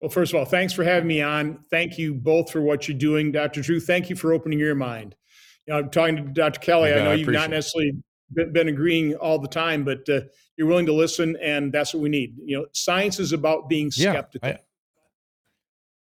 Well, 0.00 0.10
first 0.10 0.34
of 0.34 0.38
all, 0.38 0.44
thanks 0.44 0.72
for 0.72 0.84
having 0.84 1.08
me 1.08 1.22
on. 1.22 1.64
Thank 1.70 1.96
you 1.96 2.12
both 2.14 2.50
for 2.50 2.60
what 2.60 2.88
you're 2.88 2.98
doing, 2.98 3.32
Dr. 3.32 3.62
Drew. 3.62 3.80
Thank 3.80 4.10
you 4.10 4.16
for 4.16 4.34
opening 4.34 4.58
your 4.58 4.74
mind. 4.74 5.14
You 5.66 5.72
know, 5.72 5.78
I'm 5.80 5.90
talking 5.90 6.16
to 6.16 6.22
Dr. 6.22 6.60
Kelly. 6.60 6.90
You 6.90 6.96
I 6.96 6.98
know 7.04 7.10
I 7.12 7.14
you've 7.14 7.28
not 7.28 7.48
necessarily 7.48 7.92
been, 8.34 8.52
been 8.52 8.68
agreeing 8.68 9.14
all 9.14 9.38
the 9.38 9.48
time, 9.48 9.82
but 9.82 10.06
uh, 10.10 10.20
you're 10.58 10.66
willing 10.66 10.84
to 10.86 10.92
listen, 10.92 11.36
and 11.40 11.72
that's 11.72 11.94
what 11.94 12.02
we 12.02 12.10
need. 12.10 12.36
You 12.44 12.58
know, 12.58 12.66
science 12.72 13.18
is 13.18 13.32
about 13.32 13.68
being 13.68 13.90
Yeah, 13.96 14.12
skeptical. 14.12 14.48
I- 14.50 14.58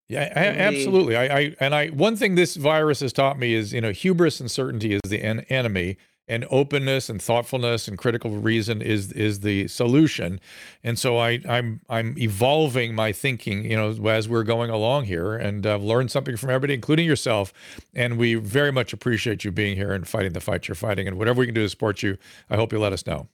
Yeah, 0.10 0.32
I, 0.36 0.40
absolutely. 0.46 1.18
I, 1.18 1.38
I 1.38 1.56
and 1.60 1.76
I 1.76 1.88
one 1.88 2.16
thing 2.16 2.36
this 2.36 2.56
virus 2.56 3.02
has 3.02 3.12
taught 3.12 3.38
me 3.38 3.54
is 3.54 3.74
you 3.74 3.82
know 3.82 3.92
hubris 3.92 4.40
and 4.40 4.50
certainty 4.50 4.94
is 4.94 5.02
the 5.06 5.22
en- 5.22 5.42
enemy, 5.50 5.98
and 6.30 6.46
openness 6.50 7.10
and 7.10 7.22
thoughtfulness 7.22 7.90
and 7.90 7.98
critical 7.98 8.32
reason 8.32 8.82
is 8.82 9.12
is 9.12 9.42
the 9.42 9.68
solution. 9.68 10.40
And 10.82 10.98
so 10.98 11.18
I 11.18 11.42
I'm 11.48 11.82
I'm 11.90 12.18
evolving 12.18 12.96
my 12.96 13.12
thinking 13.12 13.70
you 13.70 13.76
know 13.76 13.90
as 14.10 14.30
we're 14.30 14.44
going 14.44 14.70
along 14.70 15.06
here, 15.06 15.36
and 15.36 15.66
I've 15.66 15.84
learned 15.84 16.10
something 16.10 16.38
from 16.38 16.52
everybody, 16.52 16.74
including 16.74 17.06
yourself. 17.06 17.52
And 17.94 18.18
we 18.18 18.36
very 18.36 18.72
much 18.72 18.94
appreciate 18.94 19.44
you 19.44 19.52
being 19.52 19.76
here 19.76 19.92
and 19.92 20.08
fighting 20.08 20.32
the 20.32 20.40
fight 20.40 20.70
you're 20.70 20.76
fighting. 20.76 21.06
And 21.10 21.18
whatever 21.18 21.40
we 21.42 21.48
can 21.48 21.56
do 21.56 21.64
to 21.64 21.70
support 21.70 22.02
you, 22.02 22.18
I 22.50 22.56
hope 22.56 22.72
you 22.72 22.80
let 22.80 22.94
us 22.94 23.06
know. 23.06 23.28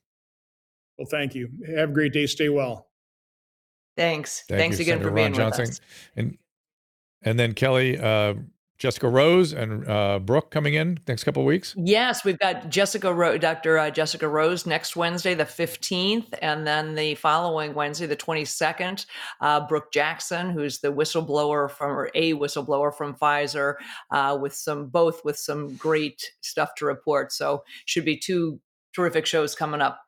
well, 0.97 1.07
thank 1.11 1.35
you. 1.35 1.49
Have 1.75 1.89
a 1.91 1.93
great 1.93 2.13
day. 2.13 2.25
Stay 2.25 2.49
well. 2.49 2.87
Thanks. 3.95 4.43
Thank 4.49 4.59
Thanks 4.59 4.79
you, 4.79 4.83
again 4.83 4.93
Senator 4.97 5.09
for 5.09 5.15
Ron 5.15 5.15
being 5.15 5.33
Johnson. 5.35 5.61
with 5.65 5.69
us. 5.71 5.81
And 6.15 6.37
and 7.23 7.39
then 7.39 7.53
Kelly, 7.53 7.97
uh, 7.97 8.35
Jessica 8.77 9.07
Rose, 9.07 9.53
and 9.53 9.87
uh, 9.87 10.19
Brook 10.19 10.51
coming 10.51 10.73
in 10.73 10.99
next 11.07 11.23
couple 11.23 11.41
of 11.41 11.47
weeks. 11.47 11.73
Yes, 11.77 12.25
we've 12.25 12.39
got 12.39 12.69
Jessica, 12.69 13.13
Ro- 13.13 13.37
Dr. 13.37 13.77
Uh, 13.77 13.89
Jessica 13.89 14.27
Rose 14.27 14.65
next 14.65 14.95
Wednesday, 14.95 15.33
the 15.35 15.45
15th, 15.45 16.33
and 16.41 16.67
then 16.67 16.95
the 16.95 17.15
following 17.15 17.73
Wednesday, 17.75 18.07
the 18.07 18.17
22nd, 18.17 19.05
uh, 19.39 19.65
Brook 19.67 19.93
Jackson, 19.93 20.49
who's 20.49 20.79
the 20.79 20.91
whistleblower 20.91 21.71
from, 21.71 21.91
or 21.91 22.11
a 22.13 22.33
whistleblower 22.33 22.93
from 22.93 23.15
Pfizer, 23.15 23.75
uh, 24.11 24.37
with 24.41 24.53
some, 24.53 24.87
both 24.87 25.23
with 25.23 25.37
some 25.37 25.75
great 25.77 26.31
stuff 26.41 26.75
to 26.75 26.85
report. 26.85 27.31
So 27.31 27.63
should 27.85 28.05
be 28.05 28.17
two 28.17 28.59
terrific 28.93 29.25
shows 29.25 29.55
coming 29.55 29.81
up. 29.81 30.01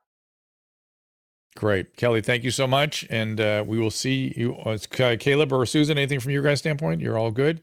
Great, 1.56 1.96
Kelly. 1.96 2.22
Thank 2.22 2.44
you 2.44 2.52
so 2.52 2.68
much, 2.68 3.06
and 3.10 3.40
uh, 3.40 3.64
we 3.66 3.80
will 3.80 3.92
see 3.92 4.34
you. 4.36 4.56
Uh, 4.58 4.78
Caleb 5.18 5.54
or 5.54 5.66
Susan. 5.66 5.98
Anything 5.98 6.20
from 6.20 6.32
your 6.32 6.44
guys' 6.44 6.60
standpoint? 6.60 7.00
You're 7.02 7.18
all 7.18 7.32
good. 7.32 7.62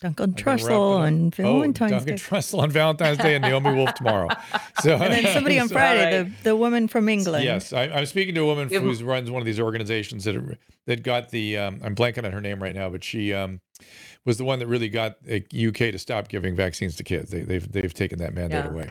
Duncan 0.00 0.34
I 0.36 0.40
can 0.40 0.44
wrap 0.46 0.58
it 0.58 0.62
Trussell 0.64 0.94
up. 0.96 1.00
on 1.06 1.26
Oh, 1.26 1.30
Valentine's 1.42 1.90
Duncan 1.92 2.06
Day. 2.16 2.22
Trussell 2.22 2.58
on 2.60 2.70
Valentine's 2.70 3.18
Day 3.18 3.34
and 3.36 3.42
Naomi 3.42 3.72
Wolf 3.74 3.94
tomorrow. 3.94 4.28
So 4.82 4.94
And 4.94 5.12
then 5.12 5.32
somebody 5.32 5.60
on 5.60 5.68
so- 5.68 5.74
Friday, 5.74 6.18
All 6.18 6.24
the, 6.24 6.30
the 6.42 6.56
woman 6.56 6.88
from 6.88 7.08
England. 7.08 7.44
Yes, 7.44 7.72
I, 7.72 7.84
I'm 7.84 8.06
speaking 8.06 8.34
to 8.34 8.40
a 8.40 8.46
woman 8.46 8.68
who 8.68 8.92
runs 9.04 9.30
one 9.30 9.40
of 9.40 9.46
these 9.46 9.60
organizations 9.60 10.24
that 10.24 10.36
are- 10.36 10.58
that 10.86 11.02
got 11.04 11.30
the. 11.30 11.56
Um, 11.58 11.80
I'm 11.84 11.94
blanking 11.94 12.24
on 12.24 12.32
her 12.32 12.40
name 12.40 12.60
right 12.60 12.74
now, 12.74 12.88
but 12.90 13.04
she 13.04 13.32
um, 13.32 13.60
was 14.24 14.38
the 14.38 14.44
one 14.44 14.58
that 14.58 14.66
really 14.66 14.88
got 14.88 15.22
the 15.22 15.44
UK 15.68 15.92
to 15.92 15.98
stop 15.98 16.26
giving 16.28 16.56
vaccines 16.56 16.96
to 16.96 17.04
kids. 17.04 17.30
They, 17.30 17.42
they've 17.42 17.70
they've 17.70 17.94
taken 17.94 18.18
that 18.18 18.34
mandate 18.34 18.64
Yeah. 18.64 18.70
away. 18.70 18.90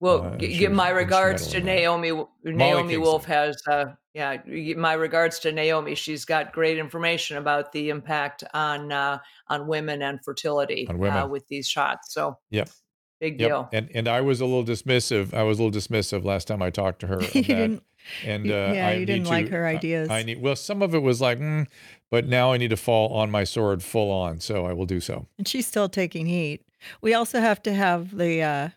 Well, 0.00 0.22
Uh, 0.24 0.36
g- 0.36 0.58
give 0.58 0.72
my 0.72 0.90
regards 0.90 1.46
to 1.48 1.60
Naomi. 1.60 2.12
Naomi 2.44 2.96
Wolf 2.98 3.24
has, 3.24 3.56
uh, 3.66 3.86
yeah, 4.12 4.38
my 4.76 4.92
regards 4.92 5.38
to 5.40 5.52
Naomi. 5.52 5.94
She's 5.94 6.24
got 6.24 6.52
great 6.52 6.78
information 6.78 7.36
about 7.38 7.72
the 7.72 7.88
impact 7.90 8.44
on 8.52 8.92
uh, 8.92 9.18
on 9.48 9.66
women 9.66 10.02
and 10.02 10.22
fertility 10.24 10.86
On 10.88 10.98
women. 10.98 11.16
Uh, 11.22 11.26
with 11.26 11.46
these 11.48 11.66
shots. 11.68 12.12
So, 12.12 12.38
Yep. 12.50 12.68
big 13.20 13.40
Yep. 13.40 13.48
deal. 13.48 13.68
And 13.72 13.88
and 13.94 14.08
I 14.08 14.20
was 14.20 14.40
a 14.40 14.44
little 14.46 14.64
dismissive. 14.64 15.32
I 15.32 15.42
was 15.42 15.58
a 15.58 15.62
little 15.62 15.80
dismissive 15.80 16.24
last 16.24 16.48
time 16.48 16.60
I 16.60 16.70
talked 16.70 17.00
to 17.00 17.06
her. 17.06 17.20
You 17.34 17.42
didn't- 17.42 17.82
and 18.26 18.44
uh, 18.44 18.48
you- 18.68 18.74
yeah, 18.74 18.88
I 18.88 18.92
you 18.94 19.06
didn't 19.06 19.28
like 19.28 19.46
to- 19.46 19.52
her 19.52 19.66
I- 19.66 19.74
ideas. 19.76 20.10
I 20.10 20.22
need 20.22 20.42
well, 20.42 20.56
some 20.56 20.82
of 20.82 20.94
it 20.94 21.02
was 21.02 21.22
like, 21.22 21.38
mm, 21.38 21.66
but 22.10 22.26
now 22.26 22.52
I 22.52 22.58
need 22.58 22.68
to 22.70 22.76
fall 22.76 23.14
on 23.14 23.30
my 23.30 23.44
sword 23.44 23.82
full 23.82 24.10
on. 24.10 24.40
So 24.40 24.66
I 24.66 24.74
will 24.74 24.84
do 24.86 25.00
so. 25.00 25.26
And 25.38 25.48
she's 25.48 25.66
still 25.66 25.88
taking 25.88 26.26
heat. 26.26 26.60
We 27.00 27.14
also 27.14 27.40
have 27.40 27.62
to 27.62 27.72
have 27.72 28.14
the 28.18 28.42
uh, 28.42 28.68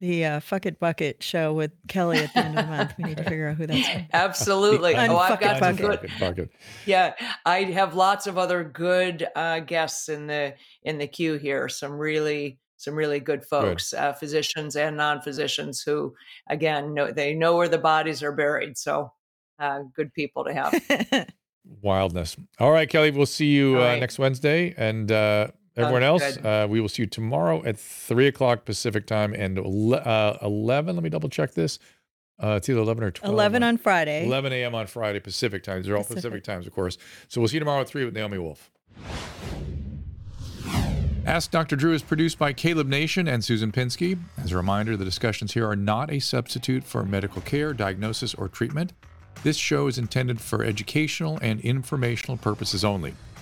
the 0.00 0.24
uh, 0.24 0.40
Fuck 0.40 0.66
It 0.66 0.78
Bucket 0.78 1.22
show 1.22 1.52
with 1.52 1.72
Kelly 1.88 2.18
at 2.18 2.32
the 2.32 2.44
end 2.44 2.58
of 2.58 2.66
the 2.66 2.70
month. 2.70 2.94
We 2.98 3.04
need 3.04 3.16
to 3.16 3.24
figure 3.24 3.48
out 3.48 3.56
who 3.56 3.66
that's 3.66 3.88
from. 3.88 4.06
Absolutely. 4.12 4.94
The 4.94 5.08
oh, 5.08 5.16
I've 5.16 5.40
got 5.40 5.56
it 5.56 5.60
some 5.60 5.76
good. 5.76 6.00
Bucket, 6.00 6.20
bucket. 6.20 6.50
Yeah, 6.86 7.14
I 7.44 7.64
have 7.64 7.94
lots 7.94 8.26
of 8.26 8.38
other 8.38 8.64
good 8.64 9.26
uh, 9.34 9.60
guests 9.60 10.08
in 10.08 10.26
the 10.26 10.54
in 10.82 10.98
the 10.98 11.06
queue 11.06 11.34
here. 11.34 11.68
Some 11.68 11.92
really 11.92 12.58
some 12.78 12.94
really 12.94 13.18
good 13.18 13.44
folks, 13.44 13.92
Uh, 13.92 14.12
physicians 14.12 14.76
and 14.76 14.96
non-physicians 14.96 15.82
who, 15.82 16.14
again, 16.48 16.94
know 16.94 17.10
they 17.10 17.34
know 17.34 17.56
where 17.56 17.68
the 17.68 17.78
bodies 17.78 18.22
are 18.22 18.32
buried. 18.32 18.78
So, 18.78 19.12
uh, 19.58 19.80
good 19.94 20.14
people 20.14 20.44
to 20.44 20.54
have. 20.54 21.26
Wildness. 21.82 22.36
All 22.60 22.70
right, 22.70 22.88
Kelly. 22.88 23.10
We'll 23.10 23.26
see 23.26 23.46
you 23.46 23.76
All 23.76 23.82
uh, 23.82 23.86
right. 23.86 24.00
next 24.00 24.18
Wednesday, 24.18 24.74
and 24.76 25.10
uh, 25.10 25.48
everyone 25.78 26.02
Sounds 26.02 26.22
else. 26.22 26.36
good. 26.36 26.46
Uh, 26.46 26.66
we 26.68 26.80
will 26.80 26.88
see 26.88 27.02
you 27.02 27.06
tomorrow 27.06 27.62
at 27.64 27.78
three 27.78 28.26
o'clock 28.26 28.64
Pacific 28.64 29.06
time 29.06 29.32
and 29.34 29.58
ele- 29.58 29.94
uh, 29.94 30.36
eleven. 30.42 30.96
Let 30.96 31.02
me 31.02 31.10
double 31.10 31.28
check 31.28 31.54
this. 31.54 31.78
Uh, 32.42 32.50
it's 32.56 32.68
either 32.68 32.78
eleven 32.80 33.02
or 33.04 33.10
twelve. 33.10 33.32
11 33.34 33.62
on 33.62 33.78
Friday. 33.78 34.24
11 34.26 34.52
a.m. 34.52 34.74
on 34.74 34.86
Friday 34.86 35.18
Pacific 35.20 35.62
times. 35.62 35.86
They're 35.86 35.96
all 35.96 36.02
Pacific. 36.04 36.22
Pacific 36.22 36.44
times, 36.44 36.66
of 36.66 36.72
course. 36.72 36.96
So 37.28 37.40
we'll 37.40 37.48
see 37.48 37.54
you 37.56 37.60
tomorrow 37.60 37.80
at 37.80 37.88
three 37.88 38.04
with 38.04 38.14
Naomi 38.14 38.38
Wolf. 38.38 38.70
Ask 41.26 41.50
Dr. 41.50 41.76
Drew 41.76 41.92
is 41.92 42.02
produced 42.02 42.38
by 42.38 42.52
Caleb 42.54 42.86
Nation 42.88 43.28
and 43.28 43.44
Susan 43.44 43.70
Pinsky. 43.70 44.18
As 44.38 44.52
a 44.52 44.56
reminder, 44.56 44.96
the 44.96 45.04
discussions 45.04 45.52
here 45.52 45.68
are 45.68 45.76
not 45.76 46.10
a 46.10 46.20
substitute 46.20 46.84
for 46.84 47.04
medical 47.04 47.42
care, 47.42 47.74
diagnosis, 47.74 48.34
or 48.34 48.48
treatment. 48.48 48.94
This 49.42 49.58
show 49.58 49.88
is 49.88 49.98
intended 49.98 50.40
for 50.40 50.64
educational 50.64 51.38
and 51.42 51.60
informational 51.60 52.38
purposes 52.38 52.82
only. 52.84 53.14